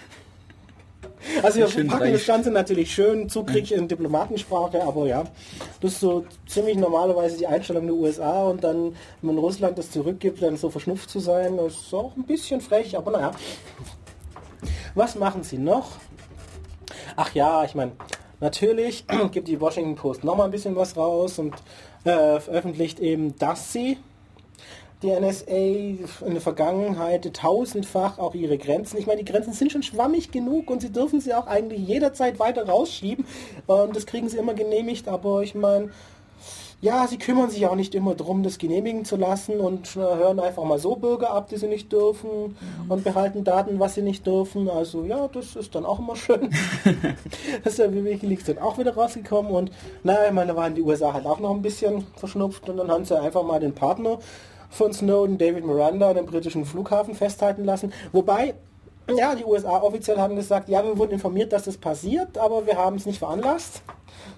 Also 1.43 1.60
wir 1.60 1.88
packen 1.88 2.11
das 2.11 2.26
Ganze 2.26 2.51
natürlich 2.51 2.93
schön 2.93 3.30
zukrieg 3.30 3.72
in 3.72 3.88
Diplomatensprache, 3.88 4.84
aber 4.84 5.07
ja, 5.07 5.23
das 5.81 5.93
ist 5.93 5.99
so 5.99 6.26
ziemlich 6.47 6.77
normalerweise 6.77 7.38
die 7.38 7.47
Einstellung 7.47 7.85
der 7.85 7.95
USA 7.95 8.43
und 8.43 8.64
dann, 8.64 8.95
wenn 9.22 9.35
man 9.35 9.38
Russland 9.38 9.77
das 9.77 9.91
zurückgibt, 9.91 10.41
dann 10.41 10.57
so 10.57 10.69
verschnupft 10.69 11.10
zu 11.10 11.19
sein, 11.19 11.57
das 11.57 11.73
ist 11.73 11.93
auch 11.93 12.15
ein 12.15 12.23
bisschen 12.23 12.61
frech, 12.61 12.97
aber 12.97 13.11
naja. 13.11 13.31
Was 14.95 15.15
machen 15.15 15.43
sie 15.43 15.57
noch? 15.57 15.91
Ach 17.15 17.34
ja, 17.34 17.64
ich 17.64 17.76
meine, 17.76 17.91
natürlich 18.39 19.06
gibt 19.31 19.47
die 19.47 19.60
Washington 19.61 19.95
Post 19.95 20.23
noch 20.23 20.35
mal 20.35 20.45
ein 20.45 20.51
bisschen 20.51 20.76
was 20.76 20.97
raus 20.97 21.39
und 21.39 21.56
äh, 22.03 22.39
veröffentlicht 22.39 22.99
eben, 22.99 23.38
dass 23.38 23.72
sie 23.72 23.97
die 25.01 25.11
NSA 25.11 25.53
in 26.26 26.34
der 26.34 26.41
Vergangenheit 26.41 27.34
tausendfach 27.34 28.17
auch 28.17 28.35
ihre 28.35 28.57
Grenzen. 28.57 28.97
Ich 28.97 29.07
meine, 29.07 29.23
die 29.23 29.31
Grenzen 29.31 29.53
sind 29.53 29.71
schon 29.71 29.84
schwammig 29.84 30.31
genug 30.31 30.69
und 30.69 30.81
sie 30.81 30.91
dürfen 30.91 31.21
sie 31.21 31.34
auch 31.34 31.47
eigentlich 31.47 31.88
jederzeit 31.88 32.39
weiter 32.39 32.67
rausschieben. 32.67 33.26
Und 33.65 33.95
das 33.95 34.05
kriegen 34.05 34.27
sie 34.27 34.38
immer 34.38 34.53
genehmigt, 34.53 35.07
aber 35.07 35.41
ich 35.41 35.55
meine, 35.55 35.91
ja, 36.81 37.07
sie 37.07 37.17
kümmern 37.17 37.49
sich 37.49 37.65
auch 37.65 37.76
nicht 37.76 37.93
immer 37.93 38.15
darum, 38.15 38.41
das 38.41 38.57
genehmigen 38.57 39.03
zu 39.03 39.17
lassen 39.17 39.59
und 39.59 39.97
äh, 39.97 39.99
hören 39.99 40.39
einfach 40.39 40.63
mal 40.63 40.80
so 40.80 40.95
Bürger 40.95 41.31
ab, 41.31 41.49
die 41.49 41.57
sie 41.57 41.67
nicht 41.67 41.91
dürfen 41.91 42.30
mhm. 42.30 42.91
und 42.91 43.03
behalten 43.03 43.43
Daten, 43.43 43.80
was 43.80 43.95
sie 43.95 44.01
nicht 44.01 44.26
dürfen. 44.26 44.69
Also 44.69 45.03
ja, 45.03 45.27
das 45.27 45.57
ist 45.57 45.76
dann 45.76 45.85
auch 45.85 45.99
immer 45.99 46.15
schön. 46.15 46.49
das 47.63 47.73
ist 47.73 47.80
ja 47.80 47.93
wie 47.93 48.05
Wikileaks 48.05 48.45
dann 48.45 48.59
auch 48.59 48.77
wieder 48.77 48.95
rausgekommen 48.95 49.51
und 49.51 49.71
naja, 50.03 50.27
ich 50.27 50.34
meine, 50.34 50.53
da 50.53 50.57
waren 50.57 50.73
die 50.73 50.81
USA 50.81 51.11
halt 51.11 51.26
auch 51.26 51.39
noch 51.39 51.53
ein 51.53 51.61
bisschen 51.61 52.05
verschnupft 52.15 52.69
und 52.69 52.77
dann 52.77 52.89
haben 52.89 53.03
sie 53.03 53.19
einfach 53.19 53.43
mal 53.43 53.59
den 53.59 53.76
Partner 53.76 54.19
von 54.69 54.93
Snowden 54.93 55.37
David 55.37 55.65
Miranda 55.65 56.09
an 56.09 56.15
dem 56.15 56.25
britischen 56.25 56.65
Flughafen 56.65 57.15
festhalten 57.15 57.65
lassen. 57.65 57.91
Wobei, 58.11 58.55
ja, 59.15 59.35
die 59.35 59.43
USA 59.43 59.81
offiziell 59.81 60.17
haben 60.17 60.35
gesagt, 60.35 60.69
ja, 60.69 60.83
wir 60.83 60.97
wurden 60.97 61.13
informiert, 61.13 61.51
dass 61.51 61.63
das 61.63 61.77
passiert, 61.77 62.37
aber 62.37 62.65
wir 62.65 62.77
haben 62.77 62.95
es 62.95 63.05
nicht 63.05 63.19
veranlasst, 63.19 63.81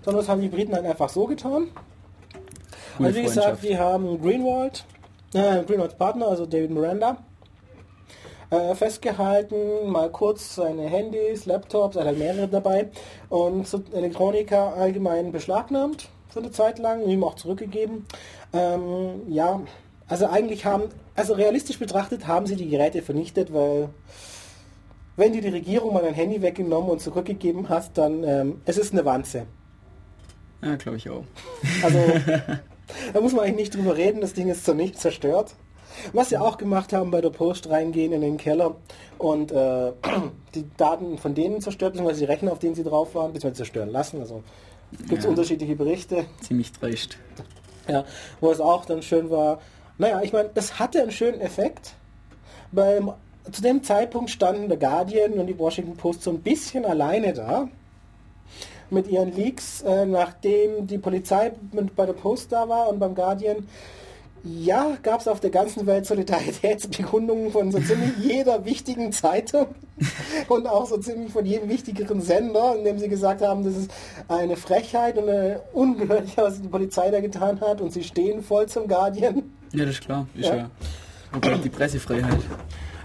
sondern 0.04 0.22
das 0.22 0.30
haben 0.30 0.42
die 0.42 0.48
Briten 0.48 0.72
dann 0.72 0.86
einfach 0.86 1.10
so 1.10 1.26
getan. 1.26 1.70
Gute 2.98 3.08
also 3.08 3.20
wie 3.20 3.24
gesagt, 3.24 3.64
wir 3.64 3.80
haben 3.80 4.22
Greenwald, 4.22 4.86
äh, 5.34 5.64
Greenwalds 5.64 5.96
Partner, 5.96 6.28
also 6.28 6.46
David 6.46 6.72
Miranda, 6.72 7.18
äh, 8.50 8.76
festgehalten, 8.76 9.90
mal 9.90 10.10
kurz 10.10 10.56
seine 10.56 10.84
Handys, 10.84 11.46
Laptops, 11.46 11.96
er 11.96 12.06
hat 12.06 12.18
mehrere 12.18 12.48
dabei 12.48 12.90
und 13.30 13.68
so 13.68 13.82
Elektroniker 13.94 14.74
allgemein 14.76 15.32
beschlagnahmt 15.32 16.10
für 16.30 16.40
eine 16.40 16.52
Zeit 16.52 16.80
lang, 16.80 17.06
ihm 17.08 17.24
auch 17.24 17.36
zurückgegeben. 17.36 18.06
Ähm, 18.54 19.22
ja, 19.30 19.62
also 20.12 20.28
eigentlich 20.28 20.66
haben, 20.66 20.90
also 21.16 21.34
realistisch 21.34 21.80
betrachtet 21.80 22.28
haben 22.28 22.46
sie 22.46 22.58
die 22.58 22.68
Geräte 22.68 23.02
vernichtet, 23.02 23.54
weil 23.54 23.88
wenn 25.16 25.32
dir 25.32 25.42
die 25.42 25.48
Regierung 25.48 25.94
mal 25.94 26.04
ein 26.04 26.14
Handy 26.14 26.42
weggenommen 26.42 26.90
und 26.90 27.00
zurückgegeben 27.00 27.70
hast, 27.70 27.98
dann 27.98 28.26
ähm, 28.26 28.62
es 28.66 28.78
ist 28.78 28.92
eine 28.92 29.06
Wanze. 29.06 29.46
Ja, 30.62 30.76
glaube 30.76 30.98
ich 30.98 31.10
auch. 31.10 31.24
Also 31.82 31.98
da 33.14 33.22
muss 33.22 33.32
man 33.32 33.46
eigentlich 33.46 33.72
nicht 33.72 33.76
drüber 33.76 33.96
reden, 33.96 34.20
das 34.20 34.34
Ding 34.34 34.50
ist 34.50 34.66
so 34.66 34.74
nicht 34.74 35.00
zerstört. 35.00 35.56
Was 36.12 36.28
sie 36.28 36.38
auch 36.38 36.58
gemacht 36.58 36.92
haben 36.92 37.10
bei 37.10 37.22
der 37.22 37.30
Post 37.30 37.70
reingehen 37.70 38.12
in 38.12 38.20
den 38.20 38.36
Keller 38.36 38.76
und 39.18 39.54
äh, 39.54 39.94
die 40.56 40.66
Daten 40.76 41.20
von 41.20 41.36
denen 41.36 41.62
zerstört, 41.62 41.94
beziehungsweise 41.94 42.26
die 42.26 42.32
Rechner, 42.32 42.52
auf 42.52 42.60
denen 42.60 42.76
sie 42.76 42.84
drauf 42.84 43.16
waren, 43.16 43.32
beziehungsweise 43.32 43.64
zerstören 43.64 43.90
lassen. 43.90 44.20
Also 44.20 44.44
gibt 44.92 45.20
es 45.20 45.24
ja. 45.24 45.30
unterschiedliche 45.30 45.78
Berichte. 45.78 46.26
Ziemlich 46.42 46.74
dreist. 46.74 47.18
Ja, 47.88 48.04
wo 48.42 48.52
es 48.52 48.60
auch 48.60 48.84
dann 48.84 49.02
schön 49.02 49.30
war. 49.30 49.62
Naja, 50.02 50.20
ich 50.24 50.34
meine, 50.34 50.50
das 50.52 50.80
hatte 50.80 51.00
einen 51.00 51.12
schönen 51.12 51.42
Effekt. 51.42 51.94
Beim, 52.72 53.12
zu 53.52 53.62
dem 53.62 53.84
Zeitpunkt 53.84 54.32
standen 54.32 54.68
der 54.68 54.80
Guardian 54.80 55.34
und 55.34 55.46
die 55.46 55.60
Washington 55.60 55.96
Post 55.96 56.24
so 56.24 56.32
ein 56.32 56.42
bisschen 56.42 56.86
alleine 56.86 57.34
da 57.34 57.68
mit 58.90 59.08
ihren 59.08 59.32
Leaks, 59.32 59.84
äh, 59.84 60.08
nachdem 60.08 60.88
die 60.88 60.98
Polizei 60.98 61.52
mit, 61.72 61.96
bei 61.96 62.08
der 62.08 62.14
Post 62.14 62.52
da 62.52 62.68
war 62.68 62.90
und 62.90 62.98
beim 62.98 63.14
Guardian. 63.14 63.68
Ja, 64.44 64.98
gab 65.04 65.22
es 65.22 65.28
auf 65.28 65.40
der 65.40 65.52
ganzen 65.52 65.86
Welt 65.86 66.08
Solidaritätsbekundungen 66.08 67.52
von 67.52 67.72
so 67.72 67.80
ziemlich 67.80 68.18
jeder 68.24 68.66
wichtigen 68.66 69.12
Zeitung 69.12 69.68
und 70.48 70.66
auch 70.66 70.88
so 70.88 70.98
ziemlich 70.98 71.32
von 71.32 71.46
jedem 71.46 71.70
wichtigeren 71.70 72.22
Sender, 72.22 72.76
in 72.76 72.86
dem 72.86 72.98
sie 72.98 73.08
gesagt 73.08 73.44
haben, 73.44 73.64
das 73.64 73.76
ist 73.76 73.92
eine 74.28 74.56
Frechheit 74.56 75.20
und 75.20 75.30
eine 75.30 75.62
ungeheuerlich, 75.74 76.38
was 76.38 76.60
die 76.60 76.70
Polizei 76.70 77.12
da 77.12 77.22
getan 77.22 77.62
hat 77.62 77.82
und 77.82 77.94
sie 77.94 78.04
stehen 78.04 78.42
voll 78.42 78.66
zum 78.66 78.88
Guardian. 78.88 79.61
Ja, 79.74 79.86
das 79.86 79.96
ist 79.96 80.02
klar. 80.02 80.28
Ist 80.36 80.50
Ja. 80.50 80.56
ja. 80.56 81.58
die 81.58 81.70
Pressefreiheit. 81.70 82.40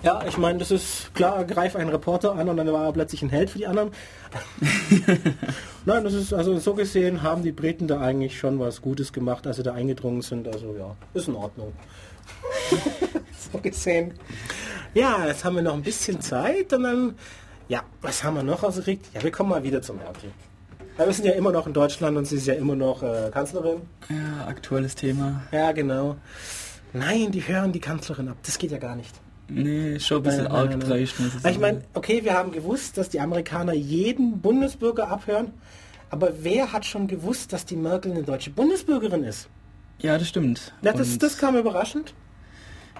Ja, 0.02 0.22
ich 0.26 0.36
meine, 0.36 0.58
das 0.58 0.70
ist 0.70 1.12
klar, 1.14 1.44
greif 1.44 1.74
einen 1.74 1.90
Reporter 1.90 2.34
an 2.34 2.48
und 2.48 2.56
dann 2.56 2.72
war 2.72 2.84
er 2.84 2.92
plötzlich 2.92 3.22
ein 3.22 3.30
Held 3.30 3.50
für 3.50 3.58
die 3.58 3.66
anderen. 3.66 3.90
Nein, 5.84 6.04
das 6.04 6.12
ist 6.12 6.32
also 6.32 6.58
so 6.58 6.74
gesehen 6.74 7.22
haben 7.22 7.42
die 7.42 7.52
Briten 7.52 7.88
da 7.88 8.00
eigentlich 8.00 8.38
schon 8.38 8.60
was 8.60 8.82
Gutes 8.82 9.12
gemacht, 9.12 9.46
als 9.46 9.56
sie 9.56 9.62
da 9.62 9.72
eingedrungen 9.72 10.22
sind. 10.22 10.46
Also 10.46 10.76
ja, 10.78 10.94
ist 11.14 11.28
in 11.28 11.34
Ordnung. 11.34 11.72
so 13.52 13.58
gesehen. 13.58 14.14
Ja, 14.94 15.26
jetzt 15.26 15.44
haben 15.44 15.56
wir 15.56 15.62
noch 15.62 15.74
ein 15.74 15.82
bisschen 15.82 16.20
Zeit 16.20 16.72
und 16.72 16.84
dann, 16.84 17.14
ja, 17.68 17.82
was 18.00 18.22
haben 18.22 18.36
wir 18.36 18.42
noch 18.42 18.62
ausgekriegt? 18.62 19.06
Ja, 19.14 19.22
wir 19.22 19.30
kommen 19.30 19.50
mal 19.50 19.62
wieder 19.62 19.82
zum 19.82 19.96
Merkel. 19.96 20.30
Wir 20.96 21.12
sind 21.12 21.26
ja 21.26 21.32
immer 21.32 21.52
noch 21.52 21.66
in 21.66 21.72
Deutschland 21.72 22.16
und 22.16 22.26
sie 22.26 22.36
ist 22.36 22.46
ja 22.46 22.54
immer 22.54 22.74
noch 22.74 23.02
äh, 23.02 23.30
Kanzlerin. 23.32 23.82
Ja, 24.08 24.46
aktuelles 24.46 24.94
Thema. 24.94 25.42
Ja, 25.52 25.72
genau. 25.72 26.16
Nein, 26.92 27.30
die 27.32 27.46
hören 27.46 27.72
die 27.72 27.80
Kanzlerin 27.80 28.28
ab. 28.28 28.36
Das 28.44 28.56
geht 28.58 28.70
ja 28.70 28.78
gar 28.78 28.96
nicht. 28.96 29.14
Nee, 29.48 30.00
schon 30.00 30.18
ein 30.18 30.22
bisschen 30.24 30.44
Nein, 30.44 30.52
arg 30.52 30.70
nein, 30.70 30.78
nein. 30.80 30.88
dreist, 30.88 31.20
muss 31.20 31.44
ich 31.44 31.58
meine, 31.58 31.82
okay, 31.94 32.24
wir 32.24 32.34
haben 32.34 32.50
gewusst, 32.50 32.98
dass 32.98 33.08
die 33.10 33.20
Amerikaner 33.20 33.74
jeden 33.74 34.40
Bundesbürger 34.40 35.08
abhören, 35.08 35.52
aber 36.10 36.32
wer 36.42 36.72
hat 36.72 36.84
schon 36.84 37.06
gewusst, 37.06 37.52
dass 37.52 37.64
die 37.64 37.76
Merkel 37.76 38.12
eine 38.12 38.22
deutsche 38.22 38.50
Bundesbürgerin 38.50 39.22
ist? 39.24 39.48
ja, 40.00 40.18
das 40.18 40.28
stimmt. 40.28 40.72
Ja, 40.82 40.92
das, 40.92 41.16
das 41.18 41.38
kam 41.38 41.56
überraschend. 41.56 42.12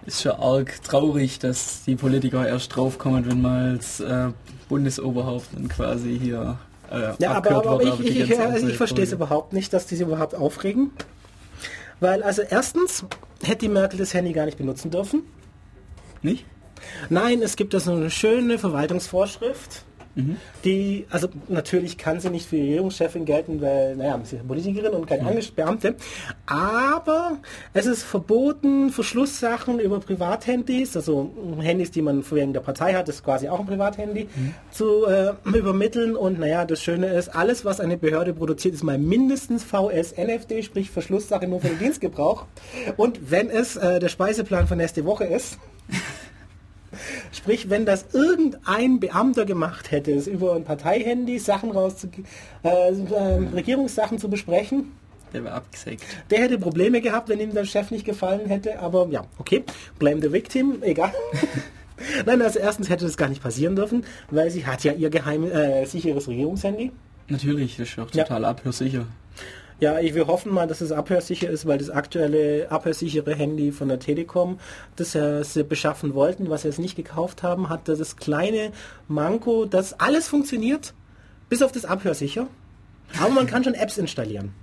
ist 0.06 0.22
schon 0.22 0.32
arg 0.32 0.82
traurig, 0.84 1.38
dass 1.40 1.82
die 1.84 1.96
Politiker 1.96 2.46
erst 2.46 2.74
draufkommen, 2.76 3.28
wenn 3.28 3.42
mal 3.42 3.70
als 3.72 4.00
äh, 4.00 4.28
Bundesoberhaupt 4.68 5.48
dann 5.54 5.68
quasi 5.68 6.18
hier 6.18 6.58
äh, 6.90 7.12
Ja, 7.18 7.32
aber, 7.32 7.50
aber, 7.50 7.82
ich, 7.82 8.00
ich, 8.00 8.30
ich, 8.30 8.38
also 8.38 8.66
ich 8.66 8.76
verstehe 8.76 9.04
es 9.04 9.12
überhaupt 9.12 9.52
nicht, 9.52 9.72
dass 9.72 9.86
die 9.86 9.96
sich 9.96 10.06
überhaupt 10.06 10.34
aufregen. 10.34 10.90
Weil 12.00 12.22
also 12.22 12.42
erstens 12.42 13.04
hätte 13.42 13.60
die 13.60 13.68
Merkel 13.68 13.98
das 13.98 14.12
Handy 14.14 14.32
gar 14.32 14.46
nicht 14.46 14.58
benutzen 14.58 14.90
dürfen. 14.90 15.22
Nicht? 16.22 16.44
Nein, 17.08 17.42
es 17.42 17.56
gibt 17.56 17.74
da 17.74 17.80
so 17.80 17.92
eine 17.92 18.10
schöne 18.10 18.58
Verwaltungsvorschrift, 18.58 19.84
die, 20.64 21.06
also 21.10 21.28
natürlich 21.48 21.98
kann 21.98 22.20
sie 22.20 22.30
nicht 22.30 22.48
für 22.48 22.56
die 22.56 22.62
Regierungschefin 22.62 23.24
gelten, 23.24 23.60
weil, 23.60 23.96
naja, 23.96 24.18
sie 24.24 24.36
ist 24.36 24.48
Politikerin 24.48 24.92
und 24.92 25.06
keine 25.06 25.26
Angestellte, 25.26 25.94
aber 26.46 27.38
es 27.74 27.86
ist 27.86 28.02
verboten, 28.02 28.90
Verschlusssachen 28.90 29.78
über 29.78 30.00
Privathandys, 30.00 30.96
also 30.96 31.30
Handys, 31.60 31.90
die 31.90 32.02
man 32.02 32.24
wegen 32.30 32.52
der 32.52 32.60
Partei 32.60 32.94
hat, 32.94 33.08
ist 33.08 33.22
quasi 33.24 33.48
auch 33.48 33.60
ein 33.60 33.66
Privathandy, 33.66 34.28
zu 34.70 35.06
äh, 35.06 35.34
übermitteln. 35.44 36.16
Und 36.16 36.38
naja, 36.38 36.64
das 36.64 36.82
Schöne 36.82 37.08
ist, 37.08 37.28
alles, 37.28 37.64
was 37.64 37.80
eine 37.80 37.96
Behörde 37.96 38.32
produziert, 38.32 38.74
ist 38.74 38.82
mal 38.82 38.98
mindestens 38.98 39.64
VS-NFD, 39.64 40.62
sprich 40.62 40.90
Verschlusssache 40.90 41.46
nur 41.46 41.60
für 41.60 41.68
den 41.68 41.78
Dienstgebrauch. 41.78 42.46
Und 42.96 43.30
wenn 43.30 43.50
es 43.50 43.76
äh, 43.76 44.00
der 44.00 44.08
Speiseplan 44.08 44.66
für 44.66 44.76
nächste 44.76 45.04
Woche 45.04 45.24
ist, 45.24 45.58
Sprich, 47.32 47.70
wenn 47.70 47.86
das 47.86 48.06
irgendein 48.12 49.00
Beamter 49.00 49.44
gemacht 49.44 49.90
hätte, 49.90 50.12
es 50.12 50.26
über 50.26 50.54
ein 50.54 50.64
Parteihandy 50.64 51.38
Sachen 51.38 51.70
rauszu 51.70 52.08
äh, 52.62 52.68
äh, 52.68 53.48
Regierungssachen 53.54 54.18
zu 54.18 54.28
besprechen, 54.28 54.92
Der 55.32 55.44
war 55.44 55.52
abgesägt. 55.52 56.02
der 56.30 56.40
hätte 56.40 56.58
Probleme 56.58 57.00
gehabt, 57.00 57.28
wenn 57.28 57.40
ihm 57.40 57.52
der 57.54 57.64
Chef 57.64 57.90
nicht 57.90 58.04
gefallen 58.04 58.46
hätte. 58.46 58.78
Aber 58.80 59.06
ja, 59.10 59.24
okay, 59.38 59.64
blame 59.98 60.20
the 60.22 60.32
victim, 60.32 60.78
egal. 60.82 61.12
Nein, 62.26 62.42
also 62.42 62.58
erstens 62.58 62.90
hätte 62.90 63.06
das 63.06 63.16
gar 63.16 63.28
nicht 63.28 63.42
passieren 63.42 63.74
dürfen, 63.74 64.04
weil 64.30 64.50
sie 64.50 64.66
hat 64.66 64.84
ja 64.84 64.92
ihr 64.92 65.08
geheim 65.10 65.44
äh, 65.50 65.84
sicheres 65.86 66.28
Regierungshandy. 66.28 66.92
Natürlich, 67.28 67.76
das 67.78 67.88
ist 67.88 67.98
auch 67.98 68.10
Ja. 68.12 68.24
total 68.24 68.44
abhörsicher. 68.44 69.06
Ja, 69.78 69.98
ich, 69.98 70.14
wir 70.14 70.26
hoffen 70.26 70.52
mal, 70.52 70.66
dass 70.66 70.80
es 70.80 70.90
abhörsicher 70.90 71.50
ist, 71.50 71.66
weil 71.66 71.76
das 71.76 71.90
aktuelle 71.90 72.70
abhörsichere 72.70 73.34
Handy 73.34 73.72
von 73.72 73.88
der 73.88 73.98
Telekom, 73.98 74.58
das 74.96 75.14
äh, 75.14 75.42
sie 75.44 75.64
beschaffen 75.64 76.14
wollten, 76.14 76.48
was 76.48 76.62
sie 76.62 76.68
jetzt 76.68 76.78
nicht 76.78 76.96
gekauft 76.96 77.42
haben, 77.42 77.68
hat 77.68 77.86
das 77.86 78.16
kleine 78.16 78.72
Manko, 79.06 79.66
dass 79.66 80.00
alles 80.00 80.28
funktioniert, 80.28 80.94
bis 81.50 81.60
auf 81.60 81.72
das 81.72 81.84
Abhörsicher. 81.84 82.46
Aber 83.20 83.30
man 83.30 83.46
kann 83.46 83.64
schon 83.64 83.74
Apps 83.74 83.98
installieren. 83.98 84.54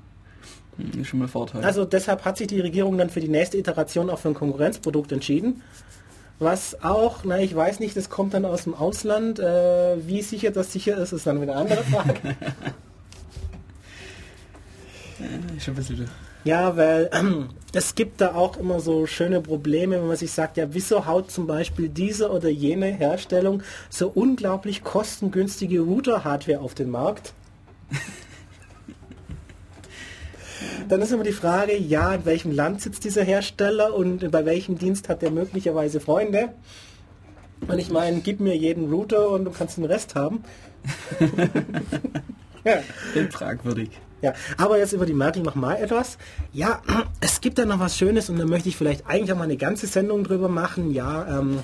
Hm, 0.78 1.02
Ist 1.02 1.08
schon 1.10 1.20
mal 1.20 1.28
Vorteil. 1.28 1.64
Also 1.64 1.86
deshalb 1.86 2.26
hat 2.26 2.38
sich 2.38 2.48
die 2.48 2.60
Regierung 2.60 2.98
dann 2.98 3.12
für 3.12 3.22
die 3.22 3.30
nächste 3.30 3.58
Iteration 3.58 4.10
auch 4.10 4.18
für 4.20 4.30
ein 4.30 4.34
Konkurrenzprodukt 4.34 5.12
entschieden. 5.12 5.62
Was 6.40 6.84
auch, 6.84 7.20
na 7.24 7.40
ich 7.40 7.56
weiß 7.56 7.80
nicht, 7.80 7.96
das 7.96 8.10
kommt 8.10 8.34
dann 8.34 8.46
aus 8.46 8.64
dem 8.64 8.74
Ausland. 8.74 9.40
Äh, 9.40 10.08
wie 10.08 10.24
sicher 10.24 10.50
das 10.50 10.74
sicher 10.74 10.98
ist, 10.98 11.12
ist 11.12 11.28
dann 11.28 11.40
wieder 11.40 11.56
eine 11.56 11.62
andere 11.62 11.84
Frage. 11.84 12.16
schon 15.60 15.74
ein 15.74 15.78
bisschen... 15.78 16.10
Ja, 16.44 16.76
weil 16.76 17.10
ähm, 17.14 17.50
es 17.74 17.96
gibt 17.96 18.22
da 18.22 18.36
auch 18.36 18.58
immer 18.58 18.80
so 18.80 19.08
schöne 19.08 19.42
Probleme, 19.42 19.98
wenn 20.00 20.08
man 20.08 20.18
sich 20.18 20.32
sagt, 20.32 20.58
ja, 20.58 20.74
wieso 20.74 21.06
haut 21.06 21.32
zum 21.32 21.48
Beispiel 21.48 21.90
diese 21.90 22.30
oder 22.30 22.50
jene 22.50 22.88
Herstellung 22.88 23.64
so 23.90 24.10
unglaublich 24.10 24.84
kostengünstige 24.84 25.80
Router-Hardware 25.80 26.60
auf 26.60 26.76
den 26.76 26.90
Markt? 26.90 27.34
Dann 30.90 31.02
ist 31.02 31.12
immer 31.12 31.24
die 31.24 31.32
Frage, 31.32 31.78
ja, 31.78 32.14
in 32.14 32.26
welchem 32.26 32.52
Land 32.52 32.82
sitzt 32.82 33.04
dieser 33.06 33.24
Hersteller 33.24 33.94
und 33.94 34.30
bei 34.32 34.46
welchem 34.46 34.78
Dienst 34.78 35.10
hat 35.10 35.22
der 35.22 35.32
möglicherweise 35.32 36.00
Freunde? 36.00 36.50
Und 37.68 37.80
ich 37.80 37.90
meine, 37.90 38.20
gib 38.20 38.40
mir 38.40 38.56
jeden 38.56 38.92
Router 38.92 39.30
und 39.30 39.46
du 39.46 39.52
kannst 39.52 39.78
den 39.78 39.86
Rest 39.86 40.16
haben. 40.16 40.44
ja. 42.66 42.80
fragwürdig. 43.30 43.92
Ja, 44.24 44.34
aber 44.58 44.78
jetzt 44.78 44.94
über 44.94 45.06
die 45.06 45.14
Merkel 45.14 45.44
noch 45.44 45.56
mal 45.56 45.76
etwas. 45.76 46.18
Ja, 46.54 46.82
es 47.20 47.42
gibt 47.42 47.58
da 47.60 47.66
noch 47.66 47.80
was 47.80 47.98
Schönes 47.98 48.30
und 48.30 48.40
da 48.40 48.46
möchte 48.46 48.70
ich 48.70 48.78
vielleicht 48.78 49.06
eigentlich 49.06 49.34
auch 49.34 49.38
mal 49.38 49.44
eine 49.44 49.58
ganze 49.58 49.86
Sendung 49.86 50.24
drüber 50.24 50.48
machen. 50.48 50.92
Ja, 50.92 51.40
ähm, 51.40 51.60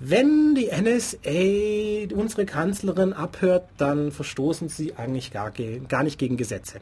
wenn 0.00 0.56
die 0.56 0.66
NSA 0.66 2.12
unsere 2.14 2.44
Kanzlerin 2.44 3.12
abhört, 3.12 3.68
dann 3.76 4.10
verstoßen 4.10 4.68
sie 4.68 4.96
eigentlich 4.96 5.30
gar, 5.30 5.52
gar 5.88 6.02
nicht 6.02 6.18
gegen 6.18 6.36
Gesetze. 6.36 6.80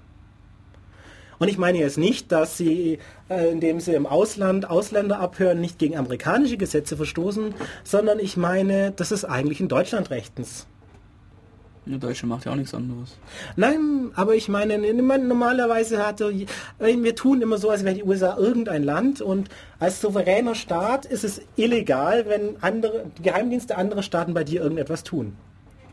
Und 1.39 1.49
ich 1.49 1.59
meine 1.59 1.79
jetzt 1.79 1.99
nicht, 1.99 2.33
dass 2.33 2.57
sie, 2.57 2.99
äh, 3.29 3.51
indem 3.51 3.81
sie 3.81 3.93
im 3.93 4.07
Ausland 4.07 4.71
Ausländer 4.71 5.21
abhören, 5.21 5.61
nicht 5.61 5.79
gegen 5.79 5.99
amerikanische 5.99 6.57
Gesetze 6.57 6.97
verstoßen, 6.97 7.55
sondern 7.83 8.21
ich 8.21 8.39
meine, 8.39 8.91
das 8.93 9.13
ist 9.13 9.27
eigentlich 9.27 9.61
in 9.61 9.69
Deutschland 9.69 10.09
rechtens. 10.09 10.67
Der 11.87 11.99
Deutsche 11.99 12.27
macht 12.27 12.47
ja 12.47 12.53
auch 12.53 12.57
nichts 12.57 12.73
anderes. 12.73 13.17
Nein, 13.57 14.11
aber 14.15 14.35
ich 14.35 14.49
meine, 14.49 14.79
meine, 14.79 15.25
normalerweise 15.25 16.07
hatte, 16.07 16.33
wir 16.79 17.15
tun 17.15 17.43
immer 17.43 17.59
so, 17.59 17.69
als 17.69 17.85
wäre 17.85 17.95
die 17.95 18.05
USA 18.05 18.39
irgendein 18.39 18.83
Land 18.83 19.21
und 19.21 19.51
als 19.79 20.01
souveräner 20.01 20.55
Staat 20.55 21.05
ist 21.05 21.25
es 21.25 21.43
illegal, 21.57 22.25
wenn 22.27 22.57
andere 22.63 23.07
Geheimdienste 23.23 23.77
anderer 23.77 24.03
Staaten 24.03 24.33
bei 24.33 24.45
dir 24.45 24.63
irgendetwas 24.63 25.05
tun. 25.05 25.37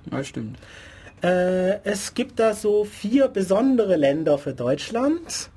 Ja, 0.09 0.23
stimmt. 0.23 0.57
Äh, 1.21 1.83
es 1.83 2.13
gibt 2.13 2.39
da 2.39 2.53
so 2.53 2.85
vier 2.85 3.27
besondere 3.27 3.97
Länder 3.97 4.37
für 4.37 4.53
Deutschland. 4.53 5.49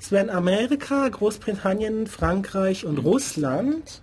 Es 0.00 0.10
wären 0.10 0.30
Amerika, 0.30 1.08
Großbritannien, 1.08 2.06
Frankreich 2.06 2.86
und 2.86 2.98
Russland. 2.98 4.02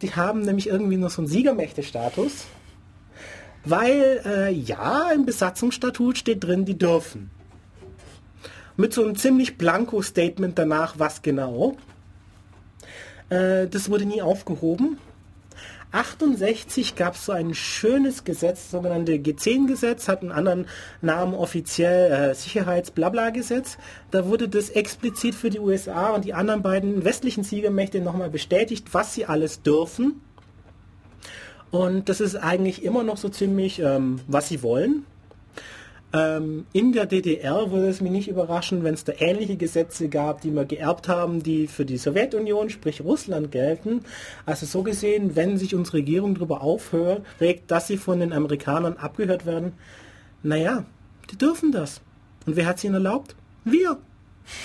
Die 0.00 0.14
haben 0.14 0.40
nämlich 0.40 0.68
irgendwie 0.68 0.96
noch 0.96 1.10
so 1.10 1.22
einen 1.22 1.28
Siegermächte-Status. 1.28 2.46
Weil, 3.68 4.22
äh, 4.24 4.50
ja, 4.50 5.10
im 5.10 5.26
Besatzungsstatut 5.26 6.16
steht 6.16 6.44
drin, 6.44 6.64
die 6.64 6.78
dürfen. 6.78 7.30
Mit 8.76 8.94
so 8.94 9.04
einem 9.04 9.16
ziemlich 9.16 9.58
blanko 9.58 10.00
Statement 10.00 10.58
danach, 10.58 10.98
was 10.98 11.20
genau. 11.20 11.76
Äh, 13.28 13.66
das 13.66 13.90
wurde 13.90 14.06
nie 14.06 14.22
aufgehoben. 14.22 14.98
68 15.92 16.96
gab 16.96 17.14
es 17.14 17.26
so 17.26 17.32
ein 17.32 17.54
schönes 17.54 18.24
Gesetz, 18.24 18.62
das 18.62 18.70
sogenannte 18.70 19.12
G10-Gesetz, 19.12 20.08
hat 20.08 20.22
einen 20.22 20.32
anderen 20.32 20.66
Namen 21.00 21.34
offiziell 21.34 22.12
äh, 22.12 22.34
Sicherheits-Blabla-Gesetz. 22.34 23.78
Da 24.10 24.26
wurde 24.26 24.48
das 24.48 24.70
explizit 24.70 25.34
für 25.34 25.50
die 25.50 25.60
USA 25.60 26.10
und 26.10 26.24
die 26.24 26.34
anderen 26.34 26.62
beiden 26.62 27.04
westlichen 27.04 27.42
Siegermächte 27.44 28.00
nochmal 28.00 28.30
bestätigt, 28.30 28.88
was 28.92 29.14
sie 29.14 29.26
alles 29.26 29.62
dürfen. 29.62 30.20
Und 31.70 32.08
das 32.08 32.20
ist 32.20 32.36
eigentlich 32.36 32.82
immer 32.82 33.02
noch 33.02 33.16
so 33.16 33.28
ziemlich, 33.28 33.80
ähm, 33.80 34.20
was 34.26 34.48
sie 34.48 34.62
wollen. 34.62 35.04
Ähm, 36.10 36.64
in 36.72 36.92
der 36.92 37.04
DDR 37.04 37.70
würde 37.70 37.88
es 37.88 38.00
mich 38.00 38.10
nicht 38.10 38.28
überraschen, 38.28 38.82
wenn 38.82 38.94
es 38.94 39.04
da 39.04 39.12
ähnliche 39.18 39.56
Gesetze 39.56 40.08
gab, 40.08 40.40
die 40.40 40.50
wir 40.50 40.64
geerbt 40.64 41.06
haben, 41.06 41.42
die 41.42 41.66
für 41.66 41.84
die 41.84 41.98
Sowjetunion, 41.98 42.70
sprich 42.70 43.02
Russland, 43.02 43.52
gelten. 43.52 44.00
Also 44.46 44.64
so 44.64 44.82
gesehen, 44.82 45.36
wenn 45.36 45.58
sich 45.58 45.74
unsere 45.74 45.98
Regierung 45.98 46.34
darüber 46.34 46.62
aufhört, 46.62 47.22
regt, 47.40 47.70
dass 47.70 47.88
sie 47.88 47.98
von 47.98 48.20
den 48.20 48.32
Amerikanern 48.32 48.96
abgehört 48.96 49.44
werden, 49.44 49.72
naja, 50.42 50.86
die 51.30 51.36
dürfen 51.36 51.72
das. 51.72 52.00
Und 52.46 52.56
wer 52.56 52.64
hat 52.64 52.78
es 52.78 52.84
ihnen 52.84 52.94
erlaubt? 52.94 53.36
Wir. 53.64 53.98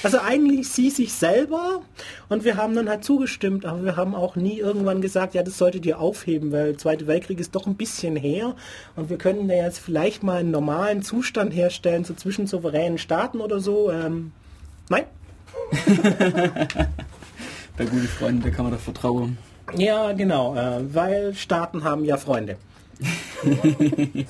Also 0.01 0.19
eigentlich 0.19 0.69
sie 0.69 0.89
sich 0.89 1.13
selber 1.13 1.81
und 2.29 2.43
wir 2.43 2.57
haben 2.57 2.75
dann 2.75 2.89
halt 2.89 3.03
zugestimmt, 3.03 3.65
aber 3.65 3.83
wir 3.83 3.95
haben 3.95 4.15
auch 4.15 4.35
nie 4.35 4.59
irgendwann 4.59 5.01
gesagt, 5.01 5.33
ja, 5.33 5.43
das 5.43 5.57
solltet 5.57 5.85
ihr 5.85 5.99
aufheben, 5.99 6.51
weil 6.51 6.71
der 6.71 6.77
Zweite 6.77 7.07
Weltkrieg 7.07 7.39
ist 7.39 7.55
doch 7.55 7.67
ein 7.67 7.75
bisschen 7.75 8.15
her 8.15 8.55
und 8.95 9.09
wir 9.09 9.17
können 9.17 9.47
da 9.47 9.55
jetzt 9.55 9.79
vielleicht 9.79 10.23
mal 10.23 10.37
einen 10.37 10.51
normalen 10.51 11.03
Zustand 11.03 11.53
herstellen, 11.53 12.03
so 12.03 12.13
zwischen 12.13 12.47
souveränen 12.47 12.97
Staaten 12.97 13.39
oder 13.39 13.59
so. 13.59 13.91
Ähm, 13.91 14.31
nein. 14.89 15.03
Bei 17.77 17.85
guten 17.85 18.07
Freunden, 18.07 18.43
da 18.43 18.49
kann 18.49 18.65
man 18.65 18.73
doch 18.73 18.81
vertrauen. 18.81 19.37
Ja, 19.75 20.11
genau, 20.11 20.55
äh, 20.55 20.93
weil 20.93 21.33
Staaten 21.33 21.83
haben 21.83 22.05
ja 22.05 22.17
Freunde. 22.17 22.57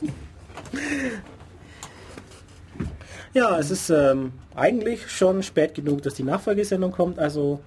Ja, 3.34 3.58
es 3.58 3.72
ist 3.72 3.90
ähm, 3.90 4.32
eigentlich 4.56 5.10
schon 5.10 5.44
spät 5.44 5.76
genug, 5.76 6.02
dass 6.04 6.16
die 6.16 6.24
Nachfolgesendung 6.24 6.92
kommt. 6.92 7.20
Also 7.20 7.60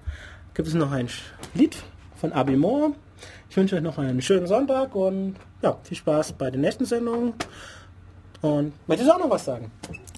gibt 0.53 0.67
es 0.67 0.73
noch 0.73 0.91
ein 0.91 1.07
Lied 1.53 1.77
von 2.15 2.33
Abi 2.33 2.55
Moore. 2.55 2.93
Ich 3.49 3.57
wünsche 3.57 3.75
euch 3.75 3.81
noch 3.81 3.97
einen 3.97 4.21
schönen 4.21 4.47
Sonntag 4.47 4.95
und 4.95 5.35
ja, 5.61 5.77
viel 5.83 5.97
Spaß 5.97 6.33
bei 6.33 6.51
den 6.51 6.61
nächsten 6.61 6.85
Sendungen. 6.85 7.33
Und 8.41 8.73
möchtest 8.87 9.09
du 9.09 9.15
auch 9.15 9.19
noch 9.19 9.29
was 9.31 9.45
sagen? 9.45 9.71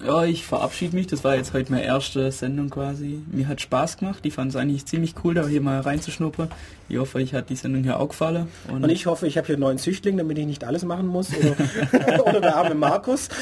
Ja, 0.04 0.24
ich 0.24 0.44
verabschiede 0.44 0.94
mich. 0.94 1.06
Das 1.06 1.24
war 1.24 1.36
jetzt 1.36 1.54
heute 1.54 1.72
meine 1.72 1.84
erste 1.84 2.30
Sendung 2.32 2.68
quasi. 2.68 3.22
Mir 3.30 3.48
hat 3.48 3.62
Spaß 3.62 3.96
gemacht. 3.96 4.26
Ich 4.26 4.34
fand 4.34 4.50
es 4.50 4.56
eigentlich 4.56 4.84
ziemlich 4.84 5.14
cool, 5.24 5.34
da 5.34 5.46
hier 5.46 5.62
mal 5.62 5.80
reinzuschnuppern. 5.80 6.50
Ich 6.90 6.98
hoffe, 6.98 7.22
ich 7.22 7.32
hat 7.32 7.48
die 7.48 7.56
Sendung 7.56 7.82
hier 7.82 7.98
auch 7.98 8.08
gefallen. 8.08 8.48
Und, 8.68 8.84
und 8.84 8.90
ich 8.90 9.06
hoffe, 9.06 9.26
ich 9.26 9.38
habe 9.38 9.46
hier 9.46 9.54
einen 9.54 9.62
neuen 9.62 9.78
Züchtling, 9.78 10.18
damit 10.18 10.36
ich 10.36 10.46
nicht 10.46 10.64
alles 10.64 10.84
machen 10.84 11.06
muss. 11.06 11.30
Oder, 11.34 12.22
oder 12.26 12.40
der 12.42 12.56
arme 12.56 12.74
Markus. 12.74 13.30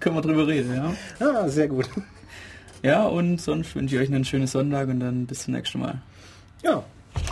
können 0.00 0.16
wir 0.16 0.22
drüber 0.22 0.46
reden, 0.46 0.74
ja. 0.74 1.26
Ah, 1.26 1.48
sehr 1.48 1.68
gut. 1.68 1.88
Ja, 2.82 3.04
und 3.04 3.40
sonst 3.40 3.74
wünsche 3.74 3.96
ich 3.96 4.02
euch 4.02 4.08
einen 4.08 4.24
schönen 4.24 4.46
Sonntag 4.46 4.88
und 4.88 5.00
dann 5.00 5.26
bis 5.26 5.44
zum 5.44 5.54
nächsten 5.54 5.80
Mal. 5.80 6.02
Ja, 6.62 6.82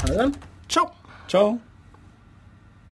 also 0.02 0.14
dann, 0.14 0.32
ciao. 0.68 0.90
Ciao. 1.28 1.60